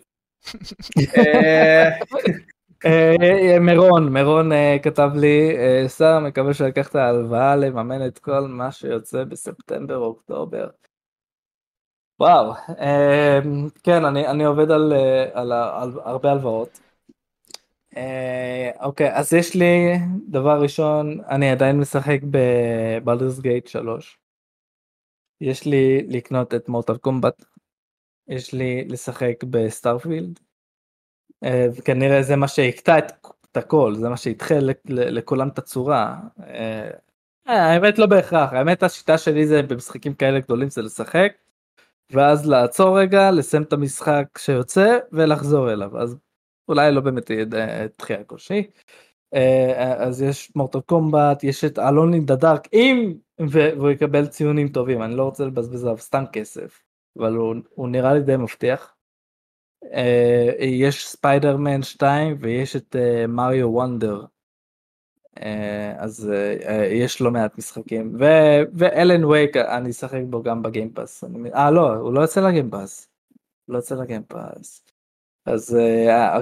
מירון, 3.61 4.13
מירון 4.13 4.49
כתב 4.83 5.09
לי, 5.15 5.57
שר 5.97 6.19
מקווה 6.19 6.53
שלקחת 6.53 6.95
הלוואה 6.95 7.55
לממן 7.55 8.07
את 8.07 8.19
כל 8.19 8.41
מה 8.47 8.71
שיוצא 8.71 9.23
בספטמבר 9.23 9.97
אוקטובר. 9.97 10.69
וואו, 12.21 12.53
אמ, 12.69 13.69
כן, 13.83 14.05
אני, 14.05 14.27
אני 14.27 14.43
עובד 14.43 14.71
על, 14.71 14.93
אה, 14.93 15.23
על, 15.33 15.51
על, 15.51 15.71
על 15.81 15.91
הרבה 16.05 16.31
הלוואות. 16.31 16.79
אה, 17.97 18.71
אוקיי, 18.79 19.13
אז 19.13 19.33
יש 19.33 19.55
לי, 19.55 19.97
דבר 20.29 20.61
ראשון, 20.61 21.21
אני 21.29 21.49
עדיין 21.49 21.79
משחק 21.79 22.19
בבלדרס 22.31 23.39
גייט 23.39 23.67
3. 23.67 24.19
יש 25.41 25.65
לי 25.65 26.03
לקנות 26.07 26.53
את 26.53 26.69
מורטל 26.69 26.97
קומבט. 26.97 27.45
יש 28.27 28.53
לי 28.53 28.85
לשחק 28.87 29.43
בסטארפילד. 29.49 30.39
אה, 31.43 31.67
וכנראה 31.77 32.23
זה 32.23 32.35
מה 32.35 32.47
שיקטע 32.47 32.97
את, 32.97 33.11
את 33.51 33.57
הכל, 33.57 33.93
זה 33.95 34.09
מה 34.09 34.17
שידחה 34.17 34.55
לכולם 34.85 35.47
את 35.47 35.57
הצורה. 35.57 36.15
האמת 37.45 37.99
לא 37.99 38.05
בהכרח, 38.05 38.53
האמת 38.53 38.83
השיטה 38.83 39.17
שלי 39.17 39.47
זה 39.47 39.61
במשחקים 39.61 40.13
כאלה 40.13 40.39
גדולים 40.39 40.69
זה 40.69 40.81
לשחק. 40.81 41.40
ואז 42.11 42.49
לעצור 42.49 42.99
רגע, 42.99 43.31
לסיים 43.31 43.63
את 43.63 43.73
המשחק 43.73 44.25
שיוצא 44.37 44.97
ולחזור 45.11 45.73
אליו, 45.73 45.97
אז 45.97 46.17
אולי 46.67 46.91
לא 46.91 47.01
באמת 47.01 47.29
יהיה 47.29 47.45
דחייה 47.97 48.23
כלשהי. 48.23 48.63
אה, 49.33 49.93
אז 50.03 50.21
יש 50.21 50.51
מורטל 50.55 50.81
קומבט, 50.81 51.43
יש 51.43 51.63
את 51.63 51.79
אלון 51.79 52.13
אין 52.13 52.25
דה 52.25 52.35
דארק, 52.35 52.67
אם 52.73 53.13
והוא 53.49 53.89
יקבל 53.89 54.27
ציונים 54.27 54.67
טובים, 54.67 55.01
אני 55.01 55.15
לא 55.15 55.23
רוצה 55.23 55.45
לבזבז 55.45 55.83
עליו 55.83 55.97
סתם 55.97 56.23
כסף, 56.33 56.81
אבל 57.17 57.35
הוא, 57.35 57.55
הוא 57.75 57.87
נראה 57.89 58.13
לי 58.13 58.21
די 58.21 58.37
מבטיח. 58.37 58.95
אה, 59.93 60.51
יש 60.59 61.07
ספיידרמן 61.07 61.83
2 61.83 62.37
ויש 62.39 62.75
את 62.75 62.95
מריו 63.27 63.69
וונדר 63.69 64.21
אה, 64.21 64.25
אז 65.97 66.31
אה, 66.33 66.55
אה, 66.67 66.85
יש 66.85 67.21
לא 67.21 67.31
מעט 67.31 67.57
משחקים 67.57 68.15
ואלן 68.73 69.25
וייק 69.25 69.57
אני 69.57 69.89
אשחק 69.89 70.21
בו 70.29 70.43
גם 70.43 70.61
בגיימפאס 70.61 71.23
אה 71.55 71.71
לא 71.71 71.93
הוא 71.93 72.13
לא 72.13 72.21
יוצא 72.21 72.41
לגיימפאס. 72.41 73.07
לא 73.67 73.77
יוצא 73.77 73.95
לגיימפאס. 73.95 74.85
אז 75.45 75.77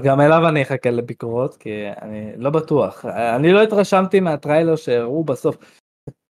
גם 0.04 0.22
אליו 0.22 0.48
אני 0.48 0.62
אחכה 0.62 0.90
לביקורות 0.90 1.58
כי 1.58 1.70
אני 2.02 2.32
לא 2.38 2.50
בטוח 2.50 3.06
אני 3.06 3.52
לא 3.52 3.64
התרשמתי 3.64 4.20
מהטריילר 4.20 4.76
שהראו 4.76 5.24
בסוף. 5.24 5.58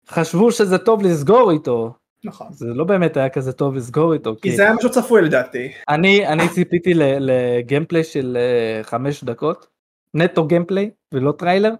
חשבו 0.08 0.52
שזה 0.52 0.78
טוב 0.78 1.02
לסגור 1.02 1.50
איתו. 1.50 1.92
נכון. 2.24 2.46
זה 2.52 2.66
לא 2.66 2.84
באמת 2.84 3.16
היה 3.16 3.28
כזה 3.28 3.52
טוב 3.52 3.74
לסגור 3.74 4.12
איתו. 4.12 4.36
כי 4.42 4.56
זה 4.56 4.62
היה 4.62 4.74
משהו 4.74 4.90
צפוי 4.90 5.22
לדעתי. 5.22 5.72
אני 5.88 6.26
אני 6.26 6.48
ציפיתי 6.48 6.92
ל 6.94 7.06
gameplay 7.06 8.04
של 8.04 8.38
חמש 8.82 9.24
דקות 9.24 9.66
נטו 10.14 10.46
gameplay 10.46 10.90
ולא 11.14 11.32
טריילר. 11.32 11.74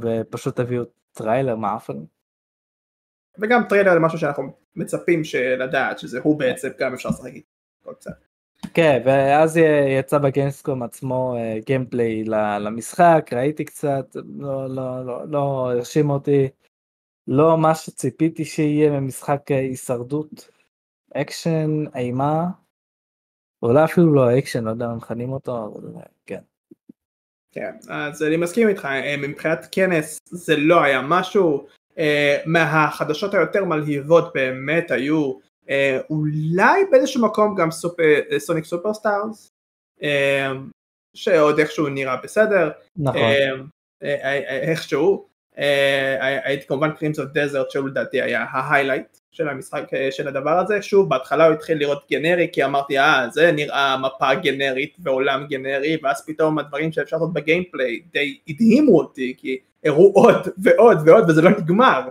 ופשוט 0.00 0.60
תביאו 0.60 0.84
טריילר 1.12 1.56
מעפן. 1.56 1.98
וגם 3.38 3.62
טריילר 3.68 3.92
זה 3.92 4.00
משהו 4.00 4.18
שאנחנו 4.18 4.52
מצפים 4.76 5.22
לדעת 5.58 5.98
שזה 5.98 6.20
הוא 6.22 6.38
בעצם 6.38 6.68
גם 6.78 6.94
אפשר 6.94 7.08
לשחק 7.08 7.32
איתו 7.32 7.94
קצת. 7.94 8.30
כן 8.74 9.02
ואז 9.04 9.56
יצא 9.98 10.18
בגיימסקום 10.18 10.82
עצמו 10.82 11.36
gameplay 11.66 12.24
למשחק 12.60 13.30
ראיתי 13.32 13.64
קצת 13.64 14.16
לא 14.38 14.68
לא 14.68 15.06
לא 15.06 15.28
לא 15.28 15.70
הרשים 15.70 16.10
אותי 16.10 16.48
לא 17.26 17.58
מה 17.58 17.74
שציפיתי 17.74 18.44
שיהיה 18.44 18.90
ממשחק 18.90 19.50
הישרדות 19.50 20.50
אקשן 21.14 21.84
אימה 21.96 22.46
אולי 23.62 23.84
אפילו 23.84 24.14
לא 24.14 24.38
אקשן 24.38 24.64
לא 24.64 24.70
יודע 24.70 24.88
מה 24.88 24.94
מכנים 24.94 25.32
אותו 25.32 25.66
אבל 25.66 26.02
כן 26.26 26.40
כן, 27.52 27.70
אז 27.88 28.22
אני 28.22 28.36
מסכים 28.36 28.68
איתך, 28.68 28.84
אה, 28.84 29.16
מבחינת 29.16 29.68
כנס 29.72 30.18
זה 30.26 30.56
לא 30.56 30.82
היה 30.82 31.02
משהו, 31.02 31.66
אה, 31.98 32.38
מהחדשות 32.46 33.34
היותר 33.34 33.64
מלהיבות 33.64 34.32
באמת 34.34 34.90
היו 34.90 35.32
אה, 35.70 35.98
אולי 36.10 36.84
באיזשהו 36.90 37.22
מקום 37.22 37.54
גם 37.54 37.68
Sonic 38.38 38.64
Superstars, 38.64 39.50
שעוד 41.14 41.58
איכשהו 41.58 41.88
נראה 41.88 42.16
בסדר, 42.16 42.70
נכון, 42.96 43.22
איכשהו, 44.62 45.28
היה 46.20 46.66
כמובן 46.66 46.92
Crimson 46.92 47.26
Desert 47.32 47.70
שהוא 47.70 47.88
לדעתי 47.88 48.22
היה 48.22 48.46
ה 48.50 48.57
highlight 48.57 49.19
של 49.32 49.48
המשחק 49.48 49.82
של 50.10 50.28
הדבר 50.28 50.58
הזה, 50.58 50.82
שוב 50.82 51.08
בהתחלה 51.08 51.46
הוא 51.46 51.54
התחיל 51.54 51.78
לראות 51.78 52.02
גנרי 52.10 52.48
כי 52.52 52.64
אמרתי 52.64 52.98
אה 52.98 53.26
זה 53.32 53.52
נראה 53.52 53.96
מפה 53.96 54.34
גנרית 54.34 54.96
ועולם 55.02 55.46
גנרי 55.48 55.96
ואז 56.02 56.26
פתאום 56.26 56.58
הדברים 56.58 56.92
שאפשר 56.92 57.16
לעשות 57.16 57.32
ב 57.32 57.40
gameplay 57.40 58.00
די 58.12 58.38
הדהימו 58.48 58.98
אותי 58.98 59.34
כי 59.38 59.58
הראו 59.84 60.12
עוד 60.14 60.48
ועוד 60.58 60.98
ועוד 61.08 61.30
וזה 61.30 61.42
לא 61.42 61.50
נגמר. 61.50 62.08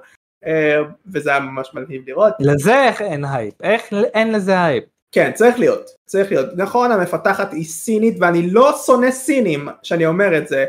וזה 1.14 1.30
היה 1.30 1.40
ממש 1.40 1.70
מלהיב 1.74 2.02
לראות. 2.08 2.34
לזה 2.40 2.84
איך 2.84 3.02
אין 3.02 3.26
הייפ, 3.26 3.62
איך 3.62 3.94
אין 4.14 4.32
לזה 4.32 4.64
הייפ. 4.64 4.84
כן 5.12 5.32
צריך 5.36 5.60
להיות, 5.60 5.90
צריך 6.06 6.32
להיות, 6.32 6.50
נכון 6.56 6.91
המפתחת 6.91 7.54
היא 7.54 7.66
סינית 7.66 8.16
ואני 8.20 8.52
לא 8.52 8.74
שונא 8.86 9.12
סינים 9.12 9.68
שאני 9.84 10.06
אומר 10.06 10.38
את 10.38 10.48
זה, 10.48 10.66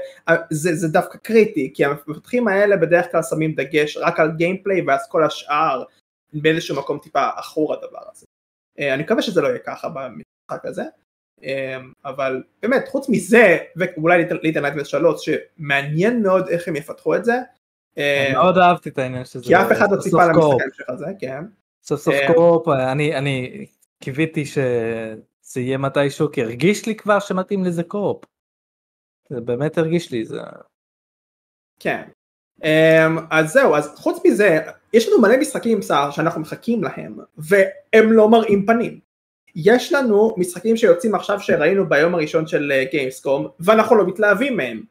זה, 0.51 0.74
זה 0.74 0.89
דווקא 0.89 1.18
קריטי 1.18 1.70
כי 1.74 1.85
המפתחים 1.85 2.48
האלה 2.48 2.77
בדרך 2.77 3.12
כלל 3.12 3.22
שמים 3.22 3.52
דגש 3.52 3.97
רק 3.97 4.20
על 4.20 4.31
gameplay 4.36 4.82
ואז 4.86 5.01
כל 5.09 5.24
השאר 5.24 5.82
באיזשהו 6.32 6.77
מקום 6.77 6.98
טיפה 6.98 7.28
עכור 7.36 7.73
הדבר 7.74 8.02
הזה. 8.12 8.27
אה, 8.78 8.94
אני 8.94 9.02
מקווה 9.02 9.23
שזה 9.23 9.40
לא 9.40 9.48
יהיה 9.48 9.59
ככה 9.59 9.89
במשחק 9.89 10.65
הזה. 10.65 10.82
אמ, 11.43 11.93
אבל 12.05 12.43
באמת 12.62 12.89
חוץ 12.89 13.09
מזה 13.09 13.59
ואולי 13.77 14.19
Little 14.18 14.38
Nightmare 14.42 14.84
3 14.85 15.24
שמעניין 15.24 16.23
מאוד 16.23 16.48
איך 16.48 16.69
הם 16.69 16.77
יפתחו 16.77 17.16
את 17.16 17.24
זה. 17.24 17.35
אמ, 17.97 18.32
מאוד 18.32 18.59
אהבתי 18.59 18.89
את 18.89 18.98
העניין 18.98 19.24
שזה 19.24 19.44
כי 19.44 19.57
אף 19.57 19.73
אחד 19.73 19.86
לא 19.90 19.97
ציפה 19.97 20.27
למשחק 20.27 20.61
ההמשך 20.61 20.90
הזה, 20.90 21.07
כן. 21.20 21.44
סוף 21.82 22.01
סוף 22.01 22.15
קורפ, 22.35 22.69
אני, 22.69 23.16
אני 23.16 23.66
קיוויתי 24.02 24.47
שזה 24.47 25.61
יהיה 25.61 25.78
מתישהו 25.78 26.32
כי 26.32 26.43
הרגיש 26.43 26.86
לי 26.86 26.97
כבר 26.97 27.20
שמתאים 27.20 27.65
לזה 27.65 27.82
קורפ. 27.82 28.24
זה 29.28 29.40
באמת 29.40 29.78
הרגיש 29.78 30.12
לי 30.12 30.24
זה. 30.24 30.40
כן. 31.78 32.09
אז 33.31 33.52
זהו 33.52 33.74
אז 33.74 33.94
חוץ 33.97 34.23
מזה 34.27 34.59
יש 34.92 35.08
לנו 35.08 35.20
מלא 35.20 35.36
משחקים 35.40 35.80
שאנחנו 35.82 36.40
מחכים 36.40 36.84
להם 36.84 37.18
והם 37.38 38.12
לא 38.12 38.28
מראים 38.28 38.66
פנים. 38.66 39.00
יש 39.54 39.92
לנו 39.92 40.34
משחקים 40.36 40.76
שיוצאים 40.76 41.14
עכשיו 41.14 41.40
שראינו 41.40 41.88
ביום 41.88 42.14
הראשון 42.14 42.46
של 42.46 42.72
גיימסקום 42.90 43.46
אה, 43.46 43.50
ואנחנו 43.60 43.96
לא 43.96 44.06
מתלהבים 44.06 44.56
מהם. 44.56 44.84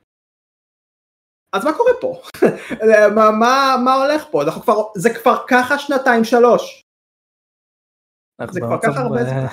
אז 1.53 1.65
מה 1.65 1.77
קורה 1.77 1.91
פה? 2.01 2.21
מה, 3.15 3.31
מה, 3.31 3.75
מה 3.85 3.93
הולך 3.93 4.23
פה? 4.31 4.43
אנחנו 4.43 4.61
כבר, 4.61 4.73
זה 4.95 5.09
כבר 5.13 5.43
ככה 5.47 5.79
שנתיים 5.79 6.23
שלוש. 6.23 6.83
זה 8.51 8.59
כבר 8.59 8.77
ככה 8.81 9.01
הרבה 9.01 9.23
זמן. 9.23 9.45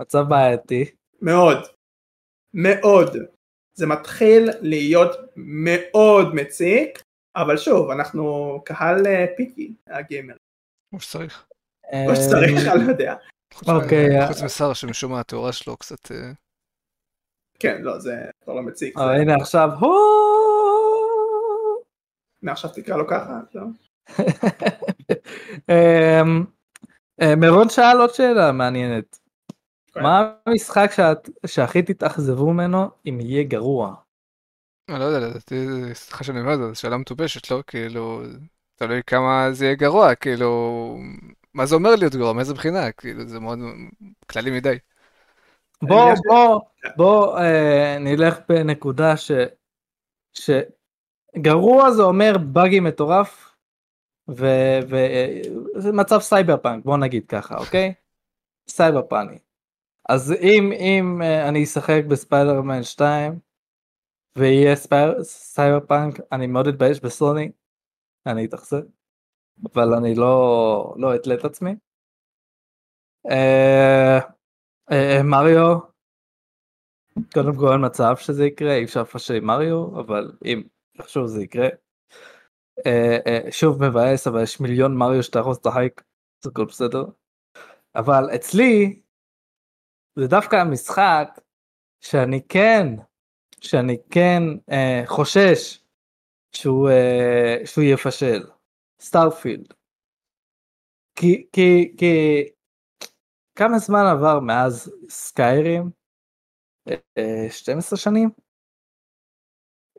מצב 0.00 0.22
בעייתי. 0.28 0.84
מאוד. 1.22 1.58
מאוד. 2.54 3.16
זה 3.74 3.86
מתחיל 3.86 4.50
להיות 4.60 5.10
מאוד 5.36 6.34
מציק, 6.34 7.02
אבל 7.36 7.56
שוב, 7.56 7.90
אנחנו 7.90 8.60
קהל 8.64 9.06
אה, 9.06 9.26
פיקי, 9.36 9.74
הגיימר. 9.86 10.34
כמו 10.90 11.00
שצריך. 11.00 11.46
כמו 11.90 12.16
שצריך, 12.16 12.66
אני 12.74 12.86
לא 12.86 12.90
יודע. 12.90 13.14
אוקיי. 13.68 14.26
חוץ 14.28 14.42
מסער 14.42 14.72
שמשום 14.72 15.12
מה 15.12 15.20
התאורה 15.20 15.52
שלו 15.52 15.76
קצת... 15.76 16.12
אה, 16.12 16.30
כן, 17.58 17.82
לא, 17.82 17.98
זה 17.98 18.24
כבר 18.44 18.54
לא 18.54 18.62
מציק. 18.62 18.98
אה, 18.98 19.16
הנה 19.16 19.34
עכשיו, 19.34 19.70
מעכשיו 22.42 22.70
תקרא 22.70 22.96
לו 22.96 23.06
ככה, 23.06 23.40
לא? 23.54 23.62
אמ, 25.70 26.44
אה, 27.22 27.36
מירון 27.36 27.68
שאל 27.68 28.00
עוד 28.00 28.10
שאלה 28.14 28.52
מעניינת. 28.52 29.18
כן. 29.92 30.02
מה 30.02 30.32
המשחק 30.46 30.90
שהכי 31.46 31.82
תתאכזבו 31.82 32.52
ממנו 32.52 32.88
אם 33.08 33.18
יהיה 33.20 33.42
גרוע? 33.42 33.94
אני 34.88 34.98
לא 34.98 35.04
יודע, 35.04 35.26
לדעתי, 35.26 35.66
סליחה 35.94 36.24
שאני 36.24 36.40
אומר 36.40 36.54
את 36.54 36.58
זה, 36.58 36.68
זו 36.68 36.80
שאלה 36.80 36.96
מטופשת, 36.96 37.50
לא? 37.50 37.62
כאילו, 37.66 38.22
תלוי 38.74 39.02
כמה 39.06 39.48
זה 39.52 39.64
יהיה 39.64 39.74
גרוע, 39.74 40.14
כאילו, 40.14 40.96
מה 41.54 41.66
זה 41.66 41.74
אומר 41.74 41.94
להיות 41.98 42.14
גרוע, 42.14 42.32
מאיזה 42.32 42.54
בחינה, 42.54 42.92
כאילו, 42.92 43.28
זה 43.28 43.40
מאוד 43.40 43.58
כללי 44.26 44.50
מדי. 44.50 44.78
בוא, 45.82 46.12
בוא, 46.26 46.60
בוא 46.96 47.38
אה, 47.38 47.98
נלך 48.00 48.38
בנקודה 48.48 49.16
ש... 49.16 49.30
שגרוע 50.32 51.90
זה 51.90 52.02
אומר 52.02 52.38
buggy 52.38 52.80
מטורף, 52.80 53.54
וזה 54.28 55.92
מצב 55.92 56.18
סייבר 56.20 56.56
פאנק, 56.56 56.84
בוא 56.84 56.96
נגיד 56.96 57.26
ככה, 57.26 57.56
אוקיי? 57.56 57.94
סייבר 58.68 59.02
פאנק. 59.02 59.40
אז 60.08 60.32
אם, 60.32 60.72
אם 60.72 61.22
אה, 61.22 61.48
אני 61.48 61.64
אשחק 61.64 62.02
בספיידרמן 62.08 62.82
2, 62.82 63.45
ויהיה 64.36 64.76
סייבר 65.22 65.86
פאנק, 65.86 66.14
אני 66.32 66.46
מאוד 66.46 66.66
אתבייש 66.66 67.00
בסוני, 67.00 67.52
אני 68.26 68.44
אתאכזב. 68.44 68.82
אבל 69.64 69.94
אני 69.94 70.14
לא, 70.14 70.94
לא 70.98 71.14
אתלה 71.14 71.34
את 71.34 71.44
עצמי. 71.44 71.70
אה, 73.30 74.18
אה, 74.92 75.22
מריו, 75.24 75.78
קודם 77.34 77.56
כל 77.58 77.78
מצב 77.78 78.16
שזה 78.16 78.44
יקרה, 78.44 78.74
אי 78.74 78.84
אפשר 78.84 79.02
לפשט 79.02 79.42
מריו, 79.42 80.00
אבל 80.00 80.32
אם 80.44 80.62
איכשהו 80.98 81.26
זה 81.26 81.42
יקרה. 81.42 81.68
אה, 82.86 83.50
שוב 83.50 83.82
מבאס, 83.82 84.26
אבל 84.26 84.42
יש 84.42 84.60
מיליון 84.60 84.96
מריו 84.96 85.22
שאתה 85.22 85.38
יכול 85.38 85.52
לשחק, 85.52 86.02
זה 86.44 86.50
הכל 86.50 86.64
בסדר. 86.64 87.04
אבל 87.94 88.34
אצלי, 88.34 89.02
זה 90.18 90.26
דווקא 90.26 90.56
המשחק 90.56 91.40
שאני 92.00 92.42
כן, 92.48 92.86
שאני 93.60 93.96
כן 94.10 94.42
חושש 95.06 95.84
שהוא, 96.52 96.90
שהוא 97.64 97.84
יפשל. 97.84 98.42
Starfield. 99.00 99.72
כי, 101.14 101.46
כי, 101.52 101.94
כי 101.96 102.44
כמה 103.54 103.78
זמן 103.78 104.04
עבר 104.12 104.40
מאז 104.40 104.92
Skyrim? 105.08 105.90
12 107.50 107.96
אה, 107.96 108.02
שנים? 108.02 108.30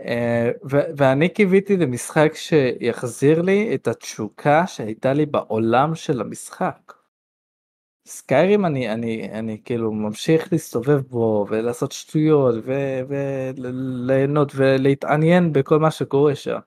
אה, 0.01 0.51
ו- 0.71 0.89
ואני 0.97 1.33
קיוויתי 1.33 1.77
למשחק 1.77 2.31
שיחזיר 2.33 3.41
לי 3.41 3.75
את 3.75 3.87
התשוקה 3.87 4.67
שהייתה 4.67 5.13
לי 5.13 5.25
בעולם 5.25 5.95
של 5.95 6.21
המשחק. 6.21 6.93
Skyrim 8.07 8.65
אני, 8.65 8.93
אני, 8.93 9.31
אני 9.31 9.61
כאילו 9.65 9.91
ממשיך 9.91 10.47
להסתובב 10.51 11.01
בו 11.01 11.45
ולעשות 11.49 11.91
שטויות 11.91 12.55
וליהנות 13.07 14.51
ולהתעניין 14.55 15.53
בכל 15.53 15.79
מה 15.79 15.91
שקורה 15.91 16.35
שם. 16.35 16.59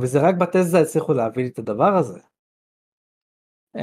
וזה 0.00 0.20
רק 0.20 0.34
Bethesda 0.34 0.80
הצליחו 0.80 1.12
להביא 1.12 1.42
לי 1.42 1.48
את 1.48 1.58
הדבר 1.58 1.96
הזה. 1.96 2.18
אה, 3.76 3.80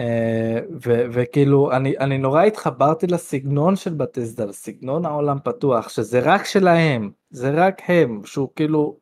ו- 0.86 1.06
וכאילו 1.14 1.72
אני, 1.72 1.98
אני 1.98 2.18
נורא 2.18 2.44
התחברתי 2.44 3.08
לסגנון 3.08 3.76
של 3.76 3.94
Bethesda, 3.94 4.46
לסגנון 4.46 5.06
העולם 5.06 5.38
פתוח, 5.44 5.90
שזה 5.90 6.20
רק 6.24 6.46
שלהם, 6.46 7.12
זה 7.30 7.52
רק 7.56 7.82
הם, 7.88 8.22
שהוא 8.26 8.50
כאילו, 8.56 9.00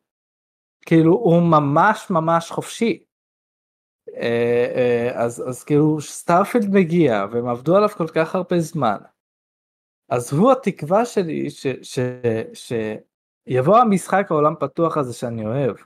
כאילו 0.86 1.12
הוא 1.12 1.42
ממש 1.42 2.10
ממש 2.10 2.50
חופשי. 2.50 3.04
אה, 4.14 4.16
אה, 4.16 5.14
אז, 5.14 5.48
אז 5.48 5.64
כאילו 5.64 6.00
Starfield 6.00 6.74
מגיע 6.74 7.26
והם 7.32 7.48
עבדו 7.48 7.76
עליו 7.76 7.88
כל 7.88 8.08
כך 8.08 8.34
הרבה 8.34 8.60
זמן. 8.60 8.96
אז 10.08 10.32
הוא 10.32 10.52
התקווה 10.52 11.04
שלי 11.04 11.48
שיבוא 12.54 13.78
המשחק 13.78 14.26
העולם 14.30 14.54
פתוח 14.60 14.96
הזה 14.96 15.12
שאני 15.12 15.46
אוהב. 15.46 15.76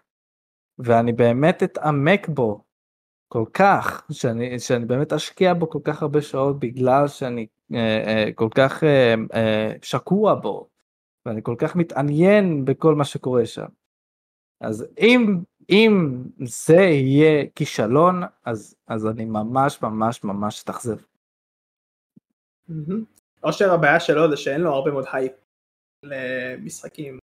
ואני 0.79 1.13
באמת 1.13 1.63
אתעמק 1.63 2.29
בו 2.29 2.65
כל 3.29 3.45
כך, 3.53 4.07
שאני, 4.13 4.59
שאני 4.59 4.85
באמת 4.85 5.13
אשקיע 5.13 5.55
בו 5.55 5.71
כל 5.71 5.79
כך 5.85 6.03
הרבה 6.03 6.23
שעות 6.23 6.59
בגלל 6.59 7.09
שאני 7.09 7.47
אה, 7.75 8.05
אה, 8.07 8.33
כל 8.35 8.49
כך 8.55 8.85
אה, 8.85 9.15
אה, 9.35 9.73
שקוע 9.83 10.35
בו, 10.35 10.69
ואני 11.27 11.43
כל 11.43 11.55
כך 11.59 11.77
מתעניין 11.77 12.65
בכל 12.65 12.95
מה 12.95 13.05
שקורה 13.05 13.47
שם. 13.47 13.67
אז 14.61 14.87
אם, 14.99 15.39
אם 15.71 16.23
זה 16.45 16.81
יהיה 16.81 17.47
כישלון, 17.55 18.23
אז, 18.45 18.75
אז 18.87 19.07
אני 19.07 19.25
ממש 19.25 19.83
ממש 19.83 20.25
ממש 20.25 20.63
אתאכזב. 20.63 20.97
אושר 23.43 23.73
הבעיה 23.73 24.01
שלו 24.01 24.31
זה 24.31 24.37
שאין 24.37 24.61
לו 24.61 24.75
הרבה 24.75 24.91
מאוד 24.91 25.05
הייפ 25.13 25.33
למשחקים 26.03 27.19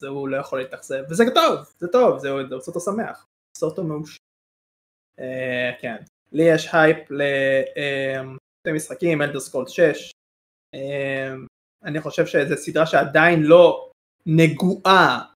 זה 0.00 0.08
הוא 0.08 0.28
לא 0.28 0.36
יכול 0.36 0.58
להתאכזב, 0.58 1.04
וזה 1.10 1.24
טוב, 1.34 1.58
זה 1.78 1.88
טוב, 1.92 2.18
זה 2.18 2.30
עושה 2.30 2.70
אותו 2.70 2.80
שמח, 2.80 3.26
עושה 3.56 3.66
אותו 3.66 3.84
מאושר. 3.84 4.16
אה, 5.18 5.70
כן, 5.80 5.96
לי 6.32 6.42
יש 6.42 6.68
הייפ 6.72 7.10
לשתי 7.10 8.72
משחקים, 8.74 9.22
Elder 9.22 9.40
Scrolls 9.40 9.68
6, 9.68 10.12
אני 11.84 12.00
חושב 12.00 12.26
שזו 12.26 12.56
סדרה 12.56 12.86
שעדיין 12.86 13.42
לא 13.42 13.90
נגועה 14.26 15.32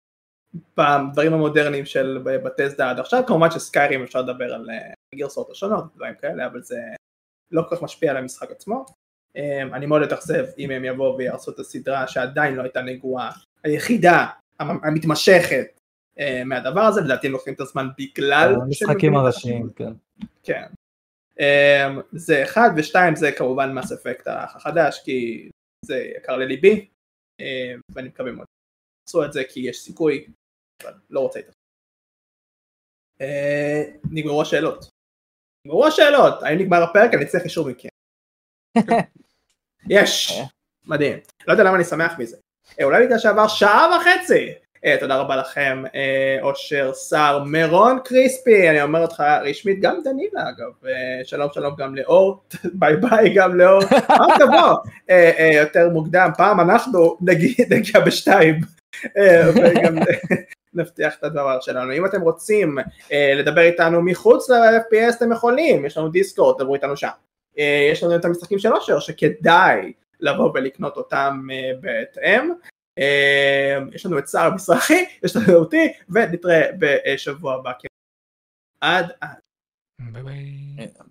בדברים 0.76 1.32
המודרניים 1.32 1.86
של 1.86 2.18
Bethesda 2.24 2.90
עד 2.90 3.00
עכשיו, 3.00 3.22
כמובן 3.26 3.50
ש 3.50 3.63
Skyrim 3.63 4.02
אפשר 4.02 4.22
לדבר 4.22 4.54
על 4.54 4.70
אה, 4.70 4.92
גרסאות 5.14 5.50
השונות, 5.50 5.84
דברים 5.96 6.14
כאלה, 6.14 6.46
אבל 6.46 6.62
זה 6.62 6.80
לא 7.50 7.62
כל 7.68 7.76
כך 7.76 7.82
משפיע 7.82 8.10
על 8.10 8.16
המשחק 8.16 8.50
עצמו. 8.50 8.84
אני 9.72 9.86
מאוד 9.86 10.02
אתאכזב 10.02 10.44
אם 10.58 10.70
הם 10.70 10.84
יבואו 10.84 11.18
ויעשו 11.18 11.50
את 11.50 11.58
הסדרה 11.58 12.08
שעדיין 12.08 12.54
לא 12.54 12.62
הייתה 12.62 12.82
נגועה, 12.82 13.30
היחידה 13.64 14.26
המתמשכת 14.60 15.80
אה, 16.18 16.42
מהדבר 16.44 16.80
הזה, 16.80 17.00
לדעתי 17.00 17.26
הם 17.26 17.32
לוקחים 17.32 17.54
את 17.54 17.60
הזמן 17.60 17.86
בגלל... 17.98 18.54
המשחקים 18.62 19.16
הראשיים, 19.16 19.70
כן. 19.76 19.92
כן. 20.42 20.66
אה, 21.40 21.88
זה 22.12 22.42
אחד, 22.42 22.70
ושתיים 22.76 23.16
זה 23.16 23.32
כמובן 23.32 23.72
מס 23.72 23.92
אפקט 23.92 24.26
החדש, 24.26 25.02
כי 25.04 25.48
זה 25.84 25.96
יקר 26.16 26.36
לליבי, 26.36 26.88
אה, 27.40 27.74
ואני 27.94 28.08
מקווה 28.08 28.32
מאוד 28.32 28.46
עשו 29.08 29.24
את 29.24 29.32
זה 29.32 29.42
כי 29.48 29.60
יש 29.60 29.80
סיכוי, 29.80 30.26
אבל 30.84 30.92
לא 31.10 31.20
רוצה 31.20 31.40
את 31.40 31.44
זה. 31.46 31.52
נגמרו 34.10 34.42
השאלות. 34.42 34.84
נגמרו 35.66 35.86
השאלות, 35.86 36.42
האם 36.42 36.58
נגמר 36.58 36.82
הפרק? 36.82 37.14
אני 37.14 37.26
צריך 37.26 37.44
אישור 37.44 37.68
מכם. 37.68 37.88
יש, 39.90 40.32
מדהים. 40.84 41.18
לא 41.46 41.52
יודע 41.52 41.64
למה 41.64 41.76
אני 41.76 41.84
שמח 41.84 42.18
מזה. 42.18 42.36
אולי 42.82 43.06
בגלל 43.06 43.18
שעבר 43.18 43.48
שעה 43.48 43.96
וחצי 43.96 44.54
אה, 44.84 44.96
תודה 45.00 45.16
רבה 45.16 45.36
לכם, 45.36 45.82
אה, 45.94 46.38
אושר, 46.42 46.92
שר, 47.08 47.44
מירון 47.46 47.98
קריספי, 48.04 48.70
אני 48.70 48.82
אומר 48.82 49.02
אותך 49.02 49.22
רשמית, 49.44 49.80
גם 49.80 50.00
דנילה 50.04 50.48
אגב, 50.48 50.86
אה, 50.86 51.24
שלום 51.24 51.48
שלום 51.54 51.74
גם 51.78 51.94
לאור, 51.94 52.44
ביי 52.78 52.96
ביי 52.96 53.34
גם 53.34 53.54
לאור, 53.54 53.82
אל 54.10 54.38
תבוא 54.38 54.76
אה, 55.10 55.30
אה, 55.38 55.50
יותר 55.54 55.88
מוקדם, 55.88 56.30
פעם 56.36 56.60
אנחנו 56.60 57.16
נגיע, 57.20 58.00
בשתיים, 58.06 58.60
אה, 59.16 59.50
וגם 59.50 59.94
נבטיח 60.74 61.18
את 61.18 61.24
הדבר 61.24 61.60
שלנו. 61.60 61.92
אם 61.92 62.06
אתם 62.06 62.20
רוצים 62.20 62.78
אה, 63.12 63.34
לדבר 63.36 63.60
איתנו 63.60 64.02
מחוץ 64.02 64.50
ל-FPS 64.50 65.16
אתם 65.16 65.32
יכולים, 65.32 65.84
יש 65.84 65.96
לנו 65.96 66.08
דיסקורד, 66.08 66.62
דברו 66.62 66.74
איתנו 66.74 66.96
שם. 66.96 67.08
אה, 67.58 67.88
יש 67.92 68.02
לנו 68.02 68.16
את 68.16 68.24
המשחקים 68.24 68.58
של 68.58 68.72
אושר 68.72 69.00
שכדאי 69.00 69.92
לבוא 70.20 70.50
ולקנות 70.54 70.96
אותם 70.96 71.46
אה, 71.52 71.70
בהתאם. 71.80 72.50
אה, 72.98 73.78
יש 73.92 74.06
לנו 74.06 74.18
את 74.18 74.28
שר 74.28 74.40
המזרחי, 74.40 75.04
יש 75.22 75.36
לנו 75.36 75.54
אותי, 75.54 75.92
ונתראה 76.08 76.70
בשבוע 76.78 77.54
הבא. 77.54 77.72
עד 78.80 79.06
אז. 79.20 79.28
ביי 80.12 80.22
ביי. 80.22 80.76
אה, 80.78 81.04